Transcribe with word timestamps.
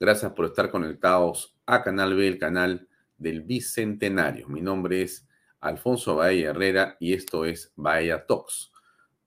Gracias 0.00 0.32
por 0.32 0.46
estar 0.46 0.70
conectados 0.70 1.54
a 1.66 1.82
Canal 1.82 2.14
B, 2.14 2.26
el 2.26 2.38
canal 2.38 2.88
del 3.18 3.42
Bicentenario. 3.42 4.48
Mi 4.48 4.62
nombre 4.62 5.02
es 5.02 5.28
Alfonso 5.60 6.16
Bahía 6.16 6.48
Herrera 6.50 6.96
y 6.98 7.12
esto 7.12 7.44
es 7.44 7.70
Bahía 7.76 8.24
Talks. 8.24 8.72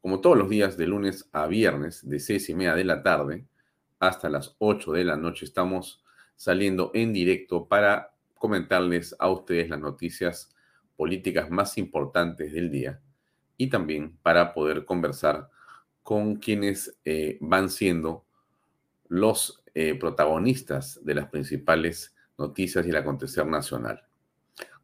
Como 0.02 0.20
todos 0.20 0.36
los 0.36 0.50
días, 0.50 0.76
de 0.76 0.88
lunes 0.88 1.30
a 1.32 1.46
viernes, 1.46 2.10
de 2.10 2.20
seis 2.20 2.50
y 2.50 2.56
media 2.56 2.74
de 2.74 2.86
la 2.86 3.04
tarde 3.04 3.46
hasta 4.00 4.30
las 4.30 4.56
8 4.58 4.94
de 4.94 5.04
la 5.04 5.16
noche, 5.16 5.46
estamos 5.46 6.04
saliendo 6.36 6.90
en 6.96 7.14
directo 7.14 7.68
para 7.68 8.16
comentarles 8.34 9.16
a 9.20 9.30
ustedes 9.30 9.70
las 9.70 9.80
noticias 9.80 10.56
políticas 10.96 11.52
más 11.52 11.78
importantes 11.78 12.52
del 12.52 12.72
día 12.72 13.00
y 13.58 13.68
también 13.68 14.18
para 14.24 14.56
poder 14.56 14.86
conversar 14.86 15.52
con 16.02 16.38
quienes 16.38 16.98
eh, 17.06 17.38
van 17.42 17.70
siendo 17.70 18.26
los 19.08 19.63
eh, 19.76 19.96
protagonistas 19.96 21.04
de 21.04 21.16
las 21.16 21.30
principales 21.30 22.16
noticias 22.38 22.86
y 22.86 22.90
el 22.90 22.96
acontecer 22.96 23.46
nacional. 23.48 24.04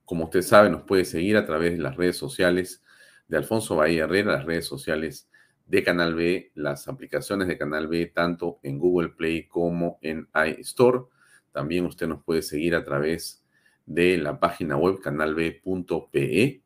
Como 0.04 0.24
usted 0.26 0.42
sabe, 0.42 0.72
nos 0.72 0.82
puede 0.82 1.06
seguir 1.06 1.38
a 1.38 1.46
través 1.46 1.74
de 1.74 1.84
las 1.84 1.96
redes 1.96 2.18
sociales 2.18 2.84
de 3.28 3.38
Alfonso 3.38 3.76
Bahía 3.76 4.06
Herrera, 4.06 4.32
las 4.34 4.46
redes 4.46 4.66
sociales 4.66 5.30
de 5.68 5.84
Canal 5.84 6.16
B, 6.16 6.52
las 6.56 6.88
aplicaciones 6.88 7.48
de 7.48 7.58
Canal 7.58 7.88
B, 7.88 8.08
tanto 8.08 8.60
en 8.64 8.80
Google 8.80 9.10
Play 9.10 9.48
como 9.48 10.00
en 10.02 10.28
iStore. 10.58 11.02
También 11.52 11.86
usted 11.86 12.08
nos 12.08 12.24
puede 12.24 12.42
seguir 12.42 12.74
a 12.74 12.84
través 12.84 13.44
de 13.86 14.18
la 14.18 14.40
página 14.40 14.78
web 14.78 15.00
canalb.pe. 15.00 16.64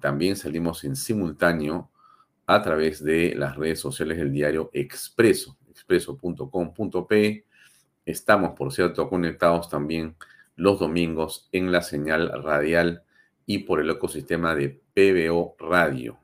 También 0.00 0.36
salimos 0.36 0.82
en 0.82 0.96
simultáneo 0.96 1.92
a 2.46 2.62
través 2.62 3.04
de 3.04 3.34
las 3.36 3.56
redes 3.56 3.78
sociales 3.78 4.18
del 4.18 4.32
diario 4.32 4.70
Expreso 4.72 5.57
expreso.com.p. 5.78 7.44
Estamos, 8.04 8.50
por 8.56 8.72
cierto, 8.72 9.08
conectados 9.08 9.68
también 9.68 10.16
los 10.56 10.80
domingos 10.80 11.48
en 11.52 11.70
la 11.70 11.82
señal 11.82 12.42
radial 12.42 13.04
y 13.46 13.58
por 13.60 13.80
el 13.80 13.90
ecosistema 13.90 14.54
de 14.54 14.80
PBO 14.92 15.56
Radio. 15.58 16.18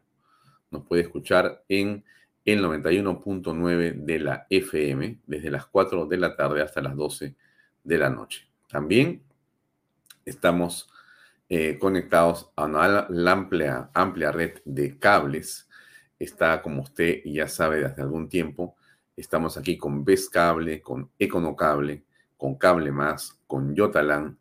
Nos 0.71 0.85
puede 0.85 1.03
escuchar 1.03 1.63
en 1.69 2.05
el 2.45 2.63
91.9 2.63 4.05
de 4.05 4.19
la 4.19 4.47
FM 4.51 5.21
desde 5.27 5.51
las 5.51 5.67
4 5.67 6.07
de 6.07 6.17
la 6.17 6.37
tarde 6.37 6.63
hasta 6.63 6.83
las 6.83 6.97
12 6.97 7.37
de 7.85 7.99
la 7.99 8.11
noche. 8.11 8.49
También 8.69 9.23
estamos 10.25 10.91
eh, 11.49 11.79
conectados 11.79 12.51
a 12.57 12.65
una 12.65 13.07
amplia, 13.31 13.91
amplia 13.95 14.33
red 14.33 14.59
de 14.65 14.99
cables. 14.99 15.69
Está, 16.19 16.61
como 16.61 16.83
usted 16.83 17.23
ya 17.25 17.47
sabe 17.47 17.81
desde 17.81 18.03
algún 18.03 18.29
tiempo, 18.29 18.77
Estamos 19.17 19.57
aquí 19.57 19.79
con 19.79 20.05
Best 20.05 20.33
Cable, 20.33 20.83
con 20.83 21.09
Econocable, 21.21 22.03
con 22.37 22.57
Cable 22.57 22.91
Más, 22.91 23.41
con 23.47 23.73
Yotalan 23.73 24.39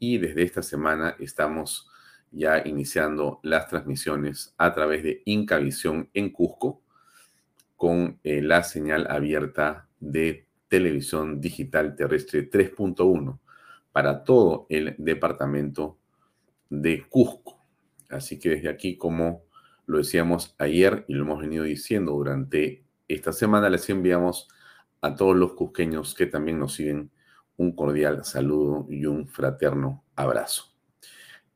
y 0.00 0.18
desde 0.18 0.42
esta 0.42 0.64
semana 0.64 1.14
estamos 1.20 1.88
ya 2.32 2.66
iniciando 2.66 3.38
las 3.44 3.68
transmisiones 3.68 4.52
a 4.58 4.74
través 4.74 5.04
de 5.04 5.22
Incavisión 5.26 6.10
en 6.12 6.30
Cusco 6.30 6.82
con 7.76 8.18
eh, 8.24 8.42
la 8.42 8.64
señal 8.64 9.06
abierta 9.08 9.88
de 10.00 10.48
televisión 10.66 11.40
digital 11.40 11.94
terrestre 11.94 12.50
3.1 12.50 13.38
para 13.92 14.24
todo 14.24 14.66
el 14.68 14.96
departamento 14.98 15.98
de 16.68 17.06
Cusco. 17.08 17.60
Así 18.10 18.40
que 18.40 18.50
desde 18.50 18.70
aquí, 18.70 18.96
como 18.96 19.44
lo 19.86 19.98
decíamos 19.98 20.56
ayer 20.58 21.04
y 21.06 21.14
lo 21.14 21.22
hemos 21.22 21.40
venido 21.40 21.62
diciendo 21.62 22.10
durante 22.12 22.85
esta 23.08 23.32
semana 23.32 23.70
les 23.70 23.88
enviamos 23.88 24.48
a 25.00 25.14
todos 25.14 25.36
los 25.36 25.52
cusqueños 25.52 26.14
que 26.14 26.26
también 26.26 26.58
nos 26.58 26.74
siguen 26.74 27.10
un 27.56 27.74
cordial 27.74 28.24
saludo 28.24 28.86
y 28.90 29.06
un 29.06 29.28
fraterno 29.28 30.04
abrazo. 30.14 30.74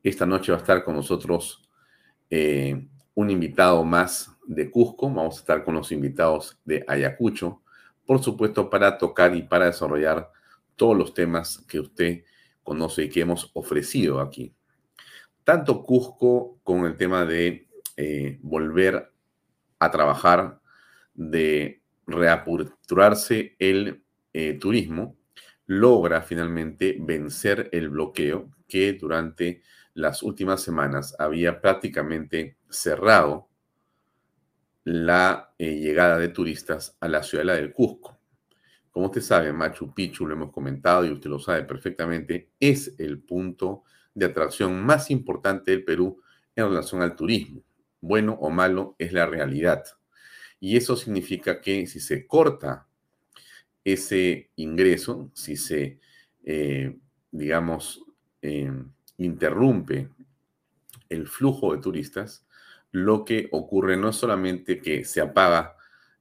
Esta 0.02 0.26
noche 0.26 0.52
va 0.52 0.58
a 0.58 0.60
estar 0.60 0.84
con 0.84 0.96
nosotros 0.96 1.68
eh, 2.30 2.88
un 3.14 3.30
invitado 3.30 3.84
más 3.84 4.30
de 4.46 4.70
Cusco. 4.70 5.12
Vamos 5.12 5.36
a 5.36 5.40
estar 5.40 5.64
con 5.64 5.74
los 5.74 5.92
invitados 5.92 6.58
de 6.64 6.84
Ayacucho, 6.88 7.62
por 8.06 8.22
supuesto, 8.22 8.70
para 8.70 8.96
tocar 8.96 9.34
y 9.36 9.42
para 9.42 9.66
desarrollar 9.66 10.30
todos 10.76 10.96
los 10.96 11.12
temas 11.12 11.58
que 11.68 11.80
usted 11.80 12.24
conoce 12.62 13.04
y 13.04 13.08
que 13.10 13.20
hemos 13.20 13.50
ofrecido 13.54 14.20
aquí. 14.20 14.54
Tanto 15.44 15.82
Cusco 15.82 16.58
con 16.62 16.86
el 16.86 16.96
tema 16.96 17.24
de 17.24 17.68
eh, 17.96 18.38
volver 18.42 19.12
a 19.78 19.90
trabajar 19.90 20.59
de 21.20 21.82
reaperturarse 22.06 23.54
el 23.58 24.02
eh, 24.32 24.54
turismo, 24.54 25.18
logra 25.66 26.22
finalmente 26.22 26.96
vencer 26.98 27.68
el 27.72 27.90
bloqueo 27.90 28.50
que 28.66 28.94
durante 28.94 29.62
las 29.92 30.22
últimas 30.22 30.62
semanas 30.62 31.14
había 31.18 31.60
prácticamente 31.60 32.56
cerrado 32.70 33.50
la 34.84 35.52
eh, 35.58 35.76
llegada 35.76 36.16
de 36.16 36.28
turistas 36.28 36.96
a 37.00 37.06
la 37.06 37.22
ciudad 37.22 37.54
del 37.54 37.74
Cusco. 37.74 38.18
Como 38.90 39.06
usted 39.06 39.20
sabe, 39.20 39.52
Machu 39.52 39.92
Picchu, 39.92 40.26
lo 40.26 40.32
hemos 40.32 40.50
comentado 40.50 41.04
y 41.04 41.10
usted 41.10 41.28
lo 41.28 41.38
sabe 41.38 41.64
perfectamente, 41.64 42.50
es 42.58 42.94
el 42.98 43.20
punto 43.20 43.82
de 44.14 44.24
atracción 44.24 44.82
más 44.82 45.10
importante 45.10 45.70
del 45.70 45.84
Perú 45.84 46.22
en 46.56 46.64
relación 46.64 47.02
al 47.02 47.14
turismo. 47.14 47.62
Bueno 48.00 48.38
o 48.40 48.48
malo 48.48 48.96
es 48.98 49.12
la 49.12 49.26
realidad. 49.26 49.84
Y 50.60 50.76
eso 50.76 50.96
significa 50.96 51.60
que 51.60 51.86
si 51.86 52.00
se 52.00 52.26
corta 52.26 52.86
ese 53.82 54.50
ingreso, 54.56 55.30
si 55.34 55.56
se 55.56 56.00
eh, 56.44 56.96
digamos, 57.30 58.04
interrumpe 59.18 60.08
el 61.08 61.26
flujo 61.26 61.74
de 61.74 61.82
turistas, 61.82 62.46
lo 62.92 63.24
que 63.24 63.48
ocurre 63.52 63.96
no 63.96 64.08
es 64.08 64.16
solamente 64.16 64.80
que 64.80 65.04
se 65.04 65.20
apaga, 65.20 65.76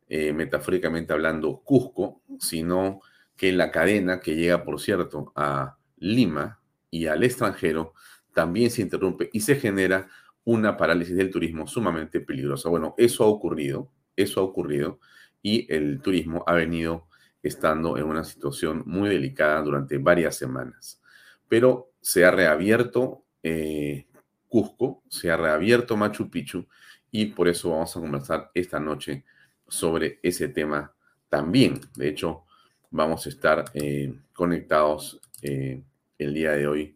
metafóricamente 0.10 1.14
hablando, 1.14 1.62
Cusco, 1.64 2.22
sino 2.40 3.02
que 3.40 3.54
la 3.54 3.72
cadena 3.72 4.20
que 4.20 4.36
llega, 4.36 4.66
por 4.66 4.82
cierto, 4.82 5.32
a 5.34 5.78
Lima 5.98 6.60
y 6.92 7.06
al 7.06 7.24
extranjero 7.24 7.94
también 8.34 8.70
se 8.70 8.82
interrumpe 8.82 9.30
y 9.32 9.40
se 9.40 9.56
genera 9.56 10.10
una 10.44 10.76
parálisis 10.76 11.16
del 11.16 11.32
turismo 11.32 11.68
sumamente 11.68 12.20
peligrosa. 12.20 12.68
Bueno, 12.68 12.96
eso 12.98 13.24
ha 13.24 13.28
ocurrido, 13.28 13.92
eso 14.22 14.42
ha 14.42 14.44
ocurrido 14.44 15.00
y 15.42 15.72
el 15.74 16.02
turismo 16.02 16.44
ha 16.48 16.54
venido 16.54 17.08
estando 17.42 17.98
en 17.98 18.04
una 18.04 18.24
situación 18.24 18.84
muy 18.86 19.10
delicada 19.10 19.62
durante 19.62 19.98
varias 19.98 20.36
semanas. 20.36 21.02
Pero 21.48 21.92
se 22.02 22.26
ha 22.26 22.32
reabierto 22.32 23.24
eh, 23.44 24.06
Cusco, 24.48 25.04
se 25.08 25.32
ha 25.32 25.38
reabierto 25.38 25.96
Machu 25.96 26.30
Picchu 26.30 26.68
y 27.12 27.28
por 27.28 27.48
eso 27.48 27.72
vamos 27.72 27.96
a 27.96 28.00
conversar 28.00 28.52
esta 28.54 28.80
noche 28.80 29.24
sobre 29.68 30.20
ese 30.22 30.50
tema 30.50 30.94
también. 31.30 31.80
De 31.96 32.10
hecho, 32.10 32.44
vamos 32.90 33.26
a 33.26 33.30
estar 33.30 33.66
eh, 33.74 34.14
conectados 34.34 35.22
eh, 35.42 35.82
el 36.18 36.34
día 36.34 36.52
de 36.52 36.68
hoy 36.68 36.96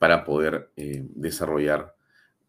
para 0.00 0.24
poder 0.24 0.70
desarrollar, 0.74 1.94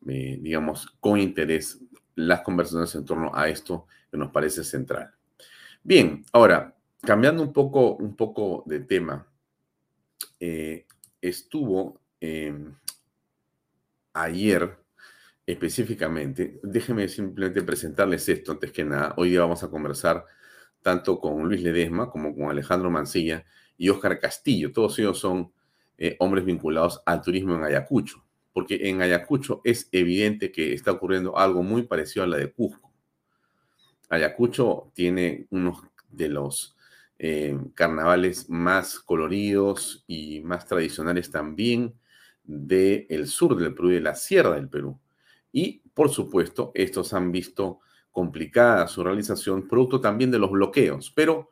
digamos, 0.01 0.88
con 1.00 1.19
interés 1.19 1.80
las 2.15 2.41
conversaciones 2.41 2.95
en 2.95 3.06
torno 3.06 3.31
a 3.33 3.47
esto 3.50 3.88
que 4.09 4.17
nos 4.17 4.31
parece 4.31 4.63
central. 4.63 5.13
Bien, 5.83 6.25
ahora, 6.31 6.75
cambiando 7.01 7.44
un 7.44 7.53
poco, 7.53 7.95
un 7.95 8.15
poco 8.15 8.63
de 8.65 8.79
tema, 8.79 9.27
eh, 10.39 10.85
estuvo 11.21 12.01
em, 12.19 12.73
ayer 14.13 14.77
específicamente, 15.45 16.59
déjenme 16.63 17.07
simplemente 17.07 17.62
presentarles 17.62 18.27
esto 18.29 18.53
antes 18.53 18.71
que 18.71 18.83
nada. 18.83 19.13
Hoy 19.18 19.29
día 19.29 19.41
vamos 19.41 19.63
a 19.63 19.69
conversar 19.69 20.25
tanto 20.81 21.19
con 21.19 21.44
Luis 21.47 21.61
Ledesma 21.61 22.09
como 22.09 22.35
con 22.35 22.50
Alejandro 22.50 22.89
Mancilla 22.89 23.45
y 23.77 23.89
Óscar 23.89 24.19
Castillo. 24.19 24.71
Todos 24.71 24.97
ellos 25.00 25.19
son 25.19 25.51
eh, 25.97 26.15
hombres 26.19 26.45
vinculados 26.45 27.01
al 27.06 27.21
turismo 27.21 27.56
en 27.56 27.63
Ayacucho 27.63 28.25
porque 28.56 28.88
en 28.88 29.02
Ayacucho 29.02 29.60
es 29.66 29.90
evidente 29.92 30.50
que 30.50 30.72
está 30.72 30.94
ocurriendo 30.94 31.38
algo 31.38 31.62
muy 31.62 31.84
parecido 31.84 32.24
a 32.24 32.28
la 32.28 32.38
de 32.38 32.54
Cusco. 32.54 32.90
Ayacucho 34.07 34.94
tiene 34.94 35.46
uno 35.50 35.92
de 36.07 36.30
los 36.30 36.78
eh, 37.19 37.60
carnavales 37.74 38.50
más 38.50 39.02
coloridos 39.02 40.06
y 40.07 40.40
más 40.40 40.66
tradicionales 40.66 41.30
también 41.30 41.96
del 42.46 43.28
sur 43.28 43.57
del 43.57 43.74
Perú 43.74 43.92
y 43.92 43.96
de 43.96 44.00
la 44.00 44.16
sierra 44.16 44.56
del 44.56 44.69
Perú. 44.69 44.98
Y, 45.52 45.81
por 45.94 46.07
supuesto, 46.07 46.72
estos 46.75 47.13
han 47.13 47.34
visto 47.34 47.81
complicada 48.10 48.88
su 48.88 49.04
realización, 49.04 49.68
producto 49.68 50.00
también 50.00 50.31
de 50.31 50.40
los 50.40 50.52
bloqueos. 50.52 51.12
Pero 51.12 51.50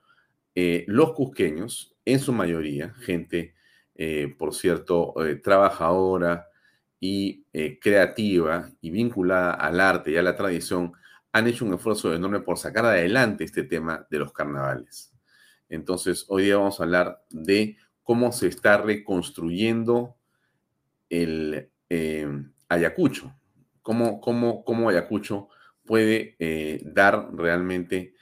eh, 0.55 0.85
los 0.87 1.11
cusqueños, 1.11 1.97
en 2.05 2.19
su 2.19 2.31
mayoría, 2.31 2.93
gente, 2.93 3.55
eh, 3.93 4.33
por 4.37 4.55
cierto, 4.55 5.13
trabajadora, 5.43 6.47
y 7.05 7.45
eh, 7.51 7.79
creativa 7.81 8.71
y 8.79 8.89
vinculada 8.89 9.55
al 9.55 9.81
arte 9.81 10.11
y 10.11 10.15
a 10.15 10.21
la 10.21 10.37
tradición 10.37 10.93
han 11.33 11.47
hecho 11.47 11.65
un 11.65 11.73
esfuerzo 11.73 12.15
enorme 12.15 12.39
por 12.39 12.57
sacar 12.57 12.85
adelante 12.85 13.43
este 13.43 13.63
tema 13.63 14.07
de 14.09 14.19
los 14.19 14.31
carnavales. 14.31 15.11
Entonces, 15.67 16.23
hoy 16.29 16.45
día 16.45 16.55
vamos 16.55 16.79
a 16.79 16.83
hablar 16.83 17.21
de 17.29 17.75
cómo 18.03 18.31
se 18.31 18.47
está 18.47 18.77
reconstruyendo 18.77 20.15
el 21.09 21.69
eh, 21.89 22.25
Ayacucho, 22.69 23.35
cómo, 23.81 24.21
cómo, 24.21 24.63
cómo, 24.63 24.87
Ayacucho 24.87 25.49
puede 25.83 26.37
eh, 26.39 26.79
dar 26.85 27.35
realmente 27.35 28.13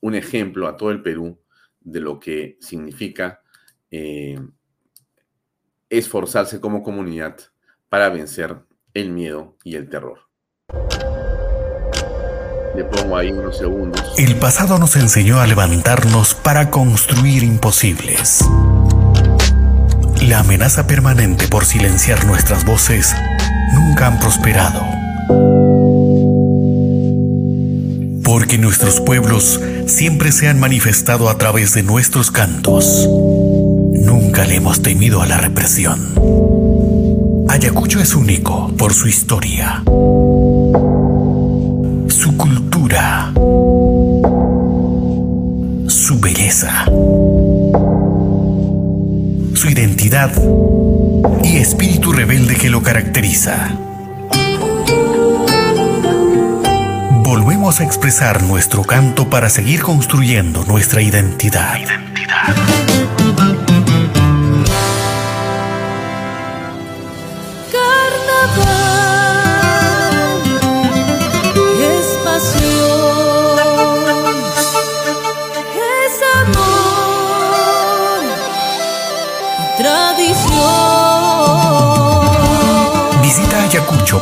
un 0.00 0.14
ejemplo 0.16 0.66
a 0.66 0.76
todo 0.76 0.90
el 0.90 1.02
Perú 1.02 1.40
de 1.78 2.00
lo 2.00 2.18
que 2.18 2.56
significa 2.60 3.42
esforzarse 5.88 6.60
como 6.60 6.82
comunidad 6.82 7.36
para 7.88 8.08
vencer 8.08 8.56
el 8.94 9.10
miedo 9.10 9.56
y 9.64 9.76
el 9.76 9.88
terror. 9.88 10.18
Le 12.74 12.84
pongo 12.84 13.16
ahí 13.16 13.30
unos 13.32 13.56
segundos. 13.56 14.02
El 14.18 14.36
pasado 14.36 14.78
nos 14.78 14.96
enseñó 14.96 15.40
a 15.40 15.46
levantarnos 15.46 16.34
para 16.34 16.70
construir 16.70 17.42
imposibles. 17.42 18.44
La 20.22 20.40
amenaza 20.40 20.86
permanente 20.86 21.48
por 21.48 21.64
silenciar 21.64 22.26
nuestras 22.26 22.64
voces 22.64 23.14
nunca 23.72 24.08
han 24.08 24.18
prosperado. 24.18 24.80
Porque 28.24 28.58
nuestros 28.58 29.00
pueblos 29.00 29.60
siempre 29.86 30.32
se 30.32 30.48
han 30.48 30.58
manifestado 30.58 31.30
a 31.30 31.38
través 31.38 31.74
de 31.74 31.82
nuestros 31.82 32.30
cantos. 32.30 33.08
Nunca 33.08 34.44
le 34.44 34.56
hemos 34.56 34.82
temido 34.82 35.22
a 35.22 35.26
la 35.26 35.38
represión. 35.38 36.35
Ayacucho 37.48 38.00
es 38.00 38.14
único 38.14 38.68
por 38.76 38.92
su 38.92 39.08
historia, 39.08 39.82
su 42.08 42.36
cultura, 42.36 43.32
su 45.86 46.18
belleza, 46.20 46.84
su 49.54 49.68
identidad 49.70 50.32
y 51.42 51.56
espíritu 51.56 52.12
rebelde 52.12 52.56
que 52.56 52.68
lo 52.68 52.82
caracteriza. 52.82 53.78
Volvemos 57.24 57.80
a 57.80 57.84
expresar 57.84 58.42
nuestro 58.42 58.82
canto 58.82 59.30
para 59.30 59.48
seguir 59.48 59.82
construyendo 59.82 60.64
nuestra 60.64 61.02
identidad. 61.02 61.78
identidad. 61.78 63.65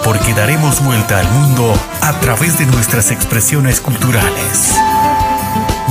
Porque 0.03 0.35
daremos 0.35 0.83
vuelta 0.85 1.19
al 1.19 1.31
mundo 1.31 1.73
a 2.01 2.13
través 2.21 2.59
de 2.59 2.67
nuestras 2.67 3.11
expresiones 3.11 3.81
culturales. 3.81 4.75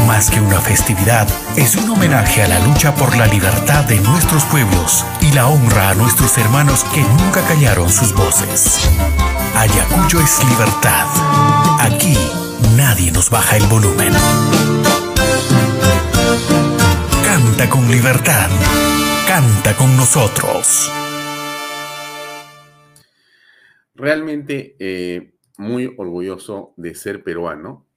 Más 0.08 0.30
que 0.30 0.42
una 0.42 0.60
festividad, 0.60 1.28
es 1.56 1.76
un 1.76 1.90
homenaje 1.90 2.44
a 2.44 2.48
la 2.48 2.60
lucha 2.60 2.94
por 2.96 3.16
la 3.16 3.28
libertad 3.28 3.86
de 3.86 4.00
nuestros 4.00 4.44
pueblos 4.46 5.06
y 5.22 5.32
la 5.32 5.48
honra 5.48 5.90
a 5.90 5.96
nuestros 5.96 6.38
hermanos 6.38 6.84
que 6.94 7.02
nunca 7.02 7.42
callaron 7.48 7.90
sus 7.90 8.14
voces. 8.14 8.90
Ayacucho 9.56 10.20
es 10.20 10.44
libertad. 10.50 11.08
Aquí 11.80 12.18
nadie 12.76 13.12
nos 13.12 13.30
baja 13.30 13.58
el 13.58 13.66
volumen. 13.68 14.14
Canta 17.26 17.70
con 17.70 17.90
libertad. 17.90 18.50
Canta 19.28 19.76
con 19.76 19.96
nosotros. 19.96 20.92
Realmente 24.14 24.76
eh, 24.78 25.34
muy 25.58 25.92
orgulloso 25.98 26.76
de 26.78 26.94
ser 26.94 27.24
peruano 27.24 27.88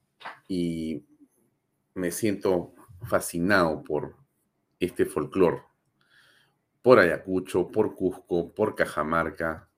y 0.49 1.04
me 1.92 2.11
siento 2.11 2.73
fascinado 3.02 3.85
por 3.85 4.16
este 4.80 5.04
folclore, 5.04 5.61
por 6.80 7.00
Ayacucho, 7.00 7.68
por 7.70 7.94
Cusco, 7.94 8.54
por 8.54 8.75
Cajamarca 8.75 9.68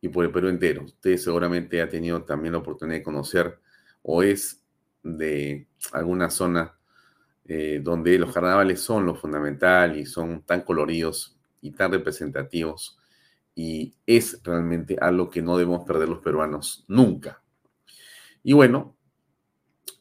y 0.00 0.08
por 0.08 0.24
el 0.24 0.30
Perú 0.30 0.50
entero. 0.50 0.84
Usted 0.84 1.16
seguramente 1.16 1.82
ha 1.82 1.88
tenido 1.88 2.22
también 2.22 2.52
la 2.52 2.60
oportunidad 2.60 2.98
de 2.98 3.02
conocer 3.02 3.58
o 4.02 4.22
es 4.22 4.62
de 5.02 5.66
alguna 5.90 6.30
zona 6.30 6.78
eh, 7.44 7.80
donde 7.82 8.20
los 8.20 8.32
carnavales 8.32 8.80
son 8.80 9.04
lo 9.04 9.16
fundamental 9.16 9.96
y 9.96 10.06
son 10.06 10.42
tan 10.42 10.60
coloridos 10.60 11.36
y 11.60 11.72
tan 11.72 11.90
representativos 11.90 13.00
y 13.54 13.94
es 14.06 14.40
realmente 14.42 14.96
algo 15.00 15.30
que 15.30 15.42
no 15.42 15.56
debemos 15.56 15.86
perder 15.86 16.08
los 16.08 16.20
peruanos 16.20 16.84
nunca. 16.88 17.42
Y 18.42 18.54
bueno, 18.54 18.96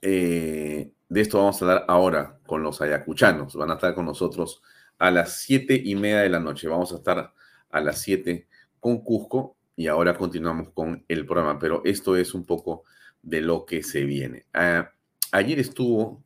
eh, 0.01 0.91
de 1.09 1.21
esto 1.21 1.37
vamos 1.37 1.61
a 1.61 1.65
hablar 1.65 1.85
ahora 1.87 2.39
con 2.45 2.63
los 2.63 2.81
ayacuchanos. 2.81 3.55
Van 3.55 3.71
a 3.71 3.75
estar 3.75 3.93
con 3.93 4.05
nosotros 4.05 4.61
a 4.97 5.11
las 5.11 5.41
siete 5.41 5.79
y 5.83 5.95
media 5.95 6.21
de 6.21 6.29
la 6.29 6.39
noche. 6.39 6.67
Vamos 6.67 6.93
a 6.93 6.97
estar 6.97 7.33
a 7.69 7.81
las 7.81 8.01
siete 8.01 8.47
con 8.79 9.03
Cusco 9.03 9.57
y 9.75 9.87
ahora 9.87 10.17
continuamos 10.17 10.69
con 10.73 11.05
el 11.07 11.25
programa, 11.25 11.59
pero 11.59 11.81
esto 11.85 12.15
es 12.15 12.33
un 12.33 12.45
poco 12.45 12.83
de 13.21 13.41
lo 13.41 13.65
que 13.65 13.83
se 13.83 14.03
viene. 14.03 14.45
Ah, 14.53 14.91
ayer 15.31 15.59
estuvo 15.59 16.23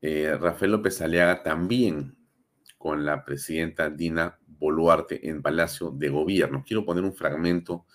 eh, 0.00 0.36
Rafael 0.38 0.72
López 0.72 1.00
Aliaga 1.00 1.42
también 1.42 2.16
con 2.76 3.04
la 3.04 3.24
presidenta 3.24 3.90
Dina 3.90 4.38
Boluarte 4.58 5.28
en 5.28 5.42
Palacio 5.42 5.90
de 5.90 6.08
Gobierno. 6.08 6.64
Quiero 6.66 6.84
poner 6.84 7.04
un 7.04 7.14
fragmento 7.14 7.86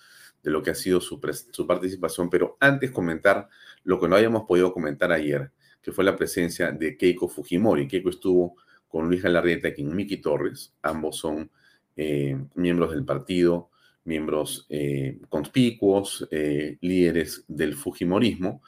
de 0.42 0.50
lo 0.50 0.62
que 0.62 0.70
ha 0.70 0.74
sido 0.74 1.00
su, 1.00 1.20
participación, 1.20 2.28
pero 2.28 2.56
antes 2.60 2.90
comentar 2.90 3.48
lo 3.82 3.98
que 3.98 4.08
no 4.08 4.16
habíamos 4.16 4.44
podido 4.44 4.72
comentar 4.72 5.10
ayer, 5.10 5.50
que 5.82 5.90
fue 5.90 6.04
la 6.04 6.16
presencia 6.16 6.70
de 6.70 6.96
Keiko 6.96 7.28
Fujimori. 7.28 7.88
Keiko 7.88 8.10
estuvo 8.10 8.56
con 8.86 9.08
Luis 9.08 9.22
Galarrieta 9.22 9.68
y 9.74 9.84
Miki 9.84 10.18
Torres, 10.18 10.74
ambos 10.82 11.16
son 11.16 11.50
eh, 11.96 12.36
miembros 12.54 12.90
del 12.90 13.04
partido, 13.04 13.70
miembros 14.04 14.66
eh, 14.68 15.18
conspicuos, 15.30 16.28
eh, 16.30 16.76
líderes 16.82 17.44
del 17.48 17.74
Fujimorismo, 17.74 18.62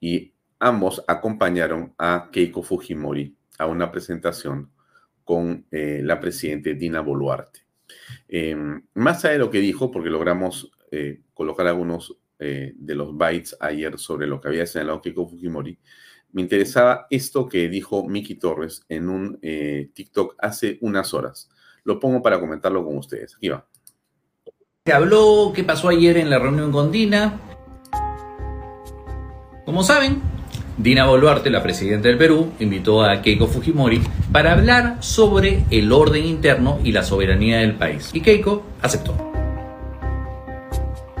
y 0.00 0.32
ambos 0.60 1.04
acompañaron 1.08 1.92
a 1.98 2.28
Keiko 2.30 2.62
Fujimori 2.62 3.36
a 3.58 3.66
una 3.66 3.90
presentación 3.90 4.70
con 5.26 5.66
la 5.70 6.18
presidenta 6.20 6.70
Dina 6.70 7.02
Boluarte. 7.02 7.66
Em, 8.28 8.82
más 8.94 9.24
allá 9.24 9.32
de 9.32 9.38
lo 9.40 9.50
que 9.50 9.60
dijo, 9.60 9.90
porque 9.90 10.08
logramos 10.08 10.70
colocar 11.34 11.66
algunos 11.66 12.16
de 12.38 12.94
los 12.94 13.14
bytes 13.16 13.56
ayer 13.60 13.98
sobre 13.98 14.26
lo 14.26 14.40
que 14.40 14.48
había 14.48 14.64
señalado 14.66 15.02
Keiko 15.02 15.28
Fujimori, 15.28 15.78
me 16.32 16.42
interesaba 16.42 17.06
esto 17.10 17.48
que 17.48 17.68
dijo 17.68 18.08
Miki 18.08 18.36
Torres 18.36 18.82
en 18.88 19.08
un 19.08 19.38
TikTok 19.40 20.36
hace 20.38 20.78
unas 20.80 21.12
horas 21.12 21.50
lo 21.86 22.00
pongo 22.00 22.20
para 22.20 22.40
comentarlo 22.40 22.84
con 22.84 22.98
ustedes. 22.98 23.36
Aquí 23.36 23.48
va. 23.48 23.64
Se 24.84 24.92
habló 24.92 25.52
qué 25.54 25.62
pasó 25.62 25.88
ayer 25.88 26.16
en 26.18 26.28
la 26.28 26.38
reunión 26.38 26.72
con 26.72 26.90
Dina. 26.90 27.40
Como 29.64 29.82
saben, 29.84 30.20
Dina 30.78 31.06
Boluarte, 31.06 31.48
la 31.48 31.62
presidenta 31.62 32.08
del 32.08 32.18
Perú, 32.18 32.52
invitó 32.60 33.02
a 33.02 33.22
Keiko 33.22 33.46
Fujimori 33.46 34.02
para 34.30 34.52
hablar 34.52 34.98
sobre 35.00 35.64
el 35.70 35.90
orden 35.90 36.26
interno 36.26 36.78
y 36.84 36.92
la 36.92 37.02
soberanía 37.02 37.58
del 37.60 37.72
país. 37.72 38.10
Y 38.12 38.20
Keiko 38.20 38.62
aceptó. 38.82 39.14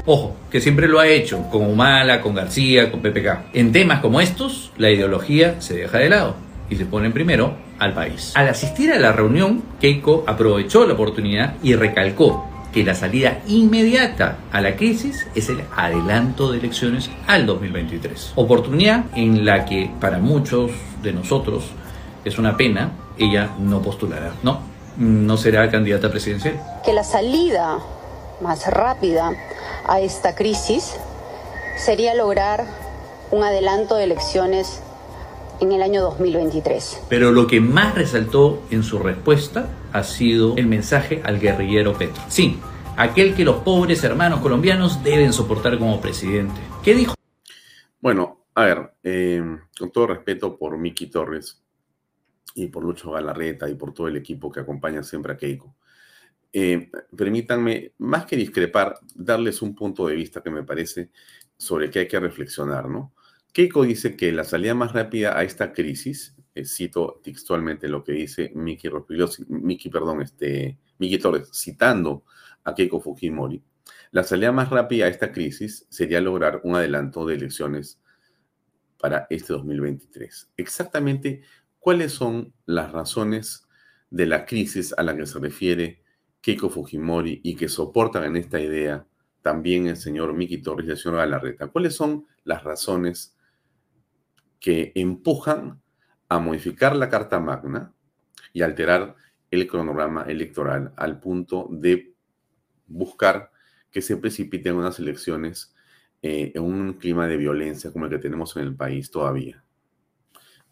Ojo, 0.04 0.36
que 0.50 0.60
siempre 0.60 0.88
lo 0.88 1.00
ha 1.00 1.08
hecho, 1.08 1.48
con 1.50 1.66
Humala, 1.66 2.20
con 2.20 2.34
García, 2.34 2.90
con 2.90 3.00
PPK. 3.00 3.54
En 3.54 3.72
temas 3.72 4.00
como 4.00 4.20
estos, 4.20 4.72
la 4.76 4.90
ideología 4.90 5.60
se 5.60 5.74
deja 5.74 5.98
de 5.98 6.10
lado 6.10 6.36
y 6.68 6.76
se 6.76 6.84
pone 6.84 7.10
primero 7.10 7.54
al 7.78 7.94
país. 7.94 8.32
Al 8.36 8.48
asistir 8.48 8.92
a 8.92 8.98
la 8.98 9.12
reunión, 9.12 9.62
Keiko 9.80 10.24
aprovechó 10.26 10.86
la 10.86 10.92
oportunidad 10.92 11.54
y 11.62 11.74
recalcó 11.74 12.46
que 12.76 12.84
la 12.84 12.94
salida 12.94 13.38
inmediata 13.48 14.36
a 14.52 14.60
la 14.60 14.76
crisis 14.76 15.26
es 15.34 15.48
el 15.48 15.64
adelanto 15.74 16.52
de 16.52 16.58
elecciones 16.58 17.08
al 17.26 17.46
2023. 17.46 18.32
Oportunidad 18.34 19.06
en 19.14 19.46
la 19.46 19.64
que 19.64 19.90
para 19.98 20.18
muchos 20.18 20.72
de 21.02 21.14
nosotros 21.14 21.64
es 22.22 22.36
una 22.36 22.58
pena, 22.58 22.92
ella 23.16 23.48
no 23.58 23.80
postulará, 23.80 24.32
¿no? 24.42 24.58
No 24.98 25.38
será 25.38 25.70
candidata 25.70 26.10
presidencial. 26.10 26.60
Que 26.84 26.92
la 26.92 27.02
salida 27.02 27.78
más 28.42 28.66
rápida 28.66 29.32
a 29.88 30.00
esta 30.00 30.34
crisis 30.34 30.96
sería 31.78 32.14
lograr 32.14 32.66
un 33.30 33.42
adelanto 33.42 33.96
de 33.96 34.04
elecciones 34.04 34.82
en 35.60 35.72
el 35.72 35.80
año 35.80 36.02
2023. 36.02 37.04
Pero 37.08 37.32
lo 37.32 37.46
que 37.46 37.58
más 37.58 37.94
resaltó 37.94 38.60
en 38.70 38.82
su 38.82 38.98
respuesta 38.98 39.70
ha 39.96 40.04
sido 40.04 40.56
el 40.58 40.66
mensaje 40.66 41.22
al 41.24 41.40
guerrillero 41.40 41.96
Petro. 41.96 42.22
Sí, 42.28 42.58
aquel 42.98 43.34
que 43.34 43.46
los 43.46 43.62
pobres 43.62 44.04
hermanos 44.04 44.40
colombianos 44.40 45.02
deben 45.02 45.32
soportar 45.32 45.78
como 45.78 46.02
presidente. 46.02 46.60
¿Qué 46.84 46.94
dijo? 46.94 47.14
Bueno, 47.98 48.44
a 48.54 48.64
ver, 48.64 48.92
eh, 49.02 49.42
con 49.78 49.90
todo 49.90 50.08
respeto 50.08 50.58
por 50.58 50.76
Miki 50.76 51.06
Torres 51.06 51.62
y 52.54 52.66
por 52.68 52.84
Lucho 52.84 53.12
Galarreta 53.12 53.70
y 53.70 53.74
por 53.74 53.94
todo 53.94 54.08
el 54.08 54.16
equipo 54.16 54.52
que 54.52 54.60
acompaña 54.60 55.02
siempre 55.02 55.32
a 55.32 55.36
Keiko, 55.38 55.74
eh, 56.52 56.90
permítanme, 57.16 57.92
más 57.96 58.26
que 58.26 58.36
discrepar, 58.36 58.98
darles 59.14 59.62
un 59.62 59.74
punto 59.74 60.06
de 60.08 60.14
vista 60.14 60.42
que 60.42 60.50
me 60.50 60.62
parece 60.62 61.10
sobre 61.56 61.90
que 61.90 62.00
hay 62.00 62.08
que 62.08 62.20
reflexionar, 62.20 62.90
¿no? 62.90 63.14
Keiko 63.50 63.84
dice 63.84 64.14
que 64.14 64.30
la 64.30 64.44
salida 64.44 64.74
más 64.74 64.92
rápida 64.92 65.38
a 65.38 65.42
esta 65.42 65.72
crisis, 65.72 66.35
eh, 66.56 66.64
cito 66.64 67.20
textualmente 67.22 67.88
lo 67.88 68.02
que 68.02 68.12
dice 68.12 68.50
Miki 68.54 68.88
Miki, 69.48 69.88
perdón, 69.90 70.22
este, 70.22 70.78
Torres, 71.20 71.50
citando 71.52 72.24
a 72.64 72.74
Keiko 72.74 73.00
Fujimori, 73.00 73.62
la 74.10 74.24
salida 74.24 74.52
más 74.52 74.70
rápida 74.70 75.06
a 75.06 75.08
esta 75.08 75.32
crisis 75.32 75.86
sería 75.90 76.20
lograr 76.20 76.60
un 76.64 76.74
adelanto 76.74 77.26
de 77.26 77.34
elecciones 77.34 78.00
para 78.98 79.26
este 79.30 79.52
2023. 79.52 80.52
Exactamente, 80.56 81.42
¿cuáles 81.78 82.12
son 82.12 82.54
las 82.64 82.92
razones 82.92 83.68
de 84.10 84.26
la 84.26 84.46
crisis 84.46 84.94
a 84.96 85.02
la 85.02 85.16
que 85.16 85.26
se 85.26 85.38
refiere 85.38 86.02
Keiko 86.40 86.70
Fujimori 86.70 87.40
y 87.42 87.56
que 87.56 87.68
soportan 87.68 88.24
en 88.24 88.36
esta 88.36 88.60
idea 88.60 89.06
también 89.42 89.86
el 89.86 89.96
señor 89.96 90.32
Miki 90.32 90.58
Torres 90.58 90.86
y 90.86 90.90
el 90.92 90.96
señor 90.96 91.18
Galarreta? 91.18 91.68
¿Cuáles 91.68 91.94
son 91.94 92.26
las 92.44 92.64
razones 92.64 93.36
que 94.58 94.92
empujan 94.94 95.82
a 96.28 96.38
modificar 96.38 96.96
la 96.96 97.08
Carta 97.08 97.40
Magna 97.40 97.92
y 98.52 98.62
alterar 98.62 99.16
el 99.50 99.66
cronograma 99.66 100.22
electoral 100.22 100.92
al 100.96 101.20
punto 101.20 101.68
de 101.70 102.14
buscar 102.86 103.50
que 103.90 104.02
se 104.02 104.16
precipiten 104.16 104.76
unas 104.76 104.98
elecciones 104.98 105.74
eh, 106.22 106.52
en 106.54 106.62
un 106.62 106.94
clima 106.94 107.26
de 107.26 107.36
violencia 107.36 107.92
como 107.92 108.06
el 108.06 108.10
que 108.10 108.18
tenemos 108.18 108.56
en 108.56 108.64
el 108.64 108.74
país 108.74 109.10
todavía. 109.10 109.62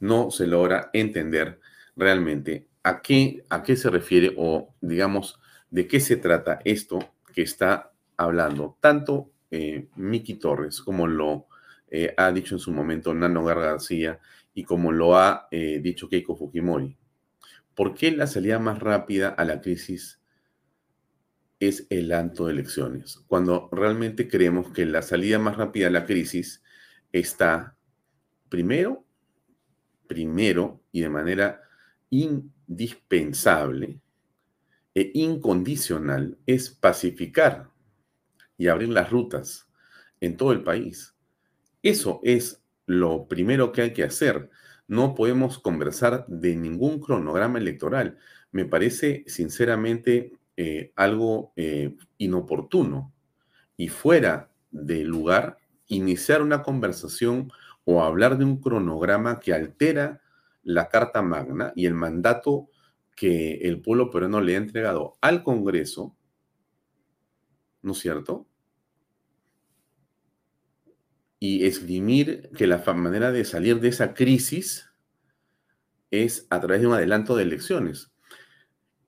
No 0.00 0.30
se 0.30 0.46
logra 0.46 0.90
entender 0.92 1.60
realmente 1.96 2.68
a 2.82 3.00
qué, 3.00 3.44
a 3.48 3.62
qué 3.62 3.76
se 3.76 3.90
refiere 3.90 4.34
o, 4.36 4.74
digamos, 4.80 5.40
de 5.70 5.86
qué 5.86 6.00
se 6.00 6.16
trata 6.16 6.60
esto 6.64 6.98
que 7.32 7.42
está 7.42 7.92
hablando 8.16 8.76
tanto 8.80 9.30
eh, 9.50 9.88
Miki 9.96 10.34
Torres 10.34 10.80
como 10.80 11.06
lo 11.06 11.46
eh, 11.90 12.14
ha 12.16 12.30
dicho 12.32 12.54
en 12.54 12.58
su 12.58 12.72
momento 12.72 13.14
Nano 13.14 13.44
García 13.44 14.18
y 14.54 14.64
como 14.64 14.92
lo 14.92 15.16
ha 15.16 15.48
eh, 15.50 15.80
dicho 15.82 16.08
Keiko 16.08 16.36
Fujimori. 16.36 16.96
¿Por 17.74 17.94
qué 17.94 18.12
la 18.12 18.26
salida 18.26 18.58
más 18.58 18.78
rápida 18.78 19.28
a 19.28 19.44
la 19.44 19.60
crisis 19.60 20.22
es 21.58 21.86
el 21.90 22.12
anto 22.12 22.46
de 22.46 22.52
elecciones? 22.52 23.18
Cuando 23.26 23.68
realmente 23.72 24.28
creemos 24.28 24.70
que 24.70 24.86
la 24.86 25.02
salida 25.02 25.38
más 25.38 25.56
rápida 25.56 25.88
a 25.88 25.90
la 25.90 26.06
crisis 26.06 26.62
está 27.12 27.76
primero, 28.48 29.04
primero 30.06 30.82
y 30.92 31.00
de 31.00 31.08
manera 31.08 31.62
indispensable 32.10 34.00
e 34.94 35.10
incondicional 35.14 36.38
es 36.46 36.70
pacificar 36.70 37.70
y 38.56 38.68
abrir 38.68 38.90
las 38.90 39.10
rutas 39.10 39.68
en 40.20 40.36
todo 40.36 40.52
el 40.52 40.62
país. 40.62 41.16
Eso 41.82 42.20
es 42.22 42.63
lo 42.86 43.26
primero 43.28 43.72
que 43.72 43.82
hay 43.82 43.92
que 43.92 44.04
hacer. 44.04 44.50
No 44.86 45.14
podemos 45.14 45.58
conversar 45.58 46.26
de 46.28 46.56
ningún 46.56 47.00
cronograma 47.00 47.58
electoral. 47.58 48.18
Me 48.52 48.64
parece 48.64 49.24
sinceramente 49.26 50.32
eh, 50.56 50.92
algo 50.94 51.52
eh, 51.56 51.96
inoportuno 52.18 53.12
y 53.76 53.88
fuera 53.88 54.50
de 54.70 55.04
lugar 55.04 55.58
iniciar 55.86 56.42
una 56.42 56.62
conversación 56.62 57.50
o 57.84 58.02
hablar 58.02 58.38
de 58.38 58.44
un 58.44 58.60
cronograma 58.60 59.40
que 59.40 59.52
altera 59.52 60.20
la 60.62 60.88
Carta 60.88 61.22
Magna 61.22 61.72
y 61.76 61.86
el 61.86 61.94
mandato 61.94 62.68
que 63.14 63.56
el 63.58 63.80
pueblo 63.80 64.10
peruano 64.10 64.40
le 64.40 64.54
ha 64.54 64.58
entregado 64.58 65.16
al 65.20 65.42
Congreso, 65.42 66.16
¿no 67.82 67.92
es 67.92 67.98
cierto? 67.98 68.46
Y 71.44 71.66
esgrimir 71.66 72.48
que 72.56 72.66
la 72.66 72.82
manera 72.94 73.30
de 73.30 73.44
salir 73.44 73.78
de 73.78 73.88
esa 73.88 74.14
crisis 74.14 74.88
es 76.10 76.46
a 76.48 76.58
través 76.58 76.80
de 76.80 76.86
un 76.86 76.94
adelanto 76.94 77.36
de 77.36 77.42
elecciones. 77.42 78.10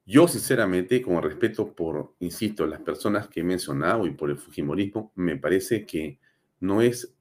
Yo, 0.05 0.29
sinceramente, 0.29 1.01
con 1.01 1.23
respeto 1.23 1.75
por, 1.75 2.15
insisto, 2.21 2.67
las 2.67 2.83
personas 2.83 3.29
que 3.29 3.41
he 3.41 3.43
mencionado 3.43 4.07
y 4.07 4.11
por 4.11 4.29
el 4.29 4.37
Fujimorismo, 4.37 5.13
me 5.15 5.39
parece 5.39 5.87
que 5.87 6.21
no 6.61 6.83
es 6.83 7.17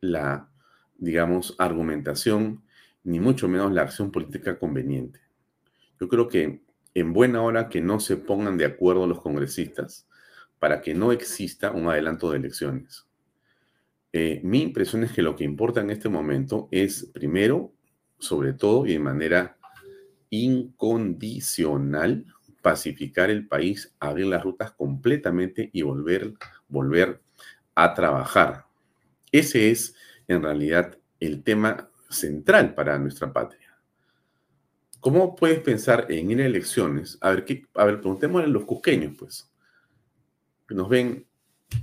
la, 0.00 0.48
digamos, 0.96 1.54
argumentación, 1.58 2.62
ni 3.04 3.20
mucho 3.20 3.48
menos 3.48 3.70
la 3.70 3.82
acción 3.82 4.10
política 4.10 4.58
conveniente. 4.58 5.20
Yo 6.00 6.08
creo 6.08 6.26
que 6.26 6.62
en 6.94 7.12
buena 7.12 7.42
hora 7.42 7.68
que 7.68 7.82
no 7.82 8.00
se 8.00 8.16
pongan 8.16 8.56
de 8.56 8.64
acuerdo 8.64 9.06
los 9.06 9.20
congresistas 9.20 10.08
para 10.58 10.80
que 10.80 10.94
no 10.94 11.12
exista 11.12 11.70
un 11.70 11.88
adelanto 11.88 12.30
de 12.30 12.38
elecciones. 12.38 13.07
Eh, 14.12 14.40
mi 14.42 14.62
impresión 14.62 15.04
es 15.04 15.12
que 15.12 15.22
lo 15.22 15.36
que 15.36 15.44
importa 15.44 15.80
en 15.80 15.90
este 15.90 16.08
momento 16.08 16.68
es, 16.70 17.10
primero, 17.12 17.72
sobre 18.18 18.52
todo 18.52 18.86
y 18.86 18.92
de 18.92 18.98
manera 18.98 19.58
incondicional, 20.30 22.26
pacificar 22.62 23.30
el 23.30 23.46
país, 23.46 23.94
abrir 24.00 24.26
las 24.26 24.42
rutas 24.42 24.72
completamente 24.72 25.70
y 25.72 25.82
volver, 25.82 26.34
volver 26.68 27.20
a 27.74 27.94
trabajar. 27.94 28.66
Ese 29.30 29.70
es, 29.70 29.94
en 30.26 30.42
realidad, 30.42 30.98
el 31.20 31.42
tema 31.42 31.90
central 32.10 32.74
para 32.74 32.98
nuestra 32.98 33.32
patria. 33.32 33.78
¿Cómo 35.00 35.36
puedes 35.36 35.60
pensar 35.60 36.06
en 36.08 36.30
ir 36.30 36.40
a 36.40 36.46
elecciones? 36.46 37.18
A 37.20 37.30
ver, 37.30 37.44
¿qué, 37.44 37.64
a 37.74 37.84
ver, 37.84 38.00
preguntémosle 38.00 38.46
a 38.46 38.50
los 38.50 38.64
cusqueños, 38.64 39.14
pues, 39.16 39.50
que 40.66 40.74
nos 40.74 40.88
ven 40.88 41.26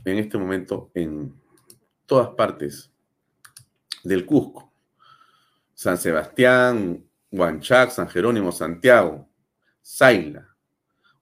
en 0.03 0.17
este 0.17 0.37
momento 0.37 0.91
en 0.93 1.33
todas 2.05 2.29
partes 2.35 2.91
del 4.03 4.25
Cusco. 4.25 4.71
San 5.73 5.97
Sebastián, 5.97 7.03
Huanchac, 7.31 7.91
San 7.91 8.07
Jerónimo, 8.07 8.51
Santiago, 8.51 9.27
Zaila, 9.83 10.55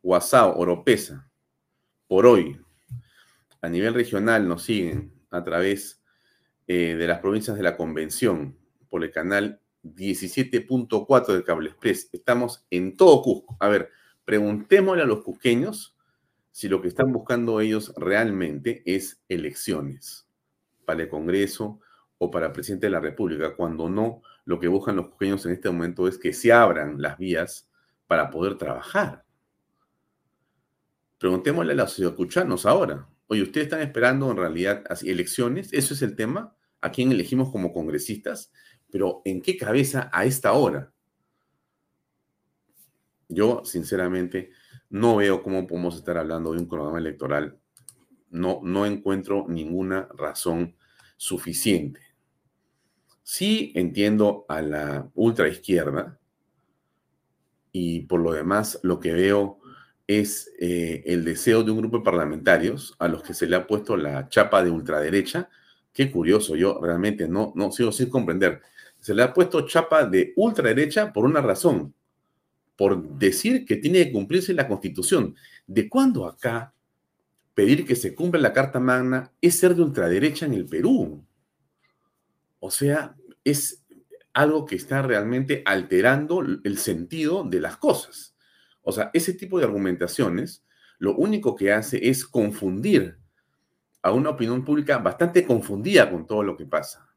Guasao, 0.02 0.58
Oropesa, 0.58 1.28
por 2.08 2.26
hoy. 2.26 2.60
A 3.62 3.70
nivel 3.70 3.94
regional 3.94 4.48
nos 4.48 4.64
siguen 4.64 5.14
a 5.32 5.44
través 5.44 6.04
eh, 6.68 6.96
de 6.96 7.08
las 7.08 7.20
provincias 7.20 7.58
de 7.58 7.64
la 7.64 7.76
Convención 7.76 8.58
por 8.90 9.04
el 9.04 9.12
canal 9.12 9.60
17.4 9.84 11.34
del 11.34 11.44
Cable 11.44 11.70
Express. 11.70 12.10
Estamos 12.12 12.66
en 12.70 12.96
todo 12.96 13.22
Cusco. 13.22 13.58
A 13.60 13.70
ver, 13.70 13.90
preguntémosle 14.24 15.04
a 15.04 15.08
los 15.08 15.24
cusqueños 15.24 15.98
si 16.52 16.70
lo 16.70 16.82
que 16.82 16.90
están 16.90 17.12
buscando 17.12 17.60
ellos 17.60 17.92
realmente 17.98 18.84
es 18.86 19.24
elecciones 19.28 20.23
para 20.86 21.04
el 21.04 21.10
Congreso 21.10 21.80
o 22.18 22.32
para 22.32 22.54
presidente 22.54 22.88
de 22.88 22.92
la 22.92 23.00
República, 23.00 23.56
cuando 23.56 23.90
no, 23.90 24.22
lo 24.46 24.60
que 24.60 24.68
buscan 24.68 24.96
los 24.96 25.10
cusqueños 25.10 25.46
en 25.46 25.54
este 25.54 25.70
momento 25.70 26.08
es 26.08 26.18
que 26.18 26.34
se 26.34 26.52
abran 26.52 27.02
las 27.02 27.18
vías 27.18 27.70
para 28.08 28.30
poder 28.30 28.58
trabajar. 28.58 29.26
Preguntémosle 31.18 31.74
a 31.74 31.76
los 31.76 31.94
ciudadanos 31.94 32.66
ahora. 32.66 33.08
Oye, 33.28 33.44
¿ustedes 33.44 33.68
están 33.68 33.82
esperando 33.82 34.30
en 34.30 34.38
realidad 34.38 34.84
elecciones? 35.04 35.72
¿Eso 35.72 35.94
es 35.94 36.02
el 36.02 36.16
tema? 36.16 36.56
¿A 36.82 36.92
quién 36.92 37.12
elegimos 37.12 37.50
como 37.50 37.72
congresistas? 37.72 38.52
Pero 38.92 39.22
¿en 39.26 39.42
qué 39.42 39.58
cabeza 39.58 40.10
a 40.12 40.26
esta 40.26 40.52
hora? 40.54 40.92
Yo, 43.30 43.64
sinceramente, 43.64 44.52
no 44.90 45.16
veo 45.16 45.42
cómo 45.42 45.66
podemos 45.66 45.96
estar 45.96 46.18
hablando 46.18 46.52
de 46.52 46.60
un 46.60 46.68
cronograma 46.68 47.00
electoral. 47.00 47.58
No, 48.34 48.60
no 48.64 48.86
encuentro 48.86 49.46
ninguna 49.48 50.10
razón 50.18 50.76
suficiente. 51.16 52.02
Sí 53.24 53.72
entiendo 53.76 54.46
a 54.50 54.62
la 54.62 55.10
ultraizquierda 55.14 56.20
y 57.72 58.02
por 58.02 58.20
lo 58.20 58.34
demás 58.34 58.80
lo 58.84 59.00
que 59.00 59.14
veo 59.14 59.60
es 60.06 60.52
eh, 60.60 61.04
el 61.06 61.24
deseo 61.24 61.64
de 61.64 61.72
un 61.72 61.78
grupo 61.78 62.00
de 62.00 62.04
parlamentarios 62.04 62.94
a 63.00 63.08
los 63.08 63.24
que 63.24 63.34
se 63.34 63.48
le 63.48 63.56
ha 63.56 63.66
puesto 63.66 63.96
la 63.96 64.28
chapa 64.28 64.62
de 64.62 64.70
ultraderecha. 64.70 65.50
Qué 65.94 66.12
curioso, 66.12 66.58
yo 66.58 66.82
realmente 66.82 67.30
no, 67.30 67.54
no 67.56 67.72
sigo 67.72 67.94
sin 67.94 68.10
comprender 68.10 68.62
se 69.04 69.14
le 69.14 69.22
ha 69.22 69.34
puesto 69.34 69.68
chapa 69.68 70.06
de 70.06 70.32
ultraderecha 70.38 71.12
por 71.12 71.26
una 71.26 71.42
razón, 71.42 71.94
por 72.78 73.06
decir 73.18 73.66
que 73.66 73.76
tiene 73.76 74.06
que 74.06 74.14
cumplirse 74.14 74.54
la 74.54 74.66
constitución. 74.66 75.36
¿De 75.68 75.90
cuándo 75.90 76.26
acá 76.26 76.73
pedir 77.54 77.86
que 77.86 77.96
se 77.96 78.16
cumpla 78.16 78.42
la 78.42 78.54
Carta 78.54 78.80
Magna 78.80 79.32
es 79.42 79.60
ser 79.60 79.76
de 79.76 79.84
ultraderecha 79.84 80.46
en 80.46 80.54
el 80.54 80.66
Perú? 80.66 81.26
O 82.60 82.72
sea, 82.72 83.16
es 83.44 83.86
algo 84.34 84.66
que 84.66 84.76
está 84.76 85.02
realmente 85.02 85.62
alterando 85.66 86.42
el 86.42 86.78
sentido 86.78 87.44
de 87.44 87.60
las 87.60 87.78
cosas. 87.78 88.36
O 88.82 88.92
sea, 88.92 89.12
ese 89.14 89.34
tipo 89.34 89.60
de 89.60 89.66
argumentaciones 89.66 90.64
lo 90.98 91.16
único 91.16 91.56
que 91.56 91.74
hace 91.74 92.10
es 92.10 92.26
confundir 92.26 93.18
a 94.02 94.12
una 94.12 94.32
opinión 94.32 94.64
pública 94.64 94.98
bastante 94.98 95.46
confundida 95.46 96.10
con 96.10 96.28
todo 96.28 96.44
lo 96.44 96.58
que 96.58 96.66
pasa. 96.66 97.14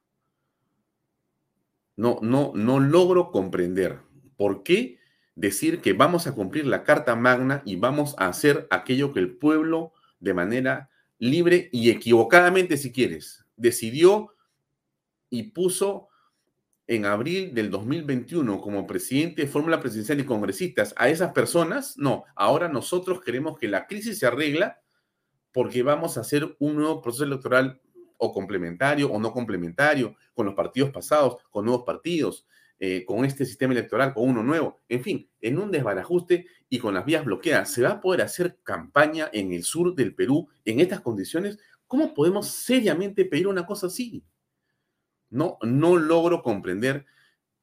No, 1.96 2.18
no, 2.22 2.52
no 2.54 2.80
logro 2.80 3.30
comprender 3.30 4.00
por 4.36 4.62
qué 4.62 4.98
decir 5.34 5.80
que 5.80 5.92
vamos 5.92 6.26
a 6.26 6.34
cumplir 6.34 6.66
la 6.66 6.84
Carta 6.84 7.16
Magna 7.16 7.62
y 7.64 7.76
vamos 7.76 8.14
a 8.18 8.28
hacer 8.28 8.66
aquello 8.70 9.12
que 9.12 9.20
el 9.20 9.36
pueblo 9.36 9.92
de 10.20 10.34
manera 10.34 10.90
libre 11.18 11.68
y 11.72 11.90
equivocadamente, 11.90 12.76
si 12.76 12.92
quieres, 12.92 13.44
decidió 13.56 14.34
y 15.30 15.44
puso 15.44 16.08
en 16.86 17.04
abril 17.04 17.52
del 17.52 17.70
2021 17.70 18.60
como 18.60 18.86
presidente 18.86 19.42
de 19.42 19.48
Fórmula 19.48 19.80
Presidencial 19.80 20.20
y 20.20 20.24
congresistas 20.24 20.94
a 20.96 21.08
esas 21.08 21.32
personas, 21.32 21.98
no, 21.98 22.24
ahora 22.36 22.68
nosotros 22.68 23.20
queremos 23.20 23.58
que 23.58 23.68
la 23.68 23.86
crisis 23.86 24.18
se 24.18 24.26
arregla 24.26 24.80
porque 25.52 25.82
vamos 25.82 26.16
a 26.16 26.20
hacer 26.20 26.54
un 26.58 26.76
nuevo 26.76 27.00
proceso 27.00 27.24
electoral 27.24 27.80
o 28.18 28.32
complementario 28.32 29.10
o 29.10 29.18
no 29.18 29.32
complementario, 29.32 30.14
con 30.34 30.46
los 30.46 30.54
partidos 30.54 30.90
pasados, 30.90 31.38
con 31.50 31.64
nuevos 31.64 31.84
partidos, 31.84 32.46
eh, 32.78 33.04
con 33.06 33.24
este 33.24 33.46
sistema 33.46 33.72
electoral, 33.72 34.12
con 34.12 34.28
uno 34.28 34.42
nuevo, 34.42 34.80
en 34.88 35.02
fin, 35.02 35.30
en 35.40 35.58
un 35.58 35.70
desbarajuste 35.70 36.46
y 36.68 36.78
con 36.78 36.94
las 36.94 37.04
vías 37.04 37.24
bloqueadas, 37.24 37.72
¿se 37.72 37.82
va 37.82 37.90
a 37.90 38.00
poder 38.00 38.22
hacer 38.22 38.58
campaña 38.62 39.30
en 39.32 39.52
el 39.52 39.62
sur 39.64 39.94
del 39.94 40.14
Perú 40.14 40.48
en 40.64 40.80
estas 40.80 41.00
condiciones? 41.00 41.58
¿Cómo 41.86 42.12
podemos 42.12 42.48
seriamente 42.48 43.24
pedir 43.24 43.46
una 43.46 43.64
cosa 43.64 43.86
así? 43.86 44.24
No, 45.30 45.58
no 45.62 45.96
logro 45.96 46.42
comprender 46.42 47.06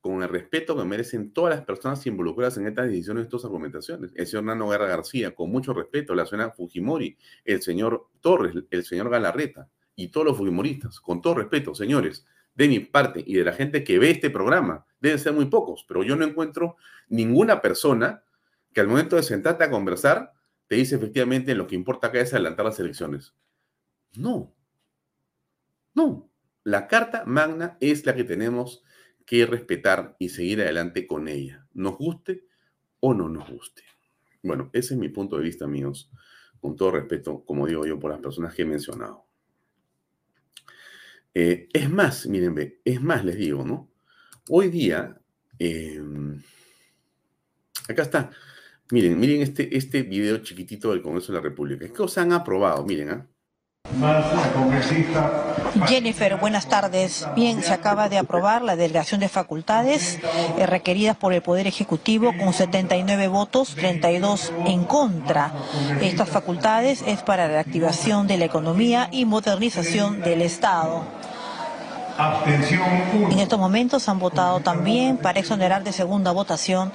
con 0.03 0.21
el 0.21 0.29
respeto 0.29 0.75
que 0.75 0.83
merecen 0.83 1.31
todas 1.31 1.55
las 1.55 1.65
personas 1.65 2.05
involucradas 2.07 2.57
en 2.57 2.67
estas 2.67 2.87
decisiones, 2.87 3.23
estas 3.23 3.45
argumentaciones. 3.45 4.11
El 4.15 4.27
señor 4.27 4.43
Nano 4.43 4.67
Guerra 4.67 4.87
García, 4.87 5.33
con 5.33 5.49
mucho 5.49 5.73
respeto, 5.73 6.13
la 6.13 6.25
señora 6.25 6.51
Fujimori, 6.51 7.17
el 7.45 7.61
señor 7.61 8.07
Torres, 8.19 8.53
el 8.69 8.83
señor 8.83 9.09
Galarreta, 9.09 9.69
y 9.95 10.09
todos 10.09 10.27
los 10.27 10.37
futbolistas, 10.37 10.99
con 10.99 11.21
todo 11.21 11.35
respeto, 11.35 11.73
señores, 11.73 12.25
de 12.55 12.67
mi 12.67 12.79
parte 12.79 13.23
y 13.25 13.35
de 13.35 13.43
la 13.43 13.53
gente 13.53 13.83
que 13.83 13.99
ve 13.99 14.11
este 14.11 14.29
programa, 14.29 14.85
deben 14.99 15.19
ser 15.19 15.33
muy 15.33 15.45
pocos, 15.45 15.85
pero 15.87 16.03
yo 16.03 16.15
no 16.15 16.25
encuentro 16.25 16.77
ninguna 17.09 17.61
persona 17.61 18.23
que 18.73 18.81
al 18.81 18.87
momento 18.87 19.15
de 19.15 19.23
sentarte 19.23 19.63
a 19.63 19.71
conversar 19.71 20.33
te 20.67 20.75
dice 20.75 20.95
efectivamente 20.95 21.55
lo 21.55 21.67
que 21.67 21.75
importa 21.75 22.07
acá 22.07 22.19
es 22.21 22.33
adelantar 22.33 22.65
las 22.65 22.79
elecciones. 22.79 23.35
No, 24.15 24.55
no. 25.93 26.29
La 26.63 26.87
Carta 26.87 27.23
Magna 27.25 27.77
es 27.81 28.05
la 28.05 28.15
que 28.15 28.23
tenemos 28.23 28.83
que 29.25 29.45
respetar 29.45 30.15
y 30.19 30.29
seguir 30.29 30.61
adelante 30.61 31.07
con 31.07 31.27
ella, 31.27 31.67
nos 31.73 31.97
guste 31.97 32.45
o 32.99 33.13
no 33.13 33.29
nos 33.29 33.49
guste. 33.49 33.83
Bueno, 34.41 34.69
ese 34.73 34.93
es 34.93 34.99
mi 34.99 35.09
punto 35.09 35.37
de 35.37 35.43
vista, 35.43 35.65
amigos, 35.65 36.11
con 36.59 36.75
todo 36.75 36.91
respeto, 36.91 37.43
como 37.45 37.67
digo 37.67 37.85
yo, 37.85 37.99
por 37.99 38.11
las 38.11 38.21
personas 38.21 38.53
que 38.53 38.61
he 38.61 38.65
mencionado. 38.65 39.22
Eh, 41.33 41.67
es 41.73 41.89
más, 41.89 42.27
miren, 42.27 42.77
es 42.85 43.01
más, 43.01 43.25
les 43.25 43.37
digo, 43.37 43.63
¿no? 43.65 43.89
Hoy 44.49 44.69
día, 44.69 45.17
em, 45.57 46.41
acá 47.87 48.03
está, 48.03 48.29
miren, 48.91 49.19
miren 49.19 49.41
este, 49.41 49.75
este 49.75 50.03
video 50.03 50.37
chiquitito 50.39 50.91
del 50.91 51.01
Congreso 51.01 51.31
de 51.31 51.39
la 51.39 51.43
República. 51.43 51.85
¿Qué 51.85 51.93
cosas 51.93 52.25
han 52.25 52.33
aprobado? 52.33 52.85
Miren, 52.85 53.09
¿ah? 53.09 53.27
Jennifer, 55.87 56.37
buenas 56.37 56.67
tardes. 56.67 57.27
Bien, 57.35 57.61
se 57.61 57.73
acaba 57.73 58.07
de 58.07 58.17
aprobar 58.17 58.61
la 58.61 58.75
delegación 58.75 59.19
de 59.19 59.27
facultades 59.27 60.19
eh, 60.57 60.65
requeridas 60.65 61.17
por 61.17 61.33
el 61.33 61.41
Poder 61.41 61.67
Ejecutivo 61.67 62.33
con 62.37 62.53
79 62.53 63.27
votos, 63.27 63.75
32 63.75 64.53
en 64.65 64.85
contra. 64.85 65.51
Estas 66.01 66.29
facultades 66.29 67.03
es 67.05 67.21
para 67.23 67.47
la 67.47 67.59
activación 67.59 68.25
de 68.27 68.37
la 68.37 68.45
economía 68.45 69.09
y 69.11 69.25
modernización 69.25 70.21
del 70.21 70.41
Estado. 70.41 71.03
En 72.17 73.39
estos 73.39 73.59
momentos 73.59 74.07
han 74.07 74.19
votado 74.19 74.59
también 74.59 75.17
para 75.17 75.39
exonerar 75.39 75.83
de 75.83 75.91
segunda 75.91 76.31
votación 76.31 76.91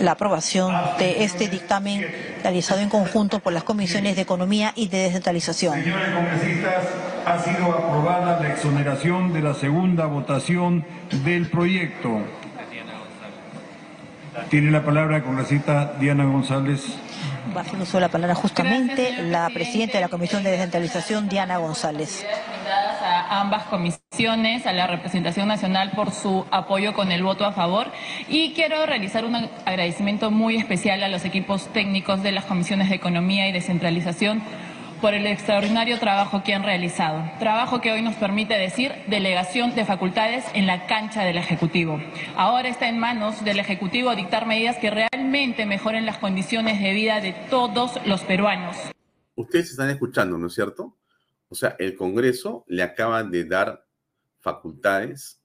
la 0.00 0.12
aprobación 0.12 0.74
de 0.98 1.24
este 1.24 1.48
dictamen 1.48 2.06
realizado 2.42 2.80
en 2.80 2.88
conjunto 2.88 3.40
por 3.40 3.52
las 3.52 3.64
comisiones 3.64 4.16
de 4.16 4.22
Economía 4.22 4.72
y 4.74 4.88
de 4.88 4.98
Descentralización. 4.98 5.82
Señores 5.82 6.14
congresistas, 6.14 6.84
ha 7.26 7.38
sido 7.38 7.72
aprobada 7.72 8.40
la 8.40 8.48
exoneración 8.48 9.32
de 9.32 9.40
la 9.40 9.54
segunda 9.54 10.06
votación 10.06 10.84
del 11.24 11.48
proyecto. 11.48 12.20
Tiene 14.48 14.70
la 14.70 14.84
palabra 14.84 15.18
la 15.18 15.24
congresista 15.24 15.94
Diana 15.98 16.24
González. 16.24 16.84
Va 17.56 17.60
a 17.60 17.64
hacer 17.64 17.80
uso 17.80 17.96
de 17.96 18.02
la 18.02 18.08
palabra 18.08 18.34
justamente 18.34 19.22
la 19.22 19.48
presidenta 19.52 19.94
de 19.94 20.02
la 20.02 20.08
Comisión 20.08 20.42
de 20.42 20.50
Descentralización, 20.50 21.28
Diana 21.28 21.58
González 21.58 22.24
a 22.70 23.40
ambas 23.40 23.64
comisiones, 23.64 24.66
a 24.66 24.72
la 24.72 24.86
representación 24.86 25.48
nacional 25.48 25.90
por 25.92 26.12
su 26.12 26.44
apoyo 26.50 26.94
con 26.94 27.10
el 27.10 27.22
voto 27.22 27.44
a 27.44 27.52
favor 27.52 27.88
y 28.28 28.52
quiero 28.52 28.86
realizar 28.86 29.24
un 29.24 29.34
agradecimiento 29.34 30.30
muy 30.30 30.56
especial 30.56 31.02
a 31.02 31.08
los 31.08 31.24
equipos 31.24 31.66
técnicos 31.72 32.22
de 32.22 32.32
las 32.32 32.44
comisiones 32.44 32.88
de 32.88 32.94
Economía 32.96 33.48
y 33.48 33.52
Descentralización 33.52 34.42
por 35.00 35.14
el 35.14 35.26
extraordinario 35.26 35.98
trabajo 35.98 36.42
que 36.44 36.54
han 36.54 36.62
realizado. 36.62 37.24
Trabajo 37.38 37.80
que 37.80 37.90
hoy 37.90 38.02
nos 38.02 38.14
permite 38.16 38.54
decir 38.54 38.92
delegación 39.08 39.74
de 39.74 39.84
facultades 39.84 40.44
en 40.52 40.66
la 40.66 40.86
cancha 40.86 41.24
del 41.24 41.38
Ejecutivo. 41.38 42.00
Ahora 42.36 42.68
está 42.68 42.88
en 42.88 42.98
manos 42.98 43.42
del 43.42 43.58
Ejecutivo 43.58 44.14
dictar 44.14 44.46
medidas 44.46 44.76
que 44.76 44.90
realmente 44.90 45.64
mejoren 45.66 46.06
las 46.06 46.18
condiciones 46.18 46.80
de 46.80 46.92
vida 46.92 47.20
de 47.20 47.32
todos 47.32 47.98
los 48.06 48.20
peruanos. 48.22 48.76
Ustedes 49.34 49.70
están 49.70 49.88
escuchando, 49.88 50.36
¿no 50.36 50.48
es 50.48 50.54
cierto? 50.54 50.99
O 51.50 51.56
sea, 51.56 51.74
el 51.80 51.96
Congreso 51.96 52.64
le 52.68 52.82
acaba 52.82 53.24
de 53.24 53.44
dar 53.44 53.84
facultades 54.38 55.42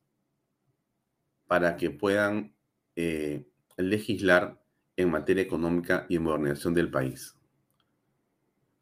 para 1.48 1.76
que 1.76 1.90
puedan 1.90 2.56
eh, 2.96 3.48
legislar 3.76 4.64
en 4.96 5.10
materia 5.10 5.44
económica 5.44 6.06
y 6.08 6.16
en 6.16 6.24
modernización 6.24 6.76
del 6.76 6.92
país. 6.92 7.36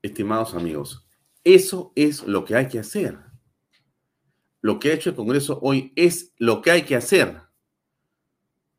Estimados 0.02 0.54
amigos, 0.54 1.08
eso 1.46 1.94
es 1.96 2.24
lo 2.24 2.44
que 2.44 2.56
hay 2.56 2.68
que 2.68 2.80
hacer. 2.80 3.18
Lo 4.60 4.80
que 4.80 4.92
ha 4.92 4.94
hecho 4.94 5.10
el 5.10 5.16
Congreso 5.16 5.60
hoy 5.62 5.94
es 5.96 6.34
lo 6.38 6.62
que 6.62 6.72
hay 6.72 6.84
que 6.84 6.98
hacer. 6.98 7.42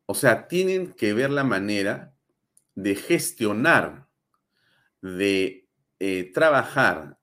O 0.04 0.14
sea, 0.14 0.48
tienen 0.48 0.92
que 0.92 1.14
ver 1.14 1.30
la 1.30 1.44
manera 1.44 2.14
de 2.74 2.94
gestionar, 2.94 4.06
de 5.00 5.66
eh, 5.98 6.30
trabajar 6.34 7.18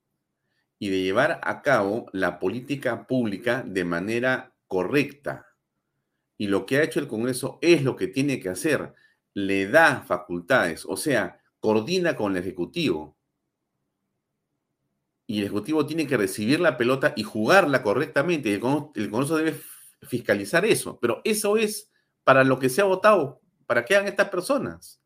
y 0.82 0.90
de 0.90 1.04
llevar 1.04 1.40
a 1.44 1.62
cabo 1.62 2.08
la 2.12 2.40
política 2.40 3.06
pública 3.06 3.64
de 3.64 3.86
manera 3.86 4.56
correcta. 4.66 5.46
Y 6.40 6.48
lo 6.48 6.66
que 6.66 6.78
ha 6.78 6.84
hecho 6.84 7.00
el 7.00 7.08
Congreso 7.08 7.60
es 7.62 7.84
lo 7.84 7.96
que 7.96 8.08
tiene 8.08 8.40
que 8.40 8.50
hacer. 8.50 8.96
Le 9.36 9.68
da 9.68 10.02
facultades, 10.02 10.88
o 10.88 10.98
sea, 10.98 11.40
coordina 11.60 12.16
con 12.16 12.32
el 12.32 12.40
Ejecutivo. 12.40 13.16
Y 15.28 15.38
el 15.38 15.46
Ejecutivo 15.46 15.86
tiene 15.86 16.08
que 16.08 16.18
recibir 16.18 16.60
la 16.60 16.78
pelota 16.78 17.14
y 17.16 17.22
jugarla 17.22 17.84
correctamente. 17.84 18.52
El 18.52 18.60
Congreso 18.60 19.38
debe 19.38 19.62
fiscalizar 20.02 20.66
eso. 20.66 20.98
Pero 21.00 21.22
eso 21.24 21.58
es 21.58 21.92
para 22.24 22.44
lo 22.44 22.58
que 22.58 22.70
se 22.70 22.82
ha 22.82 22.86
votado, 22.86 23.40
para 23.68 23.86
que 23.86 23.96
hagan 23.96 24.08
estas 24.08 24.30
personas. 24.30 25.00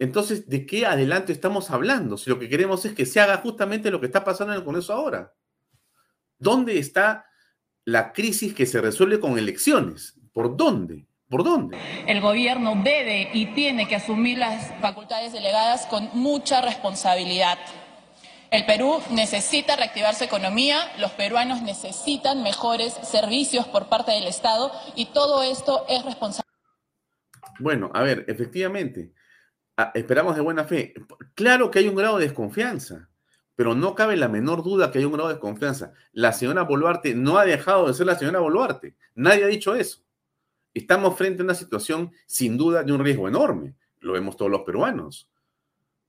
Entonces, 0.00 0.48
¿de 0.48 0.64
qué 0.64 0.86
adelante 0.86 1.30
estamos 1.30 1.70
hablando? 1.70 2.16
Si 2.16 2.30
lo 2.30 2.38
que 2.38 2.48
queremos 2.48 2.86
es 2.86 2.94
que 2.94 3.04
se 3.04 3.20
haga 3.20 3.36
justamente 3.36 3.90
lo 3.90 4.00
que 4.00 4.06
está 4.06 4.24
pasando 4.24 4.54
en 4.54 4.58
el 4.58 4.64
Congreso 4.64 4.94
ahora. 4.94 5.34
¿Dónde 6.38 6.78
está 6.78 7.26
la 7.84 8.14
crisis 8.14 8.54
que 8.54 8.64
se 8.64 8.80
resuelve 8.80 9.20
con 9.20 9.36
elecciones? 9.38 10.14
¿Por 10.32 10.56
dónde? 10.56 11.06
¿Por 11.28 11.44
dónde? 11.44 11.76
El 12.06 12.22
gobierno 12.22 12.80
debe 12.82 13.28
y 13.34 13.52
tiene 13.54 13.86
que 13.86 13.96
asumir 13.96 14.38
las 14.38 14.72
facultades 14.80 15.34
delegadas 15.34 15.84
con 15.84 16.08
mucha 16.14 16.62
responsabilidad. 16.62 17.58
El 18.50 18.64
Perú 18.64 19.02
necesita 19.10 19.76
reactivar 19.76 20.14
su 20.14 20.24
economía, 20.24 20.78
los 20.98 21.10
peruanos 21.10 21.60
necesitan 21.60 22.42
mejores 22.42 22.94
servicios 23.02 23.68
por 23.68 23.90
parte 23.90 24.12
del 24.12 24.26
Estado 24.26 24.72
y 24.96 25.06
todo 25.12 25.42
esto 25.42 25.84
es 25.90 26.02
responsabilidad. 26.06 26.46
Bueno, 27.58 27.90
a 27.92 28.02
ver, 28.02 28.24
efectivamente, 28.26 29.12
esperamos 29.94 30.34
de 30.34 30.42
buena 30.42 30.64
fe. 30.64 30.94
Claro 31.34 31.70
que 31.70 31.78
hay 31.78 31.88
un 31.88 31.94
grado 31.94 32.18
de 32.18 32.24
desconfianza, 32.24 33.08
pero 33.54 33.74
no 33.74 33.94
cabe 33.94 34.16
la 34.16 34.28
menor 34.28 34.62
duda 34.62 34.90
que 34.90 34.98
hay 34.98 35.04
un 35.04 35.12
grado 35.12 35.28
de 35.28 35.34
desconfianza. 35.34 35.92
La 36.12 36.32
señora 36.32 36.62
Boluarte 36.62 37.14
no 37.14 37.38
ha 37.38 37.44
dejado 37.44 37.86
de 37.86 37.94
ser 37.94 38.06
la 38.06 38.18
señora 38.18 38.40
Boluarte. 38.40 38.96
Nadie 39.14 39.44
ha 39.44 39.48
dicho 39.48 39.74
eso. 39.74 40.02
Estamos 40.72 41.16
frente 41.16 41.42
a 41.42 41.44
una 41.44 41.54
situación 41.54 42.12
sin 42.26 42.56
duda 42.56 42.82
de 42.82 42.92
un 42.92 43.04
riesgo 43.04 43.28
enorme. 43.28 43.74
Lo 44.00 44.12
vemos 44.12 44.36
todos 44.36 44.50
los 44.50 44.62
peruanos. 44.62 45.28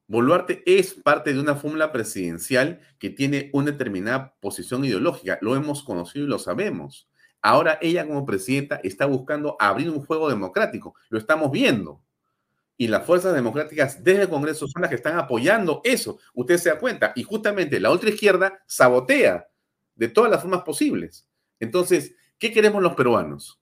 Boluarte 0.08 0.62
es 0.66 0.94
parte 0.94 1.34
de 1.34 1.40
una 1.40 1.56
fórmula 1.56 1.92
presidencial 1.92 2.82
que 3.00 3.10
tiene 3.10 3.50
una 3.54 3.72
determinada 3.72 4.36
posición 4.40 4.86
ideológica. 4.86 5.40
Lo 5.42 5.56
hemos 5.56 5.84
conocido 5.84 6.26
y 6.26 6.30
lo 6.30 6.38
sabemos. 6.38 7.10
Ahora 7.42 7.80
ella 7.82 8.06
como 8.06 8.26
presidenta 8.26 8.80
está 8.84 9.06
buscando 9.06 9.56
abrir 9.60 9.90
un 9.90 10.06
juego 10.06 10.30
democrático. 10.30 10.96
Lo 11.10 11.18
estamos 11.18 11.50
viendo 11.50 12.04
y 12.82 12.88
las 12.88 13.06
fuerzas 13.06 13.36
democráticas 13.36 14.04
desde 14.04 14.24
el 14.24 14.30
Congreso 14.30 14.68
son 14.68 14.82
las 14.82 14.90
que 14.90 14.96
están 14.96 15.16
apoyando 15.16 15.82
eso. 15.84 16.18
Usted 16.34 16.58
se 16.58 16.70
da 16.70 16.80
cuenta. 16.80 17.14
Y 17.16 17.22
justamente 17.22 17.80
la 17.80 17.92
otra 17.92 18.10
izquierda 18.10 18.60
sabotea 18.66 19.48
de 19.94 20.08
todas 20.08 20.32
las 20.32 20.42
formas 20.42 20.64
posibles. 20.64 21.28
Entonces, 21.60 22.16
¿qué 22.40 22.52
queremos 22.52 22.82
los 22.82 22.96
peruanos? 22.96 23.62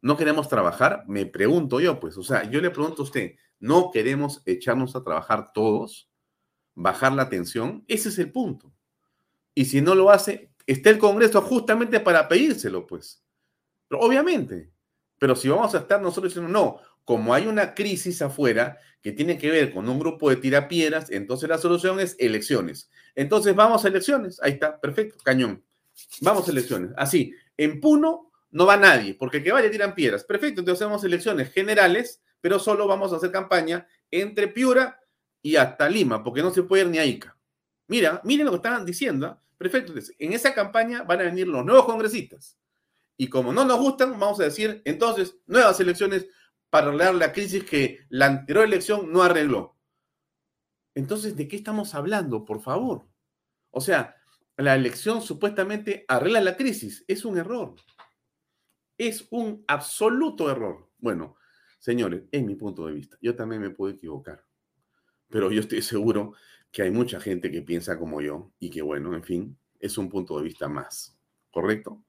¿No 0.00 0.16
queremos 0.16 0.48
trabajar? 0.48 1.02
Me 1.08 1.26
pregunto 1.26 1.80
yo, 1.80 1.98
pues. 1.98 2.16
O 2.16 2.22
sea, 2.22 2.48
yo 2.48 2.60
le 2.60 2.70
pregunto 2.70 3.02
a 3.02 3.06
usted, 3.06 3.32
¿no 3.58 3.90
queremos 3.90 4.40
echarnos 4.46 4.94
a 4.94 5.02
trabajar 5.02 5.52
todos? 5.52 6.08
¿Bajar 6.76 7.12
la 7.14 7.28
tensión? 7.28 7.84
Ese 7.88 8.10
es 8.10 8.20
el 8.20 8.30
punto. 8.30 8.72
Y 9.52 9.64
si 9.64 9.80
no 9.80 9.96
lo 9.96 10.12
hace, 10.12 10.52
está 10.64 10.90
el 10.90 10.98
Congreso 10.98 11.42
justamente 11.42 11.98
para 11.98 12.28
pedírselo, 12.28 12.86
pues. 12.86 13.20
Obviamente. 13.90 14.70
Pero 15.18 15.34
si 15.34 15.48
vamos 15.48 15.74
a 15.74 15.78
estar 15.78 16.00
nosotros 16.00 16.32
diciendo, 16.32 16.52
no, 16.52 16.78
como 17.04 17.34
hay 17.34 17.46
una 17.46 17.74
crisis 17.74 18.22
afuera 18.22 18.78
que 19.02 19.12
tiene 19.12 19.38
que 19.38 19.50
ver 19.50 19.72
con 19.72 19.88
un 19.88 19.98
grupo 19.98 20.30
de 20.30 20.36
tirapiedras, 20.36 21.10
entonces 21.10 21.48
la 21.48 21.58
solución 21.58 22.00
es 22.00 22.16
elecciones. 22.18 22.90
Entonces 23.14 23.54
vamos 23.54 23.84
a 23.84 23.88
elecciones. 23.88 24.40
Ahí 24.42 24.52
está, 24.52 24.80
perfecto, 24.80 25.18
cañón. 25.24 25.62
Vamos 26.20 26.46
a 26.48 26.50
elecciones. 26.52 26.90
Así, 26.96 27.34
en 27.56 27.80
Puno 27.80 28.30
no 28.50 28.66
va 28.66 28.76
nadie, 28.76 29.14
porque 29.14 29.38
el 29.38 29.44
que 29.44 29.52
vaya 29.52 29.70
tiran 29.70 29.94
piedras. 29.94 30.24
Perfecto, 30.24 30.60
entonces 30.60 30.82
hacemos 30.82 31.04
elecciones 31.04 31.52
generales, 31.52 32.22
pero 32.40 32.58
solo 32.58 32.86
vamos 32.86 33.12
a 33.12 33.16
hacer 33.16 33.30
campaña 33.30 33.86
entre 34.10 34.48
Piura 34.48 35.00
y 35.42 35.56
hasta 35.56 35.88
Lima, 35.88 36.22
porque 36.22 36.42
no 36.42 36.50
se 36.50 36.62
puede 36.62 36.82
ir 36.82 36.88
ni 36.88 36.98
a 36.98 37.04
Ica. 37.04 37.36
Mira, 37.86 38.20
miren 38.24 38.46
lo 38.46 38.52
que 38.52 38.56
estaban 38.56 38.84
diciendo. 38.84 39.26
¿ah? 39.26 39.42
Perfecto, 39.56 39.92
en 40.18 40.32
esa 40.32 40.54
campaña 40.54 41.02
van 41.02 41.20
a 41.20 41.24
venir 41.24 41.46
los 41.48 41.64
nuevos 41.64 41.84
congresistas. 41.84 42.56
Y 43.16 43.28
como 43.28 43.52
no 43.52 43.64
nos 43.64 43.78
gustan, 43.78 44.12
vamos 44.18 44.40
a 44.40 44.44
decir, 44.44 44.80
entonces, 44.86 45.36
nuevas 45.46 45.78
elecciones 45.80 46.26
para 46.70 46.86
arreglar 46.86 47.14
la 47.16 47.32
crisis 47.32 47.64
que 47.64 48.00
la 48.08 48.26
anterior 48.26 48.64
elección 48.64 49.12
no 49.12 49.22
arregló. 49.22 49.76
Entonces, 50.94 51.36
¿de 51.36 51.48
qué 51.48 51.56
estamos 51.56 51.94
hablando, 51.94 52.44
por 52.44 52.60
favor? 52.60 53.06
O 53.70 53.80
sea, 53.80 54.16
la 54.56 54.74
elección 54.74 55.22
supuestamente 55.22 56.04
arregla 56.08 56.40
la 56.40 56.56
crisis. 56.56 57.04
Es 57.08 57.24
un 57.24 57.38
error. 57.38 57.74
Es 58.96 59.26
un 59.30 59.64
absoluto 59.66 60.50
error. 60.50 60.90
Bueno, 60.98 61.36
señores, 61.78 62.24
es 62.30 62.42
mi 62.42 62.54
punto 62.54 62.86
de 62.86 62.94
vista. 62.94 63.16
Yo 63.20 63.34
también 63.34 63.62
me 63.62 63.70
puedo 63.70 63.94
equivocar. 63.94 64.44
Pero 65.28 65.50
yo 65.50 65.60
estoy 65.60 65.82
seguro 65.82 66.34
que 66.70 66.82
hay 66.82 66.90
mucha 66.90 67.20
gente 67.20 67.50
que 67.50 67.62
piensa 67.62 67.98
como 67.98 68.20
yo 68.20 68.52
y 68.58 68.70
que, 68.70 68.82
bueno, 68.82 69.14
en 69.14 69.24
fin, 69.24 69.58
es 69.78 69.96
un 69.98 70.08
punto 70.08 70.38
de 70.38 70.44
vista 70.44 70.68
más. 70.68 71.16
¿Correcto? 71.50 72.04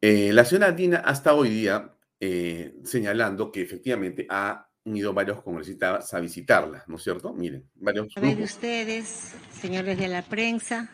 Eh, 0.00 0.32
la 0.32 0.44
señora 0.44 0.72
Dina 0.72 0.98
hasta 0.98 1.34
hoy 1.34 1.48
día 1.48 1.93
eh, 2.26 2.74
señalando 2.84 3.52
que 3.52 3.60
efectivamente 3.60 4.26
ha 4.30 4.66
ido 4.86 5.12
varios 5.12 5.42
congresistas 5.42 6.14
a 6.14 6.20
visitarla, 6.20 6.82
¿no 6.86 6.96
es 6.96 7.02
cierto? 7.02 7.34
Miren, 7.34 7.68
varios. 7.74 8.08
A 8.16 8.20
de 8.20 8.42
ustedes, 8.42 9.34
señores 9.60 9.98
de 9.98 10.08
la 10.08 10.22
prensa, 10.22 10.90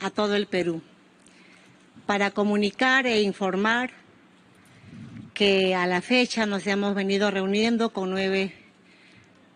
a 0.00 0.10
todo 0.10 0.36
el 0.36 0.46
Perú, 0.46 0.82
para 2.04 2.32
comunicar 2.32 3.06
e 3.06 3.22
informar 3.22 3.92
que 5.32 5.74
a 5.74 5.86
la 5.86 6.02
fecha 6.02 6.44
nos 6.44 6.66
hemos 6.66 6.94
venido 6.94 7.30
reuniendo 7.30 7.90
con 7.94 8.10
nueve 8.10 8.52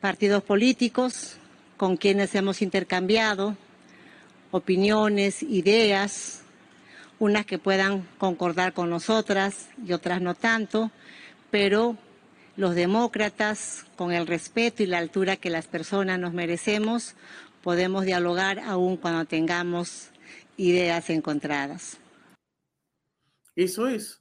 partidos 0.01 0.43
políticos 0.43 1.37
con 1.77 1.99
quienes 1.99 2.35
hemos 2.35 2.63
intercambiado 2.63 3.55
opiniones, 4.51 5.43
ideas, 5.43 6.42
unas 7.23 7.47
que 7.47 7.57
puedan 7.57 8.03
concordar 8.19 8.73
con 8.73 8.91
nosotras 8.91 9.69
y 9.87 9.93
otras 9.93 10.21
no 10.21 10.35
tanto, 10.35 10.91
pero 11.53 11.97
los 12.57 12.75
demócratas, 12.75 13.87
con 13.95 14.11
el 14.11 14.27
respeto 14.27 14.83
y 14.83 14.87
la 14.87 14.99
altura 14.99 15.37
que 15.37 15.49
las 15.49 15.69
personas 15.69 16.19
nos 16.19 16.33
merecemos, 16.33 17.15
podemos 17.63 18.05
dialogar 18.05 18.59
aún 18.59 18.97
cuando 18.97 19.25
tengamos 19.25 20.11
ideas 20.57 21.11
encontradas. 21.11 21.97
Eso 23.55 23.87
es. 23.87 24.21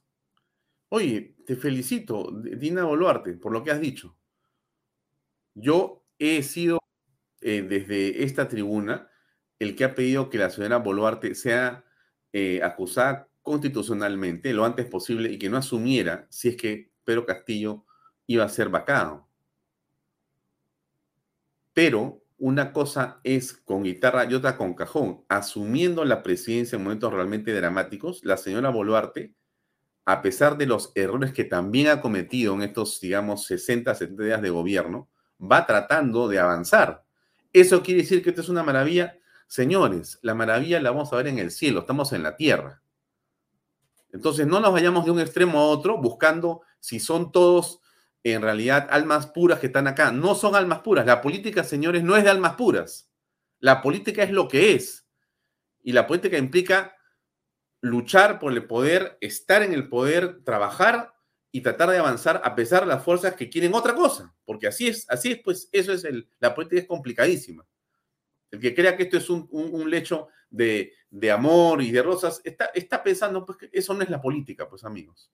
Oye, 0.88 1.34
te 1.44 1.56
felicito, 1.56 2.30
Dina 2.56 2.84
Boluarte, 2.84 3.32
por 3.32 3.50
lo 3.50 3.64
que 3.64 3.72
has 3.72 3.80
dicho. 3.80 4.16
Yo 5.54 6.06
he 6.20 6.44
sido 6.44 6.78
eh, 7.40 7.62
desde 7.62 8.22
esta 8.22 8.46
tribuna 8.46 9.10
el 9.58 9.74
que 9.74 9.82
ha 9.82 9.96
pedido 9.96 10.30
que 10.30 10.38
la 10.38 10.50
señora 10.50 10.76
Boluarte 10.76 11.34
sea 11.34 11.84
eh, 12.32 12.60
acusada 12.62 13.28
constitucionalmente 13.42 14.52
lo 14.52 14.64
antes 14.64 14.86
posible 14.86 15.30
y 15.30 15.38
que 15.38 15.50
no 15.50 15.56
asumiera 15.56 16.26
si 16.30 16.48
es 16.48 16.56
que 16.56 16.90
Pedro 17.04 17.26
Castillo 17.26 17.84
iba 18.26 18.44
a 18.44 18.48
ser 18.48 18.68
vacado. 18.68 19.28
Pero 21.74 22.22
una 22.38 22.72
cosa 22.72 23.20
es 23.24 23.52
con 23.52 23.84
guitarra 23.84 24.24
y 24.28 24.34
otra 24.34 24.56
con 24.56 24.74
cajón. 24.74 25.24
Asumiendo 25.28 26.04
la 26.04 26.22
presidencia 26.22 26.76
en 26.76 26.82
momentos 26.82 27.12
realmente 27.12 27.52
dramáticos, 27.54 28.24
la 28.24 28.36
señora 28.36 28.70
Boluarte, 28.70 29.34
a 30.04 30.22
pesar 30.22 30.58
de 30.58 30.66
los 30.66 30.90
errores 30.96 31.32
que 31.32 31.44
también 31.44 31.88
ha 31.88 32.00
cometido 32.00 32.54
en 32.54 32.62
estos, 32.62 33.00
digamos, 33.00 33.46
60, 33.46 33.94
70 33.94 34.24
días 34.24 34.42
de 34.42 34.50
gobierno, 34.50 35.08
va 35.40 35.66
tratando 35.66 36.28
de 36.28 36.40
avanzar. 36.40 37.04
¿Eso 37.52 37.82
quiere 37.82 38.02
decir 38.02 38.22
que 38.22 38.30
esto 38.30 38.42
es 38.42 38.48
una 38.48 38.64
maravilla? 38.64 39.18
Señores, 39.46 40.18
la 40.22 40.34
maravilla 40.34 40.80
la 40.80 40.90
vamos 40.90 41.12
a 41.12 41.16
ver 41.16 41.28
en 41.28 41.38
el 41.38 41.50
cielo, 41.50 41.80
estamos 41.80 42.12
en 42.12 42.22
la 42.22 42.36
tierra. 42.36 42.82
Entonces, 44.12 44.46
no 44.46 44.60
nos 44.60 44.72
vayamos 44.72 45.04
de 45.04 45.10
un 45.10 45.20
extremo 45.20 45.58
a 45.60 45.66
otro 45.66 45.98
buscando 45.98 46.62
si 46.80 47.00
son 47.00 47.32
todos 47.32 47.80
en 48.24 48.42
realidad 48.42 48.88
almas 48.90 49.26
puras 49.26 49.58
que 49.58 49.66
están 49.66 49.86
acá. 49.86 50.12
No 50.12 50.34
son 50.34 50.54
almas 50.54 50.80
puras. 50.80 51.06
La 51.06 51.20
política, 51.20 51.64
señores, 51.64 52.02
no 52.02 52.16
es 52.16 52.24
de 52.24 52.30
almas 52.30 52.54
puras. 52.54 53.10
La 53.58 53.82
política 53.82 54.22
es 54.22 54.30
lo 54.30 54.48
que 54.48 54.74
es. 54.74 55.06
Y 55.82 55.92
la 55.92 56.06
política 56.06 56.38
implica 56.38 56.96
luchar 57.80 58.38
por 58.38 58.52
el 58.52 58.66
poder, 58.66 59.18
estar 59.20 59.62
en 59.62 59.72
el 59.72 59.88
poder, 59.88 60.42
trabajar 60.44 61.14
y 61.50 61.60
tratar 61.60 61.90
de 61.90 61.98
avanzar 61.98 62.40
a 62.44 62.54
pesar 62.54 62.82
de 62.82 62.88
las 62.88 63.04
fuerzas 63.04 63.34
que 63.34 63.50
quieren 63.50 63.74
otra 63.74 63.94
cosa, 63.94 64.34
porque 64.46 64.68
así 64.68 64.88
es, 64.88 65.04
así 65.10 65.32
es, 65.32 65.40
pues 65.44 65.68
eso 65.70 65.92
es 65.92 66.04
el, 66.04 66.28
la 66.40 66.54
política 66.54 66.80
es 66.80 66.88
complicadísima. 66.88 67.66
El 68.52 68.60
que 68.60 68.74
crea 68.74 68.96
que 68.96 69.02
esto 69.02 69.16
es 69.16 69.28
un, 69.28 69.90
lecho 69.90 70.28
de, 70.50 70.92
amor 71.32 71.82
y 71.82 71.90
de 71.90 72.02
rosas, 72.02 72.40
está, 72.44 73.02
pensando 73.02 73.44
pues, 73.44 73.58
que 73.58 73.70
eso 73.72 73.94
no 73.94 74.02
es 74.02 74.10
la 74.10 74.20
política, 74.20 74.68
pues 74.68 74.84
amigos. 74.84 75.32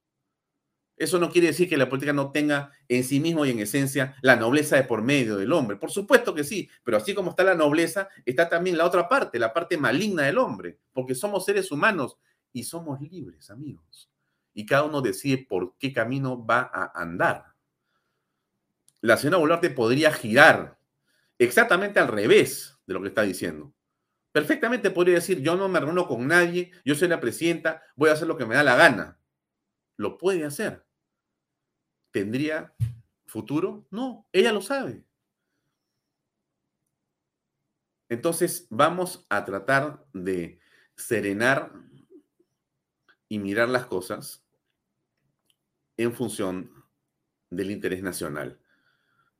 Eso 0.96 1.18
no 1.18 1.30
quiere 1.30 1.48
decir 1.48 1.68
que 1.68 1.76
la 1.76 1.88
política 1.88 2.14
no 2.14 2.32
tenga 2.32 2.72
en 2.88 3.04
sí 3.04 3.20
mismo 3.20 3.44
y 3.44 3.50
en 3.50 3.60
esencia 3.60 4.16
la 4.22 4.34
nobleza 4.34 4.76
de 4.76 4.84
por 4.84 5.02
medio 5.02 5.36
del 5.36 5.52
hombre. 5.52 5.76
Por 5.76 5.90
supuesto 5.90 6.34
que 6.34 6.42
sí, 6.42 6.70
pero 6.82 6.96
así 6.96 7.14
como 7.14 7.30
está 7.30 7.44
la 7.44 7.54
nobleza, 7.54 8.08
está 8.24 8.48
también 8.48 8.78
la 8.78 8.86
otra 8.86 9.06
parte, 9.08 9.38
la 9.38 9.52
parte 9.52 9.76
maligna 9.76 10.22
del 10.22 10.38
hombre, 10.38 10.78
porque 10.94 11.14
somos 11.14 11.44
seres 11.44 11.70
humanos 11.70 12.16
y 12.52 12.64
somos 12.64 13.00
libres, 13.00 13.50
amigos 13.50 14.08
y 14.58 14.66
cada 14.66 14.82
uno 14.82 15.00
decide 15.00 15.46
por 15.48 15.76
qué 15.78 15.92
camino 15.92 16.44
va 16.44 16.68
a 16.74 16.90
andar. 17.00 17.54
La 19.00 19.16
señora 19.16 19.38
Boluarte 19.38 19.70
podría 19.70 20.12
girar 20.12 20.77
exactamente 21.38 22.00
al 22.00 22.08
revés 22.08 22.78
de 22.86 22.94
lo 22.94 23.00
que 23.00 23.08
está 23.08 23.22
diciendo. 23.22 23.74
Perfectamente 24.32 24.90
podría 24.90 25.16
decir, 25.16 25.40
yo 25.40 25.56
no 25.56 25.68
me 25.68 25.80
reúno 25.80 26.06
con 26.06 26.26
nadie, 26.26 26.72
yo 26.84 26.94
soy 26.94 27.08
la 27.08 27.20
presidenta, 27.20 27.82
voy 27.96 28.10
a 28.10 28.12
hacer 28.12 28.28
lo 28.28 28.36
que 28.36 28.46
me 28.46 28.54
da 28.54 28.62
la 28.62 28.76
gana. 28.76 29.18
Lo 29.96 30.18
puede 30.18 30.44
hacer. 30.44 30.86
¿Tendría 32.10 32.74
futuro? 33.26 33.86
No, 33.90 34.28
ella 34.32 34.52
lo 34.52 34.60
sabe. 34.60 35.04
Entonces 38.08 38.66
vamos 38.70 39.26
a 39.28 39.44
tratar 39.44 40.06
de 40.12 40.60
serenar 40.96 41.72
y 43.28 43.38
mirar 43.38 43.68
las 43.68 43.86
cosas 43.86 44.44
en 45.96 46.14
función 46.14 46.72
del 47.50 47.70
interés 47.70 48.02
nacional. 48.02 48.60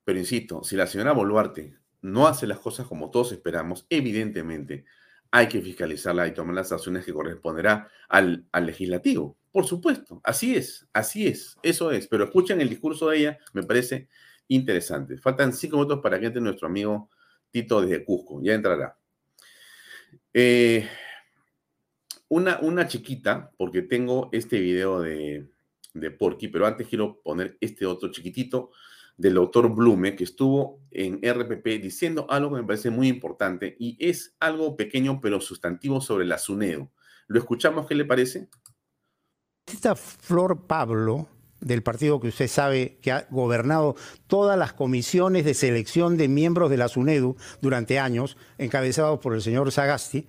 Pero 0.05 0.19
insisto, 0.19 0.63
si 0.65 0.77
la 0.77 0.87
señora 0.87 1.13
Boluarte 1.13 1.79
no 2.03 2.27
hace 2.27 2.47
las 2.47 2.59
cosas 2.59 2.87
como 2.87 3.11
todos 3.11 3.33
esperamos, 3.33 3.87
evidentemente 3.91 4.85
hay 5.31 5.49
que 5.49 5.61
fiscalizarla 5.61 6.27
y 6.27 6.35
tomar 6.35 6.55
las 6.55 6.73
acciones 6.73 7.05
que 7.05 7.13
corresponderá 7.13 7.91
al, 8.09 8.47
al, 8.51 8.67
legislativo. 8.67 9.37
Por 9.53 9.67
supuesto, 9.67 10.21
así 10.25 10.57
es, 10.57 10.89
así 10.93 11.27
es, 11.27 11.59
eso 11.63 11.91
es. 11.91 12.07
Pero 12.07 12.25
escuchen 12.25 12.61
el 12.61 12.69
discurso 12.69 13.09
de 13.09 13.19
ella, 13.19 13.39
me 13.53 13.63
parece 13.63 14.09
interesante. 14.49 15.19
Faltan 15.19 15.53
cinco 15.53 15.77
minutos 15.77 16.01
para 16.03 16.19
que 16.19 16.27
entre 16.27 16.41
nuestro 16.41 16.67
amigo 16.67 17.11
Tito 17.51 17.83
desde 17.83 18.05
Cusco, 18.05 18.41
ya 18.43 18.55
entrará. 18.55 18.97
Eh, 20.33 20.89
una, 22.29 22.59
una 22.61 22.87
chiquita, 22.87 23.51
porque 23.57 23.83
tengo 23.83 24.29
este 24.33 24.61
video 24.61 25.01
de, 25.01 25.47
de 25.95 26.11
Porky, 26.11 26.49
pero 26.49 26.67
antes 26.67 26.87
quiero 26.89 27.21
poner 27.23 27.57
este 27.61 27.87
otro 27.87 28.11
chiquitito 28.11 28.71
del 29.19 29.35
doctor 29.35 29.69
Blume, 29.75 30.17
que 30.17 30.25
estuvo 30.25 30.81
en 30.91 31.21
RPP 31.23 31.83
diciendo 31.83 32.27
algo 32.31 32.51
que 32.55 32.63
me 32.63 32.67
parece 32.67 32.89
muy 32.89 33.09
importante 33.09 33.77
y 33.79 33.97
es 34.01 34.37
algo 34.41 34.77
pequeño 34.77 35.21
pero 35.21 35.41
sustantivo 35.41 36.01
sobre 36.01 36.25
la 36.25 36.39
SUNEDO. 36.39 36.91
¿Lo 37.27 37.39
escuchamos? 37.39 37.87
¿Qué 37.87 37.95
le 37.95 38.05
parece? 38.05 38.49
Esta 39.67 39.97
Flor 39.97 40.67
Pablo, 40.67 41.29
del 41.61 41.83
partido 41.83 42.21
que 42.21 42.29
usted 42.29 42.47
sabe 42.47 42.99
que 43.03 43.11
ha 43.11 43.27
gobernado 43.29 43.97
todas 44.29 44.57
las 44.57 44.73
comisiones 44.73 45.45
de 45.45 45.55
selección 45.55 46.17
de 46.17 46.29
miembros 46.29 46.71
de 46.71 46.77
la 46.77 46.89
SUNEDU 46.89 47.37
durante 47.61 47.99
años, 47.99 48.37
encabezados 48.57 49.19
por 49.19 49.35
el 49.35 49.43
señor 49.43 49.71
Sagasti, 49.73 50.27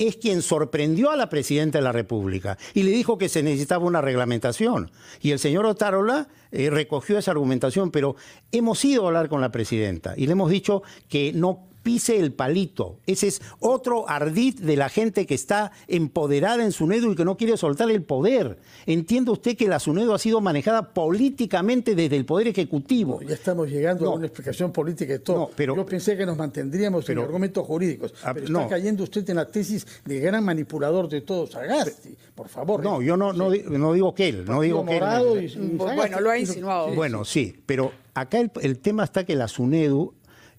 es 0.00 0.16
quien 0.16 0.42
sorprendió 0.42 1.10
a 1.10 1.16
la 1.16 1.28
presidenta 1.28 1.78
de 1.78 1.84
la 1.84 1.92
República 1.92 2.58
y 2.74 2.82
le 2.82 2.90
dijo 2.90 3.18
que 3.18 3.28
se 3.28 3.42
necesitaba 3.42 3.84
una 3.84 4.00
reglamentación. 4.00 4.90
Y 5.20 5.30
el 5.30 5.38
señor 5.38 5.66
Otárola 5.66 6.28
eh, 6.50 6.70
recogió 6.70 7.18
esa 7.18 7.32
argumentación, 7.32 7.90
pero 7.90 8.16
hemos 8.50 8.84
ido 8.84 9.04
a 9.04 9.08
hablar 9.08 9.28
con 9.28 9.40
la 9.40 9.52
presidenta 9.52 10.14
y 10.16 10.26
le 10.26 10.32
hemos 10.32 10.50
dicho 10.50 10.82
que 11.08 11.32
no 11.32 11.69
pise 11.82 12.18
el 12.18 12.32
palito. 12.32 12.98
Ese 13.06 13.28
es 13.28 13.42
otro 13.58 14.08
ardid 14.08 14.60
de 14.60 14.76
la 14.76 14.88
gente 14.88 15.26
que 15.26 15.34
está 15.34 15.72
empoderada 15.88 16.64
en 16.64 16.72
SUNEDO 16.72 17.12
y 17.12 17.16
que 17.16 17.24
no 17.24 17.36
quiere 17.36 17.56
soltar 17.56 17.90
el 17.90 18.02
poder. 18.02 18.58
Entiende 18.86 19.30
usted 19.30 19.56
que 19.56 19.68
la 19.68 19.78
SUNEDO 19.78 20.14
ha 20.14 20.18
sido 20.18 20.40
manejada 20.40 20.92
políticamente 20.92 21.94
desde 21.94 22.16
el 22.16 22.24
Poder 22.24 22.48
Ejecutivo. 22.48 23.20
ya 23.22 23.34
estamos 23.34 23.68
llegando 23.68 24.10
a 24.10 24.14
una 24.14 24.26
explicación 24.26 24.72
política 24.72 25.12
de 25.12 25.18
todo. 25.20 25.50
pero, 25.56 25.76
Yo 25.76 25.86
pensé 25.86 26.16
que 26.16 26.26
nos 26.26 26.36
mantendríamos 26.36 27.08
en 27.08 27.18
argumentos 27.18 27.66
jurídicos. 27.66 28.14
Ah, 28.22 28.32
pero 28.34 28.46
está 28.46 28.68
cayendo 28.68 29.04
usted 29.04 29.28
en 29.30 29.36
la 29.36 29.46
tesis 29.46 29.86
de 30.04 30.20
gran 30.20 30.44
manipulador 30.44 31.08
de 31.08 31.20
todos, 31.22 31.50
Sagasti. 31.50 32.16
Por 32.34 32.48
favor. 32.48 32.82
No, 32.82 33.02
yo 33.02 33.16
no, 33.16 33.32
no, 33.32 33.50
digo 33.50 34.14
que 34.14 34.28
él. 34.28 34.44
No 34.44 34.60
digo 34.60 34.84
que 34.84 34.96
él. 34.96 35.76
bueno, 35.76 36.20
lo 36.20 36.30
ha 36.30 36.38
insinuado. 36.38 36.94
bueno, 36.94 37.24
sí, 37.24 37.62
pero 37.66 37.92
acá 38.14 38.38
el, 38.60 38.78
tema 38.78 39.04
está 39.04 39.24
que 39.24 39.36
la 39.36 39.48
SUNEDU 39.48 40.14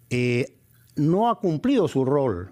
eh, 0.10 0.54
no 0.96 1.30
ha 1.30 1.40
cumplido 1.40 1.88
su 1.88 2.06
rol. 2.06 2.52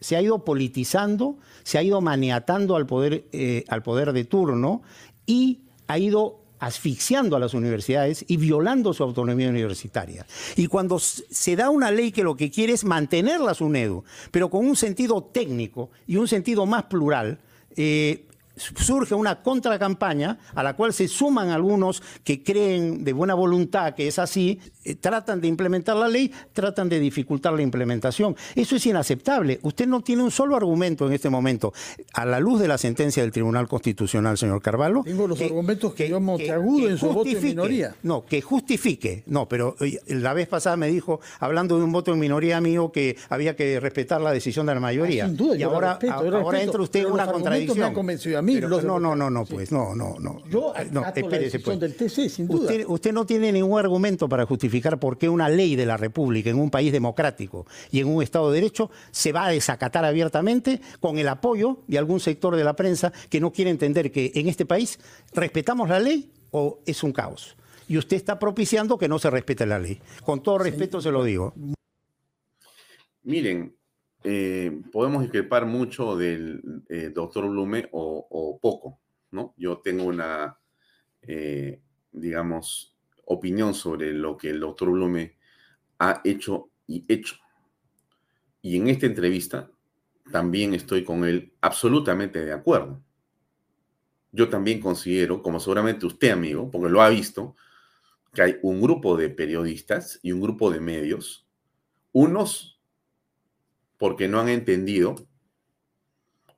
Se 0.00 0.16
ha 0.16 0.22
ido 0.22 0.44
politizando, 0.44 1.38
se 1.62 1.78
ha 1.78 1.82
ido 1.82 2.00
maniatando 2.00 2.76
al 2.76 2.86
poder, 2.86 3.24
eh, 3.32 3.64
al 3.68 3.82
poder 3.82 4.12
de 4.12 4.24
turno 4.24 4.82
y 5.26 5.60
ha 5.86 5.98
ido 5.98 6.40
asfixiando 6.58 7.36
a 7.36 7.40
las 7.40 7.52
universidades 7.52 8.24
y 8.26 8.36
violando 8.36 8.94
su 8.94 9.02
autonomía 9.02 9.48
universitaria. 9.48 10.26
Y 10.56 10.66
cuando 10.66 10.98
se 10.98 11.56
da 11.56 11.68
una 11.70 11.90
ley 11.90 12.10
que 12.10 12.22
lo 12.22 12.36
que 12.36 12.50
quiere 12.50 12.72
es 12.72 12.84
mantener 12.84 13.40
la 13.40 13.54
SUNEDU, 13.54 14.04
pero 14.30 14.48
con 14.48 14.64
un 14.64 14.76
sentido 14.76 15.22
técnico 15.22 15.90
y 16.06 16.16
un 16.16 16.26
sentido 16.26 16.64
más 16.64 16.84
plural, 16.84 17.38
eh, 17.76 18.26
surge 18.56 19.14
una 19.14 19.42
contracampaña 19.42 20.38
a 20.54 20.62
la 20.62 20.74
cual 20.74 20.92
se 20.92 21.08
suman 21.08 21.50
algunos 21.50 22.02
que 22.22 22.42
creen 22.42 23.04
de 23.04 23.12
buena 23.12 23.34
voluntad 23.34 23.94
que 23.94 24.06
es 24.06 24.18
así, 24.18 24.60
eh, 24.84 24.94
tratan 24.94 25.40
de 25.40 25.48
implementar 25.48 25.96
la 25.96 26.08
ley, 26.08 26.30
tratan 26.52 26.88
de 26.88 27.00
dificultar 27.00 27.52
la 27.52 27.62
implementación. 27.62 28.36
Eso 28.54 28.76
es 28.76 28.86
inaceptable. 28.86 29.58
Usted 29.62 29.86
no 29.86 30.02
tiene 30.02 30.22
un 30.22 30.30
solo 30.30 30.56
argumento 30.56 31.06
en 31.06 31.12
este 31.12 31.30
momento, 31.30 31.72
a 32.12 32.24
la 32.24 32.40
luz 32.40 32.60
de 32.60 32.68
la 32.68 32.78
sentencia 32.78 33.22
del 33.22 33.32
Tribunal 33.32 33.68
Constitucional, 33.68 34.38
señor 34.38 34.62
Carvalho. 34.62 35.02
Tengo 35.04 35.26
los 35.26 35.40
argumentos 35.40 35.94
que, 35.94 36.08
yo 36.08 36.20
Monteagudo 36.20 36.88
en 36.88 36.98
su 36.98 37.12
voto 37.12 37.28
en 37.28 37.42
minoría. 37.42 37.94
No, 38.02 38.24
que 38.24 38.40
justifique. 38.40 39.22
No, 39.26 39.48
pero 39.48 39.76
eh, 39.80 39.98
la 40.06 40.32
vez 40.32 40.48
pasada 40.48 40.76
me 40.76 40.88
dijo, 40.88 41.20
hablando 41.40 41.78
de 41.78 41.84
un 41.84 41.92
voto 41.92 42.12
en 42.12 42.18
minoría 42.18 42.60
mío, 42.60 42.92
que 42.92 43.16
había 43.28 43.56
que 43.56 43.80
respetar 43.80 44.20
la 44.20 44.32
decisión 44.32 44.66
de 44.66 44.74
la 44.74 44.80
mayoría. 44.80 45.24
Ah, 45.24 45.28
sin 45.28 45.36
duda, 45.36 45.56
y 45.56 45.62
ahora, 45.62 45.98
ahora 46.10 46.62
entra 46.62 46.82
usted 46.82 47.00
en 47.00 47.12
una 47.12 47.26
contradicción 47.26 47.94
no, 48.44 48.98
no, 49.00 49.16
no, 49.16 49.30
no, 49.30 49.44
pues, 49.44 49.72
no, 49.72 49.94
no, 49.94 50.16
no. 50.18 50.42
Yo 50.48 50.72
no, 50.90 51.04
espérese, 51.06 51.60
pues. 51.60 51.80
del 51.80 51.94
TC, 51.94 52.28
sin 52.28 52.46
duda. 52.46 52.62
Usted, 52.62 52.84
usted, 52.86 53.12
no 53.12 53.26
tiene 53.26 53.52
ningún 53.52 53.78
argumento 53.78 54.28
para 54.28 54.46
justificar 54.46 54.98
por 54.98 55.18
qué 55.18 55.28
una 55.28 55.48
ley 55.48 55.76
de 55.76 55.86
la 55.86 55.96
República 55.96 56.50
en 56.50 56.58
un 56.58 56.70
país 56.70 56.92
democrático 56.92 57.66
y 57.90 58.00
en 58.00 58.08
un 58.08 58.22
Estado 58.22 58.50
de 58.50 58.60
Derecho 58.60 58.90
se 59.10 59.32
va 59.32 59.46
a 59.46 59.50
desacatar 59.50 60.04
abiertamente 60.04 60.80
con 61.00 61.18
el 61.18 61.28
apoyo 61.28 61.78
de 61.86 61.98
algún 61.98 62.20
sector 62.20 62.56
de 62.56 62.64
la 62.64 62.76
prensa 62.76 63.12
que 63.28 63.40
no 63.40 63.52
quiere 63.52 63.70
entender 63.70 64.12
que 64.12 64.32
en 64.34 64.48
este 64.48 64.66
país 64.66 64.98
respetamos 65.32 65.88
la 65.88 65.98
ley 65.98 66.30
o 66.50 66.80
es 66.86 67.02
un 67.02 67.12
caos. 67.12 67.56
Y 67.88 67.98
usted 67.98 68.16
está 68.16 68.38
propiciando 68.38 68.96
que 68.96 69.08
no 69.08 69.18
se 69.18 69.30
respete 69.30 69.66
la 69.66 69.78
ley. 69.78 70.00
Con 70.24 70.42
todo 70.42 70.58
respeto 70.58 71.00
se 71.00 71.10
lo 71.10 71.22
digo. 71.24 71.52
Miren, 73.22 73.74
eh, 74.26 74.80
podemos 74.90 75.20
discrepar 75.20 75.66
mucho 75.66 76.16
del 76.16 76.82
eh, 76.88 77.10
doctor 77.14 77.46
Blume 77.46 77.90
o, 77.92 78.58
poco, 78.60 78.98
¿no? 79.30 79.52
Yo 79.58 79.78
tengo 79.78 80.04
una, 80.04 80.58
eh, 81.20 81.82
digamos, 82.10 82.96
opinión 83.26 83.74
sobre 83.74 84.14
lo 84.14 84.38
que 84.38 84.48
el 84.48 84.60
doctor 84.60 84.90
Blume 84.90 85.36
ha 85.98 86.22
hecho 86.24 86.70
y 86.86 87.04
hecho. 87.06 87.36
Y 88.62 88.76
en 88.76 88.88
esta 88.88 89.04
entrevista 89.04 89.70
también 90.32 90.72
estoy 90.72 91.04
con 91.04 91.24
él 91.24 91.52
absolutamente 91.60 92.42
de 92.42 92.52
acuerdo. 92.54 93.02
Yo 94.32 94.48
también 94.48 94.80
considero, 94.80 95.42
como 95.42 95.60
seguramente 95.60 96.06
usted, 96.06 96.30
amigo, 96.30 96.70
porque 96.70 96.88
lo 96.88 97.02
ha 97.02 97.10
visto, 97.10 97.56
que 98.32 98.40
hay 98.40 98.56
un 98.62 98.80
grupo 98.80 99.18
de 99.18 99.28
periodistas 99.28 100.18
y 100.22 100.32
un 100.32 100.40
grupo 100.40 100.70
de 100.70 100.80
medios, 100.80 101.46
unos 102.10 102.73
porque 104.04 104.28
no 104.28 104.38
han 104.38 104.50
entendido 104.50 105.16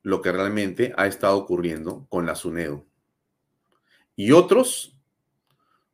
lo 0.03 0.21
que 0.21 0.33
realmente 0.33 0.93
ha 0.97 1.07
estado 1.07 1.39
ocurriendo 1.39 2.05
con 2.09 2.27
la 2.27 2.35
SUNEDO. 2.35 2.85
Y 4.17 4.33
otros 4.33 4.99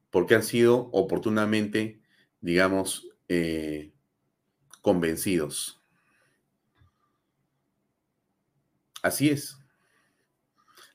porque 0.09 0.35
han 0.35 0.45
sido 0.45 0.89
oportunamente, 0.93 2.01
digamos, 2.41 3.07
eh, 3.29 3.93
convencidos. 4.81 5.79
Así 9.03 9.29
es. 9.29 9.59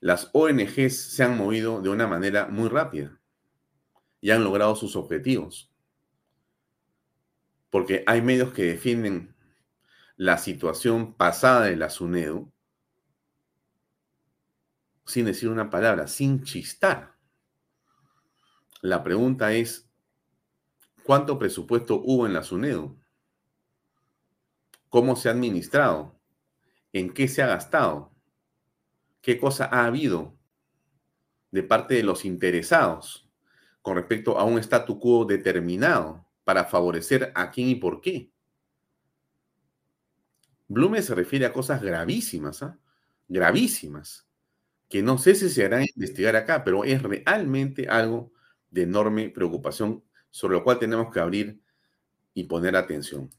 Las 0.00 0.28
ONGs 0.32 0.96
se 0.96 1.22
han 1.22 1.36
movido 1.36 1.80
de 1.82 1.90
una 1.90 2.08
manera 2.08 2.48
muy 2.48 2.68
rápida 2.68 3.20
y 4.20 4.32
han 4.32 4.42
logrado 4.42 4.74
sus 4.74 4.96
objetivos. 4.96 5.70
Porque 7.70 8.02
hay 8.08 8.22
medios 8.22 8.52
que 8.52 8.64
defienden 8.64 9.37
la 10.18 10.36
situación 10.36 11.14
pasada 11.14 11.66
de 11.66 11.76
la 11.76 11.88
SUNEDU, 11.88 12.52
sin 15.06 15.26
decir 15.26 15.48
una 15.48 15.70
palabra, 15.70 16.08
sin 16.08 16.42
chistar. 16.42 17.14
La 18.82 19.04
pregunta 19.04 19.52
es, 19.52 19.88
¿cuánto 21.04 21.38
presupuesto 21.38 22.02
hubo 22.04 22.26
en 22.26 22.32
la 22.32 22.42
SUNEDO? 22.42 22.96
¿Cómo 24.88 25.14
se 25.14 25.28
ha 25.28 25.32
administrado? 25.32 26.18
¿En 26.92 27.14
qué 27.14 27.28
se 27.28 27.40
ha 27.44 27.46
gastado? 27.46 28.10
¿Qué 29.20 29.38
cosa 29.38 29.66
ha 29.66 29.86
habido 29.86 30.36
de 31.52 31.62
parte 31.62 31.94
de 31.94 32.02
los 32.02 32.24
interesados 32.24 33.30
con 33.82 33.94
respecto 33.94 34.36
a 34.36 34.42
un 34.42 34.58
statu 34.58 34.98
quo 34.98 35.24
determinado 35.24 36.26
para 36.42 36.64
favorecer 36.64 37.30
a 37.36 37.52
quién 37.52 37.68
y 37.68 37.76
por 37.76 38.00
qué? 38.00 38.32
Blume 40.68 41.02
se 41.02 41.14
refiere 41.14 41.46
a 41.46 41.52
cosas 41.52 41.82
gravísimas, 41.82 42.62
¿ah? 42.62 42.78
gravísimas, 43.26 44.28
que 44.88 45.02
no 45.02 45.18
sé 45.18 45.34
si 45.34 45.48
se 45.48 45.64
harán 45.64 45.82
investigar 45.94 46.36
acá, 46.36 46.62
pero 46.62 46.84
es 46.84 47.02
realmente 47.02 47.88
algo 47.88 48.32
de 48.70 48.82
enorme 48.82 49.30
preocupación 49.30 50.04
sobre 50.30 50.56
lo 50.56 50.64
cual 50.64 50.78
tenemos 50.78 51.12
que 51.12 51.20
abrir 51.20 51.60
y 52.34 52.44
poner 52.44 52.76
atención. 52.76 53.30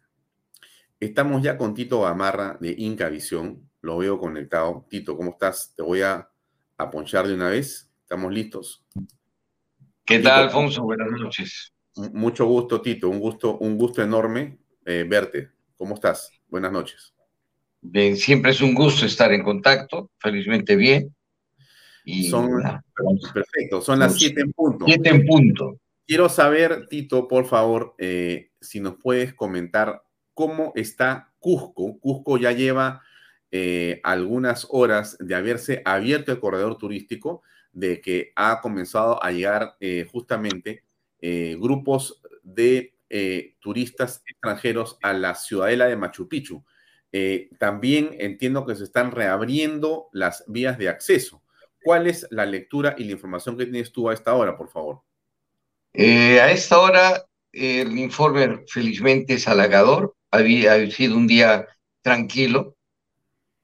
Estamos 1.00 1.42
ya 1.42 1.58
con 1.58 1.74
Tito 1.74 2.02
Gamarra 2.02 2.58
de 2.60 2.76
Inca 2.78 3.08
Visión. 3.08 3.70
Lo 3.82 4.00
veo 4.00 4.20
conectado. 4.20 4.86
Tito, 4.90 5.16
¿cómo 5.16 5.32
estás? 5.32 5.74
Te 5.76 5.82
voy 5.82 6.02
a, 6.02 6.30
a 6.78 6.90
ponchar 6.92 7.26
de 7.26 7.36
una 7.36 7.50
vez. 7.50 7.90
¿Estamos 8.02 8.34
listos? 8.34 8.84
¿Qué 10.04 10.20
tal, 10.20 10.46
Alfonso? 10.46 10.84
Buenas 10.84 11.10
noches. 11.12 11.74
Mucho 11.96 12.46
gusto, 12.48 12.82
Tito. 12.82 13.08
Un 13.08 13.20
gusto, 13.20 13.58
un 13.60 13.78
gusto 13.78 14.02
enorme 14.02 14.60
eh, 14.84 15.06
verte. 15.08 15.52
¿Cómo 15.78 15.94
estás? 15.94 16.32
Buenas 16.50 16.72
noches. 16.72 17.14
Bien, 17.82 18.18
siempre 18.18 18.52
es 18.52 18.62
un 18.62 18.74
gusto 18.74 19.06
estar 19.06 19.32
en 19.32 19.44
contacto. 19.44 20.12
Felizmente 20.20 20.76
bien. 20.76 21.16
son, 22.30 22.50
perfecto, 23.34 23.82
son 23.82 24.00
las 24.00 24.18
siete 24.18 24.42
en 24.42 24.52
punto. 24.52 24.86
Siete 24.86 25.10
en 25.10 25.26
punto. 25.26 25.80
Quiero 26.06 26.28
saber, 26.28 26.88
Tito, 26.88 27.28
por 27.28 27.46
favor, 27.46 27.94
eh, 28.00 28.50
si 28.60 28.80
nos 28.80 28.96
puedes 28.96 29.34
comentar 29.34 30.02
cómo 30.34 30.74
está 30.76 31.34
Cusco. 31.38 32.00
Cusco 32.00 32.38
ya 32.38 32.52
lleva 32.52 33.04
eh, 33.52 34.02
algunas 34.04 34.68
horas 34.72 35.18
de 35.20 35.36
haberse 35.36 35.82
abierto 35.86 36.32
el 36.32 36.40
corredor 36.40 36.78
turístico, 36.78 37.44
de 37.72 38.02
que 38.02 38.34
ha 38.36 38.60
comenzado 38.60 39.24
a 39.24 39.32
llegar 39.32 39.76
eh, 39.80 40.08
justamente 40.12 40.84
grupos 41.22 42.22
de 42.44 42.96
turistas 43.60 44.24
extranjeros 44.26 44.98
a 45.02 45.14
la 45.14 45.36
ciudadela 45.36 45.86
de 45.88 45.98
Machu 45.98 46.28
Picchu. 46.28 46.64
También 47.58 48.16
entiendo 48.20 48.66
que 48.66 48.76
se 48.76 48.84
están 48.84 49.12
reabriendo 49.12 50.10
las 50.14 50.44
vías 50.48 50.78
de 50.78 50.90
acceso. 50.90 51.44
¿Cuál 51.84 52.08
es 52.08 52.28
la 52.30 52.46
lectura 52.46 52.96
y 52.98 53.06
la 53.06 53.14
información 53.14 53.58
que 53.58 53.66
tienes 53.66 53.92
tú 53.92 54.10
a 54.10 54.14
esta 54.14 54.34
hora, 54.34 54.58
por 54.58 54.70
favor? 54.70 55.02
Eh, 55.94 56.40
a 56.40 56.52
esta 56.52 56.80
hora 56.80 57.26
el 57.52 57.98
informe 57.98 58.64
felizmente 58.68 59.34
es 59.34 59.48
halagador, 59.48 60.16
había 60.30 60.90
sido 60.92 61.18
un 61.18 61.28
día 61.28 61.68
tranquilo, 62.02 62.76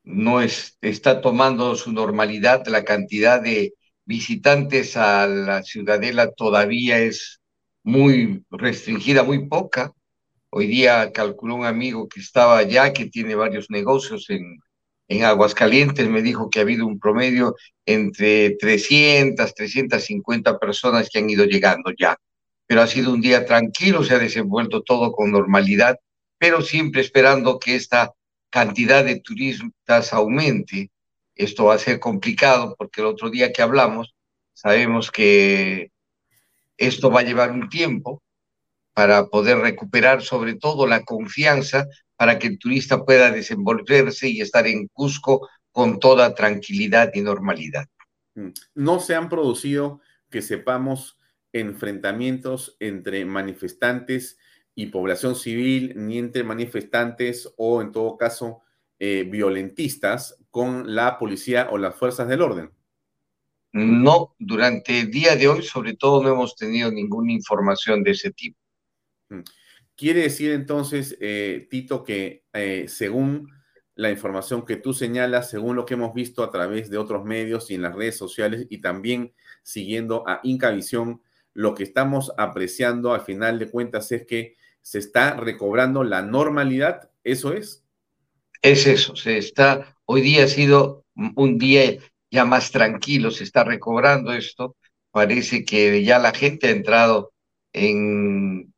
no 0.03 0.41
está 0.41 1.21
tomando 1.21 1.75
su 1.75 1.91
normalidad, 1.91 2.65
la 2.67 2.83
cantidad 2.83 3.41
de 3.41 3.73
visitantes 4.05 4.97
a 4.97 5.27
la 5.27 5.63
ciudadela 5.63 6.31
todavía 6.31 6.99
es 6.99 7.41
muy 7.83 8.43
restringida, 8.49 9.23
muy 9.23 9.47
poca. 9.47 9.93
Hoy 10.57 10.67
día 10.67 11.11
calculó 11.11 11.55
un 11.55 11.65
amigo 11.65 12.07
que 12.07 12.21
estaba 12.21 12.57
allá, 12.57 12.93
que 12.93 13.07
tiene 13.07 13.35
varios 13.35 13.69
negocios 13.69 14.29
en, 14.29 14.57
en 15.09 15.25
Aguascalientes, 15.25 16.07
me 16.07 16.21
dijo 16.21 16.49
que 16.49 16.59
ha 16.59 16.61
habido 16.61 16.87
un 16.87 16.97
promedio 16.97 17.57
entre 17.85 18.51
300, 18.51 19.53
350 19.53 20.57
personas 20.57 21.09
que 21.09 21.19
han 21.19 21.29
ido 21.29 21.43
llegando 21.43 21.91
ya. 21.99 22.15
Pero 22.67 22.81
ha 22.81 22.87
sido 22.87 23.11
un 23.11 23.19
día 23.19 23.45
tranquilo, 23.45 24.01
se 24.05 24.13
ha 24.13 24.17
desenvuelto 24.17 24.81
todo 24.81 25.11
con 25.11 25.29
normalidad, 25.29 25.97
pero 26.37 26.61
siempre 26.61 27.01
esperando 27.01 27.59
que 27.59 27.75
esta 27.75 28.13
cantidad 28.49 29.03
de 29.03 29.19
turistas 29.19 30.13
aumente. 30.13 30.89
Esto 31.35 31.65
va 31.65 31.73
a 31.73 31.79
ser 31.79 31.99
complicado 31.99 32.75
porque 32.77 33.01
el 33.01 33.07
otro 33.07 33.29
día 33.29 33.51
que 33.51 33.61
hablamos, 33.61 34.15
sabemos 34.53 35.11
que 35.11 35.91
esto 36.77 37.11
va 37.11 37.19
a 37.19 37.23
llevar 37.23 37.51
un 37.51 37.67
tiempo 37.67 38.21
para 38.95 39.27
poder 39.27 39.57
recuperar 39.57 40.23
sobre 40.23 40.55
todo 40.55 40.87
la 40.87 41.03
confianza 41.03 41.85
para 42.15 42.39
que 42.39 42.47
el 42.47 42.57
turista 42.57 43.03
pueda 43.03 43.29
desenvolverse 43.29 44.29
y 44.29 44.39
estar 44.39 44.65
en 44.65 44.87
Cusco 44.87 45.49
con 45.71 45.99
toda 45.99 46.33
tranquilidad 46.33 47.11
y 47.13 47.21
normalidad. 47.21 47.85
Mm. 48.35 48.51
No 48.73 48.99
se 48.99 49.13
han 49.13 49.27
producido, 49.27 49.99
que 50.31 50.41
sepamos, 50.41 51.19
enfrentamientos 51.51 52.77
entre 52.79 53.25
manifestantes 53.25 54.37
y 54.75 54.87
población 54.87 55.35
civil, 55.35 55.93
ni 55.95 56.17
entre 56.17 56.43
manifestantes 56.45 57.53
o, 57.57 57.81
en 57.81 57.91
todo 57.91 58.17
caso, 58.17 58.61
eh, 58.97 59.27
violentistas 59.29 60.41
con 60.51 60.95
la 60.95 61.19
policía 61.19 61.67
o 61.69 61.77
las 61.77 61.95
fuerzas 61.95 62.29
del 62.29 62.41
orden. 62.41 62.71
No, 63.73 64.35
durante 64.39 65.01
el 65.01 65.11
día 65.11 65.35
de 65.35 65.49
hoy, 65.49 65.61
sobre 65.61 65.97
todo, 65.97 66.23
no 66.23 66.29
hemos 66.29 66.55
tenido 66.55 66.89
ninguna 66.89 67.33
información 67.33 68.03
de 68.03 68.11
ese 68.11 68.31
tipo. 68.31 68.57
Mm. 69.29 69.41
Quiere 69.95 70.23
decir 70.23 70.51
entonces, 70.51 71.17
eh, 71.21 71.67
Tito, 71.69 72.03
que 72.03 72.43
eh, 72.53 72.85
según 72.87 73.49
la 73.95 74.11
información 74.11 74.65
que 74.65 74.75
tú 74.75 74.93
señalas, 74.93 75.49
según 75.49 75.77
lo 75.77 75.85
que 75.85 75.93
hemos 75.93 76.13
visto 76.13 76.43
a 76.43 76.51
través 76.51 76.89
de 76.89 76.97
otros 76.97 77.23
medios 77.23 77.71
y 77.71 77.75
en 77.75 77.81
las 77.81 77.95
redes 77.95 78.17
sociales 78.17 78.67
y 78.69 78.79
también 78.79 79.33
siguiendo 79.63 80.27
a 80.27 80.41
Incavisión, 80.43 81.21
lo 81.53 81.73
que 81.73 81.83
estamos 81.83 82.33
apreciando 82.37 83.13
al 83.13 83.21
final 83.21 83.57
de 83.57 83.69
cuentas 83.69 84.11
es 84.11 84.25
que 84.25 84.57
se 84.81 84.99
está 84.99 85.35
recobrando 85.35 86.03
la 86.03 86.21
normalidad, 86.21 87.09
¿eso 87.23 87.53
es? 87.53 87.83
Es 88.61 88.85
eso, 88.85 89.15
se 89.15 89.37
está, 89.37 89.97
hoy 90.05 90.21
día 90.21 90.43
ha 90.43 90.47
sido 90.47 91.05
un 91.15 91.57
día 91.57 91.97
ya 92.29 92.43
más 92.43 92.71
tranquilo, 92.71 93.31
se 93.31 93.45
está 93.45 93.63
recobrando 93.63 94.33
esto, 94.33 94.75
parece 95.11 95.63
que 95.63 96.03
ya 96.03 96.19
la 96.19 96.33
gente 96.33 96.67
ha 96.67 96.71
entrado 96.71 97.31
en 97.71 98.74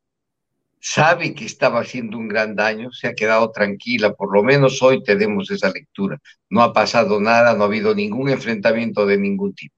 sabe 0.80 1.34
que 1.34 1.44
estaba 1.44 1.80
haciendo 1.80 2.18
un 2.18 2.28
gran 2.28 2.54
daño, 2.54 2.90
se 2.92 3.08
ha 3.08 3.14
quedado 3.14 3.50
tranquila, 3.50 4.14
por 4.14 4.32
lo 4.32 4.42
menos 4.42 4.82
hoy 4.82 5.02
tenemos 5.02 5.50
esa 5.50 5.70
lectura. 5.70 6.20
No 6.48 6.62
ha 6.62 6.72
pasado 6.72 7.20
nada, 7.20 7.54
no 7.54 7.64
ha 7.64 7.66
habido 7.66 7.94
ningún 7.94 8.28
enfrentamiento 8.28 9.06
de 9.06 9.18
ningún 9.18 9.54
tipo. 9.54 9.74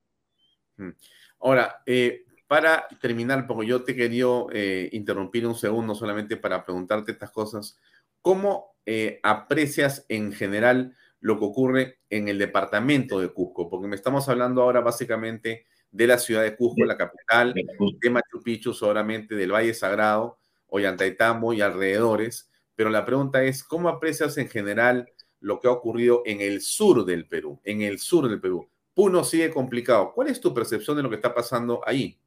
Ahora, 1.40 1.82
eh, 1.86 2.24
para 2.46 2.88
terminar, 3.00 3.46
porque 3.46 3.66
yo 3.66 3.84
te 3.84 3.94
quería 3.94 4.26
eh, 4.52 4.88
interrumpir 4.92 5.46
un 5.46 5.54
segundo 5.54 5.94
solamente 5.94 6.36
para 6.36 6.64
preguntarte 6.64 7.12
estas 7.12 7.30
cosas, 7.30 7.78
¿cómo 8.20 8.76
eh, 8.86 9.20
aprecias 9.22 10.04
en 10.08 10.32
general 10.32 10.96
lo 11.20 11.38
que 11.38 11.44
ocurre 11.44 12.00
en 12.10 12.28
el 12.28 12.38
departamento 12.38 13.20
de 13.20 13.28
Cusco? 13.28 13.70
Porque 13.70 13.86
me 13.86 13.96
estamos 13.96 14.28
hablando 14.28 14.62
ahora 14.62 14.80
básicamente 14.80 15.66
de 15.92 16.06
la 16.06 16.18
ciudad 16.18 16.42
de 16.42 16.56
Cusco, 16.56 16.84
la 16.84 16.96
capital, 16.96 17.54
de 17.54 18.10
Machu 18.10 18.42
Picchu, 18.42 18.74
solamente 18.74 19.34
del 19.34 19.52
Valle 19.52 19.72
Sagrado, 19.72 20.39
Ollantaytambo 20.70 21.52
y 21.52 21.60
alrededores, 21.60 22.50
pero 22.74 22.90
la 22.90 23.04
pregunta 23.04 23.42
es, 23.44 23.62
¿cómo 23.62 23.88
aprecias 23.88 24.38
en 24.38 24.48
general 24.48 25.10
lo 25.40 25.60
que 25.60 25.68
ha 25.68 25.72
ocurrido 25.72 26.22
en 26.24 26.40
el 26.40 26.60
sur 26.60 27.04
del 27.04 27.26
Perú? 27.26 27.60
En 27.64 27.82
el 27.82 27.98
sur 27.98 28.28
del 28.28 28.40
Perú. 28.40 28.68
Puno 28.94 29.24
sigue 29.24 29.50
complicado. 29.50 30.12
¿Cuál 30.14 30.28
es 30.28 30.40
tu 30.40 30.52
percepción 30.54 30.96
de 30.96 31.02
lo 31.02 31.10
que 31.10 31.16
está 31.16 31.34
pasando 31.34 31.80
ahí? 31.86 32.18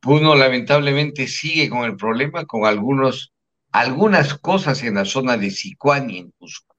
Puno 0.00 0.34
lamentablemente 0.34 1.26
sigue 1.26 1.68
con 1.68 1.84
el 1.84 1.96
problema, 1.96 2.46
con 2.46 2.64
algunos, 2.64 3.34
algunas 3.70 4.34
cosas 4.38 4.82
en 4.82 4.94
la 4.94 5.04
zona 5.04 5.36
de 5.36 5.50
Sicuani 5.50 6.18
en 6.18 6.30
Cusco, 6.32 6.74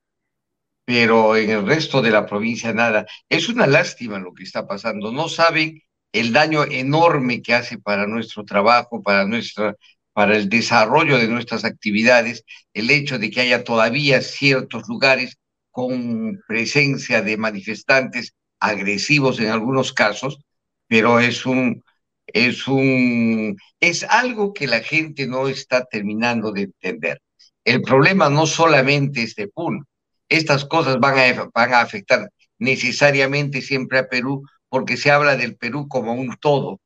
pero 0.86 1.36
en 1.36 1.51
el 1.51 1.67
resto 1.67 2.01
de 2.01 2.09
la 2.09 2.26
provincia 2.26 2.74
nada. 2.74 3.05
Es 3.30 3.47
una 3.47 3.67
lástima 3.67 4.17
lo 4.17 4.34
que 4.34 4.43
está 4.43 4.67
pasando. 4.67 5.11
No 5.11 5.30
saben 5.30 5.84
el 6.11 6.34
daño 6.34 6.63
enorme 6.63 7.41
que 7.41 7.53
hace 7.53 7.78
para 7.78 8.07
nuestro 8.07 8.43
trabajo, 8.43 9.03
para 9.03 9.26
nuestra 9.26 9.76
para 10.14 10.36
el 10.38 10.49
desarrollo 10.49 11.18
de 11.18 11.28
nuestras 11.28 11.66
actividades 11.66 12.43
el 12.74 12.89
hecho 12.91 13.18
de 13.18 13.30
que 13.30 13.41
haya 13.41 13.64
todavía 13.64 14.22
ciertos 14.22 14.88
lugares 14.88 15.38
con 15.72 16.41
presencia 16.47 17.22
de 17.22 17.38
manifestantes 17.38 18.34
agresivos 18.59 19.39
en 19.39 19.49
algunos 19.49 19.93
casos, 19.93 20.39
pero 20.88 21.20
es 21.20 21.45
un 21.45 21.84
es 22.28 22.68
un 22.68 23.57
es 23.80 24.03
algo 24.03 24.53
que 24.53 24.68
la 24.68 24.82
gente 24.82 25.28
no 25.28 25.47
está 25.47 25.86
terminando 25.86 26.51
de 26.51 26.64
entender. 26.64 27.22
El 27.64 27.82
problema 27.82 28.30
no 28.30 28.45
solamente 28.47 29.24
es 29.24 29.36
de 29.36 29.47
PUN, 29.47 29.86
estas 30.30 30.66
cosas 30.66 30.99
van 30.99 31.18
a, 31.20 31.49
van 31.53 31.74
a 31.74 31.82
afectar 31.82 32.30
necesariamente 32.57 33.62
siempre 33.62 33.99
a 33.99 34.07
Perú 34.07 34.43
porque 34.70 34.97
se 34.97 35.12
habla 35.12 35.36
del 35.36 35.57
Perú 35.57 35.88
como 35.88 36.14
un 36.14 36.36
todo, 36.39 36.80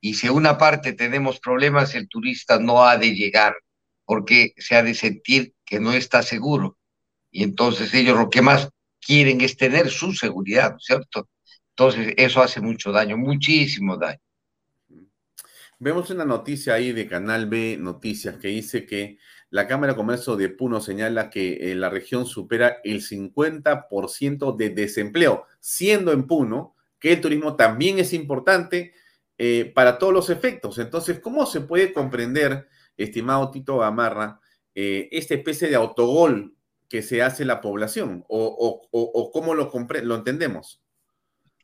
y 0.00 0.14
si 0.14 0.28
una 0.28 0.58
parte 0.58 0.92
tenemos 0.92 1.40
problemas, 1.40 1.94
el 1.94 2.08
turista 2.08 2.58
no 2.58 2.84
ha 2.84 2.96
de 2.96 3.14
llegar 3.14 3.54
porque 4.04 4.54
se 4.56 4.76
ha 4.76 4.82
de 4.82 4.94
sentir 4.94 5.54
que 5.64 5.80
no 5.80 5.92
está 5.92 6.22
seguro. 6.22 6.78
Y 7.30 7.42
entonces 7.42 7.92
ellos 7.92 8.16
lo 8.16 8.30
que 8.30 8.40
más 8.40 8.70
quieren 9.00 9.40
es 9.40 9.56
tener 9.56 9.90
su 9.90 10.12
seguridad, 10.12 10.76
¿cierto? 10.78 11.28
Entonces 11.70 12.14
eso 12.16 12.42
hace 12.42 12.60
mucho 12.60 12.90
daño, 12.90 13.16
muchísimo 13.16 13.96
daño. 13.96 14.20
Vemos 15.80 16.10
una 16.10 16.24
noticia 16.24 16.74
ahí 16.74 16.92
de 16.92 17.06
Canal 17.06 17.46
B 17.46 17.76
Noticias 17.78 18.36
que 18.38 18.48
dice 18.48 18.84
que 18.84 19.18
la 19.50 19.68
Cámara 19.68 19.92
de 19.92 19.96
Comercio 19.96 20.36
de 20.36 20.48
Puno 20.48 20.80
señala 20.80 21.30
que 21.30 21.74
la 21.76 21.88
región 21.88 22.26
supera 22.26 22.78
el 22.82 23.00
50% 23.00 24.56
de 24.56 24.70
desempleo, 24.70 25.46
siendo 25.60 26.12
en 26.12 26.26
Puno 26.26 26.74
que 26.98 27.12
el 27.12 27.20
turismo 27.20 27.54
también 27.54 27.98
es 27.98 28.12
importante 28.12 28.92
eh, 29.40 29.70
para 29.72 29.98
todos 29.98 30.12
los 30.12 30.30
efectos. 30.30 30.78
Entonces, 30.78 31.20
¿cómo 31.20 31.46
se 31.46 31.60
puede 31.60 31.92
comprender, 31.92 32.68
estimado 32.96 33.52
Tito 33.52 33.78
Gamarra, 33.78 34.40
eh, 34.74 35.08
esta 35.12 35.34
especie 35.34 35.68
de 35.68 35.76
autogol 35.76 36.56
que 36.88 37.02
se 37.02 37.22
hace 37.22 37.44
la 37.44 37.60
población? 37.60 38.24
¿O, 38.28 39.30
cómo 39.32 39.54
lo, 39.54 39.70
lo 40.02 40.14
entendemos? 40.16 40.82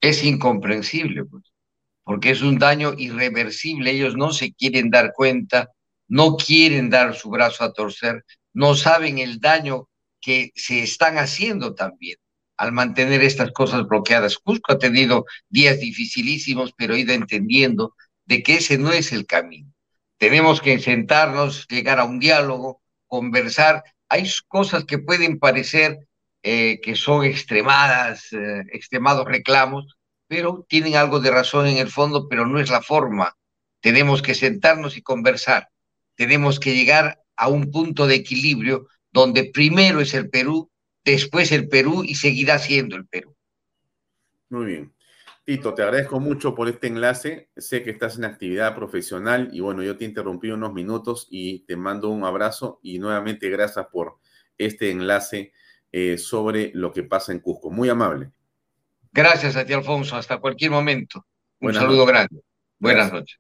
Es 0.01 0.23
incomprensible, 0.23 1.25
pues, 1.25 1.53
porque 2.05 2.31
es 2.31 2.43
un 2.43 2.59
daño 2.59 2.95
irreversible. 2.97 3.91
Ellos 3.91 4.17
no 4.17 4.33
se 4.33 4.53
quieren 4.53 4.91
dar 4.91 5.13
cuenta, 5.13 5.73
no 6.07 6.37
quieren 6.37 6.91
dar 6.91 7.17
su 7.17 7.29
brazo 7.29 7.65
a 7.65 7.73
torcer, 7.73 8.25
no 8.53 8.77
saben 8.77 9.19
el 9.19 9.41
daño 9.41 9.89
que 10.21 10.53
se 10.55 10.83
están 10.83 11.19
haciendo 11.19 11.75
también 11.75 12.19
al 12.57 12.73
mantener 12.73 13.23
estas 13.23 13.53
cosas 13.53 13.87
bloqueadas. 13.87 14.39
Cusco 14.39 14.73
ha 14.73 14.79
tenido 14.79 15.27
días 15.49 15.81
dificilísimos, 15.81 16.73
pero 16.77 16.95
ha 16.95 16.99
ido 16.99 17.13
entendiendo 17.13 17.95
de 18.25 18.43
que 18.43 18.57
ese 18.57 18.79
no 18.79 18.93
es 18.93 19.13
el 19.13 19.27
camino. 19.27 19.73
Tenemos 20.19 20.61
que 20.61 20.79
sentarnos, 20.79 21.67
llegar 21.69 21.99
a 21.99 22.05
un 22.05 22.19
diálogo, 22.19 22.81
conversar. 23.07 23.83
Hay 24.09 24.31
cosas 24.49 24.85
que 24.85 24.99
pueden 24.99 25.39
parecer 25.39 25.99
eh, 26.43 26.81
que 26.83 26.95
son 26.95 27.25
extremadas, 27.25 28.33
eh, 28.33 28.63
extremados 28.73 29.27
reclamos, 29.27 29.97
pero 30.29 30.65
tienen 30.69 30.97
algo 30.97 31.21
de 31.21 31.31
razón 31.31 31.67
en 31.67 31.79
el 31.79 31.89
fondo, 31.89 32.29
pero 32.29 32.47
no 32.47 32.61
es 32.61 32.71
la 32.71 32.83
forma. 32.83 33.37
Tenemos 33.81 34.23
que 34.23 34.35
sentarnos 34.35 34.97
y 34.97 35.03
conversar. 35.03 35.69
Tenemos 36.17 36.61
que 36.61 36.75
llegar 36.75 37.23
a 37.37 37.49
un 37.49 37.71
punto 37.71 38.07
de 38.07 38.15
equilibrio 38.17 38.89
donde 39.11 39.45
primero 39.45 40.01
es 40.01 40.15
el 40.15 40.31
Perú 40.31 40.71
después 41.05 41.53
el 41.53 41.69
Perú 41.69 42.03
y 42.05 42.15
seguirá 42.15 42.59
siendo 42.59 42.97
el 42.97 43.07
Perú. 43.07 43.35
Muy 44.49 44.67
bien. 44.67 44.95
Tito, 45.45 45.75
te 45.75 45.83
agradezco 45.83 46.21
mucho 46.21 46.55
por 46.55 46.69
este 46.69 46.87
enlace. 46.87 47.51
Sé 47.57 47.83
que 47.83 47.91
estás 47.91 48.17
en 48.17 48.25
actividad 48.25 48.75
profesional 48.75 49.51
y 49.53 49.61
bueno, 49.61 49.83
yo 49.83 49.97
te 49.97 50.07
interrumpí 50.07 50.51
unos 50.51 50.73
minutos 50.73 51.27
y 51.31 51.61
te 51.67 51.77
mando 51.77 52.09
un 52.09 52.25
abrazo 52.25 52.81
y 52.83 52.99
nuevamente 52.99 53.51
gracias 53.51 53.87
por 53.93 54.17
este 54.57 54.91
enlace 54.91 55.53
eh, 55.93 56.17
sobre 56.17 56.71
lo 56.75 56.93
que 56.93 57.03
pasa 57.03 57.33
en 57.33 57.41
Cusco. 57.41 57.71
Muy 57.71 57.91
amable. 57.91 58.31
Gracias 59.13 59.55
a 59.57 59.67
ti, 59.67 59.75
Alfonso. 59.75 60.17
Hasta 60.17 60.39
cualquier 60.39 60.71
momento. 60.71 61.27
Un 61.61 61.75
saludo 61.75 62.07
grande. 62.07 62.43
Buenas 62.79 63.13
noches. 63.13 63.39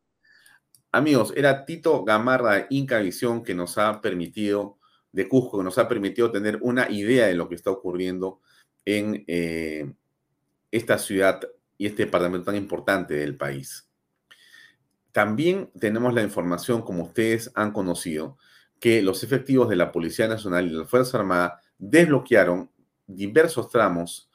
Amigos, 0.93 1.33
era 1.37 1.65
Tito 1.65 2.05
Gamarra 2.05 2.67
Inca 2.71 2.99
Visión 2.99 3.43
que 3.43 3.55
nos 3.55 3.79
ha 3.79 4.01
permitido 4.01 4.79
de 5.15 5.29
Cusco 5.29 5.59
que 5.59 5.65
nos 5.65 5.79
ha 5.79 5.89
permitido 5.89 6.33
tener 6.33 6.59
una 6.61 6.91
idea 6.91 7.27
de 7.27 7.35
lo 7.35 7.49
que 7.49 7.55
está 7.55 7.71
ocurriendo 7.71 8.41
en 8.85 9.25
eh, 9.29 9.93
esta 10.73 10.99
ciudad 10.99 11.41
y 11.79 11.87
este 11.87 12.07
departamento 12.07 12.47
tan 12.47 12.57
importante 12.57 13.15
del 13.15 13.37
país. 13.37 13.89
También 15.13 15.71
tenemos 15.79 16.13
la 16.15 16.23
información, 16.23 16.83
como 16.83 17.05
ustedes 17.05 17.53
han 17.55 17.71
conocido, 17.71 18.37
que 18.81 19.03
los 19.03 19.23
efectivos 19.23 19.69
de 19.69 19.77
la 19.77 19.93
Policía 19.93 20.27
Nacional 20.27 20.67
y 20.67 20.71
la 20.71 20.85
Fuerza 20.85 21.19
Armada 21.19 21.61
desbloquearon 21.79 22.69
diversos 23.07 23.71
tramos 23.71 24.29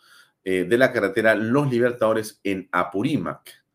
eh, 0.46 0.64
de 0.64 0.78
la 0.78 0.94
carretera 0.94 1.36
Los 1.36 1.70
Libertadores 1.70 2.40
en 2.46 2.70
Apurímac. 2.72 3.66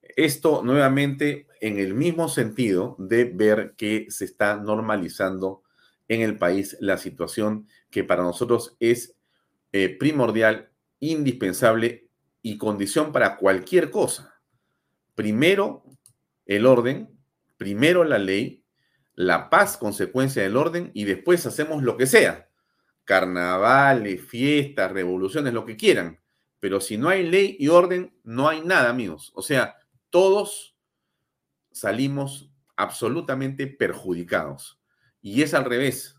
Esto 0.00 0.62
nuevamente 0.64 1.46
en 1.60 1.78
el 1.78 1.92
mismo 1.92 2.30
sentido 2.30 2.96
de 2.98 3.24
ver 3.24 3.74
que 3.76 4.06
se 4.08 4.24
está 4.24 4.56
normalizando 4.56 5.61
en 6.12 6.20
el 6.22 6.38
país 6.38 6.76
la 6.80 6.98
situación 6.98 7.66
que 7.90 8.04
para 8.04 8.22
nosotros 8.22 8.76
es 8.80 9.16
eh, 9.72 9.88
primordial, 9.88 10.70
indispensable 11.00 12.08
y 12.42 12.58
condición 12.58 13.12
para 13.12 13.36
cualquier 13.36 13.90
cosa. 13.90 14.40
Primero 15.14 15.84
el 16.46 16.66
orden, 16.66 17.08
primero 17.56 18.04
la 18.04 18.18
ley, 18.18 18.64
la 19.14 19.50
paz 19.50 19.76
consecuencia 19.76 20.42
del 20.42 20.56
orden 20.56 20.90
y 20.94 21.04
después 21.04 21.46
hacemos 21.46 21.82
lo 21.82 21.96
que 21.96 22.06
sea. 22.06 22.48
Carnavales, 23.04 24.20
fiestas, 24.22 24.92
revoluciones, 24.92 25.52
lo 25.52 25.64
que 25.64 25.76
quieran. 25.76 26.20
Pero 26.60 26.80
si 26.80 26.96
no 26.96 27.08
hay 27.08 27.28
ley 27.28 27.56
y 27.58 27.68
orden, 27.68 28.14
no 28.22 28.48
hay 28.48 28.60
nada, 28.60 28.90
amigos. 28.90 29.32
O 29.34 29.42
sea, 29.42 29.76
todos 30.10 30.76
salimos 31.72 32.52
absolutamente 32.76 33.66
perjudicados. 33.66 34.81
Y 35.22 35.42
es 35.42 35.54
al 35.54 35.64
revés. 35.64 36.16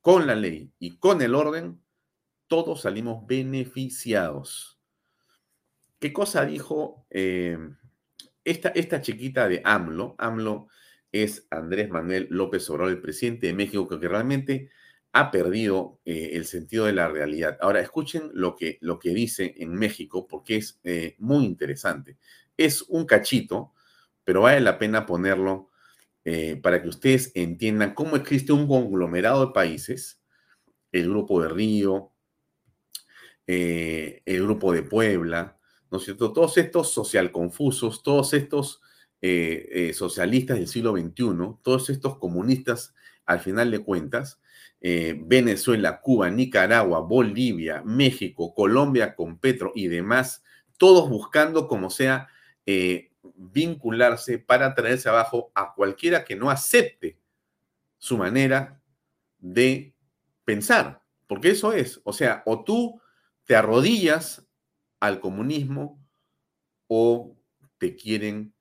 Con 0.00 0.26
la 0.26 0.34
ley 0.34 0.72
y 0.78 0.98
con 0.98 1.20
el 1.20 1.34
orden, 1.34 1.82
todos 2.46 2.80
salimos 2.80 3.26
beneficiados. 3.26 4.80
¿Qué 5.98 6.12
cosa 6.12 6.46
dijo 6.46 7.06
eh, 7.10 7.58
esta, 8.42 8.70
esta 8.70 9.02
chiquita 9.02 9.46
de 9.46 9.60
AMLO? 9.62 10.16
AMLO 10.18 10.68
es 11.12 11.46
Andrés 11.50 11.90
Manuel 11.90 12.28
López 12.30 12.68
Obrador, 12.70 12.92
el 12.92 13.02
presidente 13.02 13.48
de 13.48 13.52
México, 13.52 13.86
que 13.86 14.08
realmente 14.08 14.70
ha 15.12 15.30
perdido 15.30 16.00
eh, 16.04 16.30
el 16.34 16.46
sentido 16.46 16.86
de 16.86 16.92
la 16.92 17.08
realidad. 17.08 17.58
Ahora, 17.60 17.80
escuchen 17.80 18.30
lo 18.32 18.56
que, 18.56 18.78
lo 18.80 18.98
que 18.98 19.10
dice 19.10 19.54
en 19.58 19.74
México, 19.74 20.26
porque 20.26 20.56
es 20.56 20.80
eh, 20.84 21.16
muy 21.18 21.44
interesante. 21.44 22.16
Es 22.56 22.82
un 22.82 23.06
cachito, 23.06 23.74
pero 24.24 24.42
vale 24.42 24.60
la 24.60 24.78
pena 24.78 25.06
ponerlo 25.06 25.69
eh, 26.32 26.54
para 26.54 26.80
que 26.80 26.88
ustedes 26.88 27.32
entiendan 27.34 27.92
cómo 27.92 28.14
existe 28.14 28.52
un 28.52 28.68
conglomerado 28.68 29.44
de 29.44 29.52
países, 29.52 30.22
el 30.92 31.08
Grupo 31.08 31.42
de 31.42 31.48
Río, 31.48 32.12
eh, 33.48 34.22
el 34.26 34.44
Grupo 34.44 34.72
de 34.72 34.84
Puebla, 34.84 35.58
¿no 35.90 35.98
es 35.98 36.04
cierto? 36.04 36.32
Todos 36.32 36.56
estos 36.56 36.92
social 36.92 37.32
confusos, 37.32 38.04
todos 38.04 38.32
estos 38.32 38.80
eh, 39.20 39.90
socialistas 39.92 40.58
del 40.58 40.68
siglo 40.68 40.92
XXI, 40.92 41.58
todos 41.64 41.90
estos 41.90 42.16
comunistas, 42.18 42.94
al 43.26 43.40
final 43.40 43.72
de 43.72 43.80
cuentas, 43.80 44.40
Venezuela, 44.80 46.00
Cuba, 46.00 46.30
Nicaragua, 46.30 47.00
Bolivia, 47.00 47.82
México, 47.84 48.54
Colombia 48.54 49.16
con 49.16 49.40
Petro 49.40 49.72
y 49.74 49.88
demás, 49.88 50.44
todos 50.78 51.10
buscando 51.10 51.66
como 51.66 51.90
sea 51.90 52.28
vincularse 53.40 54.38
para 54.38 54.74
traerse 54.74 55.08
abajo 55.08 55.50
a 55.54 55.72
cualquiera 55.74 56.24
que 56.24 56.36
no 56.36 56.50
acepte 56.50 57.18
su 57.96 58.18
manera 58.18 58.80
de 59.38 59.94
pensar. 60.44 61.02
Porque 61.26 61.50
eso 61.50 61.72
es, 61.72 62.00
o 62.04 62.12
sea, 62.12 62.42
o 62.44 62.64
tú 62.64 63.00
te 63.44 63.56
arrodillas 63.56 64.46
al 65.00 65.20
comunismo 65.20 66.04
o 66.86 67.36
te 67.78 67.96
quieren 67.96 68.52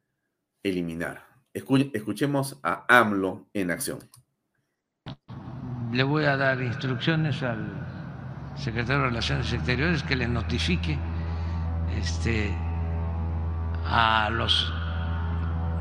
eliminar. 0.64 1.28
Escuchemos 1.54 2.60
a 2.64 2.86
AMLO 2.88 3.50
en 3.54 3.72
acción. 3.72 4.00
Le 5.92 6.04
voy 6.04 6.24
a 6.24 6.38
dar 6.38 6.62
instrucciones 6.62 7.44
al 7.44 8.56
secretario 8.56 9.02
de 9.02 9.10
Relaciones 9.10 9.52
Exteriores 9.52 10.04
que 10.04 10.16
le 10.16 10.28
notifique 10.28 10.98
este, 11.98 12.56
a 13.88 14.30
los 14.30 14.72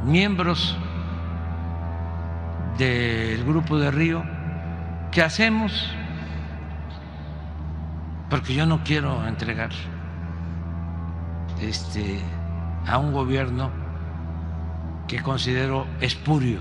miembros 0.05 0.77
del 2.79 3.45
grupo 3.45 3.79
de 3.79 3.91
Río, 3.91 4.25
¿qué 5.11 5.23
hacemos? 5.23 5.91
Porque 8.31 8.55
yo 8.55 8.67
no 8.67 8.83
quiero 8.85 9.27
entregar 9.27 9.71
este, 11.61 12.21
a 12.87 12.99
un 12.99 13.13
gobierno 13.13 13.71
que 15.07 15.21
considero 15.23 15.87
espurio. 16.01 16.61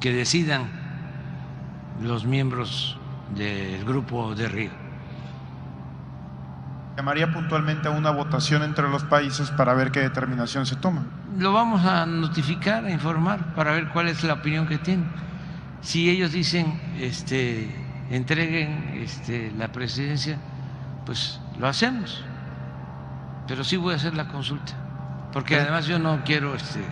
que 0.00 0.12
decidan 0.12 0.68
los 2.02 2.24
miembros 2.24 2.98
del 3.36 3.84
grupo 3.84 4.34
de 4.34 4.48
Río 4.48 4.81
llamaría 7.02 7.32
puntualmente 7.32 7.88
a 7.88 7.90
una 7.90 8.12
votación 8.12 8.62
entre 8.62 8.88
los 8.88 9.02
países 9.02 9.50
para 9.50 9.74
ver 9.74 9.90
qué 9.90 9.98
determinación 9.98 10.66
se 10.66 10.76
toma. 10.76 11.02
Lo 11.36 11.52
vamos 11.52 11.84
a 11.84 12.06
notificar, 12.06 12.84
a 12.84 12.92
informar, 12.92 13.56
para 13.56 13.72
ver 13.72 13.88
cuál 13.88 14.06
es 14.06 14.22
la 14.22 14.34
opinión 14.34 14.68
que 14.68 14.78
tienen. 14.78 15.10
Si 15.80 16.08
ellos 16.08 16.30
dicen, 16.30 16.80
este, 17.00 17.74
entreguen 18.08 19.00
este, 19.02 19.50
la 19.58 19.72
presidencia, 19.72 20.38
pues 21.04 21.40
lo 21.58 21.66
hacemos. 21.66 22.24
Pero 23.48 23.64
sí 23.64 23.76
voy 23.76 23.94
a 23.94 23.96
hacer 23.96 24.14
la 24.14 24.28
consulta, 24.28 24.72
porque 25.32 25.56
además 25.56 25.86
yo 25.86 25.98
no 25.98 26.22
quiero 26.24 26.54
este, 26.54 26.84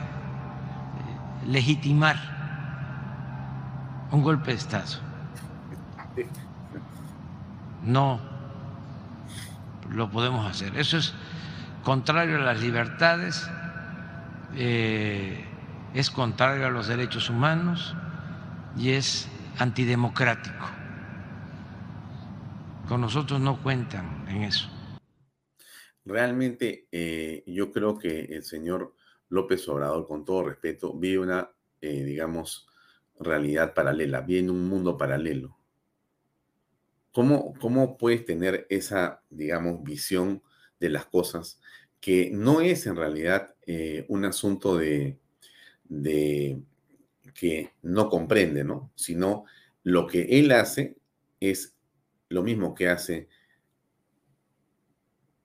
legitimar 1.46 2.16
un 4.11 4.24
golpe 4.24 4.50
de 4.50 4.56
Estado. 4.56 4.98
No 7.84 8.30
lo 9.93 10.11
podemos 10.11 10.49
hacer. 10.49 10.76
Eso 10.76 10.97
es 10.97 11.14
contrario 11.84 12.36
a 12.36 12.41
las 12.41 12.61
libertades, 12.61 13.49
eh, 14.57 15.45
es 15.95 16.11
contrario 16.11 16.66
a 16.66 16.70
los 16.70 16.88
derechos 16.88 17.30
humanos 17.30 17.95
y 18.76 18.91
es 18.91 19.28
antidemocrático. 19.59 20.66
Con 22.88 23.01
nosotros 23.01 23.41
no 23.41 23.62
cuentan 23.62 24.26
en 24.28 24.43
eso. 24.43 24.68
Realmente 26.05 26.88
eh, 26.91 27.45
yo 27.47 27.70
creo 27.70 27.99
que 27.99 28.20
el 28.20 28.43
señor 28.43 28.95
López 29.28 29.68
Obrador, 29.68 30.09
con 30.09 30.24
todo 30.24 30.45
respeto, 30.45 30.93
vive 30.95 31.20
una, 31.20 31.51
eh, 31.80 32.03
digamos, 32.05 32.66
realidad 33.18 33.74
paralela, 33.74 34.22
vive 34.22 34.41
en 34.41 34.51
un 34.51 34.68
mundo 34.68 34.97
paralelo. 34.97 35.59
¿Cómo, 37.12 37.54
¿Cómo 37.61 37.96
puedes 37.98 38.24
tener 38.24 38.66
esa, 38.70 39.22
digamos, 39.30 39.82
visión 39.82 40.42
de 40.78 40.90
las 40.90 41.06
cosas 41.06 41.61
que 42.00 42.30
no 42.32 42.61
es 42.61 42.86
en 42.86 42.96
realidad 42.96 43.54
eh, 43.66 44.06
un 44.08 44.24
asunto 44.24 44.76
de, 44.76 45.18
de 45.84 46.62
que 47.34 47.72
no 47.82 48.08
comprende, 48.08 48.64
¿no? 48.64 48.92
Sino 48.94 49.44
lo 49.82 50.06
que 50.06 50.38
él 50.38 50.52
hace 50.52 50.96
es 51.40 51.76
lo 52.28 52.42
mismo 52.42 52.74
que 52.74 52.88
hace, 52.88 53.28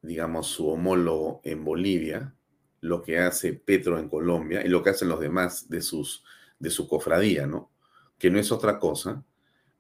digamos, 0.01 0.47
su 0.47 0.68
homólogo 0.68 1.41
en 1.43 1.66
Bolivia, 1.66 2.36
lo 2.82 3.01
que 3.01 3.18
hace 3.18 3.53
Petro 3.53 3.97
en 3.97 4.07
Colombia 4.07 4.63
y 4.63 4.70
lo 4.70 4.84
que 4.84 4.91
hacen 4.91 5.09
los 5.09 5.20
demás 5.20 5.70
de, 5.70 5.82
sus, 5.82 6.24
de 6.59 6.70
su 6.70 6.88
cofradía, 6.88 7.47
¿no? 7.47 7.72
Que 8.20 8.30
no 8.30 8.39
es 8.39 8.51
otra 8.51 8.80
cosa 8.80 9.24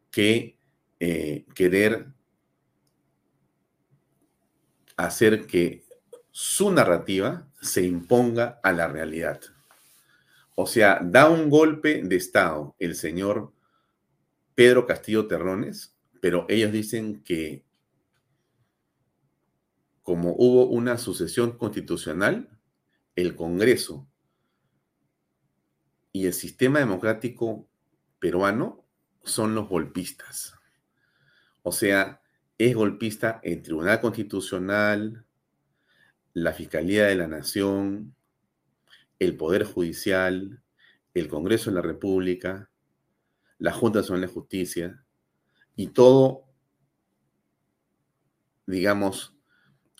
que 0.09 0.54
eh, 1.07 1.45
querer 1.53 2.07
hacer 4.97 5.45
que 5.45 5.85
su 6.31 6.71
narrativa 6.71 7.47
se 7.61 7.83
imponga 7.83 8.59
a 8.63 8.71
la 8.71 8.87
realidad. 8.87 9.39
O 10.55 10.65
sea, 10.65 10.99
da 11.03 11.29
un 11.29 11.51
golpe 11.51 12.01
de 12.01 12.15
Estado 12.15 12.75
el 12.79 12.95
señor 12.95 13.53
Pedro 14.55 14.87
Castillo 14.87 15.27
Terrones, 15.27 15.95
pero 16.21 16.47
ellos 16.49 16.71
dicen 16.71 17.21
que 17.21 17.63
como 20.01 20.33
hubo 20.39 20.65
una 20.65 20.97
sucesión 20.97 21.55
constitucional, 21.55 22.49
el 23.15 23.35
Congreso 23.35 24.07
y 26.11 26.25
el 26.25 26.33
sistema 26.33 26.79
democrático 26.79 27.69
peruano 28.17 28.83
son 29.23 29.53
los 29.53 29.69
golpistas. 29.69 30.55
O 31.67 31.71
sea, 31.71 32.21
es 32.59 32.75
golpista 32.75 33.39
el 33.41 33.63
Tribunal 33.63 33.99
Constitucional, 33.99 35.25
la 36.33 36.53
Fiscalía 36.53 37.07
de 37.07 37.15
la 37.15 37.25
Nación, 37.25 38.15
el 39.17 39.35
Poder 39.35 39.63
Judicial, 39.63 40.61
el 41.15 41.27
Congreso 41.27 41.71
de 41.71 41.77
la 41.77 41.81
República, 41.81 42.69
la 43.57 43.71
Junta 43.71 44.01
Nacional 44.01 44.21
de 44.21 44.27
Justicia 44.27 45.03
y 45.75 45.87
todo, 45.87 46.43
digamos, 48.67 49.35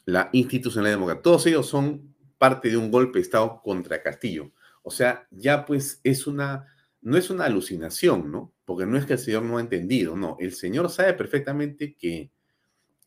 la 0.05 0.29
institucionalidad 0.33 0.97
democrática. 0.97 1.23
Todos 1.23 1.47
ellos 1.47 1.67
son 1.67 2.13
parte 2.37 2.69
de 2.69 2.77
un 2.77 2.91
golpe 2.91 3.17
de 3.17 3.23
Estado 3.23 3.59
contra 3.63 4.03
Castillo. 4.03 4.51
O 4.83 4.91
sea, 4.91 5.27
ya 5.31 5.65
pues 5.65 5.99
es 6.03 6.27
una, 6.27 6.67
no 7.01 7.17
es 7.17 7.31
una 7.31 7.45
alucinación, 7.45 8.31
¿no? 8.31 8.54
Porque 8.65 8.85
no 8.85 8.97
es 8.97 9.05
que 9.05 9.13
el 9.13 9.19
Señor 9.19 9.43
no 9.43 9.57
ha 9.57 9.61
entendido, 9.61 10.17
no, 10.17 10.37
el 10.39 10.53
Señor 10.53 10.89
sabe 10.89 11.13
perfectamente 11.13 11.95
que 11.95 12.31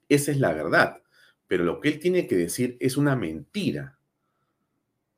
esa 0.08 0.30
es 0.30 0.38
la 0.38 0.52
verdad 0.52 1.02
pero 1.48 1.64
lo 1.64 1.80
que 1.80 1.88
él 1.88 1.98
tiene 1.98 2.28
que 2.28 2.36
decir 2.36 2.76
es 2.78 2.96
una 2.96 3.16
mentira, 3.16 3.98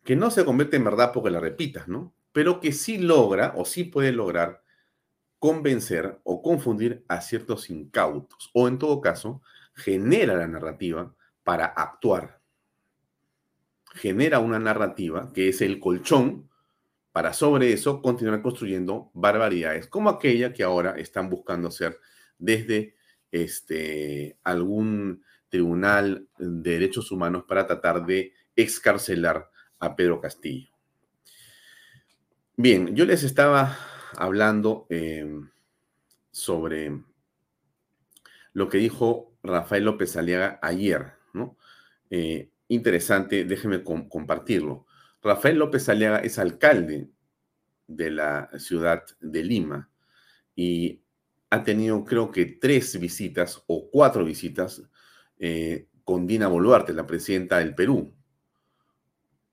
que 0.05 0.17
no 0.17 0.31
se 0.31 0.45
convierte 0.45 0.77
en 0.77 0.85
verdad 0.85 1.11
porque 1.13 1.31
la 1.31 1.41
repitas, 1.41 1.89
¿no? 1.89 2.15
Pero 2.33 2.61
que 2.61 2.73
sí 2.73 2.97
logra 2.99 3.53
o 3.57 3.65
sí 3.65 3.85
puede 3.85 4.13
lograr 4.13 4.63
convencer 5.41 6.21
o 6.23 6.41
confundir 6.41 7.05
a 7.09 7.21
ciertos 7.21 7.69
incautos, 7.69 8.51
o 8.55 8.69
en 8.69 8.79
todo 8.79 9.01
caso, 9.01 9.43
genera 9.75 10.35
la 10.35 10.47
narrativa 10.47 11.13
para 11.43 11.67
actuar. 11.67 12.41
Genera 13.93 14.39
una 14.39 14.61
narrativa 14.61 15.33
que 15.33 15.49
es 15.49 15.61
el 15.61 15.81
colchón 15.81 16.49
para 17.13 17.33
sobre 17.33 17.73
eso 17.73 18.01
continuar 18.03 18.43
construyendo 18.43 19.11
barbaridades 19.15 19.89
como 19.89 20.11
aquella 20.11 20.53
que 20.53 20.63
ahora 20.63 20.93
están 20.99 21.29
buscando 21.29 21.69
hacer 21.69 21.99
desde 22.39 22.95
este, 23.31 24.39
algún 24.45 25.23
Tribunal 25.51 26.29
de 26.39 26.71
Derechos 26.71 27.11
Humanos 27.11 27.45
para 27.47 27.67
tratar 27.67 28.07
de 28.07 28.33
excarcelar 28.55 29.51
a 29.81 29.97
Pedro 29.97 30.21
Castillo. 30.21 30.71
Bien, 32.57 32.95
yo 32.95 33.05
les 33.05 33.25
estaba 33.25 33.77
hablando 34.17 34.87
eh, 34.91 35.27
sobre 36.31 37.03
lo 38.53 38.69
que 38.69 38.79
dijo 38.79 39.33
Rafael 39.43 39.85
López 39.85 40.17
Aliaga 40.17 40.59
ayer, 40.63 41.15
¿no? 41.33 41.57
Eh, 42.11 42.51
interesante, 42.69 43.45
déjenme 43.45 43.83
compartirlo. 43.83 44.87
Rafael 45.23 45.59
López 45.59 45.89
Aliaga 45.89 46.19
es 46.19 46.39
alcalde 46.39 47.11
de 47.87 48.11
la 48.11 48.51
ciudad 48.59 49.05
de 49.21 49.45
Lima 49.45 49.91
y 50.55 51.03
ha 51.51 51.65
tenido 51.65 52.05
creo 52.05 52.31
que 52.31 52.47
tres 52.47 52.99
visitas 52.99 53.63
o 53.67 53.91
cuatro 53.91 54.25
visitas 54.25 54.83
eh, 55.39 55.89
con 56.05 56.27
Dina 56.27 56.49
Boluarte, 56.49 56.93
la 56.93 57.07
presidenta 57.07 57.59
del 57.59 57.75
Perú. 57.75 58.15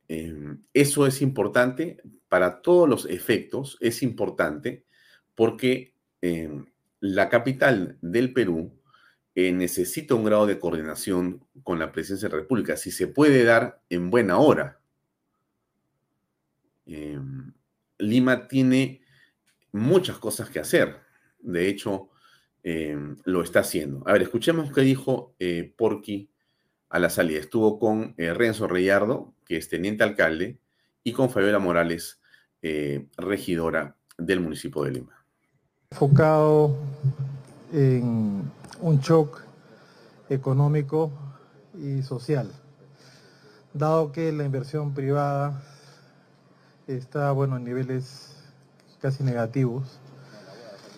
Em, 0.07 0.63
eso 0.73 1.05
es 1.05 1.21
importante 1.21 2.01
para 2.29 2.61
todos 2.61 2.87
los 2.87 3.05
efectos, 3.05 3.77
es 3.81 4.03
importante 4.03 4.85
porque 5.35 5.95
em, 6.21 6.65
la 6.99 7.29
capital 7.29 7.97
del 8.01 8.33
Perú 8.33 8.79
eh, 9.35 9.51
necesita 9.51 10.15
un 10.15 10.23
grado 10.23 10.47
de 10.47 10.59
coordinación 10.59 11.45
con 11.63 11.79
la 11.79 11.91
presidencia 11.91 12.27
de 12.27 12.35
la 12.35 12.41
República, 12.41 12.75
si 12.77 12.91
se 12.91 13.07
puede 13.07 13.43
dar 13.43 13.81
en 13.89 14.09
buena 14.09 14.39
hora. 14.39 14.79
Em, 16.87 17.53
Lima 17.99 18.47
tiene 18.47 19.01
muchas 19.71 20.17
cosas 20.17 20.49
que 20.49 20.59
hacer. 20.59 20.97
De 21.39 21.67
hecho, 21.67 22.09
Em, 22.69 23.15
lo 23.23 23.43
está 23.43 23.61
haciendo. 23.61 24.03
A 24.05 24.11
ver, 24.11 24.23
escuchemos 24.23 24.73
qué 24.73 24.81
dijo 24.81 25.33
eh, 25.39 25.73
Porqui 25.77 26.29
a 26.89 26.99
la 26.99 27.09
salida. 27.09 27.39
Estuvo 27.39 27.79
con 27.79 28.13
eh, 28.17 28.33
Renzo 28.33 28.67
Reyardo, 28.67 29.33
que 29.45 29.55
es 29.55 29.69
teniente 29.69 30.03
alcalde, 30.03 30.59
y 31.01 31.13
con 31.13 31.29
Fabiola 31.29 31.59
Morales, 31.59 32.19
eh, 32.61 33.07
regidora 33.15 33.95
del 34.17 34.41
municipio 34.41 34.83
de 34.83 34.91
Lima. 34.91 35.25
Enfocado 35.91 36.75
en 37.71 38.51
un 38.81 38.99
shock 38.99 39.43
económico 40.29 41.09
y 41.73 42.01
social, 42.01 42.51
dado 43.73 44.11
que 44.11 44.29
la 44.33 44.43
inversión 44.43 44.93
privada 44.93 45.63
está 46.87 47.31
bueno 47.31 47.57
en 47.57 47.65
niveles 47.65 48.35
casi 49.01 49.23
negativos 49.23 49.99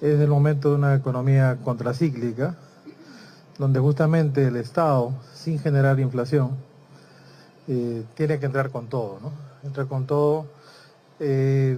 es 0.01 0.19
el 0.19 0.29
momento 0.29 0.69
de 0.69 0.75
una 0.75 0.95
economía 0.95 1.57
contracíclica, 1.63 2.55
donde 3.57 3.81
justamente 3.81 4.47
el 4.47 4.55
Estado, 4.55 5.13
sin 5.33 5.59
generar 5.59 5.99
inflación, 5.99 6.51
eh, 7.67 8.05
tiene 8.15 8.39
que 8.39 8.45
entrar 8.45 8.69
con 8.69 8.87
todo, 8.87 9.19
¿no? 9.21 9.31
Entrar 9.63 9.87
con 9.87 10.07
todo 10.07 10.45
eh, 11.19 11.77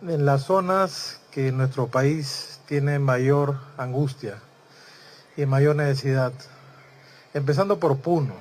en 0.00 0.24
las 0.24 0.44
zonas 0.44 1.20
que 1.30 1.52
nuestro 1.52 1.88
país 1.88 2.60
tiene 2.66 2.98
mayor 2.98 3.58
angustia 3.76 4.38
y 5.36 5.44
mayor 5.44 5.76
necesidad, 5.76 6.32
empezando 7.34 7.78
por 7.78 7.98
Puno. 7.98 8.34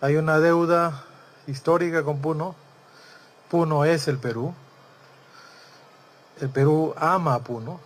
Hay 0.00 0.16
una 0.16 0.38
deuda 0.38 1.04
histórica 1.46 2.02
con 2.02 2.20
Puno. 2.20 2.54
Puno 3.50 3.86
es 3.86 4.08
el 4.08 4.18
Perú, 4.18 4.54
el 6.40 6.50
Perú 6.50 6.94
ama 6.98 7.32
a 7.32 7.38
Puno. 7.38 7.80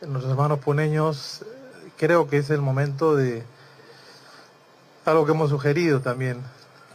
Nuestros 0.00 0.30
hermanos 0.30 0.60
puneños, 0.60 1.44
creo 1.98 2.26
que 2.26 2.38
es 2.38 2.48
el 2.48 2.62
momento 2.62 3.14
de 3.14 3.44
algo 5.04 5.26
que 5.26 5.32
hemos 5.32 5.50
sugerido 5.50 6.00
también, 6.00 6.42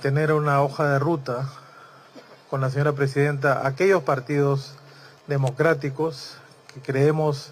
tener 0.01 0.33
una 0.33 0.61
hoja 0.63 0.89
de 0.89 0.99
ruta 0.99 1.47
con 2.49 2.59
la 2.59 2.71
señora 2.71 2.93
presidenta, 2.93 3.67
aquellos 3.67 4.01
partidos 4.01 4.73
democráticos 5.27 6.37
que 6.73 6.81
creemos 6.81 7.51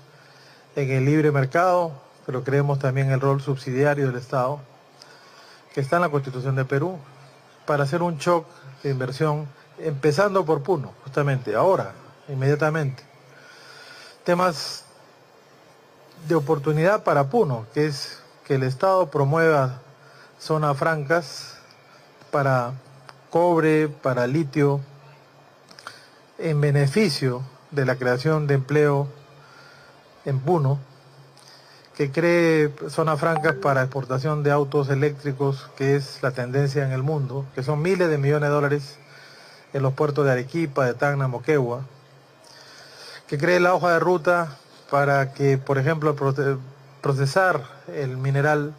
en 0.76 0.90
el 0.90 1.06
libre 1.06 1.32
mercado, 1.32 1.92
pero 2.26 2.44
creemos 2.44 2.80
también 2.80 3.08
en 3.08 3.14
el 3.14 3.22
rol 3.22 3.40
subsidiario 3.40 4.08
del 4.08 4.16
Estado, 4.16 4.60
que 5.76 5.82
está 5.82 5.98
en 5.98 6.02
la 6.02 6.10
Constitución 6.10 6.56
de 6.56 6.66
Perú, 6.66 6.98
para 7.68 7.84
hacer 7.84 8.02
un 8.02 8.18
shock 8.18 8.46
de 8.84 8.90
inversión, 8.90 9.48
empezando 9.82 10.46
por 10.46 10.62
Puno, 10.62 10.94
justamente 11.04 11.56
ahora, 11.56 11.94
inmediatamente. 12.28 13.04
Temas 14.24 14.84
de 16.28 16.36
oportunidad 16.36 17.04
para 17.04 17.30
Puno, 17.30 17.66
que 17.74 17.88
es 17.88 18.20
que 18.46 18.56
el 18.56 18.64
Estado 18.64 19.10
promueva 19.10 19.82
zonas 20.40 20.78
francas 20.78 21.58
para 22.32 22.74
cobre, 23.30 23.88
para 23.88 24.28
litio, 24.28 24.82
en 26.38 26.62
beneficio 26.62 27.44
de 27.72 27.86
la 27.86 27.96
creación 27.96 28.48
de 28.48 28.56
empleo 28.56 29.08
en 30.26 30.40
Puno, 30.40 30.80
que 31.96 32.12
cree 32.12 32.74
zonas 32.88 33.20
francas 33.20 33.56
para 33.56 33.82
exportación 33.82 34.42
de 34.42 34.52
autos 34.52 34.90
eléctricos, 34.90 35.70
que 35.76 35.98
es 35.98 36.24
la 36.24 36.32
tendencia 36.32 36.86
en 36.86 36.94
el 36.94 37.04
mundo, 37.04 37.46
que 37.56 37.62
son 37.62 37.82
miles 37.82 38.10
de 38.10 38.18
millones 38.18 38.50
de 38.50 38.56
dólares 38.56 39.00
en 39.74 39.84
los 39.84 39.94
puertos 39.94 40.26
de 40.26 40.32
Arequipa, 40.32 40.86
de 40.86 40.94
Tacna, 40.94 41.28
Moquegua, 41.28 41.84
que 43.28 43.38
cree 43.38 43.60
la 43.60 43.74
hoja 43.74 43.94
de 43.94 44.00
ruta 44.00 44.58
para 44.90 45.34
que, 45.34 45.58
por 45.58 45.78
ejemplo, 45.78 46.16
procesar 47.02 47.64
el 47.94 48.18
mineral 48.18 48.74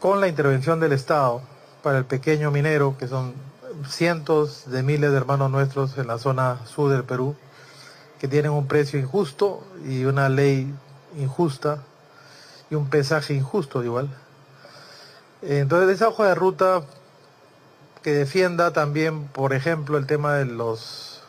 con 0.00 0.20
la 0.20 0.28
intervención 0.28 0.80
del 0.80 0.92
Estado 0.92 1.42
para 1.82 1.98
el 1.98 2.04
pequeño 2.04 2.50
minero, 2.50 2.96
que 2.98 3.06
son 3.06 3.34
cientos 3.88 4.70
de 4.70 4.82
miles 4.82 5.10
de 5.10 5.16
hermanos 5.16 5.50
nuestros 5.50 5.96
en 5.98 6.08
la 6.08 6.18
zona 6.18 6.58
sur 6.66 6.90
del 6.90 7.04
Perú, 7.04 7.36
que 8.18 8.28
tienen 8.28 8.50
un 8.50 8.66
precio 8.66 8.98
injusto 8.98 9.64
y 9.86 10.04
una 10.04 10.28
ley 10.28 10.74
injusta 11.16 11.78
y 12.70 12.74
un 12.74 12.90
pesaje 12.90 13.34
injusto 13.34 13.82
igual. 13.84 14.10
Entonces 15.42 15.96
esa 15.96 16.08
hoja 16.08 16.26
de 16.26 16.34
ruta 16.34 16.82
que 18.02 18.12
defienda 18.12 18.72
también, 18.72 19.26
por 19.28 19.52
ejemplo, 19.52 19.98
el 19.98 20.06
tema 20.06 20.34
de 20.34 20.46
los 20.46 21.22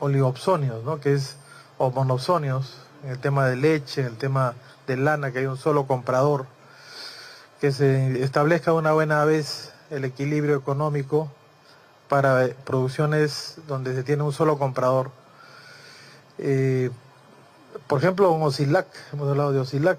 oligopsonios, 0.00 0.84
¿no? 0.84 1.00
que 1.00 1.14
es, 1.14 1.36
o 1.78 1.90
monopsonios, 1.90 2.74
el 3.08 3.18
tema 3.18 3.46
de 3.46 3.56
leche, 3.56 4.02
el 4.02 4.16
tema 4.16 4.54
de 4.86 4.96
lana, 4.96 5.32
que 5.32 5.38
hay 5.38 5.46
un 5.46 5.56
solo 5.56 5.86
comprador, 5.86 6.46
que 7.60 7.72
se 7.72 8.22
establezca 8.22 8.72
una 8.72 8.92
buena 8.92 9.24
vez 9.24 9.72
el 9.90 10.04
equilibrio 10.04 10.56
económico 10.56 11.30
para 12.08 12.48
producciones 12.64 13.56
donde 13.66 13.94
se 13.94 14.02
tiene 14.02 14.22
un 14.22 14.32
solo 14.32 14.58
comprador. 14.58 15.10
Eh, 16.38 16.90
por 17.86 17.98
ejemplo, 17.98 18.30
un 18.30 18.42
OSILAC, 18.42 18.86
hemos 19.12 19.28
hablado 19.28 19.52
de 19.52 19.60
OSILAC, 19.60 19.98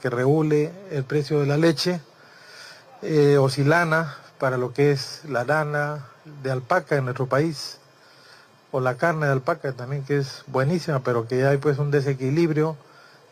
que, 0.00 0.10
regule 0.10 0.72
el 0.90 1.04
precio 1.04 1.40
de 1.40 1.46
la 1.46 1.56
leche, 1.56 2.00
eh, 3.02 3.36
Osilana 3.36 4.16
para 4.38 4.56
lo 4.56 4.72
que 4.72 4.92
es 4.92 5.22
la 5.28 5.44
lana 5.44 6.06
de 6.42 6.50
alpaca 6.50 6.96
en 6.96 7.04
nuestro 7.04 7.26
país, 7.26 7.78
o 8.72 8.80
la 8.80 8.96
carne 8.96 9.26
de 9.26 9.32
alpaca 9.32 9.72
también, 9.72 10.04
que 10.04 10.18
es 10.18 10.44
buenísima, 10.46 11.00
pero 11.00 11.26
que 11.26 11.46
hay 11.46 11.56
pues 11.56 11.78
un 11.78 11.90
desequilibrio 11.90 12.76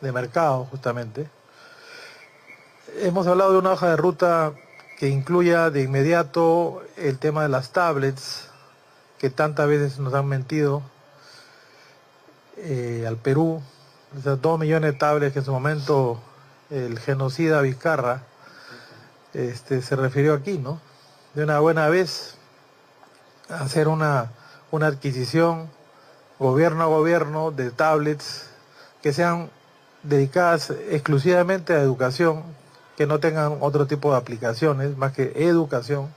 de 0.01 0.11
mercado 0.11 0.65
justamente. 0.65 1.29
Hemos 2.99 3.27
hablado 3.27 3.51
de 3.51 3.59
una 3.59 3.73
hoja 3.73 3.89
de 3.89 3.97
ruta 3.97 4.53
que 4.97 5.09
incluya 5.09 5.69
de 5.69 5.83
inmediato 5.83 6.81
el 6.97 7.19
tema 7.19 7.43
de 7.43 7.49
las 7.49 7.71
tablets, 7.71 8.49
que 9.19 9.29
tantas 9.29 9.67
veces 9.67 9.99
nos 9.99 10.13
han 10.13 10.27
mentido 10.27 10.81
eh, 12.57 13.05
al 13.07 13.17
Perú, 13.17 13.61
esas 14.17 14.41
dos 14.41 14.57
millones 14.57 14.93
de 14.93 14.97
tablets 14.97 15.33
que 15.33 15.39
en 15.39 15.45
su 15.45 15.51
momento 15.51 16.21
el 16.69 16.97
genocida 16.99 17.61
Vizcarra 17.61 18.23
este, 19.33 19.81
se 19.81 19.95
refirió 19.95 20.33
aquí, 20.33 20.57
¿no? 20.57 20.79
De 21.35 21.43
una 21.43 21.59
buena 21.59 21.89
vez 21.89 22.37
hacer 23.49 23.89
una, 23.89 24.31
una 24.71 24.87
adquisición 24.87 25.69
gobierno 26.39 26.83
a 26.83 26.87
gobierno 26.87 27.51
de 27.51 27.71
tablets 27.71 28.49
que 29.03 29.11
sean 29.11 29.49
dedicadas 30.03 30.69
exclusivamente 30.89 31.73
a 31.73 31.81
educación, 31.81 32.43
que 32.95 33.05
no 33.05 33.19
tengan 33.19 33.57
otro 33.59 33.85
tipo 33.85 34.11
de 34.11 34.17
aplicaciones 34.17 34.95
más 34.95 35.11
que 35.11 35.33
educación 35.35 36.07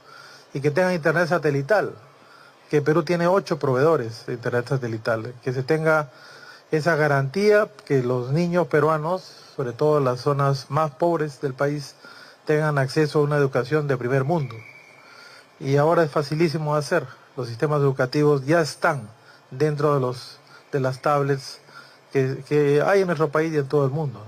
y 0.55 0.61
que 0.61 0.71
tengan 0.71 0.95
internet 0.95 1.27
satelital, 1.27 1.95
que 2.71 2.81
Perú 2.81 3.03
tiene 3.03 3.27
ocho 3.27 3.59
proveedores 3.59 4.25
de 4.27 4.35
internet 4.35 4.69
satelital, 4.69 5.35
que 5.43 5.53
se 5.53 5.65
tenga 5.65 6.11
esa 6.71 6.95
garantía 6.95 7.69
que 7.87 8.05
los 8.05 8.31
niños 8.31 8.69
peruanos, 8.69 9.23
sobre 9.57 9.73
todo 9.73 9.99
en 9.99 10.05
las 10.05 10.21
zonas 10.21 10.71
más 10.71 10.93
pobres 10.93 11.41
del 11.41 11.55
país, 11.55 11.97
tengan 12.45 12.79
acceso 12.79 13.19
a 13.19 13.23
una 13.23 13.37
educación 13.37 13.89
de 13.89 13.97
primer 13.97 14.23
mundo. 14.23 14.55
Y 15.61 15.77
ahora 15.77 16.05
es 16.05 16.11
facilísimo 16.11 16.77
hacer. 16.77 17.05
Los 17.37 17.49
sistemas 17.49 17.81
educativos 17.81 18.47
ya 18.47 18.61
están 18.61 19.09
dentro 19.51 19.95
de, 19.95 20.01
los, 20.01 20.39
de 20.73 20.81
las 20.81 21.01
tablets 21.01 21.61
que, 22.13 22.83
hay 22.85 23.01
en 23.01 23.07
nuestro 23.07 23.31
país 23.31 23.53
y 23.53 23.59
en 23.59 23.69
todo 23.69 23.85
el 23.85 23.91
mundo. 23.91 24.21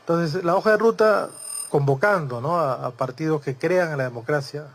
Entonces, 0.00 0.44
la 0.44 0.54
hoja 0.54 0.72
de 0.72 0.76
ruta 0.76 1.30
convocando 1.70 2.38
a, 2.56 2.90
partidos 2.92 3.42
que 3.42 3.56
crean 3.56 3.92
en 3.92 3.98
la 3.98 4.04
democracia, 4.04 4.66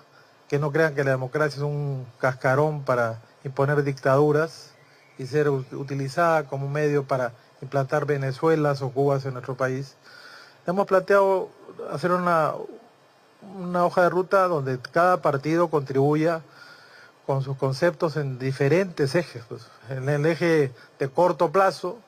que 0.47 0.59
no 0.59 0.71
crean 0.71 0.95
que 0.95 1.03
la 1.03 1.11
democracia 1.11 1.57
es 1.57 1.63
un 1.63 2.05
cascarón 2.19 2.83
para 2.83 3.21
imponer 3.43 3.83
dictaduras 3.83 4.71
y 5.17 5.25
ser 5.25 5.49
utilizada 5.49 6.45
como 6.45 6.67
medio 6.67 7.05
para 7.05 7.33
implantar 7.61 8.05
Venezuelas 8.05 8.81
o 8.81 8.89
Cubas 8.89 9.25
en 9.25 9.33
nuestro 9.33 9.55
país. 9.55 9.95
Hemos 10.65 10.87
planteado 10.87 11.49
hacer 11.91 12.11
una, 12.11 12.53
una 13.41 13.85
hoja 13.85 14.03
de 14.03 14.09
ruta 14.09 14.47
donde 14.47 14.79
cada 14.79 15.21
partido 15.21 15.69
contribuya 15.69 16.41
con 17.25 17.43
sus 17.43 17.57
conceptos 17.57 18.17
en 18.17 18.39
diferentes 18.39 19.15
ejes. 19.15 19.43
Pues. 19.47 19.67
En 19.89 20.09
el 20.09 20.25
eje 20.25 20.73
de 20.97 21.09
corto 21.09 21.51
plazo, 21.51 21.99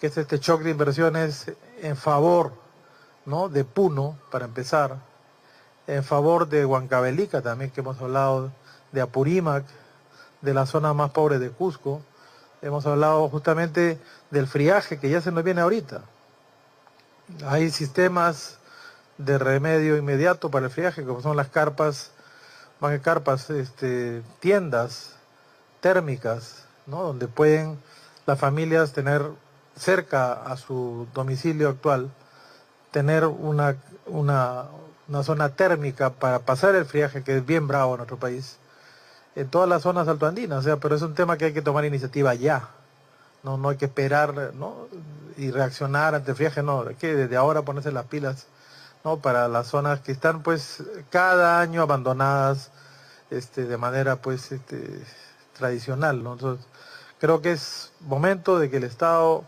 que 0.00 0.08
es 0.08 0.16
este 0.16 0.38
shock 0.38 0.62
de 0.62 0.70
inversiones 0.70 1.52
en 1.82 1.96
favor 1.96 2.52
¿no? 3.26 3.48
de 3.48 3.64
Puno, 3.64 4.18
para 4.30 4.46
empezar, 4.46 4.96
en 5.86 6.02
favor 6.02 6.48
de 6.48 6.64
Huancavelica 6.64 7.42
también, 7.42 7.70
que 7.70 7.80
hemos 7.80 8.00
hablado 8.00 8.52
de 8.92 9.00
Apurímac, 9.00 9.64
de 10.40 10.54
la 10.54 10.66
zona 10.66 10.94
más 10.94 11.10
pobre 11.10 11.38
de 11.38 11.50
Cusco. 11.50 12.02
Hemos 12.62 12.86
hablado 12.86 13.28
justamente 13.28 13.98
del 14.30 14.46
friaje 14.46 14.98
que 14.98 15.10
ya 15.10 15.20
se 15.20 15.32
nos 15.32 15.44
viene 15.44 15.60
ahorita. 15.60 16.02
Hay 17.46 17.70
sistemas 17.70 18.58
de 19.18 19.38
remedio 19.38 19.96
inmediato 19.96 20.50
para 20.50 20.66
el 20.66 20.72
friaje, 20.72 21.04
como 21.04 21.20
son 21.20 21.36
las 21.36 21.48
carpas, 21.48 22.10
más 22.80 22.92
que 22.92 23.00
carpas, 23.00 23.50
este, 23.50 24.22
tiendas 24.40 25.12
térmicas, 25.80 26.64
¿no? 26.86 27.02
donde 27.02 27.28
pueden 27.28 27.78
las 28.26 28.38
familias 28.38 28.92
tener 28.92 29.22
cerca 29.76 30.32
a 30.32 30.56
su 30.56 31.06
domicilio 31.14 31.68
actual 31.68 32.10
tener 32.94 33.26
una, 33.26 33.76
una, 34.06 34.68
zona 35.24 35.48
térmica 35.48 36.10
para 36.10 36.38
pasar 36.38 36.76
el 36.76 36.84
friaje, 36.84 37.24
que 37.24 37.38
es 37.38 37.44
bien 37.44 37.66
bravo 37.66 37.94
en 37.94 37.98
nuestro 37.98 38.18
país, 38.18 38.56
en 39.34 39.48
todas 39.48 39.68
las 39.68 39.82
zonas 39.82 40.06
altoandinas, 40.06 40.60
o 40.60 40.62
sea, 40.62 40.76
pero 40.76 40.94
es 40.94 41.02
un 41.02 41.14
tema 41.14 41.36
que 41.36 41.46
hay 41.46 41.52
que 41.52 41.60
tomar 41.60 41.84
iniciativa 41.84 42.34
ya. 42.34 42.68
No, 43.42 43.58
no 43.58 43.70
hay 43.70 43.78
que 43.78 43.86
esperar 43.86 44.54
¿no? 44.54 44.86
y 45.36 45.50
reaccionar 45.50 46.14
ante 46.14 46.30
el 46.30 46.36
friaje, 46.36 46.62
no, 46.62 46.84
hay 46.88 46.94
que 46.94 47.16
desde 47.16 47.36
ahora 47.36 47.62
ponerse 47.62 47.90
las 47.90 48.06
pilas 48.06 48.46
¿no? 49.04 49.18
para 49.18 49.48
las 49.48 49.68
zonas 49.68 50.00
que 50.00 50.12
están 50.12 50.42
pues 50.42 50.82
cada 51.10 51.60
año 51.60 51.82
abandonadas 51.82 52.70
este, 53.30 53.64
de 53.64 53.76
manera 53.76 54.16
pues 54.16 54.52
este, 54.52 55.04
tradicional. 55.56 56.22
¿no? 56.22 56.32
Entonces, 56.34 56.66
creo 57.20 57.42
que 57.42 57.52
es 57.52 57.92
momento 58.00 58.58
de 58.58 58.70
que 58.70 58.78
el 58.78 58.84
Estado 58.84 59.44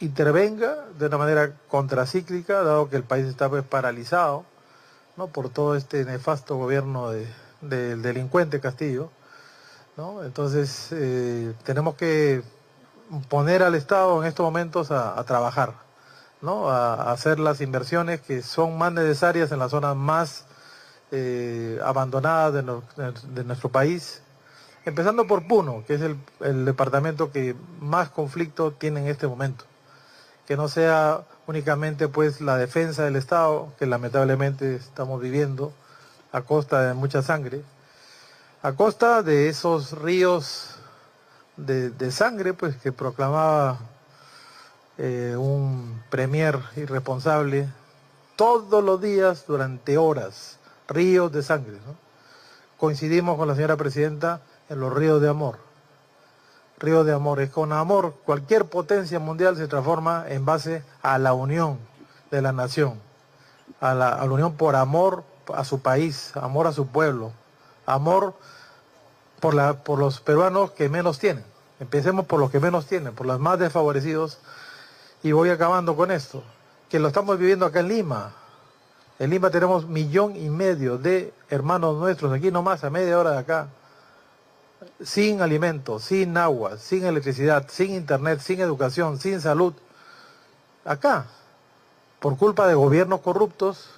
intervenga 0.00 0.86
de 0.98 1.06
una 1.06 1.18
manera 1.18 1.52
contracíclica, 1.68 2.62
dado 2.62 2.88
que 2.88 2.96
el 2.96 3.04
país 3.04 3.26
está 3.26 3.48
pues, 3.48 3.64
paralizado 3.64 4.44
¿no? 5.16 5.28
por 5.28 5.48
todo 5.48 5.74
este 5.76 6.04
nefasto 6.04 6.56
gobierno 6.56 7.10
del 7.60 8.02
delincuente 8.02 8.60
Castillo. 8.60 9.10
¿no? 9.96 10.22
Entonces 10.22 10.88
eh, 10.92 11.52
tenemos 11.64 11.96
que 11.96 12.42
poner 13.28 13.62
al 13.62 13.74
Estado 13.74 14.22
en 14.22 14.28
estos 14.28 14.44
momentos 14.44 14.90
a, 14.90 15.22
trabajar, 15.24 15.74
¿no? 16.40 16.70
A, 16.70 17.12
hacer 17.12 17.38
las 17.38 17.60
inversiones 17.60 18.20
que 18.20 18.42
son 18.42 18.78
más 18.78 18.92
necesarias 18.92 19.52
en 19.52 19.58
las 19.58 19.70
zonas 19.70 19.96
más 19.96 20.44
eh, 21.10 21.78
abandonadas 21.84 22.54
de, 22.54 23.44
nuestro 23.44 23.70
país, 23.70 24.22
empezando 24.84 25.26
por 25.26 25.46
Puno, 25.46 25.84
que 25.86 25.94
es 25.94 26.00
el, 26.00 26.16
el 26.40 26.64
departamento 26.64 27.30
que 27.32 27.54
más 27.80 28.10
conflicto 28.10 28.72
tiene 28.72 29.00
en 29.00 29.08
este 29.08 29.26
momento. 29.26 29.64
Que 30.46 30.56
no 30.56 30.68
sea 30.68 31.22
únicamente 31.46 32.08
pues 32.08 32.40
la 32.40 32.56
defensa 32.56 33.04
del 33.04 33.16
Estado, 33.16 33.72
que 33.78 33.86
lamentablemente 33.86 34.76
estamos 34.76 35.20
viviendo 35.20 35.72
a 36.32 36.42
costa 36.42 36.82
de 36.82 36.94
mucha 36.94 37.22
sangre, 37.22 37.62
a 38.62 38.72
costa 38.72 39.22
de 39.22 39.48
esos 39.48 39.92
ríos 39.92 40.74
de, 41.56 42.10
sangre 42.10 42.54
pues 42.54 42.76
que 42.76 42.92
proclamaba 42.92 43.78
eh, 44.98 45.34
un 45.38 46.02
premier 46.10 46.58
irresponsable 46.76 47.68
todos 48.36 48.84
los 48.84 49.00
días 49.00 49.44
durante 49.46 49.96
horas, 49.96 50.58
ríos 50.86 51.32
de 51.32 51.42
sangre. 51.42 51.78
Coincidimos 52.76 53.36
con 53.36 53.48
la 53.48 53.54
señora 53.54 53.76
presidenta 53.76 54.42
en 54.68 54.80
los 54.80 54.92
ríos 54.92 55.20
de 55.20 55.28
amor 55.28 55.68
río 56.78 57.04
de 57.04 57.12
amor. 57.12 57.40
Es 57.40 57.50
con 57.50 57.72
amor 57.72 58.14
cualquier 58.24 58.66
potencia 58.66 59.18
mundial 59.18 59.56
se 59.56 59.68
transforma 59.68 60.24
en 60.28 60.44
base 60.44 60.82
a 61.02 61.18
la 61.18 61.32
unión 61.32 61.78
de 62.30 62.42
la 62.42 62.52
nación, 62.52 63.00
a 63.80 63.94
la, 63.94 64.24
unión 64.24 64.54
por 64.54 64.76
amor 64.76 65.24
a 65.54 65.64
su 65.64 65.80
país, 65.80 66.36
amor 66.36 66.66
a 66.66 66.72
su 66.72 66.86
pueblo, 66.86 67.32
amor 67.86 68.34
por, 69.40 69.54
la, 69.54 69.74
por 69.74 69.98
los 69.98 70.20
peruanos 70.20 70.70
que 70.72 70.88
menos 70.88 71.18
tienen. 71.18 71.44
Empecemos 71.80 72.26
por 72.26 72.40
los 72.40 72.50
que 72.50 72.60
menos 72.60 72.86
tienen, 72.86 73.14
por 73.14 73.26
los 73.26 73.38
más 73.38 73.58
desfavorecidos. 73.58 74.38
Y 75.22 75.32
voy 75.32 75.50
acabando 75.50 75.96
con 75.96 76.10
esto, 76.10 76.42
que 76.88 76.98
lo 76.98 77.08
estamos 77.08 77.38
viviendo 77.38 77.66
acá 77.66 77.80
en 77.80 77.88
Lima. 77.88 78.32
En 79.18 79.30
Lima 79.30 79.50
tenemos 79.50 79.86
millón 79.86 80.36
y 80.36 80.48
medio 80.48 80.96
de 80.96 81.32
hermanos 81.50 81.96
nuestros, 81.96 82.32
aquí 82.32 82.50
nomás, 82.50 82.84
a 82.84 82.90
media 82.90 83.18
hora 83.18 83.32
de 83.32 83.38
acá, 83.38 83.68
sin 85.02 85.42
alimentos, 85.42 86.04
sin 86.04 86.36
agua, 86.36 86.78
sin 86.78 87.04
electricidad, 87.04 87.66
sin 87.68 87.94
internet, 87.94 88.40
sin 88.40 88.60
educación, 88.60 89.18
sin 89.18 89.40
salud. 89.40 89.74
Acá, 90.84 91.26
por 92.20 92.36
culpa 92.36 92.68
de 92.68 92.74
gobiernos 92.74 93.20
corruptos, 93.20 93.90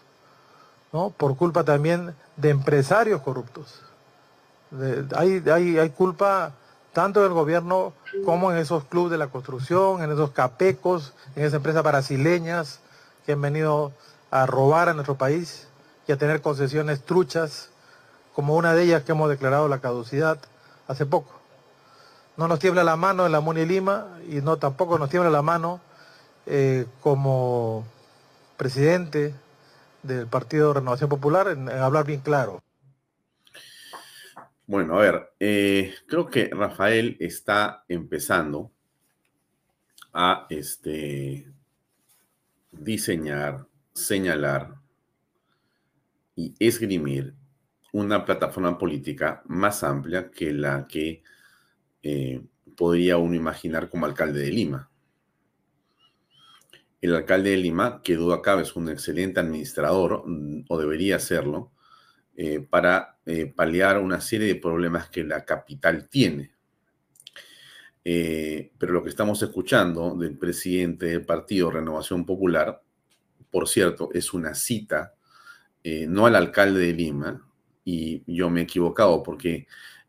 ¿no? 0.92 1.10
por 1.10 1.36
culpa 1.36 1.64
también 1.64 2.14
de 2.36 2.50
empresarios 2.50 3.20
corruptos. 3.20 3.82
hay, 5.14 5.42
hay, 5.50 5.78
hay 5.78 5.90
culpa 5.90 6.52
tanto 6.92 7.22
del 7.22 7.32
gobierno 7.32 7.92
como 8.24 8.50
en 8.50 8.58
esos 8.58 8.84
clubes 8.84 9.12
de 9.12 9.18
la 9.18 9.28
construcción, 9.28 10.02
en 10.02 10.10
esos 10.10 10.30
capecos, 10.30 11.12
en 11.36 11.44
esas 11.44 11.54
empresas 11.54 11.82
brasileñas 11.82 12.80
que 13.24 13.32
han 13.32 13.40
venido 13.40 13.92
a 14.30 14.46
robar 14.46 14.88
a 14.88 14.94
nuestro 14.94 15.16
país 15.16 15.68
y 16.06 16.12
a 16.12 16.16
tener 16.16 16.40
concesiones 16.40 17.02
truchas, 17.02 17.70
como 18.34 18.56
una 18.56 18.74
de 18.74 18.84
ellas 18.84 19.02
que 19.02 19.12
hemos 19.12 19.28
declarado 19.28 19.68
la 19.68 19.80
caducidad 19.80 20.38
hace 20.88 21.06
poco. 21.06 21.32
No 22.36 22.48
nos 22.48 22.58
tiembla 22.58 22.84
la 22.84 22.96
mano 22.96 23.26
en 23.26 23.32
la 23.32 23.40
Muni 23.40 23.66
Lima 23.66 24.06
y 24.28 24.40
no 24.40 24.56
tampoco 24.56 24.98
nos 24.98 25.10
tiembla 25.10 25.30
la 25.30 25.42
mano 25.42 25.80
eh, 26.46 26.86
como 27.02 27.84
presidente 28.56 29.34
del 30.02 30.26
Partido 30.26 30.72
Renovación 30.72 31.10
Popular 31.10 31.48
en, 31.48 31.68
hablar 31.68 32.04
bien 32.04 32.20
claro. 32.20 32.62
Bueno, 34.70 34.96
a 34.96 35.00
ver, 35.00 35.32
eh, 35.40 35.94
creo 36.06 36.28
que 36.28 36.48
Rafael 36.48 37.16
está 37.18 37.84
empezando 37.88 38.70
a 40.12 40.46
este, 40.48 41.52
diseñar, 42.70 43.66
señalar 43.92 44.76
y 46.36 46.54
esgrimir 46.60 47.34
una 47.92 48.24
plataforma 48.24 48.78
política 48.78 49.42
más 49.46 49.82
amplia 49.82 50.30
que 50.30 50.52
la 50.52 50.86
que 50.86 51.24
eh, 52.04 52.40
podría 52.76 53.16
uno 53.16 53.34
imaginar 53.34 53.90
como 53.90 54.06
alcalde 54.06 54.40
de 54.40 54.52
Lima. 54.52 54.88
El 57.00 57.16
alcalde 57.16 57.50
de 57.50 57.56
Lima, 57.56 58.02
que 58.04 58.14
duda 58.14 58.40
cabe, 58.40 58.62
es 58.62 58.76
un 58.76 58.88
excelente 58.88 59.40
administrador, 59.40 60.22
mm, 60.24 60.66
o 60.68 60.78
debería 60.78 61.18
serlo, 61.18 61.72
eh, 62.42 62.60
para 62.60 63.18
eh, 63.26 63.52
paliar 63.54 63.98
una 63.98 64.18
serie 64.18 64.46
de 64.46 64.54
problemas 64.54 65.10
que 65.10 65.22
la 65.24 65.44
capital 65.44 66.08
tiene. 66.08 66.52
pero 68.02 68.92
lo 68.94 69.02
que 69.02 69.10
estamos 69.10 69.42
escuchando 69.42 70.16
del 70.16 70.38
presidente 70.38 71.04
del 71.06 71.26
partido 71.26 71.70
Renovación 71.70 72.24
Popular, 72.24 72.82
por 73.50 73.68
cierto, 73.68 74.08
es 74.14 74.32
una 74.32 74.54
cita 74.54 75.14
no 75.84 76.26
al 76.26 76.34
alcalde 76.34 76.80
de 76.80 76.92
Lima, 76.94 77.46
y 77.84 78.22
yo 78.26 78.48
me 78.48 78.60
he 78.60 78.64
equivocado 78.64 79.22
porque 79.22 79.66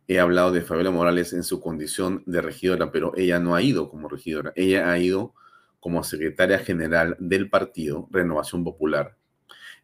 he 0.08 0.20
hablado 0.20 0.52
de 0.52 0.62
Fabiola 0.62 0.92
Morales 0.92 1.34
en 1.34 1.44
su 1.44 1.60
condición 1.60 2.24
de 2.26 2.42
regidora, 2.42 2.92
pero 2.94 3.14
ella 3.18 3.40
no 3.40 3.56
ha 3.56 3.62
ido 3.62 3.90
como 3.90 4.08
regidora, 4.08 4.54
ella 4.56 4.90
ha 4.90 4.98
ido 4.98 5.34
como 5.82 6.04
secretaria 6.06 6.60
general 6.60 7.18
del 7.20 7.50
partido 7.50 8.08
Renovación 8.10 8.64
Popular 8.64 9.18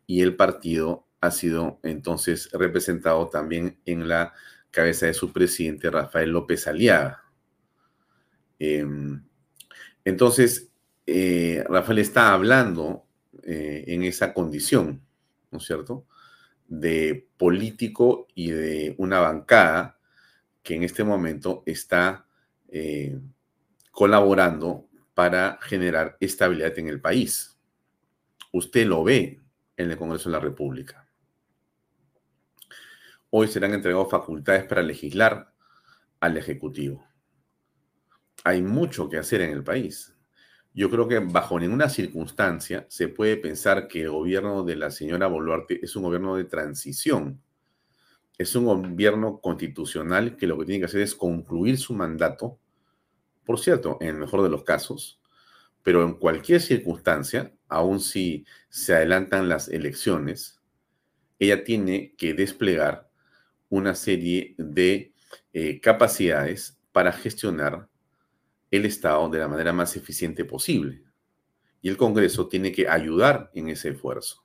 y 0.05 0.21
el 0.21 0.35
partido 0.37 1.06
ha 1.21 1.31
sido 1.31 1.79
entonces 1.83 2.49
representado 2.51 3.29
también 3.29 3.79
en 3.85 4.07
la 4.07 4.33
cabeza 4.71 5.07
de 5.07 5.13
su 5.13 5.33
presidente 5.33 5.89
Rafael 5.89 6.31
López 6.31 6.67
Aliaga. 6.67 7.23
Em, 8.59 9.23
entonces, 10.05 10.71
eh, 11.05 11.63
Rafael 11.67 11.99
está 11.99 12.33
hablando 12.33 13.05
eh, 13.43 13.85
en 13.87 14.03
esa 14.03 14.33
condición, 14.33 15.01
¿no 15.51 15.57
es 15.59 15.65
cierto? 15.65 16.05
de 16.67 17.29
político 17.37 18.27
y 18.35 18.51
de 18.51 18.95
una 18.97 19.19
bancada 19.19 19.97
que 20.61 20.75
en 20.75 20.83
este 20.83 21.03
momento 21.03 21.63
está 21.65 22.27
eh, 22.67 23.19
colaborando 23.91 24.89
para 25.13 25.57
generar 25.61 26.17
estabilidad 26.19 26.77
en 26.77 26.89
el 26.89 27.01
país. 27.01 27.57
Usted 28.51 28.85
lo 28.85 29.03
ve 29.03 29.39
en 29.77 29.91
el 29.91 29.97
Congreso 29.97 30.29
de 30.29 30.33
la 30.33 30.41
República. 30.41 31.06
Hoy 33.29 33.49
serán 33.49 33.73
entregadas 33.73 34.09
facultades 34.09 34.63
para 34.63 34.81
legislar 34.81 35.53
al 36.21 36.37
Ejecutivo. 36.37 37.03
Hay 38.45 38.61
mucho 38.61 39.09
que 39.09 39.17
hacer 39.17 39.41
en 39.41 39.51
el 39.51 39.65
país. 39.65 40.15
Yo 40.73 40.89
creo 40.89 41.09
que 41.09 41.19
bajo 41.19 41.59
ninguna 41.59 41.89
circunstancia 41.89 42.85
se 42.87 43.09
puede 43.09 43.35
pensar 43.35 43.89
que 43.89 44.03
el 44.03 44.11
gobierno 44.11 44.63
de 44.63 44.77
la 44.77 44.91
señora 44.91 45.27
Boluarte 45.27 45.83
es 45.83 45.93
un 45.97 46.03
gobierno 46.03 46.37
de 46.37 46.45
transición. 46.45 47.41
Es 48.37 48.55
un 48.55 48.63
gobierno 48.63 49.41
constitucional 49.41 50.37
que 50.37 50.47
lo 50.47 50.57
que 50.57 50.65
tiene 50.65 50.79
que 50.79 50.85
hacer 50.85 51.01
es 51.01 51.13
concluir 51.13 51.77
su 51.77 51.93
mandato, 51.93 52.59
por 53.43 53.59
cierto, 53.59 53.97
en 53.99 54.07
el 54.07 54.17
mejor 54.17 54.41
de 54.41 54.49
los 54.49 54.63
casos, 54.63 55.19
pero 55.83 56.01
en 56.03 56.13
cualquier 56.13 56.61
circunstancia, 56.61 57.53
aun 57.67 57.99
si 57.99 58.45
se 58.69 58.95
adelantan 58.95 59.49
las 59.49 59.67
elecciones, 59.67 60.61
ella 61.39 61.65
tiene 61.65 62.15
que 62.17 62.33
desplegar 62.33 63.06
una 63.69 63.95
serie 63.95 64.55
de 64.57 65.13
eh, 65.53 65.79
capacidades 65.81 66.79
para 66.91 67.11
gestionar 67.11 67.87
el 68.71 68.85
Estado 68.85 69.29
de 69.29 69.39
la 69.39 69.47
manera 69.47 69.73
más 69.73 69.95
eficiente 69.95 70.45
posible. 70.45 71.03
Y 71.81 71.89
el 71.89 71.97
Congreso 71.97 72.47
tiene 72.47 72.71
que 72.71 72.87
ayudar 72.87 73.51
en 73.53 73.69
ese 73.69 73.89
esfuerzo. 73.89 74.43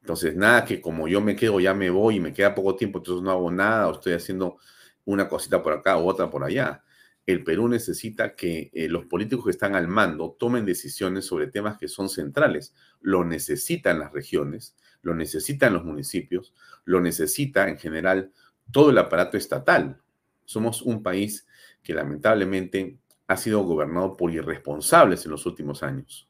Entonces, 0.00 0.36
nada 0.36 0.64
que 0.64 0.80
como 0.80 1.08
yo 1.08 1.20
me 1.20 1.36
quedo, 1.36 1.60
ya 1.60 1.74
me 1.74 1.90
voy 1.90 2.16
y 2.16 2.20
me 2.20 2.32
queda 2.32 2.54
poco 2.54 2.76
tiempo, 2.76 2.98
entonces 2.98 3.22
no 3.22 3.30
hago 3.30 3.50
nada 3.50 3.88
o 3.88 3.92
estoy 3.92 4.14
haciendo 4.14 4.58
una 5.04 5.28
cosita 5.28 5.62
por 5.62 5.72
acá 5.72 5.96
o 5.96 6.06
otra 6.06 6.30
por 6.30 6.44
allá. 6.44 6.82
El 7.26 7.44
Perú 7.44 7.68
necesita 7.68 8.34
que 8.34 8.70
eh, 8.72 8.88
los 8.88 9.04
políticos 9.04 9.44
que 9.44 9.50
están 9.50 9.74
al 9.74 9.86
mando 9.86 10.34
tomen 10.38 10.64
decisiones 10.64 11.26
sobre 11.26 11.48
temas 11.48 11.76
que 11.76 11.88
son 11.88 12.08
centrales. 12.08 12.74
Lo 13.00 13.24
necesitan 13.24 13.98
las 13.98 14.12
regiones, 14.12 14.76
lo 15.02 15.14
necesitan 15.14 15.72
los 15.72 15.84
municipios, 15.84 16.54
lo 16.84 17.00
necesita 17.00 17.68
en 17.68 17.78
general 17.78 18.32
todo 18.70 18.90
el 18.90 18.98
aparato 18.98 19.36
estatal. 19.36 20.00
Somos 20.44 20.82
un 20.82 21.02
país 21.02 21.46
que 21.82 21.94
lamentablemente 21.94 22.98
ha 23.26 23.36
sido 23.36 23.62
gobernado 23.62 24.16
por 24.16 24.30
irresponsables 24.30 25.24
en 25.24 25.30
los 25.30 25.46
últimos 25.46 25.82
años. 25.82 26.28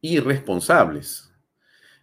Irresponsables. 0.00 1.32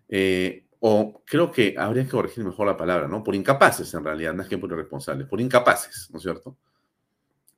Eh, 0.08 0.66
o 0.80 1.24
creo 1.26 1.52
que 1.52 1.76
habría 1.78 2.04
que 2.04 2.12
corregir 2.12 2.44
mejor 2.44 2.68
la 2.68 2.78
palabra, 2.78 3.08
¿no? 3.08 3.24
Por 3.24 3.34
incapaces 3.34 3.92
en 3.94 4.04
realidad, 4.04 4.34
no 4.34 4.44
es 4.44 4.50
que 4.50 4.58
por 4.58 4.72
irresponsables, 4.72 5.28
por 5.28 5.42
incapaces, 5.42 6.10
¿no 6.12 6.18
es 6.18 6.24
cierto? 6.24 6.58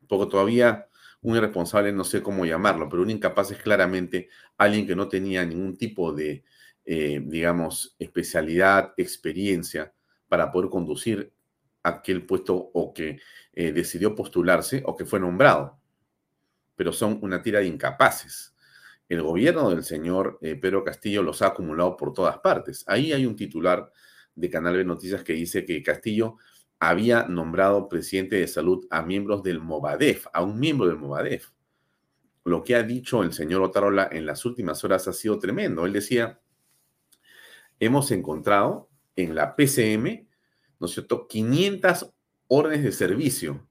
Porque 0.08 0.32
todavía 0.32 0.88
un 1.22 1.36
irresponsable 1.36 1.92
no 1.92 2.04
sé 2.04 2.22
cómo 2.22 2.46
llamarlo, 2.46 2.88
pero 2.88 3.02
un 3.02 3.10
incapaz 3.10 3.52
es 3.52 3.58
claramente 3.58 4.30
alguien 4.58 4.88
que 4.88 4.96
no 4.96 5.10
tenía 5.10 5.44
ningún 5.46 5.76
tipo 5.76 6.14
de, 6.14 6.46
eh, 6.90 7.22
digamos, 7.22 7.98
especialidad, 8.00 8.94
experiencia 8.96 9.94
para 10.30 10.50
poder 10.50 10.70
conducir 10.70 11.34
aquel 11.84 12.26
puesto 12.26 12.56
o 12.56 12.94
que 12.94 13.20
eh, 13.52 13.74
decidió 13.74 14.16
postularse 14.16 14.84
o 14.86 14.96
que 14.96 15.06
fue 15.06 15.20
nombrado. 15.20 15.78
Pero 16.78 16.94
son 16.94 17.20
una 17.22 17.42
tira 17.42 17.60
de 17.60 17.68
incapaces. 17.68 18.56
El 19.10 19.22
gobierno 19.22 19.70
del 19.70 19.84
señor 19.84 20.40
eh, 20.42 20.56
Pedro 20.56 20.86
Castillo 20.86 21.22
los 21.24 21.42
ha 21.42 21.48
acumulado 21.48 21.98
por 21.98 22.14
todas 22.14 22.38
partes. 22.38 22.86
Ahí 22.88 23.12
hay 23.12 23.26
un 23.26 23.36
titular 23.36 23.92
de 24.34 24.50
Canal 24.50 24.78
B 24.78 24.86
Noticias 24.86 25.26
que 25.26 25.34
dice 25.34 25.66
que 25.66 25.84
Castillo 25.84 26.38
había 26.80 27.28
nombrado 27.28 27.90
presidente 27.90 28.38
de 28.38 28.48
salud 28.48 28.88
a 28.90 29.02
miembros 29.02 29.44
del 29.44 29.60
Movadef, 29.60 30.28
a 30.32 30.42
un 30.42 30.58
miembro 30.58 30.88
del 30.88 30.96
Movadef. 30.96 31.50
Lo 32.46 32.64
que 32.64 32.76
ha 32.76 32.84
dicho 32.84 33.24
el 33.24 33.34
señor 33.34 33.62
Otarola 33.62 34.08
en 34.10 34.26
las 34.26 34.46
últimas 34.46 34.82
horas 34.86 35.06
ha 35.10 35.14
sido 35.14 35.38
tremendo. 35.38 35.86
Él 35.86 35.92
decía, 35.92 36.40
hemos 37.80 38.12
encontrado 38.12 38.90
en 39.16 39.36
la 39.36 39.56
PCM 39.56 40.28
¿no 40.80 40.88
es 40.88 40.94
cierto?, 40.94 41.28
500 41.28 42.12
órdenes 42.48 42.84
de 42.84 42.92
servicio 42.92 43.68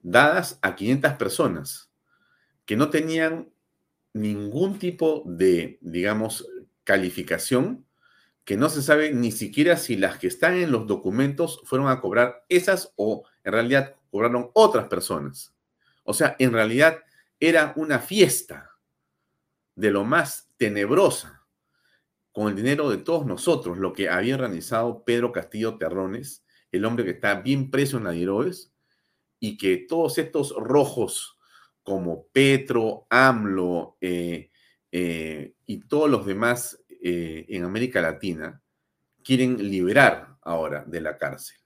dadas 0.00 0.58
a 0.62 0.74
500 0.74 1.14
personas 1.14 1.90
que 2.64 2.76
no 2.76 2.90
tenían 2.90 3.50
ningún 4.12 4.78
tipo 4.78 5.22
de, 5.26 5.78
digamos, 5.80 6.46
calificación, 6.84 7.86
que 8.44 8.56
no 8.56 8.68
se 8.68 8.82
sabe 8.82 9.12
ni 9.12 9.32
siquiera 9.32 9.76
si 9.76 9.96
las 9.96 10.18
que 10.18 10.26
están 10.26 10.54
en 10.54 10.72
los 10.72 10.86
documentos 10.86 11.60
fueron 11.64 11.88
a 11.88 12.00
cobrar 12.00 12.44
esas 12.48 12.92
o 12.96 13.24
en 13.44 13.52
realidad 13.52 13.94
cobraron 14.10 14.50
otras 14.54 14.88
personas. 14.88 15.54
O 16.04 16.14
sea, 16.14 16.36
en 16.38 16.52
realidad 16.52 17.00
era 17.40 17.74
una 17.76 17.98
fiesta 17.98 18.70
de 19.74 19.90
lo 19.90 20.04
más 20.04 20.48
tenebrosa 20.56 21.37
con 22.38 22.46
el 22.46 22.54
dinero 22.54 22.88
de 22.88 22.98
todos 22.98 23.26
nosotros, 23.26 23.78
lo 23.78 23.92
que 23.92 24.08
había 24.08 24.36
organizado 24.36 25.02
Pedro 25.02 25.32
Castillo 25.32 25.76
Terrones, 25.76 26.44
el 26.70 26.84
hombre 26.84 27.04
que 27.04 27.10
está 27.10 27.40
bien 27.40 27.68
preso 27.68 27.98
en 27.98 28.06
Adiroes, 28.06 28.72
y 29.40 29.58
que 29.58 29.78
todos 29.78 30.18
estos 30.18 30.54
rojos 30.56 31.36
como 31.82 32.28
Petro, 32.28 33.08
AMLO 33.10 33.96
eh, 34.00 34.52
eh, 34.92 35.56
y 35.66 35.80
todos 35.88 36.08
los 36.08 36.26
demás 36.26 36.80
eh, 37.02 37.44
en 37.48 37.64
América 37.64 38.00
Latina 38.00 38.62
quieren 39.24 39.68
liberar 39.68 40.36
ahora 40.42 40.84
de 40.86 41.00
la 41.00 41.18
cárcel. 41.18 41.56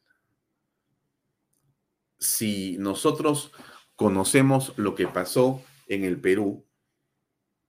Si 2.18 2.78
nosotros 2.78 3.52
conocemos 3.94 4.72
lo 4.78 4.94
que 4.94 5.06
pasó 5.06 5.62
en 5.86 6.04
el 6.04 6.18
Perú 6.18 6.64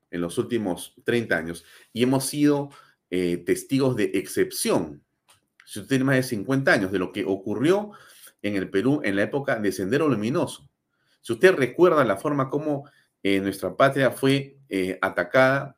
en 0.10 0.22
los 0.22 0.38
últimos 0.38 0.93
30 1.04 1.36
años 1.36 1.66
y 1.91 2.04
hemos 2.04 2.24
sido 2.24 2.70
testigos 3.45 3.95
de 3.95 4.05
excepción, 4.16 5.03
si 5.66 5.80
usted 5.80 5.89
tiene 5.89 6.03
más 6.03 6.16
de 6.16 6.24
50 6.24 6.72
años, 6.72 6.91
de 6.91 6.99
lo 6.99 7.11
que 7.11 7.26
ocurrió 7.26 7.91
en 8.43 8.55
el 8.55 8.70
Perú 8.70 9.01
en 9.03 9.16
la 9.16 9.24
época 9.24 9.57
de 9.57 9.72
Sendero 9.72 10.07
Luminoso. 10.07 10.70
Si 11.22 11.34
usted 11.34 11.55
recuerda 11.55 12.03
la 12.03 12.18
forma 12.18 12.49
como 12.49 12.89
eh, 13.24 13.39
nuestra 13.39 13.76
patria 13.76 14.11
fue 14.11 14.57
eh, 14.68 14.99
atacada 15.01 15.78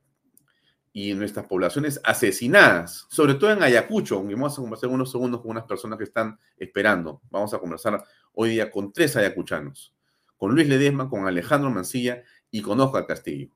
y 0.91 1.13
nuestras 1.13 1.45
poblaciones 1.45 2.01
asesinadas, 2.03 3.05
sobre 3.09 3.35
todo 3.35 3.51
en 3.51 3.61
Ayacucho, 3.61 4.15
aunque 4.15 4.33
vamos 4.33 4.57
a 4.57 4.61
conversar 4.61 4.89
unos 4.89 5.11
segundos 5.11 5.41
con 5.41 5.51
unas 5.51 5.65
personas 5.65 5.97
que 5.97 6.05
están 6.05 6.39
esperando. 6.57 7.21
Vamos 7.29 7.53
a 7.53 7.59
conversar 7.59 8.03
hoy 8.33 8.51
día 8.51 8.71
con 8.71 8.91
tres 8.91 9.15
ayacuchanos, 9.15 9.93
con 10.37 10.55
Luis 10.55 10.67
Ledesma, 10.67 11.09
con 11.09 11.27
Alejandro 11.27 11.69
Mancilla 11.69 12.23
y 12.49 12.61
con 12.61 12.79
Oscar 12.79 13.05
Castillo. 13.05 13.49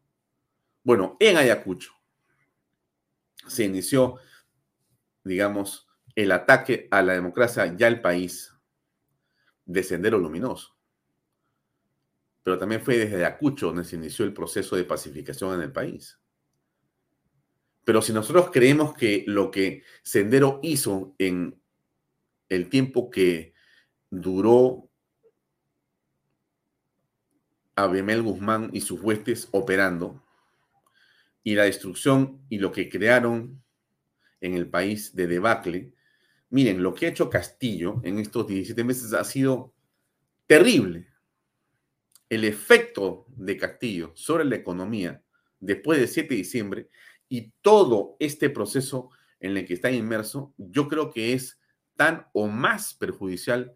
Bueno, 0.83 1.17
en 1.19 1.37
Ayacucho 1.37 1.98
se 3.49 3.65
inició, 3.65 4.15
digamos, 5.23 5.87
el 6.15 6.31
ataque 6.31 6.87
a 6.91 7.01
la 7.01 7.13
democracia 7.13 7.75
ya 7.75 7.87
el 7.87 8.01
país 8.01 8.53
de 9.65 9.83
Sendero 9.83 10.17
Luminoso. 10.17 10.75
Pero 12.43 12.57
también 12.57 12.81
fue 12.81 12.97
desde 12.97 13.17
Ayacucho 13.17 13.67
donde 13.67 13.83
se 13.83 13.95
inició 13.95 14.25
el 14.25 14.33
proceso 14.33 14.75
de 14.75 14.85
pacificación 14.85 15.53
en 15.55 15.61
el 15.61 15.71
país. 15.71 16.19
Pero 17.83 18.01
si 18.01 18.13
nosotros 18.13 18.49
creemos 18.51 18.93
que 18.93 19.23
lo 19.27 19.51
que 19.51 19.83
Sendero 20.03 20.59
hizo 20.63 21.15
en 21.17 21.61
el 22.49 22.69
tiempo 22.69 23.09
que 23.09 23.53
duró 24.09 24.89
Abemel 27.75 28.23
Guzmán 28.23 28.69
y 28.73 28.81
sus 28.81 29.01
huestes 29.01 29.47
operando, 29.51 30.21
y 31.43 31.55
la 31.55 31.63
destrucción 31.63 32.41
y 32.49 32.59
lo 32.59 32.71
que 32.71 32.89
crearon 32.89 33.61
en 34.41 34.53
el 34.53 34.69
país 34.69 35.15
de 35.15 35.27
debacle, 35.27 35.93
Miren, 36.51 36.81
lo 36.81 36.95
que 36.95 37.05
ha 37.05 37.09
hecho 37.09 37.29
Castillo 37.29 38.01
en 38.03 38.17
estos 38.17 38.47
17 38.47 38.83
meses 38.83 39.13
ha 39.13 39.23
sido 39.23 39.73
terrible. 40.47 41.07
El 42.27 42.43
efecto 42.43 43.25
de 43.35 43.57
Castillo 43.57 44.11
sobre 44.15 44.45
la 44.45 44.55
economía 44.55 45.23
después 45.59 45.99
del 45.99 46.07
7 46.07 46.29
de 46.29 46.35
diciembre 46.35 46.89
y 47.27 47.51
todo 47.61 48.15
este 48.19 48.49
proceso 48.49 49.11
en 49.39 49.57
el 49.57 49.65
que 49.65 49.75
está 49.75 49.91
inmerso, 49.91 50.53
yo 50.57 50.87
creo 50.87 51.11
que 51.11 51.33
es 51.33 51.59
tan 51.95 52.27
o 52.33 52.47
más 52.47 52.95
perjudicial 52.95 53.75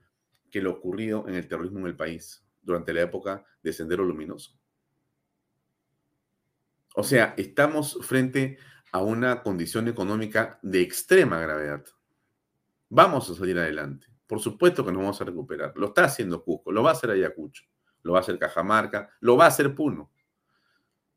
que 0.50 0.62
lo 0.62 0.72
ocurrido 0.72 1.28
en 1.28 1.36
el 1.36 1.48
terrorismo 1.48 1.80
en 1.80 1.88
el 1.88 1.96
país 1.96 2.44
durante 2.62 2.94
la 2.94 3.02
época 3.02 3.46
de 3.62 3.74
Sendero 3.74 4.04
Luminoso. 4.04 4.58
O 6.96 7.04
sea, 7.04 7.34
estamos 7.38 7.98
frente 8.02 8.58
a 8.92 9.02
una 9.02 9.42
condición 9.42 9.88
económica 9.88 10.60
de 10.62 10.82
extrema 10.82 11.40
gravedad. 11.40 11.84
Vamos 12.90 13.30
a 13.30 13.36
salir 13.36 13.58
adelante. 13.58 14.08
Por 14.28 14.40
supuesto 14.40 14.86
que 14.86 14.92
nos 14.92 15.02
vamos 15.02 15.22
a 15.22 15.26
recuperar. 15.26 15.74
Lo 15.76 15.88
está 15.88 16.06
haciendo 16.06 16.44
Cusco, 16.44 16.72
lo 16.72 16.84
va 16.84 16.92
a 16.92 16.94
hacer 16.94 17.10
Ayacucho, 17.10 17.64
lo 18.04 18.14
va 18.14 18.20
a 18.20 18.22
hacer 18.22 18.38
Cajamarca, 18.38 19.10
lo 19.20 19.36
va 19.36 19.46
a 19.46 19.48
hacer 19.48 19.74
Puno, 19.74 20.12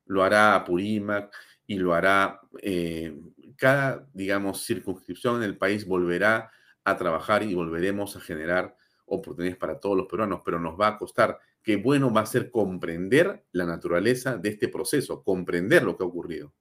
lo 0.07 0.23
hará 0.23 0.55
Apurímac 0.55 1.35
y 1.67 1.77
lo 1.77 1.95
hará 1.95 2.41
eh, 2.63 3.19
cada, 3.57 4.07
digamos, 4.13 4.65
circunscripción 4.65 5.37
en 5.37 5.43
el 5.43 5.59
país 5.59 5.87
volverá 5.87 6.51
a 6.85 6.97
trabajar 6.97 7.43
y 7.43 7.55
volveremos 7.55 8.17
a 8.17 8.21
generar 8.21 8.77
oportunidades 9.07 9.59
para 9.59 9.81
todos 9.81 9.97
los 9.97 10.07
peruanos, 10.07 10.43
pero 10.45 10.61
nos 10.61 10.79
va 10.79 10.89
a 10.89 10.99
costar. 10.99 11.39
Qué 11.67 11.75
bueno 11.75 12.13
va 12.13 12.21
a 12.21 12.27
ser 12.27 12.53
comprender 12.53 13.45
la 13.51 13.67
naturaleza 13.67 14.37
de 14.37 14.51
este 14.51 14.69
proceso, 14.69 15.25
comprender 15.25 15.83
lo 15.83 15.97
que 15.97 16.05
ha 16.05 16.07
ocurrido, 16.07 16.55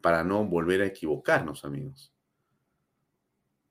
para 0.00 0.22
no 0.22 0.44
volver 0.44 0.82
a 0.82 0.86
equivocarnos, 0.86 1.64
amigos. 1.64 2.14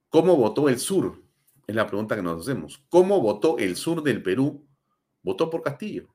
¿Cómo 0.09 0.35
votó 0.35 0.67
el 0.67 0.79
sur? 0.79 1.23
Es 1.65 1.73
la 1.73 1.87
pregunta 1.87 2.17
que 2.17 2.21
nos 2.21 2.41
hacemos. 2.41 2.83
¿Cómo 2.89 3.21
votó 3.21 3.57
el 3.57 3.77
sur 3.77 4.03
del 4.03 4.21
Perú? 4.21 4.67
Votó 5.23 5.49
por 5.49 5.61
Castillo. 5.61 6.13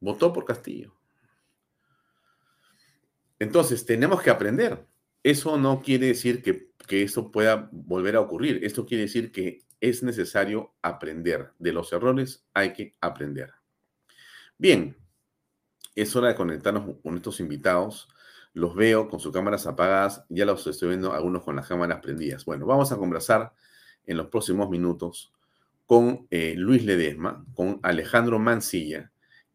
Votó 0.00 0.32
por 0.32 0.46
Castillo. 0.46 0.94
Entonces, 3.38 3.84
tenemos 3.84 4.22
que 4.22 4.30
aprender. 4.30 4.86
Eso 5.22 5.58
no 5.58 5.82
quiere 5.82 6.06
decir 6.06 6.42
que, 6.42 6.70
que 6.86 7.02
eso 7.02 7.30
pueda 7.30 7.68
volver 7.70 8.16
a 8.16 8.20
ocurrir. 8.22 8.64
Esto 8.64 8.86
quiere 8.86 9.02
decir 9.02 9.30
que 9.30 9.67
es 9.80 10.02
necesario 10.02 10.74
aprender. 10.82 11.52
De 11.58 11.72
los 11.72 11.92
errores 11.92 12.46
hay 12.54 12.72
que 12.72 12.96
aprender. 13.00 13.52
Bien, 14.56 14.96
es 15.94 16.14
hora 16.16 16.28
de 16.28 16.34
conectarnos 16.34 16.96
con 17.02 17.16
estos 17.16 17.40
invitados 17.40 18.08
los 18.58 18.74
veo 18.74 19.08
con 19.08 19.20
sus 19.20 19.32
cámaras 19.32 19.66
apagadas, 19.66 20.24
ya 20.28 20.44
los 20.44 20.66
estoy 20.66 20.88
viendo 20.88 21.12
algunos 21.12 21.44
con 21.44 21.56
las 21.56 21.68
cámaras 21.68 22.00
prendidas. 22.00 22.44
Bueno, 22.44 22.66
vamos 22.66 22.90
a 22.90 22.96
conversar 22.96 23.52
en 24.04 24.16
los 24.16 24.26
próximos 24.28 24.68
minutos 24.68 25.32
con 25.86 26.26
eh, 26.30 26.54
Luis 26.56 26.84
Ledesma, 26.84 27.44
con 27.54 27.78
Alejandro 27.82 28.38
Mancilla 28.38 29.12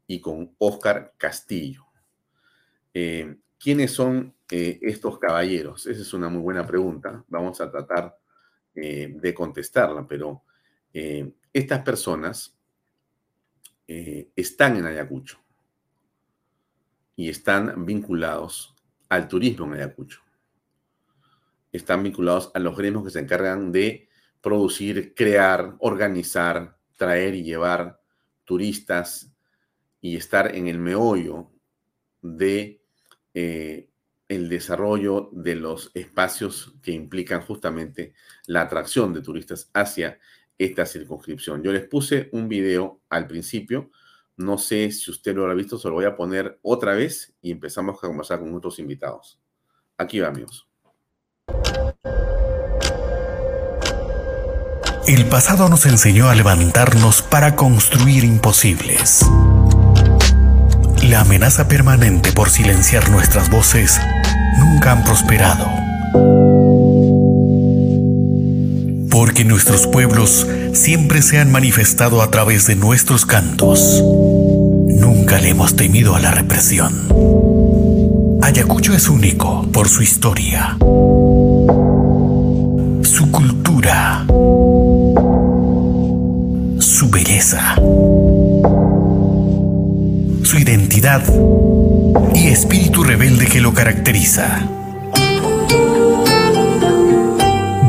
y 0.08 0.22
con 0.22 0.56
Óscar 0.58 1.14
Castillo. 1.18 1.86
Eh, 2.94 3.36
¿Quiénes 3.60 3.92
son 3.92 4.36
eh, 4.50 4.80
estos 4.82 5.20
caballeros? 5.20 5.86
Esa 5.86 6.02
es 6.02 6.14
una 6.14 6.30
muy 6.30 6.42
buena 6.42 6.66
pregunta. 6.66 7.24
Vamos 7.28 7.60
a 7.62 7.70
tratar 7.70 8.18
de 8.74 9.34
contestarla, 9.36 10.08
pero 10.08 10.44
estas 10.92 11.82
personas 11.84 12.58
están 13.88 14.78
en 14.78 14.86
Ayacucho 14.86 15.40
y 17.16 17.30
están 17.30 17.86
vinculados 17.86 18.76
al 19.10 19.28
turismo 19.28 19.66
en 19.68 19.74
Ayacucho. 19.74 20.22
Están 21.72 22.04
vinculados 22.04 22.52
a 22.54 22.60
los 22.60 22.76
gremios 22.78 23.04
que 23.04 23.12
se 23.12 23.20
encargan 23.20 23.72
de 23.72 24.10
producir, 24.42 25.14
crear, 25.16 25.76
organizar, 25.80 26.78
traer 26.98 27.36
y 27.36 27.44
llevar 27.44 28.00
turistas 28.44 29.32
y 30.02 30.18
estar 30.18 30.56
en 30.56 30.68
el 30.68 30.80
meollo 30.80 31.52
de 32.22 32.82
eh, 33.34 33.90
el 34.28 34.50
desarrollo 34.50 35.30
de 35.32 35.56
los 35.56 35.92
espacios 35.94 36.74
que 36.82 36.92
implican 36.92 37.42
justamente 37.42 38.14
la 38.48 38.62
atracción 38.62 39.14
de 39.14 39.22
turistas 39.22 39.70
hacia 39.74 40.20
esta 40.58 40.86
circunscripción. 40.86 41.62
Yo 41.64 41.72
les 41.72 41.88
puse 41.88 42.30
un 42.32 42.48
video 42.48 43.02
al 43.10 43.28
principio 43.28 43.92
no 44.38 44.58
sé 44.58 44.92
si 44.92 45.12
usted 45.12 45.36
lo 45.36 45.50
ha 45.50 45.54
visto, 45.54 45.78
se 45.78 45.88
lo 45.88 45.96
voy 45.96 46.06
a 46.06 46.16
poner 46.16 46.60
otra 46.64 46.94
vez 46.94 47.34
y 47.42 47.52
empezamos 47.52 47.98
a 47.98 48.08
conversar 48.08 48.40
con 48.40 48.54
otros 48.56 48.80
invitados. 48.80 49.40
Aquí 49.98 50.20
va, 50.20 50.30
amigos. 50.30 50.68
El 55.08 55.26
pasado 55.26 55.70
nos 55.70 55.86
enseñó 55.86 56.30
a 56.30 56.36
levantarnos 56.36 57.22
para 57.22 57.56
construir 57.56 58.24
imposibles. 58.24 59.24
La 61.14 61.20
amenaza 61.20 61.68
permanente 61.68 62.32
por 62.32 62.50
silenciar 62.50 63.12
nuestras 63.12 63.52
voces 63.52 64.02
nunca 64.58 64.94
han 64.94 65.04
prosperado. 65.04 65.68
Porque 69.12 69.46
nuestros 69.46 69.86
pueblos 69.86 70.48
siempre 70.74 71.22
se 71.22 71.38
han 71.38 71.52
manifestado 71.52 72.24
a 72.24 72.32
través 72.32 72.66
de 72.66 72.76
nuestros 72.76 73.28
cantos. 73.28 74.02
Nunca 74.88 75.38
le 75.38 75.50
hemos 75.50 75.76
temido 75.76 76.16
a 76.16 76.20
la 76.20 76.32
represión. 76.32 76.92
Ayacucho 78.42 78.96
es 78.96 79.08
único 79.08 79.68
por 79.72 79.90
su 79.90 80.02
historia, 80.02 80.78
su 83.04 83.30
cultura, 83.32 84.26
su 86.80 87.08
belleza, 87.12 87.76
su 90.54 90.60
identidad 90.60 91.24
y 92.36 92.50
espíritu 92.50 93.04
rebelde 93.04 93.48
que 93.48 93.60
lo 93.60 93.74
caracteriza. 93.74 94.62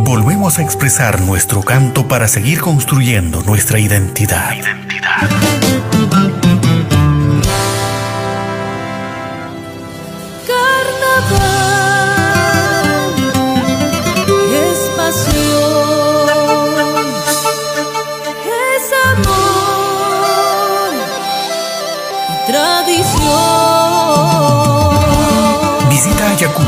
volvemos 0.06 0.58
a 0.58 0.62
expresar 0.62 1.20
nuestro 1.20 1.60
canto 1.60 2.08
para 2.08 2.26
seguir 2.26 2.62
construyendo 2.62 3.42
nuestra 3.42 3.78
identidad. 3.78 4.54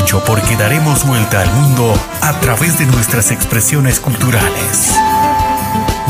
Porque 0.07 0.55
daremos 0.55 1.05
vuelta 1.05 1.41
al 1.41 1.51
mundo 1.53 1.93
a 2.21 2.31
través 2.39 2.79
de 2.79 2.85
nuestras 2.85 3.29
expresiones 3.29 3.99
culturales. 3.99 4.95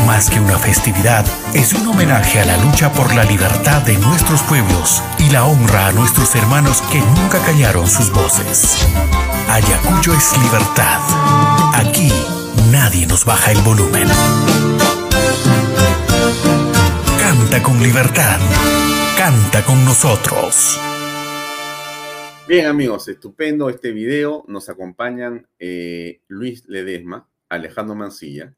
Más 0.05 0.29
que 0.29 0.39
una 0.39 0.59
festividad, 0.59 1.25
es 1.53 1.73
un 1.73 1.87
homenaje 1.87 2.39
a 2.39 2.45
la 2.45 2.57
lucha 2.57 2.91
por 2.93 3.13
la 3.15 3.23
libertad 3.23 3.81
de 3.81 3.97
nuestros 3.97 4.43
pueblos 4.43 5.01
y 5.17 5.31
la 5.31 5.45
honra 5.45 5.87
a 5.87 5.91
nuestros 5.93 6.35
hermanos 6.35 6.83
que 6.91 6.99
nunca 6.99 7.39
callaron 7.39 7.87
sus 7.87 8.11
voces. 8.11 8.87
Ayacucho 9.49 10.13
es 10.13 10.37
libertad. 10.37 10.99
Aquí 11.73 12.13
nadie 12.71 13.07
nos 13.07 13.25
baja 13.25 13.51
el 13.51 13.61
volumen. 13.61 14.07
Canta 17.19 17.63
con 17.63 17.81
libertad. 17.81 18.37
Canta 19.17 19.63
con 19.63 19.83
nosotros. 19.83 20.79
Bien 22.47 22.65
amigos, 22.65 23.09
estupendo 23.09 23.69
este 23.69 23.91
video. 23.91 24.45
Nos 24.47 24.69
acompañan 24.69 25.49
eh, 25.59 26.21
Luis 26.29 26.63
Ledesma, 26.67 27.27
Alejandro 27.49 27.93
Mancilla 27.93 28.55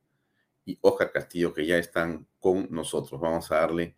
y 0.64 0.78
Oscar 0.82 1.12
Castillo, 1.12 1.56
que 1.56 1.66
ya 1.66 1.80
están 1.80 2.28
con 2.40 2.68
nosotros. 2.70 3.20
Vamos 3.20 3.52
a 3.52 3.56
darle 3.56 3.96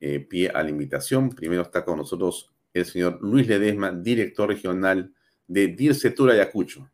eh, 0.00 0.20
pie 0.20 0.48
a 0.48 0.62
la 0.62 0.70
invitación. 0.70 1.28
Primero 1.28 1.60
está 1.60 1.84
con 1.84 1.98
nosotros 1.98 2.50
el 2.72 2.86
señor 2.86 3.18
Luis 3.20 3.46
Ledesma, 3.46 3.92
director 3.92 4.48
regional 4.48 5.12
de 5.46 5.66
Dircetura 5.66 6.32
Ayacucho. 6.32 6.90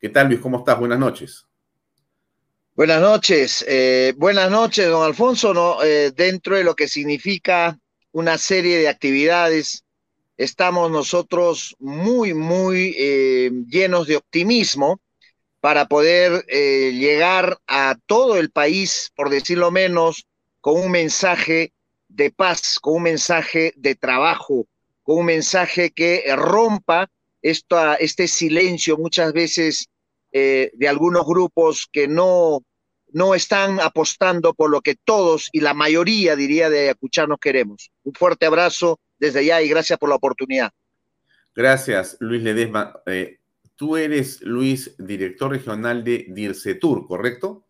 ¿Qué 0.00 0.08
tal 0.08 0.28
Luis? 0.28 0.40
¿Cómo 0.40 0.60
estás? 0.60 0.78
Buenas 0.78 0.98
noches. 0.98 1.46
Buenas 2.74 3.02
noches, 3.02 3.62
eh, 3.68 4.14
buenas 4.16 4.50
noches, 4.50 4.88
don 4.88 5.04
Alfonso. 5.04 5.76
dentro 6.16 6.56
de 6.56 6.64
lo 6.64 6.74
que 6.74 6.88
significa 6.88 7.78
una 8.12 8.38
serie 8.38 8.78
de 8.78 8.88
actividades 8.88 9.84
estamos 10.36 10.90
nosotros 10.90 11.76
muy, 11.78 12.34
muy 12.34 12.94
eh, 12.98 13.50
llenos 13.68 14.06
de 14.06 14.16
optimismo 14.16 15.00
para 15.60 15.86
poder 15.86 16.44
eh, 16.48 16.92
llegar 16.92 17.58
a 17.66 17.96
todo 18.06 18.36
el 18.36 18.50
país, 18.50 19.12
por 19.14 19.30
decirlo 19.30 19.70
menos, 19.70 20.26
con 20.60 20.80
un 20.80 20.90
mensaje 20.90 21.72
de 22.08 22.30
paz, 22.30 22.78
con 22.80 22.94
un 22.94 23.02
mensaje 23.04 23.72
de 23.76 23.94
trabajo, 23.94 24.66
con 25.02 25.18
un 25.18 25.26
mensaje 25.26 25.90
que 25.90 26.24
rompa 26.36 27.08
este 27.40 28.28
silencio 28.28 28.96
muchas 28.96 29.32
veces 29.32 29.88
eh, 30.30 30.70
de 30.74 30.88
algunos 30.88 31.26
grupos 31.26 31.88
que 31.90 32.08
no, 32.08 32.62
no 33.12 33.34
están 33.34 33.80
apostando 33.80 34.54
por 34.54 34.70
lo 34.70 34.80
que 34.80 34.94
todos 34.94 35.48
y 35.52 35.60
la 35.60 35.74
mayoría, 35.74 36.36
diría, 36.36 36.70
de 36.70 36.80
Ayacuchanos 36.80 37.38
queremos. 37.40 37.90
Un 38.04 38.14
fuerte 38.14 38.46
abrazo 38.46 38.98
desde 39.22 39.38
allá 39.38 39.62
y 39.62 39.68
gracias 39.68 40.00
por 40.00 40.08
la 40.08 40.16
oportunidad. 40.16 40.72
Gracias, 41.54 42.16
Luis 42.18 42.42
Ledesma. 42.42 42.92
Eh, 43.06 43.38
tú 43.76 43.96
eres, 43.96 44.42
Luis, 44.42 44.96
director 44.98 45.52
regional 45.52 46.02
de 46.02 46.26
DIRCETUR, 46.28 47.06
¿correcto? 47.06 47.64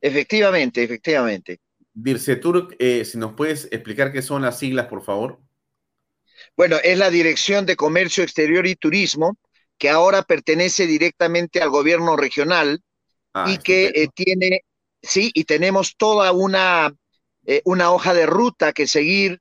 Efectivamente, 0.00 0.84
efectivamente. 0.84 1.58
DIRCETUR, 1.94 2.76
eh, 2.78 3.04
si 3.04 3.18
nos 3.18 3.32
puedes 3.34 3.64
explicar 3.72 4.12
qué 4.12 4.22
son 4.22 4.42
las 4.42 4.60
siglas, 4.60 4.86
por 4.86 5.02
favor. 5.02 5.40
Bueno, 6.56 6.76
es 6.84 6.96
la 6.96 7.10
Dirección 7.10 7.66
de 7.66 7.74
Comercio 7.74 8.22
Exterior 8.22 8.64
y 8.64 8.76
Turismo, 8.76 9.36
que 9.78 9.90
ahora 9.90 10.22
pertenece 10.22 10.86
directamente 10.86 11.60
al 11.60 11.70
gobierno 11.70 12.16
regional 12.16 12.80
ah, 13.34 13.46
y 13.48 13.58
que 13.58 13.86
eh, 13.86 14.08
tiene, 14.14 14.60
sí, 15.02 15.32
y 15.34 15.42
tenemos 15.42 15.96
toda 15.96 16.30
una, 16.30 16.94
una 17.64 17.90
hoja 17.90 18.14
de 18.14 18.26
ruta 18.26 18.72
que 18.72 18.86
seguir 18.86 19.40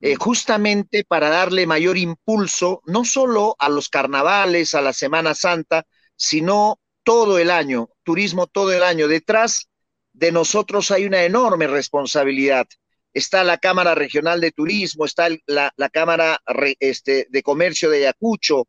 eh, 0.00 0.14
justamente 0.14 1.04
para 1.04 1.28
darle 1.28 1.66
mayor 1.66 1.98
impulso, 1.98 2.80
no 2.86 3.04
solo 3.04 3.54
a 3.58 3.68
los 3.68 3.90
carnavales, 3.90 4.74
a 4.74 4.80
la 4.80 4.94
Semana 4.94 5.34
Santa, 5.34 5.84
sino 6.16 6.80
todo 7.02 7.38
el 7.38 7.50
año, 7.50 7.90
turismo 8.02 8.46
todo 8.46 8.72
el 8.72 8.82
año. 8.82 9.08
Detrás 9.08 9.68
de 10.12 10.32
nosotros 10.32 10.90
hay 10.90 11.04
una 11.04 11.22
enorme 11.24 11.66
responsabilidad. 11.66 12.66
Está 13.12 13.44
la 13.44 13.58
Cámara 13.58 13.94
Regional 13.94 14.40
de 14.40 14.52
Turismo, 14.52 15.04
está 15.04 15.28
la, 15.46 15.72
Cámara 15.92 16.40
este, 16.78 17.26
de 17.28 17.42
Comercio 17.42 17.90
de 17.90 17.98
Ayacucho, 17.98 18.68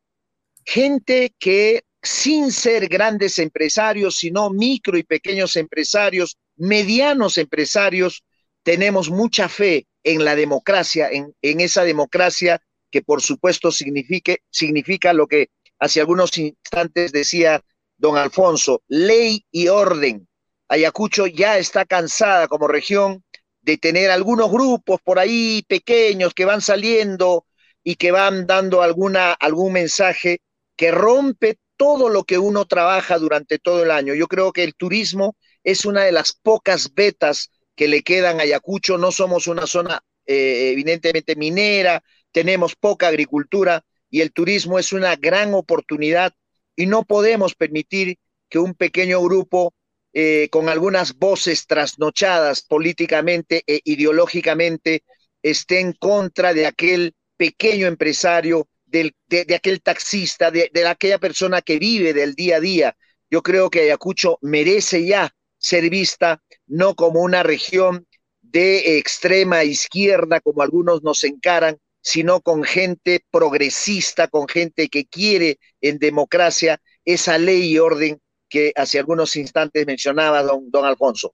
gente 0.65 1.33
que 1.39 1.83
sin 2.01 2.51
ser 2.51 2.87
grandes 2.87 3.37
empresarios, 3.39 4.17
sino 4.17 4.49
micro 4.49 4.97
y 4.97 5.03
pequeños 5.03 5.55
empresarios, 5.55 6.37
medianos 6.57 7.37
empresarios, 7.37 8.23
tenemos 8.63 9.09
mucha 9.09 9.47
fe 9.47 9.87
en 10.03 10.25
la 10.25 10.35
democracia, 10.35 11.09
en, 11.11 11.33
esa 11.41 11.83
democracia 11.83 12.61
que 12.89 13.01
por 13.01 13.21
supuesto 13.21 13.71
significa 13.71 15.13
lo 15.13 15.27
que 15.27 15.49
hace 15.79 15.99
algunos 15.99 16.37
instantes 16.37 17.11
decía 17.11 17.61
don 17.97 18.17
Alfonso, 18.17 18.83
ley 18.87 19.45
y 19.51 19.67
orden. 19.67 20.27
Ayacucho 20.67 21.27
ya 21.27 21.57
está 21.57 21.85
cansada 21.85 22.47
como 22.47 22.67
región 22.67 23.23
de 23.61 23.77
tener 23.77 24.09
algunos 24.09 24.51
grupos 24.51 24.99
por 25.03 25.19
ahí 25.19 25.63
pequeños 25.67 26.33
que 26.33 26.45
van 26.45 26.61
saliendo 26.61 27.45
y 27.83 27.95
que 27.95 28.11
van 28.11 28.47
dando 28.47 28.81
alguna, 28.81 29.33
algún 29.33 29.73
mensaje 29.73 30.41
que 30.75 30.91
rompe 30.91 31.59
todo 31.77 32.09
lo 32.09 32.23
que 32.23 32.37
uno 32.37 32.65
trabaja 32.65 33.17
durante 33.17 33.59
todo 33.59 33.83
el 33.83 33.91
año. 33.91 34.13
Yo 34.13 34.27
creo 34.27 34.51
que 34.51 34.63
el 34.63 34.75
turismo 34.75 35.35
es 35.63 35.85
una 35.85 36.03
de 36.03 36.11
las 36.11 36.33
pocas 36.33 36.93
vetas 36.93 37.51
que 37.81 37.87
le 37.87 38.03
quedan 38.03 38.39
a 38.39 38.43
Ayacucho. 38.43 38.99
No 38.99 39.11
somos 39.11 39.47
una 39.47 39.65
zona 39.65 40.03
eh, 40.27 40.69
evidentemente 40.71 41.35
minera, 41.35 42.03
tenemos 42.31 42.75
poca 42.75 43.07
agricultura 43.07 43.83
y 44.07 44.21
el 44.21 44.31
turismo 44.31 44.77
es 44.77 44.93
una 44.93 45.15
gran 45.15 45.55
oportunidad 45.55 46.31
y 46.75 46.85
no 46.85 47.05
podemos 47.05 47.55
permitir 47.55 48.19
que 48.49 48.59
un 48.59 48.75
pequeño 48.75 49.19
grupo 49.23 49.73
eh, 50.13 50.47
con 50.51 50.69
algunas 50.69 51.15
voces 51.15 51.65
trasnochadas 51.65 52.61
políticamente 52.61 53.63
e 53.65 53.81
ideológicamente 53.83 55.03
esté 55.41 55.79
en 55.79 55.93
contra 55.93 56.53
de 56.53 56.67
aquel 56.67 57.15
pequeño 57.35 57.87
empresario, 57.87 58.67
de, 58.85 59.11
aquel 59.55 59.81
taxista, 59.81 60.51
de, 60.51 60.69
de 60.71 60.85
aquella 60.85 61.17
persona 61.17 61.63
que 61.63 61.79
vive 61.79 62.13
del 62.13 62.35
día 62.35 62.57
a 62.57 62.59
día. 62.59 62.95
Yo 63.31 63.41
creo 63.41 63.71
que 63.71 63.79
Ayacucho 63.81 64.37
merece 64.43 65.03
ya 65.03 65.33
ser 65.57 65.89
vista 65.89 66.43
no 66.71 66.95
como 66.95 67.19
una 67.21 67.43
región 67.43 68.07
de 68.41 68.97
extrema 68.97 69.63
izquierda, 69.65 70.39
como 70.39 70.61
algunos 70.61 71.03
nos 71.03 71.23
encaran, 71.25 71.77
sino 72.01 72.39
con 72.39 72.63
gente 72.63 73.23
progresista, 73.29 74.29
con 74.29 74.47
gente 74.47 74.87
que 74.87 75.05
quiere 75.05 75.59
en 75.81 75.99
democracia 75.99 76.81
esa 77.03 77.37
ley 77.37 77.73
y 77.73 77.77
orden 77.77 78.19
que 78.47 78.71
hace 78.75 78.99
algunos 78.99 79.35
instantes 79.35 79.85
mencionaba 79.85 80.41
don, 80.43 80.71
don 80.71 80.85
Alfonso. 80.85 81.33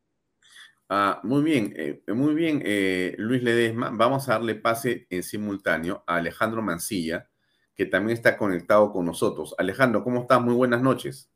Ah, 0.89 1.19
muy 1.23 1.43
bien, 1.43 1.73
eh, 1.75 2.01
muy 2.07 2.33
bien, 2.33 2.61
eh, 2.65 3.13
Luis 3.17 3.43
Ledesma. 3.43 3.91
Vamos 3.93 4.27
a 4.29 4.33
darle 4.33 4.55
pase 4.55 5.05
en 5.09 5.21
simultáneo 5.21 6.03
a 6.07 6.15
Alejandro 6.15 6.63
Mancilla, 6.63 7.29
que 7.75 7.85
también 7.85 8.17
está 8.17 8.37
conectado 8.37 8.91
con 8.91 9.05
nosotros. 9.05 9.53
Alejandro, 9.59 10.03
¿cómo 10.03 10.21
estás? 10.21 10.41
Muy 10.41 10.55
buenas 10.55 10.81
noches. 10.81 11.29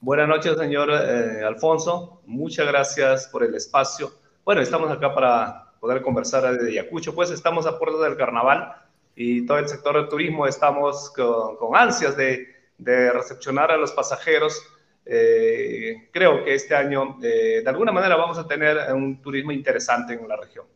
Buenas 0.00 0.28
noches, 0.28 0.56
señor 0.56 0.90
eh, 0.92 1.42
Alfonso. 1.44 2.22
Muchas 2.24 2.68
gracias 2.68 3.26
por 3.26 3.42
el 3.42 3.52
espacio. 3.56 4.12
Bueno, 4.44 4.60
estamos 4.60 4.92
acá 4.92 5.12
para 5.12 5.72
poder 5.80 6.02
conversar 6.02 6.56
de 6.56 6.70
Ayacucho, 6.70 7.12
pues 7.16 7.32
estamos 7.32 7.66
a 7.66 7.80
puertas 7.80 8.02
del 8.02 8.16
carnaval 8.16 8.76
y 9.16 9.44
todo 9.44 9.58
el 9.58 9.68
sector 9.68 9.96
del 9.96 10.08
turismo 10.08 10.46
estamos 10.46 11.12
con, 11.16 11.74
ansias 11.74 12.16
de, 12.16 12.46
recepcionar 12.78 13.72
a 13.72 13.76
los 13.76 13.90
pasajeros. 13.90 14.62
Eh, 15.04 16.08
creo 16.12 16.44
que 16.44 16.54
este 16.54 16.76
año, 16.76 17.18
eh, 17.20 17.62
de 17.64 17.68
alguna 17.68 17.90
manera, 17.90 18.14
vamos 18.14 18.38
a 18.38 18.46
tener 18.46 18.78
un 18.92 19.20
turismo 19.20 19.50
interesante 19.50 20.12
en 20.12 20.28
la 20.28 20.36
región. 20.36 20.66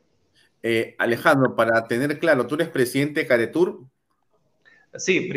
Alejandro, 0.99 1.55
para 1.55 1.87
tener 1.87 2.19
claro, 2.19 2.45
¿tú 2.49 2.57
eres 2.57 2.69
presidente 2.71 3.21
de 3.21 3.27
Caretur? 3.29 3.85
Sí, 4.97 5.31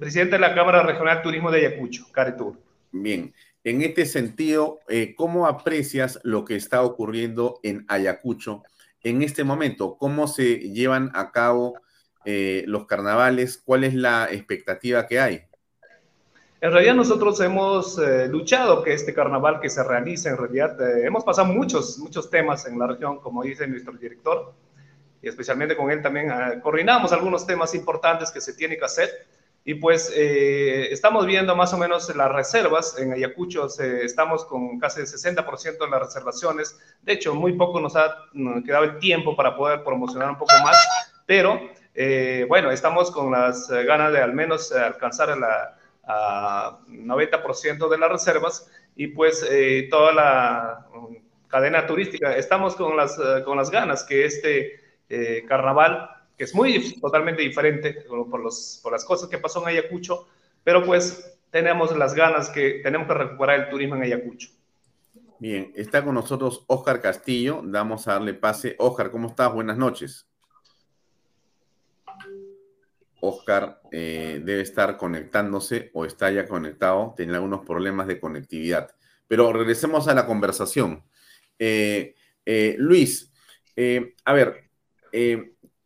presidente 0.00 0.32
de 0.32 0.40
la 0.40 0.52
Cámara 0.52 0.82
Regional 0.82 1.18
de 1.18 1.22
Turismo 1.22 1.52
de 1.52 1.60
Ayacucho, 1.60 2.06
Caretur. 2.10 2.69
Bien, 2.92 3.32
en 3.62 3.82
este 3.82 4.04
sentido, 4.06 4.80
eh, 4.88 5.14
¿cómo 5.16 5.46
aprecias 5.46 6.18
lo 6.24 6.44
que 6.44 6.56
está 6.56 6.82
ocurriendo 6.82 7.60
en 7.62 7.84
Ayacucho 7.88 8.62
en 9.02 9.22
este 9.22 9.44
momento? 9.44 9.96
¿Cómo 9.96 10.26
se 10.26 10.56
llevan 10.58 11.10
a 11.14 11.30
cabo 11.30 11.78
eh, 12.24 12.64
los 12.66 12.86
carnavales? 12.86 13.62
¿Cuál 13.64 13.84
es 13.84 13.94
la 13.94 14.28
expectativa 14.30 15.06
que 15.06 15.20
hay? 15.20 15.42
En 16.60 16.72
realidad 16.72 16.94
nosotros 16.94 17.40
hemos 17.40 17.98
eh, 17.98 18.28
luchado 18.28 18.82
que 18.82 18.92
este 18.92 19.14
carnaval 19.14 19.60
que 19.60 19.70
se 19.70 19.84
realice, 19.84 20.28
en 20.28 20.36
realidad 20.36 20.76
hemos 21.04 21.24
pasado 21.24 21.48
muchos, 21.48 21.98
muchos 21.98 22.28
temas 22.28 22.66
en 22.66 22.78
la 22.78 22.86
región, 22.86 23.20
como 23.20 23.42
dice 23.42 23.66
nuestro 23.66 23.92
director, 23.92 24.52
y 25.22 25.28
especialmente 25.28 25.76
con 25.76 25.90
él 25.90 26.02
también 26.02 26.30
coordinamos 26.62 27.12
algunos 27.12 27.46
temas 27.46 27.74
importantes 27.74 28.30
que 28.30 28.40
se 28.40 28.54
tiene 28.54 28.76
que 28.76 28.84
hacer 28.84 29.10
y 29.64 29.74
pues 29.74 30.12
eh, 30.16 30.90
estamos 30.90 31.26
viendo 31.26 31.54
más 31.54 31.72
o 31.74 31.78
menos 31.78 32.14
las 32.16 32.32
reservas. 32.32 32.98
En 32.98 33.12
Ayacucho 33.12 33.68
estamos 34.02 34.44
con 34.46 34.78
casi 34.78 35.00
el 35.00 35.06
60% 35.06 35.78
de 35.78 35.90
las 35.90 36.00
reservaciones. 36.00 36.78
De 37.02 37.12
hecho, 37.12 37.34
muy 37.34 37.52
poco 37.52 37.80
nos 37.80 37.94
ha 37.94 38.16
quedado 38.64 38.84
el 38.84 38.98
tiempo 38.98 39.36
para 39.36 39.54
poder 39.54 39.84
promocionar 39.84 40.30
un 40.30 40.38
poco 40.38 40.54
más, 40.62 40.76
pero 41.26 41.60
eh, 41.94 42.46
bueno, 42.48 42.70
estamos 42.70 43.10
con 43.10 43.32
las 43.32 43.68
ganas 43.68 44.12
de 44.12 44.20
al 44.20 44.32
menos 44.32 44.72
alcanzar 44.72 45.36
la, 45.36 45.76
a 46.04 46.78
90% 46.88 47.88
de 47.88 47.98
las 47.98 48.10
reservas 48.10 48.70
y 48.96 49.08
pues 49.08 49.46
toda 49.90 50.12
la 50.12 50.86
cadena 51.48 51.86
turística. 51.86 52.34
Estamos 52.34 52.76
con 52.76 52.96
las, 52.96 53.20
con 53.44 53.58
las 53.58 53.70
ganas 53.70 54.04
que 54.04 54.24
este 54.24 54.80
carnaval, 55.46 56.08
que 56.40 56.44
es 56.44 56.54
muy 56.54 56.98
totalmente 56.98 57.42
diferente 57.42 57.92
por, 58.08 58.40
los, 58.40 58.80
por 58.82 58.92
las 58.92 59.04
cosas 59.04 59.28
que 59.28 59.36
pasó 59.36 59.60
en 59.60 59.68
Ayacucho, 59.68 60.26
pero 60.64 60.82
pues 60.86 61.38
tenemos 61.50 61.94
las 61.94 62.14
ganas 62.14 62.48
que 62.48 62.80
tenemos 62.82 63.06
que 63.06 63.12
recuperar 63.12 63.60
el 63.60 63.68
turismo 63.68 63.96
en 63.96 64.04
Ayacucho. 64.04 64.48
Bien, 65.38 65.70
está 65.76 66.02
con 66.02 66.14
nosotros 66.14 66.64
Oscar 66.66 67.02
Castillo. 67.02 67.60
Vamos 67.62 68.08
a 68.08 68.12
darle 68.14 68.32
pase. 68.32 68.74
Oscar, 68.78 69.10
¿cómo 69.10 69.28
estás? 69.28 69.52
Buenas 69.52 69.76
noches. 69.76 70.26
Oscar 73.20 73.82
eh, 73.92 74.40
debe 74.42 74.62
estar 74.62 74.96
conectándose 74.96 75.90
o 75.92 76.06
está 76.06 76.30
ya 76.30 76.48
conectado, 76.48 77.12
tiene 77.18 77.34
algunos 77.34 77.66
problemas 77.66 78.06
de 78.06 78.18
conectividad. 78.18 78.90
Pero 79.28 79.52
regresemos 79.52 80.08
a 80.08 80.14
la 80.14 80.24
conversación. 80.24 81.04
Eh, 81.58 82.14
eh, 82.46 82.76
Luis, 82.78 83.30
a 84.24 84.32
ver, 84.32 84.70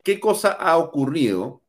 ¿qué 0.05 0.21
cosa 0.21 0.53
ha 0.53 0.77
ocurrido 0.79 1.63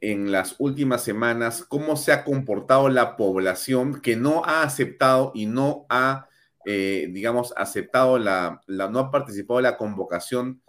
en 0.00 0.32
las 0.32 0.56
últimas 0.58 1.04
semanas? 1.04 1.64
¿Cómo 1.68 1.96
se 1.96 2.10
ha 2.10 2.24
comportado 2.24 2.88
la 2.88 3.16
población 3.16 4.00
que 4.00 4.16
no 4.16 4.44
ha 4.44 4.64
aceptado 4.64 5.30
y 5.34 5.46
no 5.46 5.86
ha 5.88 6.28
eh, 6.66 7.08
digamos, 7.10 7.52
aceptado 7.56 8.18
la, 8.18 8.62
no 8.66 8.98
ha 8.98 9.10
participado 9.10 9.60
en 9.60 9.64
la 9.64 9.76
convocación 9.76 10.62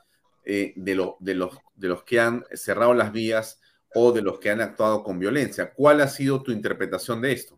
eh, 0.44 0.74
de, 0.76 0.92
de, 1.20 1.36
los, 1.36 1.58
de 1.76 1.88
los 1.88 2.04
que 2.04 2.20
han 2.20 2.46
cerrado 2.54 2.94
las 2.94 3.14
vías 3.14 3.62
o 3.94 4.12
de 4.12 4.22
los 4.22 4.40
que 4.40 4.50
han 4.50 4.60
actuado 4.60 5.04
con 5.04 5.20
violencia. 5.20 5.74
¿Cuál 5.74 6.02
ha 6.02 6.08
sido 6.10 6.44
tu 6.44 6.52
interpretación 6.52 7.22
de 7.22 7.32
esto? 7.32 7.58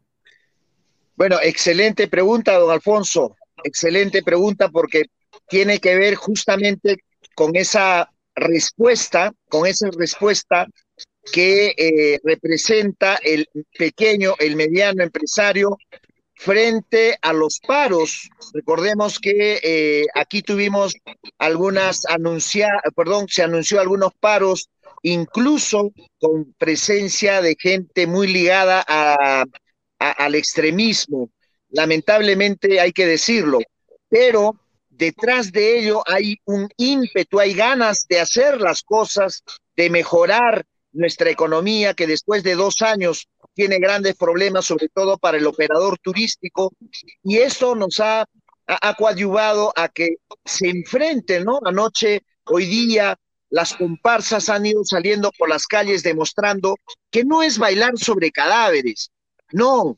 Bueno, 1.16 1.38
excelente 1.42 2.08
pregunta, 2.08 2.54
don 2.54 2.70
Alfonso. 2.70 3.36
Excelente 3.64 4.22
pregunta 4.22 4.70
porque 4.70 5.06
tiene 5.48 5.80
que 5.80 5.96
ver 5.96 6.14
justamente 6.14 7.04
con 7.34 7.56
esa 7.56 8.12
respuesta, 8.38 9.34
con 9.50 9.66
esa 9.68 9.90
respuesta 9.98 10.68
que 11.32 11.74
eh, 11.78 12.20
representa 12.24 13.18
el 13.22 13.50
pequeño, 13.78 14.36
el 14.40 14.56
mediano 14.56 15.04
empresario 15.04 15.78
frente 16.36 17.18
a 17.22 17.34
los 17.34 17.60
paros. 17.60 18.30
Recordemos 18.54 19.20
que 19.20 19.60
eh, 19.62 20.06
aquí 20.14 20.42
tuvimos 20.42 20.96
algunas 21.38 22.06
anunciadas, 22.06 22.82
perdón, 22.96 23.28
se 23.28 23.44
anunció 23.44 23.82
algunos 23.82 24.14
paros, 24.20 24.70
incluso 25.02 25.92
con 26.20 26.54
presencia 26.58 27.42
de 27.42 27.56
gente 27.60 28.08
muy 28.08 28.28
ligada 28.28 28.86
al 30.00 30.36
extremismo. 30.36 31.30
Lamentablemente 31.70 32.80
hay 32.80 32.94
que 32.94 33.06
decirlo, 33.06 33.60
pero 34.10 34.56
detrás 34.98 35.52
de 35.52 35.80
ello 35.80 36.04
hay 36.06 36.38
un 36.46 36.68
ímpetu, 36.78 37.40
hay 37.40 37.54
ganas 37.54 38.06
de 38.10 38.20
hacer 38.20 38.60
las 38.60 38.82
cosas, 38.82 39.44
de 39.76 39.90
mejorar 39.90 40.66
nuestra 40.92 41.30
economía, 41.30 41.94
que 41.94 42.08
después 42.08 42.44
de 42.44 42.56
dos 42.56 42.82
años 42.82 43.28
tiene 43.54 43.78
grandes 43.80 44.16
problemas, 44.16 44.66
sobre 44.66 44.90
todo 44.90 45.18
para 45.18 45.38
el 45.38 45.46
operador 45.46 46.00
turístico, 46.00 46.74
y 47.24 47.38
eso 47.38 47.76
nos 47.76 48.00
ha, 48.00 48.26
ha, 48.66 48.94
coadyuvado 48.96 49.72
a 49.76 49.90
que 49.90 50.16
se 50.44 50.70
enfrenten, 50.70 51.44
¿no? 51.44 51.60
Anoche, 51.64 52.22
hoy 52.46 52.66
día, 52.66 53.18
las 53.50 53.76
comparsas 53.76 54.50
han 54.50 54.66
ido 54.66 54.84
saliendo 54.84 55.32
por 55.38 55.50
las 55.50 55.68
calles 55.68 56.04
demostrando 56.04 56.76
que 57.12 57.24
no 57.24 57.44
es 57.44 57.58
bailar 57.60 57.98
sobre 57.98 58.32
cadáveres, 58.32 59.12
no, 59.52 59.98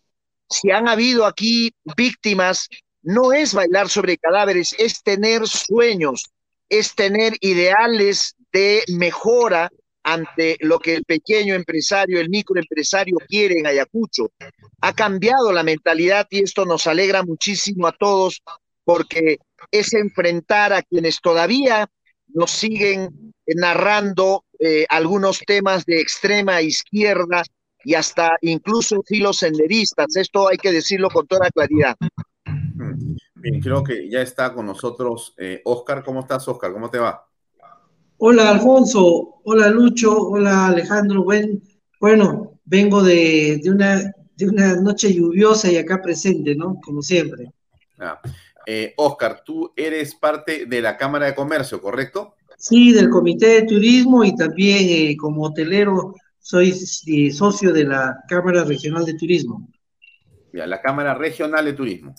si 0.50 0.72
han 0.72 0.88
habido 0.88 1.26
aquí 1.26 1.72
víctimas, 1.95 2.68
no 3.02 3.34
es 3.34 3.54
bailar 3.54 3.89
sobre 3.89 4.18
cadáveres, 4.18 4.76
es 4.78 5.02
tener 5.04 5.47
sueños, 5.47 6.30
es 6.70 6.95
tener 6.95 7.34
ideales 7.41 8.36
de 8.52 8.84
mejora 8.88 9.70
ante 10.04 10.58
lo 10.62 10.80
que 10.80 10.95
el 10.95 11.04
pequeño 11.04 11.54
empresario, 11.54 12.20
el 12.20 12.30
microempresario 12.30 13.18
quiere 13.28 13.60
en 13.60 13.68
Ayacucho. 13.68 14.32
Ha 14.82 14.93
cambiado 14.93 15.52
la 15.52 15.64
mentalidad 15.64 16.28
y 16.30 16.43
esto 16.43 16.66
nos 16.66 16.88
alegra 16.88 17.24
muchísimo 17.24 17.88
a 17.88 17.91
todos 17.91 18.41
porque 18.84 19.38
es 19.72 19.93
enfrentar 19.93 20.74
a 20.74 20.82
quienes 20.82 21.20
todavía 21.22 21.88
nos 22.28 22.52
siguen 22.52 23.34
narrando 23.45 24.45
eh, 24.60 24.86
algunos 24.89 25.39
temas 25.39 25.86
de 25.86 26.00
extrema 26.00 26.62
izquierda 26.62 27.43
y 27.84 27.93
hasta 27.95 28.38
incluso 28.41 29.02
filosenderistas. 29.06 30.16
Esto 30.16 30.50
hay 30.50 30.58
que 30.58 30.72
decirlo 30.72 31.10
con 31.10 31.28
toda 31.28 31.50
claridad. 31.50 31.95
Bien, 33.36 33.62
creo 33.62 33.84
que 33.84 34.10
ya 34.10 34.22
está 34.22 34.54
con 34.54 34.66
nosotros 34.66 35.36
Oscar. 35.64 36.00
Eh, 36.00 36.04
¿Cómo 36.06 36.22
estás, 36.22 36.48
Oscar? 36.48 36.72
¿Cómo 36.72 36.90
te 36.90 37.00
va? 37.00 37.26
Hola 38.18 38.50
Alfonso, 38.50 39.40
hola 39.46 39.70
Lucho, 39.70 40.14
hola 40.14 40.68
Alejandro. 40.68 41.24
bueno, 41.24 42.60
vengo 42.66 43.02
de, 43.02 43.61
una, 43.66 44.14
de 44.36 44.45
una 44.45 44.76
noche 44.76 45.14
lluviosa 45.14 45.72
y 45.72 45.78
acá 45.78 46.02
presente, 46.02 46.53
¿no? 46.53 46.80
Como 46.84 47.02
siempre. 47.02 47.53
Ah, 47.98 48.20
eh, 48.66 48.94
Oscar, 48.98 49.41
tú 49.45 49.72
eres 49.76 50.16
parte 50.16 50.66
de 50.66 50.82
la 50.82 50.98
Cámara 50.98 51.28
de 51.28 51.36
Comercio, 51.36 51.82
¿correcto? 51.82 52.36
Sí, 52.57 52.91
del 52.91 53.10
Comité 53.10 53.48
de 53.48 53.61
Turismo 53.64 54.24
y 54.26 54.36
también 54.36 54.86
eh, 54.90 55.16
como 55.18 55.44
hotelero 55.44 56.14
soy 56.40 56.74
eh, 57.07 57.32
socio 57.32 57.72
de 57.72 57.86
la 57.86 58.18
Cámara 58.28 58.66
Regional 58.66 59.06
de 59.06 59.14
Turismo. 59.14 59.70
Ya, 60.52 60.68
la 60.68 60.82
Cámara 60.82 61.14
Regional 61.14 61.64
de 61.64 61.74
Turismo. 61.74 62.14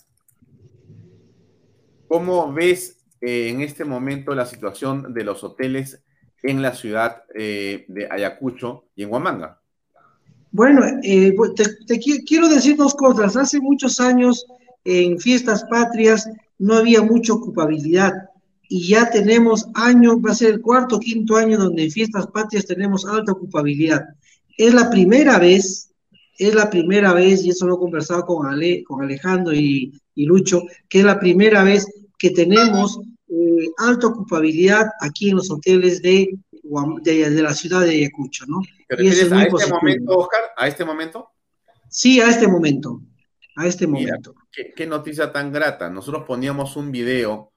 ¿Cómo 2.11 2.51
ves 2.51 2.97
eh, 3.21 3.47
en 3.47 3.61
este 3.61 3.85
momento 3.85 4.35
la 4.35 4.45
situación 4.45 5.13
de 5.13 5.23
los 5.23 5.45
hoteles 5.45 6.03
en 6.43 6.61
la 6.61 6.75
ciudad 6.75 7.23
eh, 7.33 7.85
de 7.87 8.09
Ayacucho 8.11 8.89
y 8.97 9.03
en 9.03 9.13
Huamanga? 9.13 9.61
Bueno, 10.51 10.81
eh, 11.03 11.33
pues, 11.37 11.53
te, 11.55 11.99
quiero 11.99 12.49
decir 12.49 12.75
dos 12.75 12.95
cosas. 12.95 13.37
Hace 13.37 13.61
muchos 13.61 14.01
años 14.01 14.45
en 14.83 15.21
fiestas 15.21 15.63
patrias 15.69 16.29
no 16.59 16.73
había 16.73 17.01
mucha 17.01 17.31
ocupabilidad 17.31 18.11
y 18.67 18.89
ya 18.89 19.09
tenemos 19.09 19.69
años, 19.73 20.17
va 20.17 20.31
a 20.31 20.35
ser 20.35 20.55
el 20.55 20.61
cuarto 20.61 20.97
o 20.97 20.99
quinto 20.99 21.37
año 21.37 21.57
donde 21.57 21.85
en 21.85 21.91
fiestas 21.91 22.27
patrias 22.27 22.65
tenemos 22.65 23.05
alta 23.05 23.31
ocupabilidad. 23.31 24.03
Es 24.57 24.73
la 24.73 24.89
primera 24.89 25.39
vez, 25.39 25.90
es 26.37 26.55
la 26.55 26.69
primera 26.69 27.13
vez, 27.13 27.43
y 27.43 27.49
eso 27.49 27.67
lo 27.67 27.75
he 27.75 27.79
conversado 27.79 28.25
con, 28.25 28.47
Ale, 28.47 28.83
con 28.83 29.03
Alejandro 29.03 29.53
y, 29.53 29.91
y 30.15 30.25
Lucho, 30.25 30.63
que 30.89 30.99
es 30.99 31.05
la 31.05 31.19
primera 31.19 31.63
vez 31.63 31.85
que 32.17 32.31
tenemos 32.31 32.99
eh, 33.27 33.69
alta 33.77 34.07
ocupabilidad 34.07 34.87
aquí 34.99 35.29
en 35.29 35.37
los 35.37 35.49
hoteles 35.49 36.01
de, 36.01 36.37
de, 37.03 37.41
la 37.41 37.53
ciudad 37.53 37.81
de 37.81 37.91
Ayacucho, 37.91 38.45
¿no? 38.45 38.61
y 38.97 39.07
es 39.07 39.31
a 39.31 39.43
este 39.43 39.67
momento, 39.69 40.17
Oscar? 40.17 40.41
¿A 40.57 40.67
este 40.67 40.85
momento? 40.85 41.29
Sí, 41.89 42.21
a 42.21 42.29
este 42.29 42.47
momento. 42.47 43.01
A 43.55 43.67
este 43.67 43.87
momento. 43.87 44.35
qué, 44.75 44.85
noticia 44.85 45.31
tan 45.31 45.51
grata. 45.51 45.89
Nosotros 45.89 46.23
poníamos 46.25 46.75
un 46.75 46.91
video, 46.91 47.53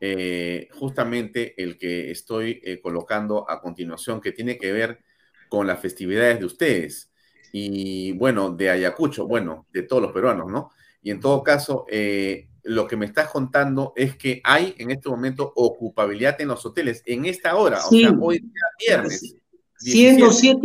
eh, 0.00 0.68
justamente 0.72 1.54
el 1.62 1.78
que 1.78 2.10
estoy 2.10 2.60
eh, 2.64 2.80
colocando 2.80 3.48
a 3.50 3.60
continuación, 3.60 4.20
que 4.20 4.32
tiene 4.32 4.58
que 4.58 4.72
ver 4.72 5.00
con 5.48 5.66
las 5.66 5.80
festividades 5.80 6.38
de 6.38 6.44
ustedes. 6.44 7.07
Y 7.52 8.12
bueno, 8.12 8.50
de 8.50 8.70
Ayacucho, 8.70 9.26
bueno, 9.26 9.66
de 9.72 9.82
todos 9.82 10.02
los 10.02 10.12
peruanos, 10.12 10.50
¿no? 10.50 10.70
Y 11.02 11.10
en 11.10 11.20
todo 11.20 11.42
caso, 11.42 11.86
eh, 11.90 12.48
lo 12.64 12.86
que 12.86 12.96
me 12.96 13.06
estás 13.06 13.30
contando 13.30 13.92
es 13.96 14.16
que 14.16 14.40
hay 14.44 14.74
en 14.78 14.90
este 14.90 15.08
momento 15.08 15.52
ocupabilidad 15.56 16.40
en 16.40 16.48
los 16.48 16.64
hoteles 16.66 17.02
en 17.06 17.24
esta 17.24 17.56
hora, 17.56 17.78
o 17.84 17.90
sea, 17.90 18.14
hoy 18.20 18.40
día 18.40 18.50
viernes. 18.86 19.34
Siendo 19.78 20.32
7 20.32 20.60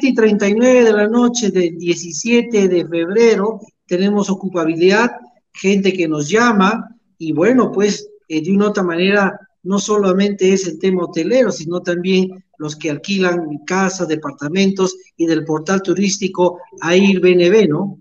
y 0.00 0.14
39 0.14 0.84
de 0.84 0.92
la 0.92 1.06
noche 1.06 1.50
del 1.50 1.76
17 1.76 2.66
de 2.66 2.86
febrero, 2.86 3.60
tenemos 3.86 4.30
ocupabilidad, 4.30 5.12
gente 5.52 5.92
que 5.92 6.08
nos 6.08 6.28
llama, 6.28 6.88
y 7.18 7.32
bueno, 7.32 7.70
pues 7.70 8.08
eh, 8.28 8.42
de 8.42 8.52
una 8.52 8.68
otra 8.68 8.82
manera, 8.82 9.38
no 9.62 9.78
solamente 9.78 10.52
es 10.52 10.66
el 10.66 10.78
tema 10.78 11.04
hotelero, 11.04 11.52
sino 11.52 11.80
también 11.80 12.43
los 12.58 12.76
que 12.76 12.90
alquilan 12.90 13.58
casas, 13.66 14.08
departamentos 14.08 14.96
y 15.16 15.26
del 15.26 15.44
portal 15.44 15.82
turístico 15.82 16.60
AIRBNB, 16.80 17.68
¿no? 17.68 18.00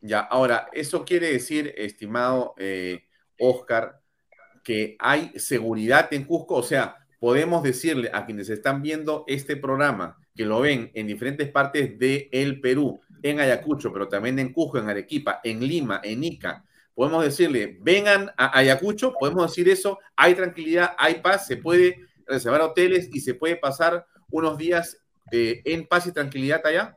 Ya, 0.00 0.20
ahora, 0.20 0.68
eso 0.72 1.04
quiere 1.04 1.32
decir, 1.32 1.74
estimado 1.76 2.54
eh, 2.58 3.04
Oscar, 3.38 4.00
que 4.62 4.96
hay 4.98 5.32
seguridad 5.36 6.12
en 6.12 6.24
Cusco, 6.24 6.54
o 6.54 6.62
sea, 6.62 6.96
podemos 7.18 7.62
decirle 7.62 8.10
a 8.12 8.24
quienes 8.24 8.48
están 8.48 8.82
viendo 8.82 9.24
este 9.26 9.56
programa, 9.56 10.18
que 10.34 10.44
lo 10.44 10.60
ven 10.60 10.90
en 10.94 11.06
diferentes 11.06 11.50
partes 11.50 11.98
del 11.98 12.28
el 12.30 12.60
Perú, 12.60 13.00
en 13.22 13.40
Ayacucho, 13.40 13.92
pero 13.92 14.08
también 14.08 14.38
en 14.38 14.52
Cusco, 14.52 14.78
en 14.78 14.88
Arequipa, 14.88 15.40
en 15.42 15.66
Lima, 15.66 16.00
en 16.04 16.22
Ica, 16.22 16.64
podemos 16.94 17.24
decirle, 17.24 17.78
vengan 17.80 18.30
a 18.36 18.58
Ayacucho, 18.58 19.12
podemos 19.18 19.50
decir 19.50 19.68
eso, 19.68 19.98
hay 20.16 20.34
tranquilidad, 20.34 20.92
hay 20.98 21.16
paz, 21.16 21.46
se 21.46 21.56
puede 21.58 22.00
reservar 22.26 22.62
hoteles 22.62 23.08
y 23.12 23.20
se 23.20 23.34
puede 23.34 23.56
pasar 23.56 24.06
unos 24.30 24.58
días 24.58 24.98
eh, 25.30 25.62
en 25.64 25.86
paz 25.86 26.06
y 26.06 26.12
tranquilidad 26.12 26.60
allá? 26.64 26.96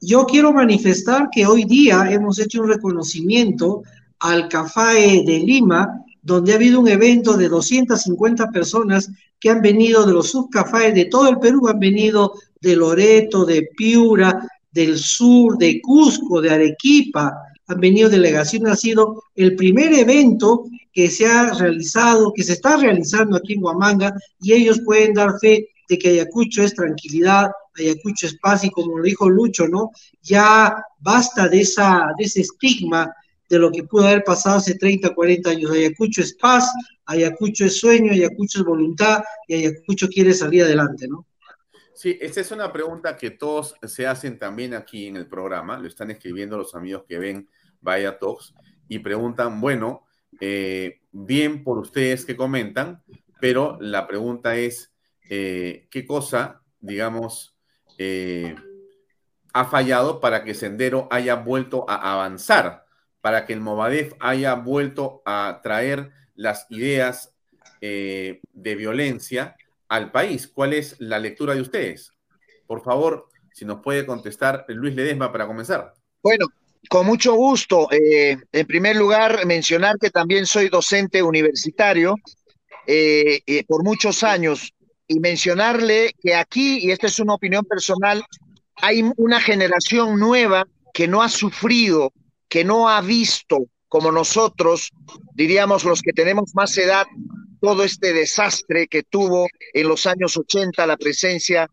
Yo 0.00 0.26
quiero 0.26 0.52
manifestar 0.52 1.28
que 1.30 1.46
hoy 1.46 1.64
día 1.64 2.10
hemos 2.10 2.38
hecho 2.38 2.62
un 2.62 2.68
reconocimiento 2.68 3.82
al 4.18 4.48
CAFAE 4.48 5.24
de 5.24 5.38
Lima, 5.40 6.04
donde 6.22 6.52
ha 6.52 6.56
habido 6.56 6.80
un 6.80 6.88
evento 6.88 7.36
de 7.36 7.48
250 7.48 8.50
personas 8.50 9.10
que 9.38 9.50
han 9.50 9.60
venido 9.60 10.06
de 10.06 10.12
los 10.12 10.30
subCAFAE 10.30 10.92
de 10.92 11.04
todo 11.06 11.28
el 11.28 11.38
Perú, 11.38 11.68
han 11.68 11.78
venido 11.78 12.32
de 12.60 12.76
Loreto, 12.76 13.44
de 13.44 13.68
Piura, 13.76 14.48
del 14.70 14.98
sur, 14.98 15.58
de 15.58 15.80
Cusco, 15.80 16.40
de 16.40 16.50
Arequipa, 16.50 17.36
han 17.66 17.80
venido 17.80 18.08
delegaciones, 18.08 18.72
ha 18.72 18.76
sido 18.76 19.22
el 19.34 19.56
primer 19.56 19.92
evento 19.92 20.64
que 20.92 21.08
se 21.08 21.26
ha 21.26 21.52
realizado, 21.54 22.32
que 22.32 22.42
se 22.42 22.52
está 22.52 22.76
realizando 22.76 23.36
aquí 23.36 23.54
en 23.54 23.64
Huamanga, 23.64 24.14
y 24.40 24.52
ellos 24.52 24.80
pueden 24.84 25.14
dar 25.14 25.38
fe 25.40 25.68
de 25.88 25.98
que 25.98 26.10
Ayacucho 26.10 26.62
es 26.62 26.74
tranquilidad, 26.74 27.50
Ayacucho 27.78 28.26
es 28.26 28.38
paz, 28.38 28.64
y 28.64 28.70
como 28.70 28.98
lo 28.98 29.04
dijo 29.04 29.28
Lucho, 29.28 29.66
¿no? 29.68 29.90
Ya 30.22 30.74
basta 30.98 31.48
de, 31.48 31.60
esa, 31.60 32.08
de 32.18 32.24
ese 32.24 32.42
estigma 32.42 33.12
de 33.48 33.58
lo 33.58 33.70
que 33.70 33.84
pudo 33.84 34.06
haber 34.06 34.24
pasado 34.24 34.56
hace 34.56 34.74
30, 34.74 35.14
40 35.14 35.50
años. 35.50 35.70
Ayacucho 35.70 36.22
es 36.22 36.34
paz, 36.34 36.70
Ayacucho 37.06 37.64
es 37.66 37.78
sueño, 37.78 38.12
Ayacucho 38.12 38.60
es 38.60 38.64
voluntad, 38.64 39.22
y 39.48 39.54
Ayacucho 39.54 40.08
quiere 40.08 40.32
salir 40.34 40.64
adelante, 40.64 41.08
¿no? 41.08 41.26
Sí, 41.94 42.18
esta 42.20 42.40
es 42.40 42.50
una 42.50 42.72
pregunta 42.72 43.16
que 43.16 43.30
todos 43.30 43.74
se 43.86 44.06
hacen 44.06 44.38
también 44.38 44.74
aquí 44.74 45.06
en 45.06 45.16
el 45.16 45.26
programa, 45.26 45.78
lo 45.78 45.86
están 45.86 46.10
escribiendo 46.10 46.56
los 46.56 46.74
amigos 46.74 47.04
que 47.06 47.18
ven 47.18 47.48
Vaya 47.80 48.18
Talks 48.18 48.54
y 48.88 48.98
preguntan, 48.98 49.60
bueno, 49.60 50.06
eh, 50.44 51.02
bien 51.12 51.62
por 51.62 51.78
ustedes 51.78 52.24
que 52.24 52.36
comentan, 52.36 53.00
pero 53.40 53.78
la 53.80 54.08
pregunta 54.08 54.56
es, 54.56 54.92
eh, 55.30 55.86
¿qué 55.88 56.04
cosa, 56.04 56.62
digamos, 56.80 57.56
eh, 57.96 58.56
ha 59.52 59.64
fallado 59.66 60.18
para 60.18 60.42
que 60.42 60.54
Sendero 60.54 61.06
haya 61.12 61.36
vuelto 61.36 61.88
a 61.88 62.14
avanzar, 62.14 62.86
para 63.20 63.46
que 63.46 63.52
el 63.52 63.60
Movadef 63.60 64.14
haya 64.18 64.54
vuelto 64.54 65.22
a 65.24 65.60
traer 65.62 66.10
las 66.34 66.66
ideas 66.70 67.32
de 67.80 68.40
violencia 68.52 69.56
al 69.88 70.10
país. 70.10 70.48
¿Cuál 70.48 70.72
es 70.72 71.00
la 71.00 71.20
lectura 71.20 71.54
de 71.54 71.60
ustedes? 71.60 72.12
Por 72.66 72.82
favor, 72.82 73.28
si 73.52 73.64
nos 73.64 73.80
puede 73.80 74.06
contestar 74.06 74.64
Luis 74.68 74.94
Ledesma 74.96 75.30
para 75.30 75.46
comenzar. 75.46 75.94
Bueno, 76.20 76.46
con 76.88 77.06
mucho 77.06 77.34
gusto. 77.34 77.88
Eh, 77.90 78.36
en 78.52 78.66
primer 78.66 78.96
lugar, 78.96 79.46
mencionar 79.46 79.96
que 79.98 80.10
también 80.10 80.46
soy 80.46 80.68
docente 80.68 81.22
universitario 81.22 82.16
eh, 82.86 83.64
por 83.66 83.84
muchos 83.84 84.22
años 84.22 84.72
y 85.06 85.20
mencionarle 85.20 86.14
que 86.20 86.34
aquí, 86.34 86.78
y 86.78 86.90
esta 86.90 87.06
es 87.06 87.18
una 87.18 87.34
opinión 87.34 87.64
personal, 87.64 88.24
hay 88.76 89.04
una 89.16 89.40
generación 89.40 90.18
nueva 90.18 90.66
que 90.92 91.08
no 91.08 91.22
ha 91.22 91.28
sufrido, 91.28 92.12
que 92.48 92.64
no 92.64 92.88
ha 92.88 93.00
visto, 93.00 93.66
como 93.88 94.10
nosotros, 94.10 94.90
diríamos 95.34 95.84
los 95.84 96.02
que 96.02 96.12
tenemos 96.12 96.54
más 96.54 96.76
edad, 96.78 97.06
todo 97.60 97.84
este 97.84 98.12
desastre 98.12 98.88
que 98.88 99.02
tuvo 99.02 99.46
en 99.72 99.88
los 99.88 100.06
años 100.06 100.36
80 100.36 100.86
la 100.86 100.96
presencia 100.96 101.68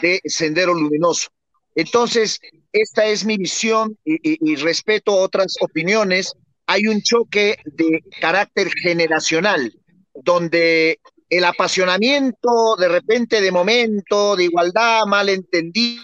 de 0.00 0.20
Sendero 0.24 0.74
Luminoso. 0.74 1.28
Entonces, 1.74 2.40
esta 2.72 3.06
es 3.06 3.24
mi 3.24 3.36
visión 3.36 3.96
y, 4.04 4.56
respeto 4.56 5.14
otras 5.14 5.54
opiniones. 5.60 6.32
Hay 6.66 6.86
un 6.86 7.02
choque 7.02 7.58
de 7.64 8.00
carácter 8.20 8.68
generacional, 8.82 9.72
donde 10.14 10.98
el 11.28 11.44
apasionamiento 11.44 12.76
de 12.78 12.88
repente 12.88 13.40
de 13.40 13.50
momento, 13.50 14.36
de 14.36 14.44
igualdad 14.44 15.04
mal 15.06 15.28
entendida, 15.28 16.02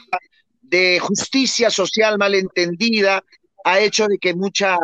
de 0.61 0.99
justicia 1.01 1.71
social 1.71 2.19
mal 2.19 2.35
entendida, 2.35 3.23
ha 3.65 3.81
hecho 3.81 4.07
de 4.07 4.19
que 4.19 4.35
mucha, 4.35 4.79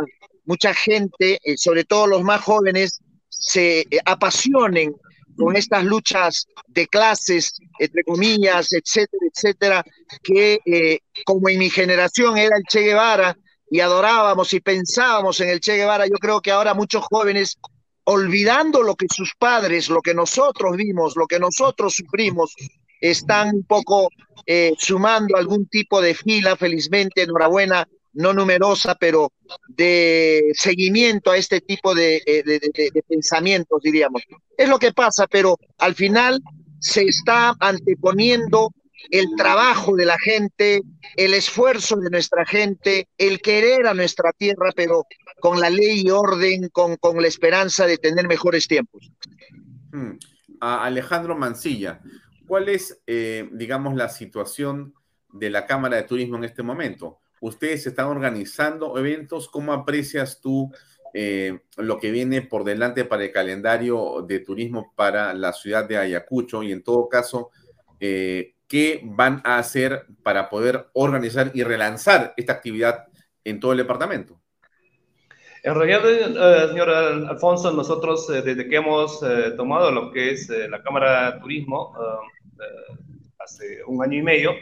mucha 0.44 0.74
gente, 0.74 1.38
eh, 1.42 1.56
sobre 1.56 1.84
todo 1.84 2.06
los 2.06 2.22
más 2.22 2.42
jóvenes, 2.42 3.00
se 3.28 3.80
eh, 3.80 3.86
apasionen 4.04 4.94
con 5.36 5.56
estas 5.56 5.84
luchas 5.84 6.46
de 6.66 6.86
clases, 6.86 7.52
entre 7.78 8.02
comillas, 8.04 8.72
etcétera, 8.72 9.26
etcétera, 9.32 9.84
que 10.22 10.60
eh, 10.64 11.00
como 11.24 11.48
en 11.48 11.58
mi 11.58 11.70
generación 11.70 12.36
era 12.36 12.56
el 12.56 12.64
Che 12.64 12.80
Guevara 12.80 13.36
y 13.70 13.80
adorábamos 13.80 14.52
y 14.52 14.60
pensábamos 14.60 15.40
en 15.40 15.50
el 15.50 15.60
Che 15.60 15.76
Guevara, 15.76 16.06
yo 16.06 16.16
creo 16.20 16.40
que 16.40 16.52
ahora 16.52 16.74
muchos 16.74 17.04
jóvenes, 17.04 17.58
olvidando 18.04 18.82
lo 18.82 18.94
que 18.94 19.06
sus 19.12 19.32
padres, 19.38 19.88
lo 19.88 20.00
que 20.00 20.14
nosotros 20.14 20.76
vimos, 20.76 21.16
lo 21.16 21.26
que 21.26 21.38
nosotros 21.38 21.94
sufrimos, 21.94 22.54
están 23.00 23.54
un 23.54 23.64
poco 23.64 24.08
eh, 24.46 24.72
sumando 24.78 25.36
algún 25.36 25.66
tipo 25.66 26.00
de 26.00 26.14
fila, 26.14 26.56
felizmente, 26.56 27.22
enhorabuena 27.22 27.86
no 28.16 28.32
numerosa, 28.32 28.94
pero 28.94 29.32
de 29.68 30.50
seguimiento 30.54 31.30
a 31.30 31.36
este 31.36 31.60
tipo 31.60 31.94
de, 31.94 32.22
eh, 32.26 33.02
pensamientos, 33.06 33.82
diríamos. 33.82 34.22
Es 34.56 34.68
lo 34.68 34.78
que 34.78 34.92
pasa, 34.92 35.26
pero 35.26 35.58
al 35.78 35.94
final 35.94 36.40
se 36.80 37.04
está 37.04 37.54
anteponiendo 37.60 38.72
el 39.10 39.26
trabajo 39.36 39.94
de 39.94 40.06
la 40.06 40.18
gente, 40.18 40.80
el 41.16 41.34
esfuerzo 41.34 41.96
de 41.96 42.10
nuestra 42.10 42.44
gente, 42.46 43.06
el 43.18 43.40
querer 43.40 43.86
a 43.86 43.94
nuestra 43.94 44.32
tierra, 44.32 44.72
pero 44.74 45.04
con 45.40 45.60
la 45.60 45.70
ley 45.70 46.02
y 46.06 46.10
orden, 46.10 46.68
con, 46.70 46.96
con 46.96 47.20
la 47.20 47.28
esperanza 47.28 47.86
de 47.86 47.98
tener 47.98 48.26
mejores 48.26 48.66
tiempos. 48.66 49.10
Hmm. 49.92 50.12
A 50.60 50.84
Alejandro 50.84 51.36
Mancilla, 51.36 52.00
¿cuál 52.46 52.70
es, 52.70 53.02
eh, 53.06 53.48
digamos, 53.52 53.94
la 53.94 54.08
situación 54.08 54.94
de 55.32 55.50
la 55.50 55.66
Cámara 55.66 55.96
de 55.96 56.04
Turismo 56.04 56.38
en 56.38 56.44
este 56.44 56.62
momento? 56.62 57.20
Ustedes 57.40 57.86
están 57.86 58.06
organizando 58.06 58.98
eventos. 58.98 59.48
¿Cómo 59.48 59.72
aprecias 59.72 60.40
tú 60.40 60.72
eh, 61.14 61.60
lo 61.76 61.98
que 61.98 62.10
viene 62.10 62.42
por 62.42 62.64
delante 62.64 63.04
para 63.04 63.24
el 63.24 63.32
calendario 63.32 64.24
de 64.26 64.40
turismo 64.40 64.92
para 64.94 65.34
la 65.34 65.52
ciudad 65.52 65.86
de 65.86 65.98
Ayacucho? 65.98 66.62
Y 66.62 66.72
en 66.72 66.82
todo 66.82 67.08
caso, 67.08 67.50
eh, 68.00 68.54
¿qué 68.68 69.00
van 69.04 69.40
a 69.44 69.58
hacer 69.58 70.06
para 70.22 70.48
poder 70.48 70.88
organizar 70.92 71.50
y 71.54 71.62
relanzar 71.62 72.34
esta 72.36 72.54
actividad 72.54 73.06
en 73.44 73.60
todo 73.60 73.72
el 73.72 73.78
departamento? 73.78 74.40
En 75.62 75.74
realidad, 75.74 76.02
eh, 76.08 76.68
señor 76.68 76.90
Alfonso, 76.90 77.72
nosotros 77.72 78.28
desde 78.28 78.68
que 78.68 78.76
hemos 78.76 79.20
tomado 79.56 79.90
lo 79.90 80.12
que 80.12 80.30
es 80.30 80.48
la 80.48 80.80
Cámara 80.82 81.32
de 81.32 81.40
Turismo 81.40 81.92
hace 83.38 83.82
un 83.86 84.02
año 84.02 84.18
y 84.18 84.22
medio, 84.22 84.52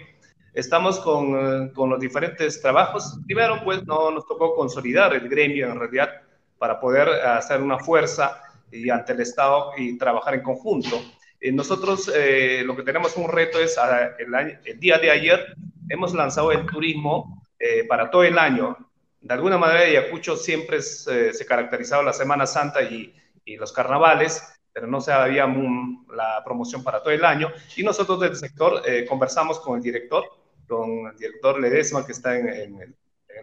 Estamos 0.55 1.01
con, 1.01 1.71
con, 1.71 1.91
los 1.91 1.99
diferentes 1.99 2.63
trabajos. 2.63 3.19
Primero, 3.27 3.61
pues, 3.65 3.85
no 3.85 4.13
nos 4.13 4.27
tocó 4.27 4.55
consolidar 4.55 5.13
el 5.13 5.29
gremio 5.29 5.69
en 5.71 5.81
realidad 5.81 6.23
para 6.59 6.79
poder 6.79 7.09
hacer 7.09 7.61
una 7.61 7.79
fuerza 7.79 8.41
y 8.71 8.89
ante 8.89 9.13
el 9.13 9.21
Estado 9.21 9.73
y 9.77 9.99
trabajar 9.99 10.35
en 10.35 10.43
conjunto. 10.43 11.01
Eh, 11.41 11.53
nosotros 11.53 12.11
eh, 12.15 12.63
lo 12.65 12.77
que 12.77 12.83
tenemos 12.83 13.17
un 13.17 13.29
reto 13.29 13.59
es 13.59 13.77
ah, 13.79 14.13
el, 14.19 14.59
el, 14.65 14.81
día 14.81 14.99
de 14.99 15.11
ayer 15.11 15.55
hemos 15.89 16.15
lanzado 16.15 16.53
el 16.53 16.65
turismo 16.67 17.47
eh, 17.59 17.85
para 17.89 18.11
todo 18.11 18.25
el 18.25 18.39
año. 18.39 18.77
De 19.21 19.35
alguna 19.35 19.59
manera, 19.59 19.81
Ayacucho 19.81 20.37
siempre 20.37 20.81
se 20.81 21.47
caracterizaba 21.47 22.03
la 22.03 22.13
Semana 22.13 22.47
Santa 22.47 22.83
y, 22.83 23.15
y 23.45 23.57
los 23.57 23.73
carnavales, 23.73 24.43
pero 24.73 24.87
no 24.87 25.01
se 25.01 25.13
había 25.13 25.47
la 25.47 26.43
promoción 26.45 26.85
para 26.85 27.01
todo 27.01 27.11
el 27.11 27.25
año. 27.25 27.51
Y 27.77 27.83
nosotros 27.83 28.21
del 28.21 28.37
sector 28.37 28.83
conversamos 29.09 29.61
con 29.61 29.79
el 29.79 29.83
director 29.83 30.25
con 30.67 31.07
el 31.07 31.17
director 31.17 31.61
Ledesma, 31.61 32.05
que 32.05 32.13
está 32.13 32.39
en, 32.39 32.49
el, 32.49 32.95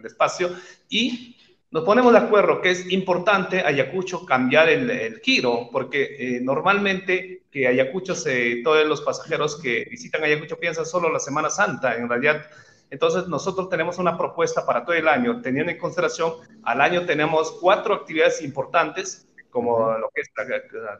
espacio, 0.04 0.50
y 0.88 1.36
nos 1.70 1.84
ponemos 1.84 2.12
de 2.12 2.18
acuerdo 2.18 2.60
que 2.60 2.70
es 2.70 2.90
importante 2.90 3.60
Ayacucho 3.60 4.26
cambiar 4.26 4.68
el, 4.68 5.20
giro, 5.20 5.68
porque 5.70 6.16
eh, 6.18 6.40
normalmente 6.40 7.42
que 7.50 7.68
Ayacucho, 7.68 8.14
se, 8.14 8.62
todos 8.64 8.84
los 8.86 9.02
pasajeros 9.02 9.60
que 9.60 9.86
visitan 9.90 10.24
Ayacucho 10.24 10.58
piensan 10.58 10.86
solo 10.86 11.12
la 11.12 11.20
Semana 11.20 11.50
Santa, 11.50 11.96
en 11.96 12.08
realidad. 12.08 12.46
Entonces 12.90 13.26
nosotros 13.28 13.68
tenemos 13.68 13.98
una 13.98 14.18
propuesta 14.18 14.66
para 14.66 14.84
todo 14.84 14.94
el 14.94 15.08
año, 15.08 15.40
teniendo 15.40 15.70
en 15.70 15.78
consideración, 15.78 16.34
al 16.62 16.80
año 16.80 17.06
tenemos 17.06 17.52
cuatro 17.52 17.94
actividades 17.94 18.42
importantes, 18.42 19.26
como 19.48 19.92
lo 19.98 20.10
que 20.14 20.22
es, 20.22 20.30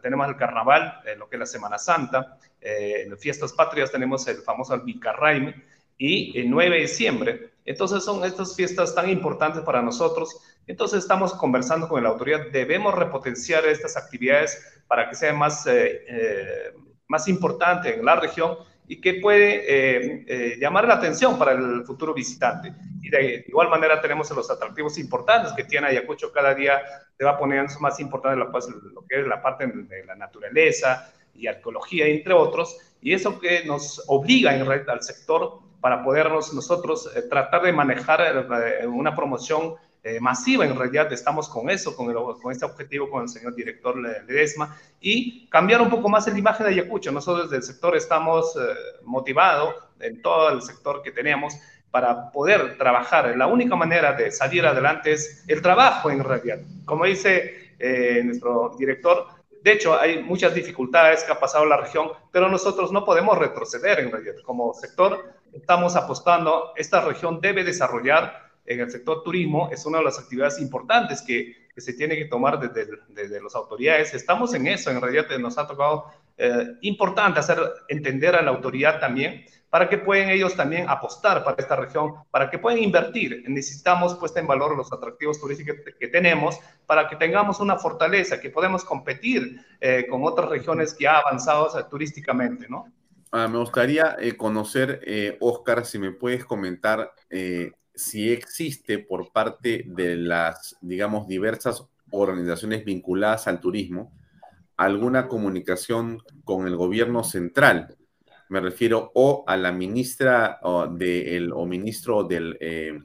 tenemos 0.02 0.28
el 0.28 0.36
carnaval, 0.36 1.00
eh, 1.06 1.16
lo 1.16 1.28
que 1.28 1.36
es 1.36 1.40
la 1.40 1.46
Semana 1.46 1.78
Santa, 1.78 2.38
eh, 2.60 3.04
en 3.06 3.18
fiestas 3.18 3.52
patrias 3.52 3.90
tenemos 3.90 4.26
el 4.28 4.36
famoso 4.36 4.74
Albicarraime, 4.74 5.54
y 6.02 6.36
el 6.36 6.50
9 6.50 6.74
de 6.74 6.82
diciembre. 6.82 7.50
Entonces 7.64 8.02
son 8.02 8.24
estas 8.24 8.56
fiestas 8.56 8.92
tan 8.92 9.08
importantes 9.08 9.62
para 9.62 9.80
nosotros. 9.80 10.36
Entonces 10.66 10.98
estamos 10.98 11.32
conversando 11.34 11.86
con 11.86 12.02
la 12.02 12.08
autoridad, 12.08 12.48
debemos 12.50 12.92
repotenciar 12.92 13.64
estas 13.66 13.96
actividades 13.96 14.82
para 14.88 15.08
que 15.08 15.14
sean 15.14 15.38
más, 15.38 15.64
eh, 15.68 16.04
eh, 16.08 16.74
más 17.06 17.28
importantes 17.28 17.96
en 17.96 18.04
la 18.04 18.16
región 18.16 18.56
y 18.88 19.00
que 19.00 19.14
puede 19.14 19.62
eh, 19.68 20.56
llamar 20.58 20.88
la 20.88 20.94
atención 20.94 21.38
para 21.38 21.52
el 21.52 21.84
futuro 21.84 22.12
visitante. 22.12 22.74
Y 23.00 23.08
de, 23.08 23.44
igual 23.46 23.68
manera 23.68 24.00
tenemos 24.00 24.28
los 24.32 24.50
atractivos 24.50 24.98
importantes 24.98 25.52
que 25.52 25.62
tiene 25.62 25.86
Ayacucho, 25.86 26.32
cada 26.32 26.52
día 26.52 26.82
se 27.16 27.24
va 27.24 27.38
poniendo 27.38 27.72
más 27.78 28.00
importante 28.00 28.36
lo, 28.36 28.50
pues, 28.50 28.66
lo 28.66 29.06
que 29.06 29.20
es 29.20 29.26
la 29.28 29.40
parte 29.40 29.68
de 29.68 30.04
la 30.04 30.16
naturaleza 30.16 31.12
y 31.32 31.46
arqueología, 31.46 32.06
entre 32.06 32.34
otros, 32.34 32.76
Y 33.00 33.14
eso 33.14 33.38
que 33.38 33.64
nos 33.64 34.02
obliga 34.08 34.54
en 34.54 34.66
realidad 34.66 34.90
al 34.90 35.02
sector 35.02 35.61
para 35.82 36.04
podernos 36.04 36.54
nosotros 36.54 37.10
eh, 37.14 37.22
tratar 37.22 37.62
de 37.62 37.72
manejar 37.72 38.20
eh, 38.22 38.86
una 38.86 39.14
promoción 39.16 39.74
eh, 40.04 40.20
masiva. 40.20 40.64
En 40.64 40.76
realidad 40.76 41.12
estamos 41.12 41.48
con 41.48 41.68
eso, 41.68 41.96
con, 41.96 42.14
con 42.40 42.52
este 42.52 42.64
objetivo 42.64 43.10
con 43.10 43.24
el 43.24 43.28
señor 43.28 43.52
director 43.54 43.96
Ledesma 43.98 44.78
y 45.00 45.48
cambiar 45.48 45.82
un 45.82 45.90
poco 45.90 46.08
más 46.08 46.28
la 46.28 46.38
imagen 46.38 46.66
de 46.66 46.72
Ayacucho. 46.72 47.10
Nosotros 47.10 47.50
desde 47.50 47.56
el 47.56 47.62
sector 47.64 47.96
estamos 47.96 48.56
motivados 49.02 49.74
en 49.98 50.22
todo 50.22 50.50
el 50.50 50.62
sector 50.62 51.02
que 51.02 51.10
tenemos 51.10 51.54
para 51.90 52.30
poder 52.30 52.78
trabajar. 52.78 53.36
La 53.36 53.48
única 53.48 53.74
manera 53.74 54.12
de 54.12 54.30
salir 54.30 54.64
adelante 54.64 55.12
es 55.12 55.44
el 55.48 55.60
trabajo 55.60 56.10
en 56.12 56.22
realidad. 56.22 56.60
Como 56.84 57.04
dice 57.04 57.74
nuestro 58.24 58.76
director, 58.78 59.26
de 59.62 59.72
hecho, 59.72 59.98
hay 59.98 60.22
muchas 60.22 60.54
dificultades 60.54 61.22
que 61.22 61.32
ha 61.32 61.38
pasado 61.38 61.64
la 61.66 61.76
región, 61.76 62.08
pero 62.32 62.48
nosotros 62.48 62.90
no 62.90 63.04
podemos 63.04 63.38
retroceder 63.38 64.00
en 64.00 64.10
realidad. 64.10 64.34
Como 64.44 64.74
sector, 64.74 65.22
estamos 65.52 65.96
apostando, 65.96 66.72
esta 66.76 67.00
región 67.00 67.40
debe 67.40 67.64
desarrollar 67.64 68.50
en 68.64 68.80
el 68.80 68.90
sector 68.90 69.22
turismo, 69.22 69.68
es 69.72 69.84
una 69.86 69.98
de 69.98 70.04
las 70.04 70.18
actividades 70.18 70.60
importantes 70.60 71.22
que, 71.22 71.60
se 71.74 71.94
tiene 71.94 72.16
que 72.16 72.26
tomar 72.26 72.60
desde, 72.60 72.86
desde 73.08 73.42
las 73.42 73.54
autoridades. 73.54 74.12
Estamos 74.12 74.52
en 74.52 74.66
eso, 74.66 74.90
en 74.90 75.00
realidad 75.00 75.24
nos 75.38 75.56
ha 75.56 75.66
tocado 75.66 76.04
eh, 76.36 76.66
importante 76.82 77.40
hacer 77.40 77.58
entender 77.88 78.34
a 78.34 78.42
la 78.42 78.50
autoridad 78.50 79.00
también 79.00 79.44
para 79.70 79.88
que 79.88 79.96
puedan 79.96 80.28
ellos 80.28 80.54
también 80.54 80.86
apostar 80.86 81.42
para 81.42 81.56
esta 81.58 81.76
región, 81.76 82.12
para 82.30 82.50
que 82.50 82.58
puedan 82.58 82.78
invertir. 82.78 83.42
Necesitamos 83.48 84.16
puesta 84.16 84.38
en 84.38 84.46
valor 84.46 84.76
los 84.76 84.92
atractivos 84.92 85.40
turísticos 85.40 85.76
que 85.98 86.08
tenemos 86.08 86.60
para 86.84 87.08
que 87.08 87.16
tengamos 87.16 87.58
una 87.58 87.78
fortaleza, 87.78 88.38
que 88.38 88.50
podemos 88.50 88.84
competir 88.84 89.64
eh, 89.80 90.06
con 90.10 90.24
otras 90.24 90.50
regiones 90.50 90.92
que 90.92 91.08
ha 91.08 91.20
avanzado 91.20 91.70
turísticamente, 91.88 92.66
¿no? 92.68 92.84
Ah, 93.32 93.48
me 93.48 93.58
gustaría 93.58 94.16
eh, 94.20 94.36
conocer, 94.36 95.00
Oscar, 95.40 95.86
si 95.86 95.98
me 95.98 96.12
puedes 96.12 96.44
comentar 96.44 97.12
si 97.94 98.30
existe 98.30 98.98
por 98.98 99.32
parte 99.32 99.84
de 99.86 100.16
las, 100.16 100.76
digamos, 100.80 101.26
diversas 101.26 101.84
organizaciones 102.10 102.84
vinculadas 102.84 103.48
al 103.48 103.60
turismo 103.60 104.12
alguna 104.76 105.28
comunicación 105.28 106.22
con 106.44 106.66
el 106.66 106.76
gobierno 106.76 107.24
central 107.24 107.96
me 108.52 108.60
refiero 108.60 109.10
o 109.14 109.44
a 109.46 109.56
la 109.56 109.72
ministra 109.72 110.58
o, 110.62 110.84
o 110.84 111.66
ministro 111.66 112.24
del 112.24 112.58
eh, 112.60 113.00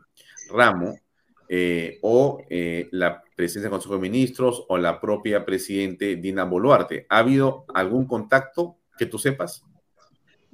ramo, 0.52 1.00
eh, 1.48 2.00
o 2.02 2.44
eh, 2.50 2.90
la 2.92 3.24
presidencia 3.34 3.70
del 3.70 3.72
Consejo 3.72 3.94
de 3.94 4.02
Ministros, 4.02 4.66
o 4.68 4.78
la 4.78 5.00
propia 5.00 5.46
presidente 5.46 6.18
Dina 6.18 6.44
Boluarte. 6.44 7.06
¿Ha 7.08 7.20
habido 7.20 7.64
algún 7.74 8.08
contacto 8.08 8.76
que 8.98 9.06
tú 9.06 9.18
sepas? 9.18 9.64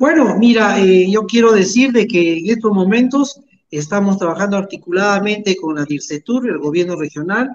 Bueno, 0.03 0.38
mira, 0.38 0.84
yo 0.84 1.25
quiero 1.25 1.53
decir 1.53 1.93
de 1.93 2.05
que 2.05 2.39
en 2.39 2.49
estos 2.49 2.73
momentos 2.73 3.39
estamos 3.71 4.17
trabajando 4.17 4.57
articuladamente 4.57 5.55
con 5.55 5.75
la 5.75 5.85
DIRCETUR, 5.85 6.49
el 6.49 6.57
gobierno 6.57 6.97
regional, 6.97 7.49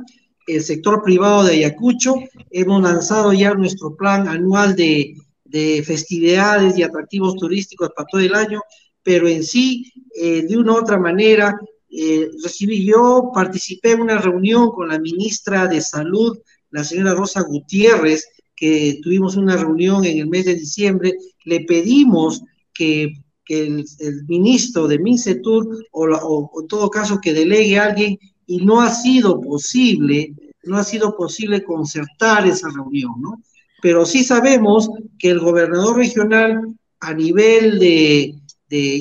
el 0.46 0.62
sector 0.62 1.02
privado 1.02 1.44
de 1.44 1.52
Ayacucho. 1.52 2.14
Hemos 2.50 2.82
lanzado 2.82 3.34
ya 3.34 3.52
nuestro 3.52 3.94
plan 3.94 4.26
anual 4.28 4.74
de 4.76 5.14
de 5.44 5.82
festividades 5.86 6.78
y 6.78 6.82
atractivos 6.82 7.36
turísticos 7.36 7.90
para 7.94 8.06
todo 8.10 8.22
el 8.22 8.34
año, 8.34 8.62
pero 9.02 9.28
en 9.28 9.44
sí, 9.44 9.92
eh, 10.14 10.40
de 10.48 10.56
una 10.56 10.72
u 10.72 10.76
otra 10.78 10.98
manera, 10.98 11.54
eh, 11.90 12.30
recibí 12.42 12.82
yo, 12.82 13.30
participé 13.34 13.92
en 13.92 14.00
una 14.00 14.16
reunión 14.16 14.70
con 14.70 14.88
la 14.88 14.98
ministra 14.98 15.66
de 15.66 15.82
Salud, 15.82 16.38
la 16.70 16.82
señora 16.82 17.14
Rosa 17.14 17.42
Gutiérrez, 17.42 18.26
que 18.58 18.98
tuvimos 19.02 19.36
una 19.36 19.56
reunión 19.56 20.04
en 20.04 20.18
el 20.18 20.26
mes 20.26 20.46
de 20.46 20.56
diciembre, 20.56 21.14
le 21.44 21.60
pedimos 21.60 22.42
que, 22.74 23.12
el, 23.48 23.84
ministro 24.26 24.86
de 24.88 24.98
Mincetur, 24.98 25.86
o, 25.92 26.50
en 26.60 26.68
todo 26.68 26.90
caso 26.90 27.18
que 27.20 27.32
delegue 27.32 27.78
a 27.78 27.84
alguien, 27.84 28.18
y 28.46 28.58
no 28.58 28.80
ha 28.80 28.90
sido 28.90 29.40
posible, 29.40 30.34
no 30.64 30.76
ha 30.76 30.84
sido 30.84 31.16
posible 31.16 31.62
concertar 31.62 32.46
esa 32.46 32.68
reunión, 32.68 33.12
¿no? 33.20 33.40
pero 33.80 34.04
sí 34.04 34.24
sabemos 34.24 34.90
que 35.18 35.30
el 35.30 35.38
gobernador 35.38 35.96
regional 35.96 36.76
a 37.00 37.14
nivel 37.14 37.78
de, 37.78 38.34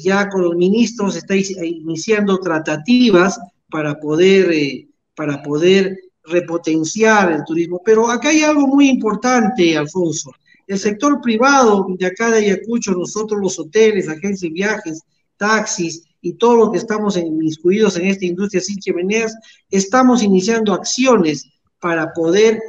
ya 0.01 0.29
con 0.29 0.43
los 0.43 0.55
ministros 0.55 1.15
está 1.15 1.35
iniciando 1.35 2.39
tratativas 2.39 3.39
para 3.69 3.99
poder, 3.99 4.51
eh, 4.51 4.87
para 5.15 5.41
poder 5.41 5.97
repotenciar 6.27 7.31
el 7.31 7.43
turismo. 7.43 7.81
Pero 7.83 8.09
acá 8.09 8.29
hay 8.29 8.43
algo 8.43 8.67
muy 8.67 8.89
importante, 8.89 9.77
Alfonso. 9.77 10.31
El 10.67 10.77
sector 10.77 11.21
privado 11.21 11.87
de 11.97 12.05
acá 12.05 12.29
de 12.29 12.39
Ayacucho, 12.39 12.91
nosotros 12.91 13.39
los 13.41 13.57
hoteles, 13.57 14.09
agencias 14.09 14.41
de 14.41 14.49
viajes, 14.49 15.01
taxis 15.37 16.03
y 16.21 16.33
todos 16.33 16.57
los 16.57 16.71
que 16.71 16.77
estamos 16.77 17.15
inmiscuidos 17.15 17.95
en 17.97 18.07
esta 18.07 18.25
industria 18.25 18.61
sin 18.61 18.77
chimeneas, 18.77 19.35
estamos 19.69 20.23
iniciando 20.23 20.73
acciones 20.73 21.49
para 21.79 22.11
poder 22.11 22.59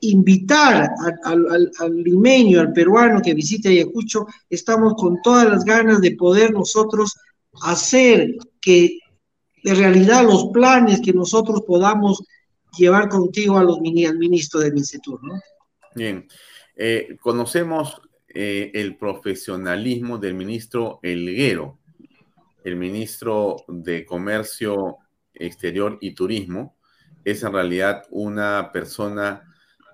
invitar 0.00 0.90
al, 1.24 2.02
limeño, 2.02 2.60
al 2.60 2.72
peruano 2.72 3.20
que 3.22 3.34
visite 3.34 3.68
Ayacucho, 3.68 4.26
estamos 4.48 4.94
con 4.94 5.20
todas 5.22 5.48
las 5.48 5.64
ganas 5.64 6.00
de 6.00 6.16
poder 6.16 6.52
nosotros 6.52 7.14
hacer 7.62 8.36
que 8.60 8.98
de 9.62 9.74
realidad 9.74 10.24
los 10.24 10.48
planes 10.52 11.00
que 11.00 11.12
nosotros 11.12 11.62
podamos 11.66 12.22
llevar 12.76 13.08
contigo 13.08 13.58
a 13.58 13.64
los 13.64 13.78
al 13.78 14.18
ministro 14.18 14.60
de 14.60 14.72
Mincetur, 14.72 15.22
¿no? 15.22 15.40
Bien, 15.94 16.28
eh, 16.76 17.16
conocemos 17.20 18.00
eh, 18.28 18.70
el 18.74 18.96
profesionalismo 18.96 20.18
del 20.18 20.34
ministro 20.34 21.00
Elguero, 21.02 21.78
el 22.64 22.76
ministro 22.76 23.56
de 23.68 24.06
Comercio 24.06 24.98
Exterior 25.34 25.98
y 26.00 26.14
Turismo, 26.14 26.76
es 27.24 27.42
en 27.42 27.52
realidad 27.52 28.04
una 28.10 28.70
persona 28.72 29.42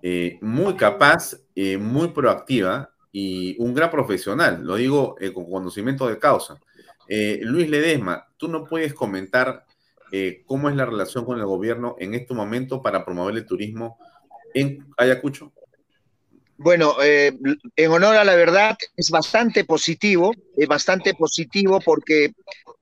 eh, 0.02 0.38
muy 0.42 0.76
capaz, 0.76 1.40
muy 1.80 2.08
proactiva 2.08 2.90
y 3.10 3.56
un 3.58 3.72
gran 3.74 3.90
profesional, 3.90 4.62
lo 4.62 4.76
digo 4.76 5.16
con 5.34 5.50
conocimiento 5.50 6.06
de 6.06 6.18
causa. 6.18 6.60
Luis 7.40 7.68
Ledesma, 7.68 8.28
tú 8.36 8.46
no 8.46 8.64
puedes 8.64 8.92
comentar 8.92 9.65
cómo 10.46 10.68
es 10.68 10.76
la 10.76 10.86
relación 10.86 11.24
con 11.24 11.38
el 11.38 11.46
gobierno 11.46 11.96
en 11.98 12.14
este 12.14 12.34
momento 12.34 12.82
para 12.82 13.04
promover 13.04 13.36
el 13.36 13.46
turismo 13.46 13.98
en 14.54 14.86
Ayacucho. 14.96 15.52
Bueno, 16.58 16.94
en 17.02 17.90
honor 17.90 18.16
a 18.16 18.24
la 18.24 18.34
verdad, 18.34 18.78
es 18.96 19.10
bastante 19.10 19.64
positivo, 19.64 20.32
es 20.56 20.66
bastante 20.66 21.12
positivo 21.14 21.80
porque 21.84 22.32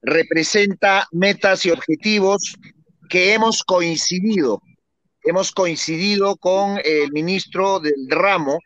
representa 0.02 1.09
metas 1.10 1.66
y 1.66 1.70
objetivos 1.70 2.55
que 3.09 3.34
hemos 3.34 3.64
coincidido 3.64 4.60
hemos 5.24 5.52
coincidido 5.52 6.36
con 6.36 6.78
el 6.84 7.10
ministro 7.12 7.80
del 7.80 8.09
ramo, 8.09 8.59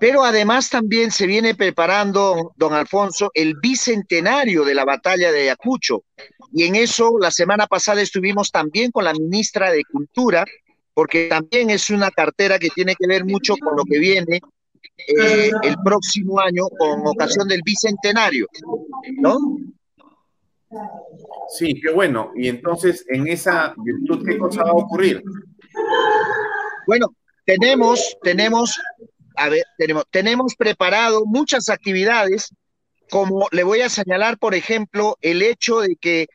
pero 0.00 0.24
además 0.24 0.70
también 0.70 1.10
se 1.10 1.26
viene 1.26 1.54
preparando, 1.54 2.52
don 2.56 2.72
Alfonso, 2.72 3.30
el 3.34 3.56
bicentenario 3.60 4.64
de 4.64 4.74
la 4.74 4.86
batalla 4.86 5.30
de 5.30 5.42
Ayacucho. 5.42 6.04
Y 6.52 6.64
en 6.64 6.74
eso 6.74 7.18
la 7.20 7.30
semana 7.30 7.66
pasada 7.66 8.00
estuvimos 8.00 8.50
también 8.50 8.90
con 8.90 9.04
la 9.04 9.12
ministra 9.12 9.70
de 9.70 9.84
Cultura, 9.84 10.46
porque 10.94 11.28
también 11.28 11.68
es 11.68 11.90
una 11.90 12.10
cartera 12.10 12.58
que 12.58 12.70
tiene 12.70 12.94
que 12.94 13.06
ver 13.06 13.26
mucho 13.26 13.54
con 13.58 13.76
lo 13.76 13.84
que 13.84 13.98
viene 13.98 14.40
eh, 15.06 15.50
el 15.62 15.76
próximo 15.84 16.40
año 16.40 16.64
con 16.78 17.06
ocasión 17.06 17.46
del 17.46 17.60
bicentenario, 17.62 18.46
¿no? 19.18 19.38
Sí, 21.58 21.80
qué 21.80 21.92
bueno. 21.92 22.32
Y 22.36 22.48
entonces, 22.48 23.04
en 23.08 23.26
esa 23.26 23.74
virtud, 23.84 24.24
¿qué 24.26 24.38
cosa 24.38 24.62
va 24.62 24.70
a 24.70 24.74
ocurrir? 24.74 25.22
Bueno, 26.86 27.14
tenemos, 27.44 28.16
tenemos, 28.22 28.80
a 29.40 29.48
ver, 29.48 29.64
tenemos, 29.78 30.04
tenemos 30.10 30.54
preparado 30.54 31.24
muchas 31.24 31.70
actividades, 31.70 32.50
como 33.10 33.48
le 33.52 33.64
voy 33.64 33.80
a 33.80 33.88
señalar, 33.88 34.38
por 34.38 34.54
ejemplo, 34.54 35.16
el 35.22 35.40
hecho 35.40 35.80
de 35.80 35.96
que 35.96 36.28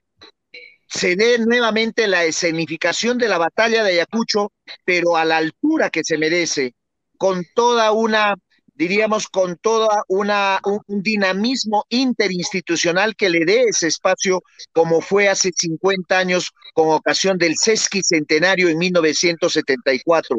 se 0.87 1.15
dé 1.15 1.37
nuevamente 1.37 2.07
la 2.07 2.23
escenificación 2.23 3.17
de 3.19 3.27
la 3.27 3.37
batalla 3.37 3.83
de 3.83 3.91
Ayacucho, 3.91 4.51
pero 4.83 5.17
a 5.17 5.23
la 5.23 5.37
altura 5.37 5.91
que 5.91 6.03
se 6.03 6.17
merece, 6.17 6.73
con 7.17 7.45
toda 7.53 7.91
una 7.91 8.35
diríamos, 8.75 9.27
con 9.27 9.57
toda 9.57 10.03
una, 10.07 10.59
un, 10.65 10.81
dinamismo 11.01 11.85
interinstitucional 11.89 13.15
que 13.15 13.29
le 13.29 13.45
dé 13.45 13.63
ese 13.69 13.87
espacio 13.87 14.43
como 14.73 15.01
fue 15.01 15.29
hace 15.29 15.51
50 15.55 16.17
años 16.17 16.51
con 16.73 16.89
ocasión 16.89 17.37
del 17.37 17.55
sesqui 17.55 18.01
centenario 18.03 18.67
en 18.67 18.77
1974. 18.77 20.35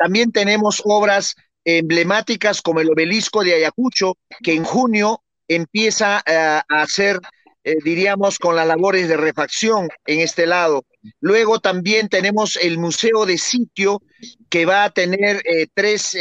También 0.00 0.32
tenemos 0.32 0.82
obras 0.84 1.36
emblemáticas 1.66 2.62
como 2.62 2.80
el 2.80 2.90
obelisco 2.90 3.42
de 3.42 3.54
Ayacucho, 3.54 4.16
que 4.42 4.54
en 4.54 4.64
junio 4.64 5.22
empieza 5.48 6.22
eh, 6.24 6.34
a 6.34 6.82
hacer 6.82 7.20
eh, 7.64 7.78
diríamos, 7.84 8.38
con 8.38 8.54
las 8.54 8.66
labores 8.66 9.08
de 9.08 9.16
refacción 9.16 9.88
en 10.06 10.20
este 10.20 10.46
lado. 10.46 10.84
Luego 11.18 11.58
también 11.58 12.08
tenemos 12.08 12.54
el 12.54 12.78
Museo 12.78 13.26
de 13.26 13.38
Sitio, 13.38 14.00
que 14.48 14.64
va 14.64 14.84
a 14.84 14.90
tener 14.90 15.42
eh, 15.44 15.66
tres, 15.74 16.16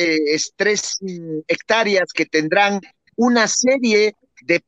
tres 0.55 0.97
mm, 1.01 1.41
hectáreas 1.47 2.11
que 2.11 2.25
tendrán 2.25 2.81
una 3.15 3.47
serie 3.47 4.15
de 4.41 4.63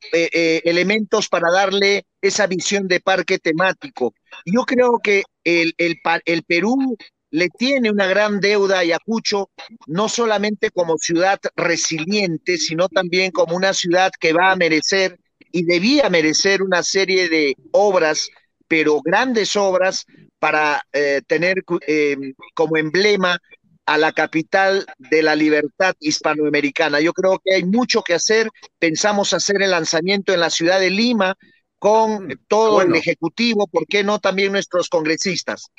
elementos 0.64 1.28
para 1.28 1.50
darle 1.50 2.04
esa 2.22 2.46
visión 2.46 2.86
de 2.86 3.00
parque 3.00 3.40
temático. 3.40 4.14
Yo 4.46 4.62
creo 4.64 5.00
que 5.02 5.24
el, 5.42 5.74
el 5.76 6.42
Perú 6.44 6.96
le 7.30 7.48
tiene 7.50 7.90
una 7.90 8.06
gran 8.06 8.40
deuda 8.40 8.76
a 8.76 8.80
Ayacucho, 8.80 9.50
no 9.86 10.08
solamente 10.08 10.70
como 10.70 10.96
ciudad 10.96 11.38
resiliente, 11.56 12.58
sino 12.58 12.88
también 12.88 13.30
como 13.30 13.56
una 13.56 13.72
ciudad 13.72 14.10
que 14.18 14.32
va 14.32 14.52
a 14.52 14.56
merecer 14.56 15.18
y 15.52 15.64
debía 15.64 16.10
merecer 16.10 16.62
una 16.62 16.82
serie 16.82 17.28
de 17.28 17.56
obras, 17.72 18.28
pero 18.66 19.00
grandes 19.00 19.56
obras, 19.56 20.04
para 20.38 20.82
eh, 20.92 21.20
tener 21.26 21.64
eh, 21.86 22.16
como 22.54 22.76
emblema 22.76 23.38
a 23.86 23.98
la 23.98 24.12
capital 24.12 24.86
de 24.98 25.22
la 25.22 25.34
libertad 25.34 25.94
hispanoamericana. 25.98 27.00
Yo 27.00 27.12
creo 27.12 27.40
que 27.42 27.54
hay 27.54 27.64
mucho 27.64 28.02
que 28.02 28.14
hacer. 28.14 28.48
Pensamos 28.78 29.32
hacer 29.32 29.62
el 29.62 29.70
lanzamiento 29.70 30.32
en 30.32 30.40
la 30.40 30.50
ciudad 30.50 30.78
de 30.78 30.90
Lima 30.90 31.36
con 31.78 32.26
mm, 32.26 32.32
todo 32.48 32.82
el 32.82 32.94
Ejecutivo, 32.94 33.66
¿por 33.66 33.86
qué 33.86 34.04
no 34.04 34.18
también 34.18 34.52
nuestros 34.52 34.88
congresistas? 34.88 35.70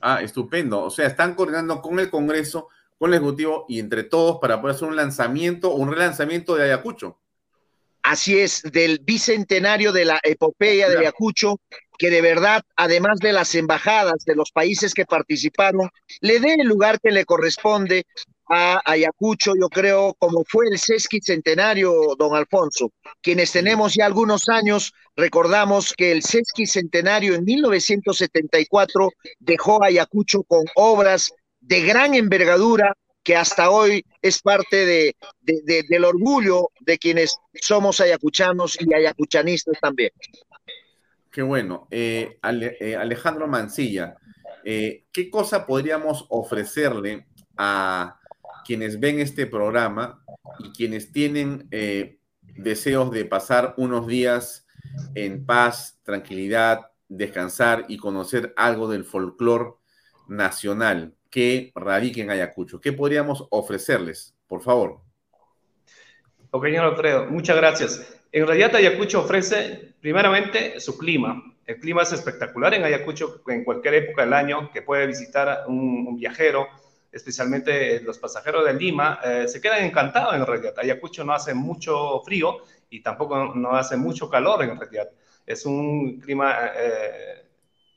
Ah, 0.00 0.20
estupendo. 0.22 0.82
O 0.82 0.90
sea, 0.90 1.06
están 1.06 1.34
coordinando 1.34 1.80
con 1.82 1.98
el 1.98 2.10
Congreso, 2.10 2.68
con 2.98 3.10
el 3.10 3.20
Ejecutivo 3.20 3.66
y 3.68 3.78
entre 3.78 4.04
todos 4.04 4.38
para 4.40 4.60
poder 4.60 4.76
hacer 4.76 4.88
un 4.88 4.96
lanzamiento 4.96 5.70
o 5.70 5.76
un 5.76 5.90
relanzamiento 5.90 6.54
de 6.54 6.64
Ayacucho. 6.64 7.18
Así 8.02 8.38
es, 8.38 8.62
del 8.62 9.00
bicentenario 9.00 9.92
de 9.92 10.06
la 10.06 10.20
epopeya 10.22 10.88
de 10.88 10.98
Ayacucho, 10.98 11.60
que 11.98 12.08
de 12.08 12.22
verdad, 12.22 12.62
además 12.76 13.18
de 13.18 13.32
las 13.32 13.54
embajadas 13.54 14.24
de 14.24 14.34
los 14.34 14.50
países 14.52 14.94
que 14.94 15.04
participaron, 15.04 15.90
le 16.20 16.40
dé 16.40 16.54
el 16.54 16.66
lugar 16.66 16.98
que 16.98 17.10
le 17.10 17.26
corresponde 17.26 18.06
a 18.50 18.82
Ayacucho, 18.84 19.52
yo 19.58 19.68
creo, 19.68 20.14
como 20.18 20.44
fue 20.44 20.66
el 20.66 20.78
sesqui 20.78 21.20
centenario, 21.20 22.16
don 22.18 22.34
Alfonso. 22.34 22.92
Quienes 23.22 23.52
tenemos 23.52 23.94
ya 23.94 24.06
algunos 24.06 24.48
años, 24.48 24.92
recordamos 25.14 25.94
que 25.96 26.10
el 26.10 26.22
sesqui 26.22 26.66
centenario 26.66 27.34
en 27.36 27.44
1974 27.44 29.10
dejó 29.38 29.84
Ayacucho 29.84 30.42
con 30.42 30.64
obras 30.74 31.30
de 31.60 31.82
gran 31.82 32.14
envergadura 32.14 32.96
que 33.22 33.36
hasta 33.36 33.70
hoy 33.70 34.04
es 34.22 34.42
parte 34.42 34.84
de, 34.84 35.14
del 35.88 36.04
orgullo 36.04 36.70
de 36.80 36.98
quienes 36.98 37.36
somos 37.60 38.00
ayacuchanos 38.00 38.76
y 38.80 38.92
ayacuchanistas 38.92 39.78
también. 39.80 40.10
Qué 41.30 41.42
bueno. 41.42 41.86
Eh, 41.90 42.38
eh, 42.42 42.96
Alejandro 42.96 43.46
Mancilla, 43.46 44.16
eh, 44.64 45.04
¿qué 45.12 45.30
cosa 45.30 45.66
podríamos 45.66 46.26
ofrecerle 46.30 47.26
a 47.56 48.19
quienes 48.70 49.00
ven 49.00 49.18
este 49.18 49.48
programa 49.48 50.22
y 50.60 50.70
quienes 50.70 51.10
tienen 51.10 51.68
deseos 52.40 53.10
de 53.10 53.24
pasar 53.24 53.74
unos 53.78 54.06
días 54.06 54.64
en 55.16 55.44
paz, 55.44 55.98
tranquilidad, 56.04 56.92
descansar 57.08 57.86
y 57.88 57.96
conocer 57.96 58.54
algo 58.56 58.88
del 58.88 59.04
folclore 59.04 59.72
nacional? 60.28 61.16
que 61.30 61.70
radiquen 61.74 62.24
en 62.24 62.30
Ayacucho. 62.30 62.80
¿Qué 62.80 62.92
podríamos 62.92 63.46
ofrecerles, 63.50 64.34
por 64.46 64.62
favor? 64.62 65.00
Ok, 66.50 66.64
señor 66.64 66.86
Alfredo, 66.86 67.26
muchas 67.26 67.56
gracias. 67.56 68.20
En 68.32 68.46
realidad 68.46 68.74
Ayacucho 68.74 69.20
ofrece 69.20 69.94
primeramente 70.00 70.80
su 70.80 70.98
clima. 70.98 71.42
El 71.66 71.78
clima 71.78 72.02
es 72.02 72.12
espectacular 72.12 72.74
en 72.74 72.82
Ayacucho 72.82 73.42
en 73.46 73.62
cualquier 73.62 73.94
época 73.94 74.24
del 74.24 74.32
año 74.32 74.70
que 74.72 74.82
puede 74.82 75.06
visitar 75.06 75.64
un, 75.68 76.16
viajero, 76.16 76.66
especialmente 77.12 78.00
los 78.00 78.18
pasajeros 78.18 78.64
de 78.64 78.74
Lima, 78.74 79.20
eh, 79.24 79.48
se 79.48 79.60
quedan 79.60 79.84
encantados 79.84 80.34
en 80.34 80.46
realidad. 80.46 80.74
Ayacucho 80.78 81.24
no 81.24 81.32
hace 81.32 81.54
mucho 81.54 82.20
frío 82.20 82.58
y 82.88 83.02
tampoco 83.02 83.54
no 83.54 83.76
hace 83.76 83.96
mucho 83.96 84.28
calor 84.28 84.62
en 84.62 84.78
realidad. 84.78 85.10
Es 85.44 85.66
un 85.66 86.20
clima 86.20 86.54
eh, 86.76 87.44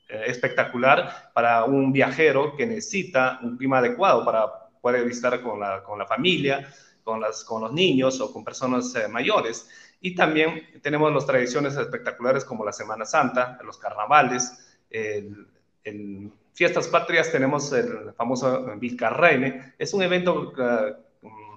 eh, 0.08 0.24
espectacular 0.26 1.30
para 1.32 1.64
un 1.64 1.92
viajero 1.92 2.56
que 2.56 2.66
necesita 2.66 3.38
un 3.42 3.56
clima 3.56 3.78
adecuado 3.78 4.24
para 4.24 4.46
poder 4.80 5.04
visitar 5.04 5.40
con 5.40 5.60
la, 5.60 5.82
con 5.82 5.98
la 5.98 6.06
familia, 6.06 6.68
con, 7.02 7.20
las, 7.20 7.44
con 7.44 7.62
los 7.62 7.72
niños 7.72 8.20
o 8.20 8.32
con 8.32 8.44
personas 8.44 8.94
mayores. 9.10 9.68
Y 10.00 10.14
también 10.14 10.80
tenemos 10.82 11.12
las 11.12 11.24
tradiciones 11.24 11.76
espectaculares 11.76 12.44
como 12.44 12.64
la 12.64 12.72
Semana 12.72 13.06
Santa, 13.06 13.58
los 13.64 13.78
carnavales, 13.78 14.78
en 14.90 16.32
Fiestas 16.54 16.88
Patrias 16.88 17.30
tenemos 17.30 17.70
el 17.72 18.12
famoso 18.16 18.64
Vilcarreine. 18.76 19.74
Es 19.78 19.92
un 19.92 20.02
evento 20.02 20.52
uh, 20.56 21.04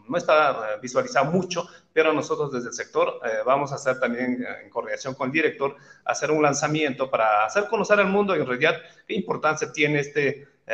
no 0.07 0.17
está 0.17 0.51
eh, 0.51 0.79
visualizado 0.81 1.31
mucho, 1.31 1.67
pero 1.93 2.13
nosotros 2.13 2.51
desde 2.51 2.69
el 2.69 2.73
sector 2.73 3.19
eh, 3.25 3.39
vamos 3.45 3.71
a 3.71 3.75
hacer 3.75 3.99
también, 3.99 4.43
eh, 4.43 4.63
en 4.63 4.69
coordinación 4.69 5.13
con 5.15 5.27
el 5.27 5.33
director, 5.33 5.75
hacer 6.05 6.31
un 6.31 6.41
lanzamiento 6.41 7.09
para 7.09 7.45
hacer 7.45 7.67
conocer 7.67 7.99
al 7.99 8.07
mundo 8.07 8.35
en 8.35 8.45
realidad 8.45 8.81
qué 9.07 9.13
importancia 9.13 9.71
tiene 9.71 9.99
esta 9.99 10.21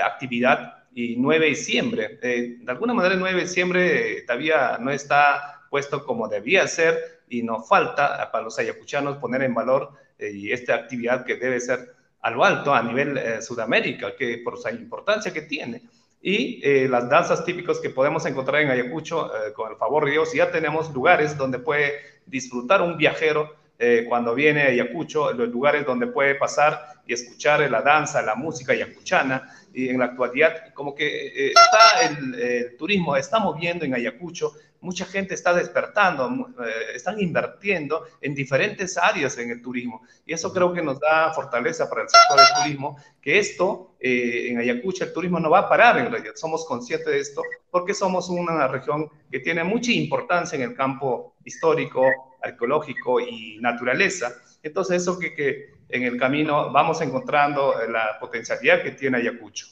actividad 0.06 0.84
y 0.95 1.16
9 1.18 1.45
de 1.45 1.50
diciembre. 1.50 2.20
de 2.22 2.64
alguna 2.68 2.94
manera 2.94 3.16
el 3.16 3.20
9 3.20 3.36
de 3.36 3.41
diciembre 3.41 4.22
todavía 4.24 4.78
no 4.80 4.91
está 4.91 5.64
puesto 5.70 6.06
como 6.06 6.28
debía 6.28 6.68
ser 6.68 7.22
y 7.30 7.41
nos 7.41 7.68
falta 7.68 8.30
para 8.32 8.44
los 8.44 8.58
ayacuchanos 8.60 9.18
poner 9.18 9.44
en 9.44 9.54
valor 9.54 9.91
esta 10.18 10.76
actividad 10.76 11.26
que 11.26 11.36
debe 11.36 11.60
ser 11.60 11.95
a 12.24 12.32
lo 12.32 12.44
alto 12.44 12.74
a 12.74 12.82
nivel 12.82 13.41
Sudamérica, 13.41 14.16
que 14.16 14.40
por 14.40 14.58
su 14.58 14.70
importancia 14.70 15.32
que 15.32 15.44
tiene. 15.44 15.82
Y 16.26 16.62
eh, 16.64 16.88
las 16.88 17.10
danzas 17.10 17.44
típicas 17.44 17.80
que 17.80 17.90
podemos 17.90 18.26
encontrar 18.26 18.62
en 18.62 18.70
Ayacucho, 18.70 19.30
eh, 19.36 19.52
con 19.52 19.70
el 19.70 19.78
favor 19.78 20.06
de 20.06 20.12
Dios, 20.12 20.32
ya 20.34 20.50
tenemos 20.50 20.94
lugares 20.94 21.38
donde 21.38 21.60
puede 21.60 21.95
disfrutar 22.26 22.82
un 22.82 22.95
viajero 22.95 23.54
eh, 23.78 24.06
cuando 24.08 24.34
viene 24.34 24.62
a 24.62 24.68
Ayacucho, 24.68 25.34
los 25.34 25.50
lugares 25.50 25.86
donde 25.86 26.08
puede 26.08 26.36
pasar 26.36 26.80
y 27.06 27.12
escuchar 27.12 27.70
la 27.70 27.82
danza, 27.82 28.22
la 28.22 28.36
música 28.36 28.72
ayacuchana, 28.72 29.54
y 29.74 29.90
en 29.90 30.00
la 30.00 30.06
actualidad 30.06 30.74
como 30.74 30.95
que 30.95 31.50
está 31.50 32.08
el, 32.08 32.36
el, 32.36 32.78
turismo, 32.78 33.18
estamos 33.18 33.60
viendo 33.60 33.84
en 33.84 33.94
Ayacucho 33.94 34.54
mucha 34.84 35.05
gente 35.05 35.34
está 35.34 35.53
despertando, 35.53 36.30
eh, 36.64 36.95
están 36.95 37.19
invirtiendo 37.19 38.05
en 38.22 38.35
diferentes 38.35 38.97
áreas 38.97 39.38
en 39.38 39.49
el 39.49 39.61
turismo. 39.61 40.03
Y 40.26 40.34
eso 40.34 40.53
creo 40.53 40.73
que 40.73 40.81
nos 40.81 40.99
da 40.99 41.34
fortaleza 41.34 41.89
para 41.89 42.03
el 42.03 42.10
sector 42.10 42.38
del 42.38 42.64
turismo, 42.64 42.97
que 43.22 43.39
esto 43.39 43.95
eh, 43.99 44.49
en 44.49 44.60
Ayacucho, 44.60 45.05
el 45.05 45.14
turismo 45.14 45.39
no 45.39 45.49
va 45.49 45.60
a 45.60 45.69
parar 45.69 45.97
en 45.97 46.11
realidad. 46.11 46.34
Somos 46.35 46.65
conscientes 46.65 47.07
de 47.07 47.19
esto 47.19 47.41
porque 47.72 47.93
somos 47.93 48.30
una 48.30 48.68
región 48.68 49.10
que 49.31 49.39
tiene 49.39 49.64
mucha 49.64 49.91
importancia 49.91 50.57
en 50.57 50.64
el 50.64 50.76
campo 50.76 51.35
histórico, 51.45 52.05
arqueológico 52.41 53.22
y 53.22 53.57
naturaleza. 53.61 54.35
Entonces 54.61 55.01
eso 55.01 55.18
que, 55.18 55.34
que 55.34 55.72
en 55.88 56.03
el 56.03 56.18
camino 56.19 56.72
vamos 56.72 56.99
encontrando 57.01 57.73
la 57.88 58.18
potencialidad 58.19 58.84
que 58.84 58.91
tiene 58.91 59.18
Ayacucho. 59.18 59.65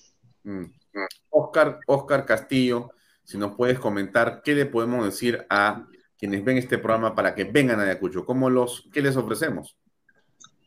Mm. 0.43 0.65
Oscar, 1.29 1.79
Oscar 1.85 2.25
Castillo 2.25 2.91
si 3.31 3.37
nos 3.37 3.55
puedes 3.55 3.79
comentar 3.79 4.41
qué 4.43 4.53
le 4.53 4.65
podemos 4.65 5.05
decir 5.05 5.45
a 5.49 5.87
quienes 6.17 6.43
ven 6.43 6.57
este 6.57 6.77
programa 6.77 7.15
para 7.15 7.33
que 7.33 7.45
vengan 7.45 7.79
a 7.79 7.83
Ayacucho, 7.83 8.25
¿cómo 8.25 8.49
los, 8.49 8.89
¿qué 8.91 9.01
les 9.01 9.15
ofrecemos? 9.15 9.77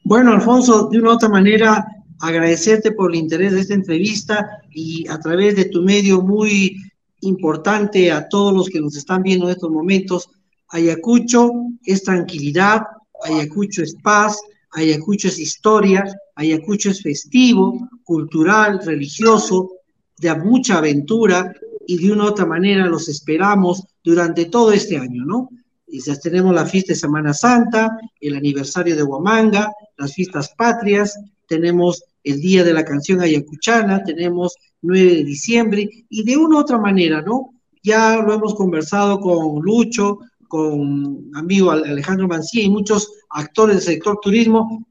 Bueno, 0.02 0.32
Alfonso, 0.32 0.88
de 0.90 0.98
una 0.98 1.10
u 1.10 1.12
otra 1.12 1.28
manera, 1.28 1.86
agradecerte 2.20 2.92
por 2.92 3.10
el 3.10 3.18
interés 3.18 3.52
de 3.52 3.60
esta 3.60 3.74
entrevista 3.74 4.48
y 4.70 5.06
a 5.08 5.18
través 5.18 5.56
de 5.56 5.66
tu 5.66 5.82
medio 5.82 6.22
muy 6.22 6.76
importante 7.20 8.10
a 8.10 8.28
todos 8.28 8.54
los 8.54 8.70
que 8.70 8.80
nos 8.80 8.96
están 8.96 9.22
viendo 9.22 9.44
en 9.44 9.52
estos 9.52 9.70
momentos. 9.70 10.30
Ayacucho 10.70 11.50
es 11.84 12.02
tranquilidad, 12.02 12.80
Ayacucho 13.24 13.82
es 13.82 13.94
paz, 14.02 14.40
Ayacucho 14.70 15.28
es 15.28 15.38
historia, 15.38 16.02
Ayacucho 16.34 16.90
es 16.90 17.02
festivo, 17.02 17.90
cultural, 18.04 18.80
religioso, 18.82 19.70
de 20.16 20.34
mucha 20.34 20.78
aventura, 20.78 21.52
y 21.86 21.98
de 21.98 22.12
una 22.12 22.24
u 22.24 22.28
otra 22.28 22.46
manera 22.46 22.86
los 22.86 23.08
esperamos 23.08 23.84
durante 24.02 24.46
todo 24.46 24.72
este 24.72 24.96
año, 24.98 25.24
¿no? 25.24 25.48
Y 25.86 26.00
tenemos 26.22 26.54
la 26.54 26.66
fiesta 26.66 26.92
de 26.92 26.98
Semana 26.98 27.32
Santa, 27.32 27.96
el 28.20 28.36
aniversario 28.36 28.96
de 28.96 29.02
Huamanga, 29.02 29.70
las 29.96 30.12
fiestas 30.12 30.52
patrias, 30.56 31.16
tenemos 31.46 32.02
el 32.24 32.40
Día 32.40 32.64
de 32.64 32.72
la 32.72 32.84
Canción 32.84 33.20
Ayacuchana, 33.20 34.02
tenemos 34.02 34.54
9 34.82 35.16
de 35.16 35.24
diciembre, 35.24 35.88
y 36.08 36.24
de 36.24 36.36
una 36.36 36.56
u 36.56 36.60
otra 36.60 36.78
manera, 36.78 37.22
¿no? 37.22 37.50
Ya 37.82 38.16
lo 38.16 38.32
hemos 38.32 38.54
conversado 38.54 39.20
con 39.20 39.62
Lucho, 39.62 40.18
con 40.48 41.30
amigo 41.34 41.70
Alejandro 41.70 42.28
Mancía 42.28 42.62
y 42.62 42.70
muchos 42.70 43.12
actores 43.30 43.76
del 43.76 43.84
sector 43.94 44.18
turismo. 44.22 44.86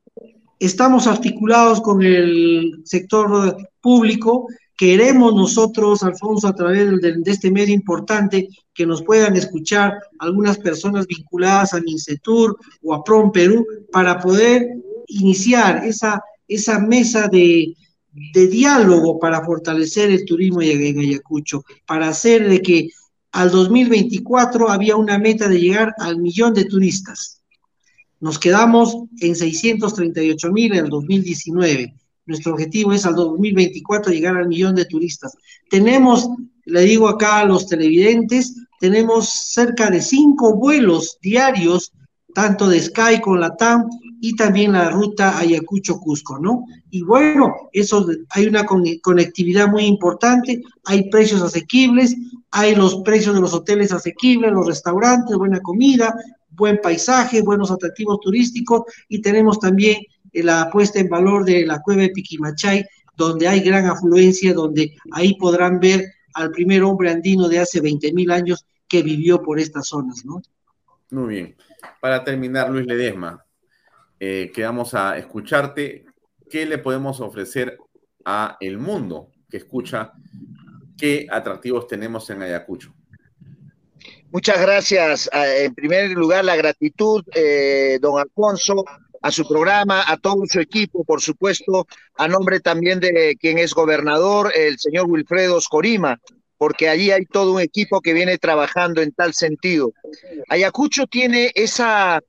Estamos 0.59 1.07
articulados 1.07 1.81
con 1.81 2.01
el 2.03 2.81
sector 2.85 3.57
público 3.81 4.47
Queremos 4.75 5.35
nosotros, 5.35 6.01
Alfonso, 6.03 6.47
a 6.47 6.55
través 6.55 6.99
de, 6.99 7.21
este 7.25 7.51
medio 7.51 7.75
importante, 7.75 8.49
que 8.73 8.85
nos 8.85 9.03
puedan 9.03 9.35
escuchar 9.35 9.93
algunas 10.17 10.57
personas 10.57 11.05
vinculadas 11.05 11.73
a 11.73 11.81
Mincetur 11.81 12.57
o 12.81 12.93
a 12.93 13.03
PROM 13.03 13.31
Perú 13.31 13.65
para 13.91 14.19
poder 14.19 14.67
iniciar 15.07 15.85
esa, 15.85 16.23
esa 16.47 16.79
mesa 16.79 17.27
de, 17.27 17.75
diálogo 18.33 19.19
para 19.19 19.43
fortalecer 19.43 20.11
el 20.11 20.25
turismo 20.25 20.61
en 20.61 20.99
Ayacucho, 20.99 21.63
para 21.85 22.09
hacer 22.09 22.47
de 22.47 22.61
que 22.61 22.89
al 23.31 23.49
2024 23.49 24.69
había 24.69 24.95
una 24.95 25.17
meta 25.17 25.47
de 25.47 25.59
llegar 25.59 25.93
al 25.97 26.19
millón 26.19 26.53
de 26.53 26.65
turistas. 26.65 27.41
Nos 28.19 28.39
quedamos 28.39 28.95
en 29.19 29.35
638 29.35 30.51
mil 30.51 30.73
en 30.73 30.85
el 30.85 30.89
2019. 30.89 31.95
Nuestro 32.25 32.53
objetivo 32.53 32.93
es 32.93 33.05
al 33.05 33.15
2024 33.15 34.11
llegar 34.11 34.37
al 34.37 34.47
millón 34.47 34.75
de 34.75 34.85
turistas. 34.85 35.35
Tenemos, 35.69 36.29
le 36.65 36.81
digo 36.81 37.07
acá 37.07 37.39
a 37.39 37.45
los 37.45 37.67
televidentes, 37.67 38.55
tenemos 38.79 39.29
cerca 39.29 39.89
de 39.89 40.01
cinco 40.01 40.55
vuelos 40.55 41.17
diarios, 41.21 41.91
tanto 42.33 42.67
de 42.67 42.81
Sky 42.81 43.21
con 43.21 43.39
la 43.39 43.55
TAM 43.55 43.87
y 44.19 44.35
también 44.35 44.71
la 44.71 44.89
ruta 44.89 45.37
Ayacucho-Cusco, 45.37 46.39
¿no? 46.39 46.65
Y 46.89 47.01
bueno, 47.03 47.53
eso 47.73 48.05
hay 48.29 48.47
una 48.47 48.65
conectividad 48.65 49.67
muy 49.67 49.85
importante, 49.85 50.63
hay 50.85 51.09
precios 51.09 51.41
asequibles, 51.41 52.15
hay 52.49 52.75
los 52.75 53.01
precios 53.03 53.35
de 53.35 53.41
los 53.41 53.53
hoteles 53.53 53.91
asequibles, 53.91 54.51
los 54.51 54.67
restaurantes, 54.67 55.37
buena 55.37 55.59
comida, 55.59 56.15
buen 56.49 56.79
paisaje, 56.81 57.41
buenos 57.41 57.71
atractivos 57.71 58.19
turísticos 58.21 58.83
y 59.09 59.21
tenemos 59.21 59.59
también 59.59 59.97
la 60.33 60.69
puesta 60.71 60.99
en 60.99 61.09
valor 61.09 61.45
de 61.45 61.65
la 61.65 61.81
cueva 61.81 62.03
de 62.03 62.09
Piquimachay, 62.09 62.85
donde 63.15 63.47
hay 63.47 63.59
gran 63.59 63.85
afluencia, 63.85 64.53
donde 64.53 64.95
ahí 65.11 65.35
podrán 65.35 65.79
ver 65.79 66.03
al 66.33 66.51
primer 66.51 66.83
hombre 66.83 67.11
andino 67.11 67.47
de 67.47 67.59
hace 67.59 67.79
20 67.79 68.13
mil 68.13 68.31
años 68.31 68.65
que 68.87 69.03
vivió 69.03 69.41
por 69.41 69.59
estas 69.59 69.87
zonas, 69.87 70.23
¿no? 70.25 70.41
Muy 71.11 71.35
bien. 71.35 71.55
Para 72.01 72.23
terminar, 72.23 72.69
Luis 72.69 72.87
Ledesma, 72.87 73.45
eh, 74.19 74.51
que 74.53 74.63
vamos 74.63 74.93
a 74.93 75.17
escucharte. 75.17 76.05
¿Qué 76.49 76.65
le 76.65 76.77
podemos 76.77 77.19
ofrecer 77.19 77.77
a 78.25 78.57
el 78.59 78.77
mundo 78.77 79.29
que 79.49 79.57
escucha 79.57 80.13
qué 80.97 81.27
atractivos 81.29 81.87
tenemos 81.87 82.29
en 82.29 82.41
Ayacucho? 82.41 82.93
Muchas 84.31 84.59
gracias. 84.59 85.29
Ah, 85.31 85.47
en 85.47 85.75
primer 85.75 86.11
lugar, 86.11 86.43
la 86.45 86.55
gratitud, 86.55 87.23
eh, 87.35 87.99
don 88.01 88.19
Alfonso, 88.19 88.83
a 89.23 89.31
su 89.31 89.47
programa, 89.47 90.03
a 90.05 90.17
todo 90.17 90.43
su 90.45 90.59
equipo, 90.59 91.05
por 91.05 91.21
supuesto, 91.21 91.87
a 92.17 92.27
nombre 92.27 92.59
también 92.59 92.99
de 92.99 93.37
quien 93.39 93.57
es 93.57 93.73
gobernador, 93.73 94.51
el 94.53 94.77
señor 94.77 95.09
Wilfredo 95.09 95.59
Scorima, 95.61 96.19
porque 96.57 96.89
allí 96.89 97.09
hay 97.09 97.25
todo 97.25 97.53
un 97.53 97.61
equipo 97.61 98.01
que 98.01 98.13
viene 98.13 98.37
trabajando 98.37 99.01
en 99.01 99.13
tal 99.13 99.33
sentido. 99.33 99.93
Ayacucho 100.49 101.07
tiene 101.07 101.51
esa, 101.55 102.21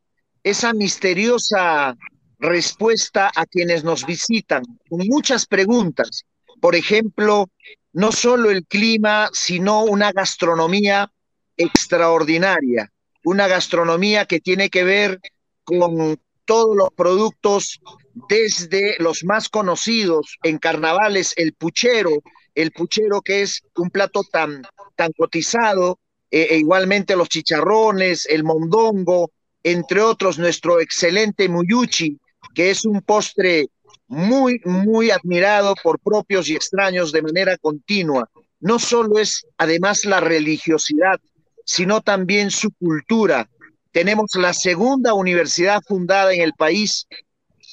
esa 0.44 0.72
misteriosa 0.72 1.96
respuesta 2.38 3.30
a 3.34 3.44
quienes 3.44 3.82
nos 3.82 4.06
visitan, 4.06 4.62
con 4.88 5.00
muchas 5.08 5.46
preguntas. 5.46 6.22
Por 6.60 6.76
ejemplo, 6.76 7.50
no 7.92 8.12
solo 8.12 8.50
el 8.50 8.66
clima, 8.66 9.30
sino 9.32 9.82
una 9.82 10.12
gastronomía 10.12 11.10
extraordinaria, 11.56 12.92
una 13.24 13.48
gastronomía 13.48 14.26
que 14.26 14.38
tiene 14.38 14.70
que 14.70 14.84
ver 14.84 15.20
con 15.64 16.18
todos 16.44 16.76
los 16.76 16.90
productos, 16.94 17.80
desde 18.28 18.96
los 18.98 19.24
más 19.24 19.48
conocidos 19.48 20.38
en 20.42 20.58
carnavales, 20.58 21.32
el 21.36 21.52
puchero, 21.54 22.10
el 22.54 22.70
puchero 22.70 23.20
que 23.20 23.42
es 23.42 23.62
un 23.76 23.90
plato 23.90 24.22
tan, 24.30 24.62
tan 24.96 25.12
cotizado, 25.12 25.98
eh, 26.30 26.48
e 26.50 26.58
igualmente 26.58 27.16
los 27.16 27.28
chicharrones, 27.28 28.26
el 28.26 28.44
mondongo, 28.44 29.30
entre 29.62 30.00
otros 30.00 30.38
nuestro 30.38 30.80
excelente 30.80 31.48
muyuchi, 31.48 32.18
que 32.54 32.70
es 32.70 32.84
un 32.84 33.00
postre 33.02 33.66
muy, 34.06 34.60
muy 34.64 35.10
admirado 35.10 35.74
por 35.82 35.98
propios 35.98 36.48
y 36.48 36.54
extraños 36.54 37.10
de 37.12 37.22
manera 37.22 37.56
continua. 37.58 38.28
No 38.60 38.78
solo 38.78 39.18
es 39.18 39.46
además 39.58 40.04
la 40.04 40.20
religiosidad 40.20 41.18
sino 41.64 42.00
también 42.00 42.50
su 42.50 42.70
cultura. 42.72 43.48
Tenemos 43.94 44.34
la 44.34 44.52
segunda 44.52 45.14
universidad 45.14 45.80
fundada 45.86 46.34
en 46.34 46.40
el 46.40 46.52
país, 46.54 47.06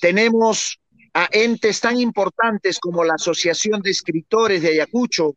tenemos 0.02 0.80
a 1.16 1.28
entes 1.32 1.82
tan 1.82 2.00
importantes 2.00 2.78
como 2.78 3.04
la 3.04 3.16
Asociación 3.16 3.82
de 3.82 3.90
Escritores 3.90 4.62
de 4.62 4.70
Ayacucho. 4.70 5.36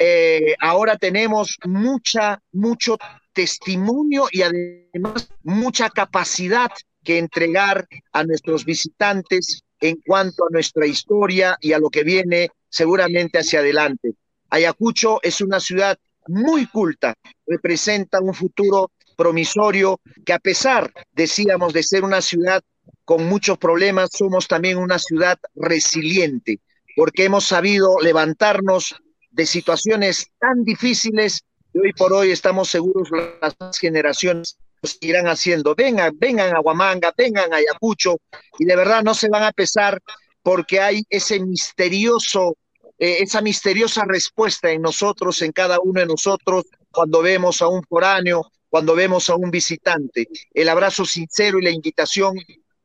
Eh, 0.00 0.56
ahora 0.58 0.96
tenemos 0.96 1.56
mucha, 1.64 2.42
mucho 2.50 2.98
testimonio 3.32 4.26
y 4.32 4.42
además 4.42 5.30
mucha 5.44 5.88
capacidad 5.88 6.72
que 7.04 7.18
entregar 7.18 7.86
a 8.10 8.24
nuestros 8.24 8.64
visitantes 8.64 9.62
en 9.80 10.00
cuanto 10.04 10.46
a 10.46 10.50
nuestra 10.50 10.84
historia 10.84 11.56
y 11.60 11.74
a 11.74 11.78
lo 11.78 11.90
que 11.90 12.02
viene 12.02 12.48
seguramente 12.68 13.38
hacia 13.38 13.60
adelante. 13.60 14.14
Ayacucho 14.50 15.20
es 15.22 15.40
una 15.40 15.60
ciudad 15.60 15.96
muy 16.26 16.66
culta, 16.66 17.14
representa 17.46 18.20
un 18.20 18.34
futuro 18.34 18.90
promisorio 19.18 20.00
que 20.24 20.32
a 20.32 20.38
pesar, 20.38 20.92
decíamos, 21.12 21.72
de 21.72 21.82
ser 21.82 22.04
una 22.04 22.22
ciudad 22.22 22.62
con 23.04 23.26
muchos 23.28 23.58
problemas, 23.58 24.10
somos 24.12 24.46
también 24.46 24.78
una 24.78 25.00
ciudad 25.00 25.38
resiliente, 25.56 26.60
porque 26.94 27.24
hemos 27.24 27.44
sabido 27.44 27.96
levantarnos 28.00 28.94
de 29.30 29.44
situaciones 29.44 30.28
tan 30.38 30.62
difíciles 30.62 31.42
y 31.74 31.80
hoy 31.80 31.92
por 31.94 32.12
hoy 32.12 32.30
estamos 32.30 32.68
seguros 32.68 33.08
las 33.40 33.78
generaciones 33.78 34.56
irán 35.00 35.26
haciendo. 35.26 35.74
Vengan, 35.74 36.16
vengan 36.16 36.54
a 36.54 36.60
Huamanga, 36.60 37.12
vengan 37.16 37.52
a 37.52 37.56
Ayacucho 37.56 38.18
y 38.58 38.66
de 38.66 38.76
verdad 38.76 39.02
no 39.02 39.14
se 39.14 39.28
van 39.28 39.42
a 39.42 39.52
pesar 39.52 40.00
porque 40.42 40.80
hay 40.80 41.02
ese 41.10 41.40
misterioso 41.40 42.56
eh, 42.98 43.22
esa 43.22 43.40
misteriosa 43.40 44.04
respuesta 44.04 44.70
en 44.72 44.82
nosotros, 44.82 45.40
en 45.42 45.52
cada 45.52 45.78
uno 45.80 46.00
de 46.00 46.06
nosotros, 46.06 46.64
cuando 46.90 47.22
vemos 47.22 47.62
a 47.62 47.68
un 47.68 47.84
foráneo, 47.84 48.50
cuando 48.68 48.94
vemos 48.94 49.30
a 49.30 49.36
un 49.36 49.50
visitante. 49.50 50.28
El 50.52 50.68
abrazo 50.68 51.04
sincero 51.04 51.58
y 51.58 51.62
la 51.62 51.70
invitación 51.70 52.36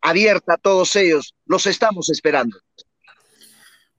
abierta 0.02 0.54
a 0.54 0.58
todos 0.58 0.96
ellos. 0.96 1.36
Los 1.46 1.66
estamos 1.66 2.10
esperando. 2.10 2.58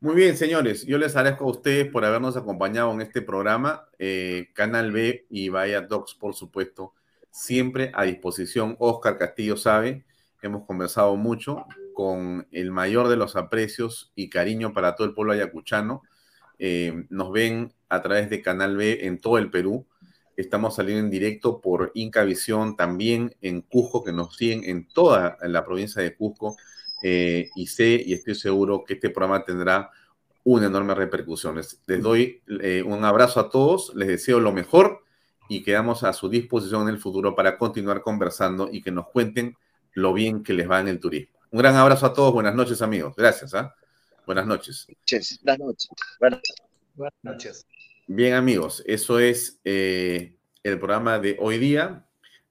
Muy 0.00 0.16
bien, 0.16 0.36
señores. 0.36 0.84
Yo 0.84 0.98
les 0.98 1.16
agradezco 1.16 1.44
a 1.44 1.50
ustedes 1.50 1.90
por 1.90 2.04
habernos 2.04 2.36
acompañado 2.36 2.92
en 2.92 3.00
este 3.00 3.22
programa. 3.22 3.88
Eh, 3.98 4.50
Canal 4.52 4.92
B 4.92 5.26
y 5.30 5.48
Vaya 5.48 5.80
Docs, 5.80 6.14
por 6.14 6.34
supuesto, 6.34 6.92
siempre 7.30 7.90
a 7.94 8.04
disposición. 8.04 8.76
Oscar 8.78 9.16
Castillo 9.16 9.56
sabe, 9.56 10.04
hemos 10.42 10.66
conversado 10.66 11.16
mucho 11.16 11.64
con 11.94 12.46
el 12.50 12.70
mayor 12.70 13.08
de 13.08 13.16
los 13.16 13.34
aprecios 13.34 14.12
y 14.14 14.28
cariño 14.28 14.74
para 14.74 14.94
todo 14.94 15.06
el 15.06 15.14
pueblo 15.14 15.32
ayacuchano. 15.32 16.02
Eh, 16.58 17.06
nos 17.08 17.32
ven 17.32 17.72
a 17.88 18.02
través 18.02 18.28
de 18.28 18.42
Canal 18.42 18.76
B 18.76 19.06
en 19.06 19.18
todo 19.18 19.38
el 19.38 19.50
Perú. 19.50 19.86
Estamos 20.36 20.76
saliendo 20.76 21.04
en 21.04 21.10
directo 21.10 21.60
por 21.60 21.92
Inca 21.94 22.24
Visión, 22.24 22.76
también 22.76 23.34
en 23.40 23.62
Cusco, 23.62 24.02
que 24.02 24.12
nos 24.12 24.36
siguen 24.36 24.64
en 24.64 24.88
toda 24.88 25.38
la 25.42 25.64
provincia 25.64 26.02
de 26.02 26.14
Cusco. 26.14 26.56
Eh, 27.02 27.50
y 27.54 27.66
sé 27.66 28.02
y 28.04 28.14
estoy 28.14 28.34
seguro 28.34 28.82
que 28.84 28.94
este 28.94 29.10
programa 29.10 29.44
tendrá 29.44 29.90
una 30.44 30.66
enorme 30.66 30.94
repercusión. 30.94 31.56
Les, 31.56 31.80
doy 31.86 32.42
eh, 32.60 32.82
un 32.82 33.04
abrazo 33.04 33.40
a 33.40 33.50
todos, 33.50 33.92
les 33.94 34.08
deseo 34.08 34.40
lo 34.40 34.52
mejor 34.52 35.04
y 35.48 35.62
quedamos 35.62 36.04
a 36.04 36.12
su 36.12 36.28
disposición 36.28 36.82
en 36.82 36.94
el 36.94 36.98
futuro 36.98 37.34
para 37.34 37.58
continuar 37.58 38.02
conversando 38.02 38.68
y 38.70 38.82
que 38.82 38.90
nos 38.90 39.08
cuenten 39.08 39.56
lo 39.92 40.12
bien 40.12 40.42
que 40.42 40.52
les 40.52 40.70
va 40.70 40.80
en 40.80 40.88
el 40.88 41.00
turismo. 41.00 41.34
Un 41.50 41.58
gran 41.58 41.76
abrazo 41.76 42.06
a 42.06 42.12
todos. 42.12 42.32
Buenas 42.32 42.54
noches, 42.54 42.82
amigos. 42.82 43.14
Gracias. 43.16 43.52
Buenas 44.26 44.46
noches. 44.46 44.86
Buenas 45.42 45.58
noches. 45.58 45.86
Buenas, 46.18 47.12
noches. 47.22 47.66
Bien, 48.06 48.34
amigos, 48.34 48.82
eso 48.86 49.18
es 49.18 49.62
eh, 49.64 50.36
el 50.62 50.78
programa 50.78 51.18
de 51.18 51.38
hoy 51.40 51.56
día. 51.56 52.06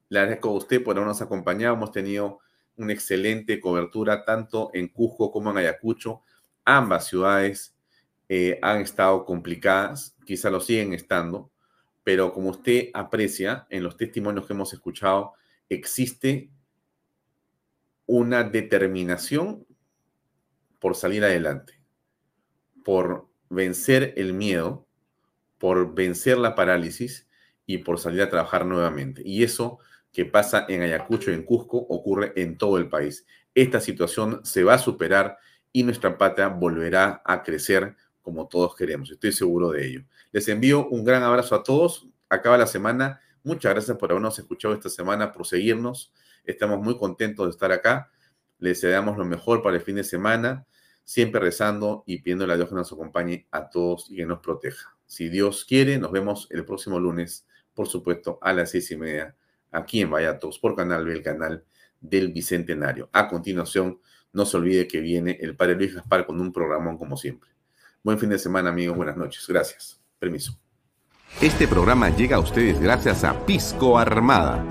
Le 0.10 0.18
agradezco 0.18 0.50
a 0.50 0.54
usted 0.54 0.84
por 0.84 0.98
habernos 0.98 1.22
acompañado. 1.22 1.76
Hemos 1.76 1.92
tenido 1.92 2.40
una 2.76 2.92
excelente 2.92 3.60
cobertura 3.60 4.26
tanto 4.26 4.72
en 4.74 4.88
Cusco 4.88 5.32
como 5.32 5.52
en 5.52 5.58
Ayacucho. 5.58 6.24
Ambas 6.66 7.06
ciudades 7.06 7.76
eh, 8.30 8.58
han 8.64 8.82
estado 8.82 9.26
complicadas, 9.26 10.16
quizá 10.26 10.50
lo 10.50 10.60
siguen 10.60 10.92
estando, 10.94 11.52
pero 12.04 12.34
como 12.34 12.50
usted 12.50 12.90
aprecia 12.96 13.68
en 13.70 13.84
los 13.84 13.96
testimonios 13.96 14.48
que 14.48 14.54
hemos 14.54 14.74
escuchado, 14.74 15.34
existe 15.70 16.50
una 18.08 18.44
determinación 18.44 19.68
por 20.80 20.96
salir 20.96 21.24
adelante, 21.24 21.80
por 22.84 23.28
vencer 23.50 24.16
el 24.18 24.34
miedo, 24.34 24.82
por 25.64 25.95
vencer 25.95 26.38
la 26.38 26.56
parálisis 26.56 27.26
y 27.65 27.77
por 27.77 27.98
salir 27.98 28.22
a 28.22 28.30
trabajar 28.30 28.65
nuevamente. 28.65 29.22
Y 29.23 29.44
eso 29.44 29.80
que 30.11 30.26
pasa 30.26 30.65
en 30.68 30.81
Ayacucho 30.81 31.31
y 31.31 31.35
en 31.35 31.44
Cusco 31.44 31.77
ocurre 31.77 32.34
en 32.35 32.57
todo 32.57 32.77
el 32.77 32.90
país. 32.90 33.26
Esta 33.56 33.80
situación 33.80 34.41
se 34.44 34.65
va 34.65 34.73
a 34.73 34.77
superar 34.77 35.38
y 35.72 35.84
nuestra 35.84 36.18
patria 36.18 36.49
volverá 36.49 37.22
a 37.23 37.44
crecer 37.44 37.95
como 38.22 38.49
todos 38.49 38.76
queremos. 38.76 39.10
Estoy 39.10 39.31
seguro 39.31 39.72
de 39.72 39.88
ello. 39.88 40.03
Les 40.34 40.49
envío 40.49 40.85
un 40.90 41.06
gran 41.06 41.23
abrazo 41.23 41.56
a 41.56 41.64
todos. 41.64 42.10
Acaba 42.27 42.57
la 42.57 42.68
semana. 42.68 43.22
Muchas 43.41 43.72
gracias 43.72 43.95
por 43.95 44.11
habernos 44.11 44.38
escuchado 44.38 44.73
esta 44.73 44.90
semana, 44.90 45.31
por 45.31 45.48
seguirnos. 45.48 46.11
Estamos 46.44 46.81
muy 46.81 46.98
contentos 46.98 47.45
de 47.45 47.52
estar 47.52 47.72
acá. 47.72 48.11
Les 48.60 48.81
deseamos 48.81 49.18
lo 49.18 49.23
mejor 49.23 49.64
para 49.64 49.77
el 49.77 49.81
fin 49.81 49.95
de 49.95 50.03
semana, 50.03 50.65
siempre 51.06 51.40
rezando 51.40 52.03
y 52.06 52.18
pidiendo 52.18 52.52
a 52.52 52.57
Dios 52.57 52.68
que 52.68 52.76
nos 52.76 52.91
acompañe 52.91 53.48
a 53.49 53.69
todos 53.69 54.11
y 54.11 54.18
que 54.18 54.26
nos 54.26 54.40
proteja. 54.40 54.94
Si 55.14 55.30
Dios 55.30 55.64
quiere, 55.64 55.99
nos 55.99 56.11
vemos 56.11 56.48
el 56.49 56.65
próximo 56.65 56.99
lunes 56.99 57.45
por 57.76 57.88
supuesto, 57.88 58.40
a 58.41 58.52
las 58.52 58.72
seis 58.72 58.90
y 58.90 58.98
media 58.98 59.35
aquí 59.72 60.02
en 60.02 60.10
Vallatos 60.10 60.57
por 60.57 60.76
Canal 60.76 61.06
B, 61.06 61.14
el 61.14 61.22
canal 61.22 61.64
del 61.99 62.31
Bicentenario. 62.31 63.10
A 63.14 63.27
continuación, 63.27 63.99
no 64.31 64.44
se 64.44 64.57
olvide 64.57 64.88
que 64.88 65.02
viene 65.02 65.38
el 65.40 65.56
padre 65.56 65.76
Luis 65.76 65.94
Gaspar 65.94 66.26
con 66.26 66.41
un 66.41 66.52
programón 66.52 66.98
como 66.98 67.15
siempre. 67.15 67.52
Buen 68.02 68.18
fin 68.18 68.30
de 68.30 68.40
semana, 68.40 68.72
amigos. 68.72 68.98
Buenas 68.98 69.15
noches. 69.15 69.45
Gracias. 69.48 70.02
Permiso. 70.18 70.60
Este 71.41 71.68
programa 71.68 72.10
llega 72.10 72.38
a 72.38 72.40
ustedes 72.40 72.81
gracias 72.81 73.23
a 73.23 73.45
Pisco 73.45 73.99
Armada. 73.99 74.65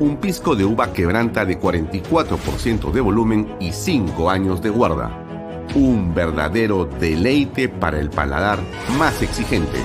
Un 0.00 0.16
pisco 0.16 0.56
de 0.56 0.64
uva 0.64 0.92
quebranta 0.92 1.44
de 1.44 1.60
44% 1.60 2.90
de 2.90 3.00
volumen 3.00 3.56
y 3.60 3.70
5 3.70 4.28
años 4.28 4.60
de 4.60 4.70
guarda. 4.70 5.31
Un 5.74 6.14
verdadero 6.14 6.84
deleite 6.84 7.68
para 7.68 7.98
el 7.98 8.10
paladar 8.10 8.58
más 8.98 9.22
exigente. 9.22 9.78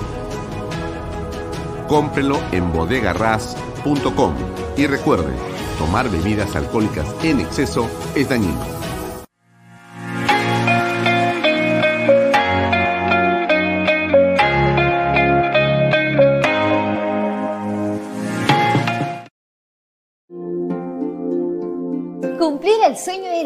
Cómprelo 1.88 2.38
en 2.52 2.72
bodegarras.com 2.72 4.34
y 4.76 4.86
recuerde, 4.86 5.32
tomar 5.78 6.10
bebidas 6.10 6.54
alcohólicas 6.54 7.06
en 7.22 7.40
exceso 7.40 7.88
es 8.14 8.28
dañino. 8.28 8.78
el 22.88 22.96
sueño 22.96 23.30
de 23.30 23.37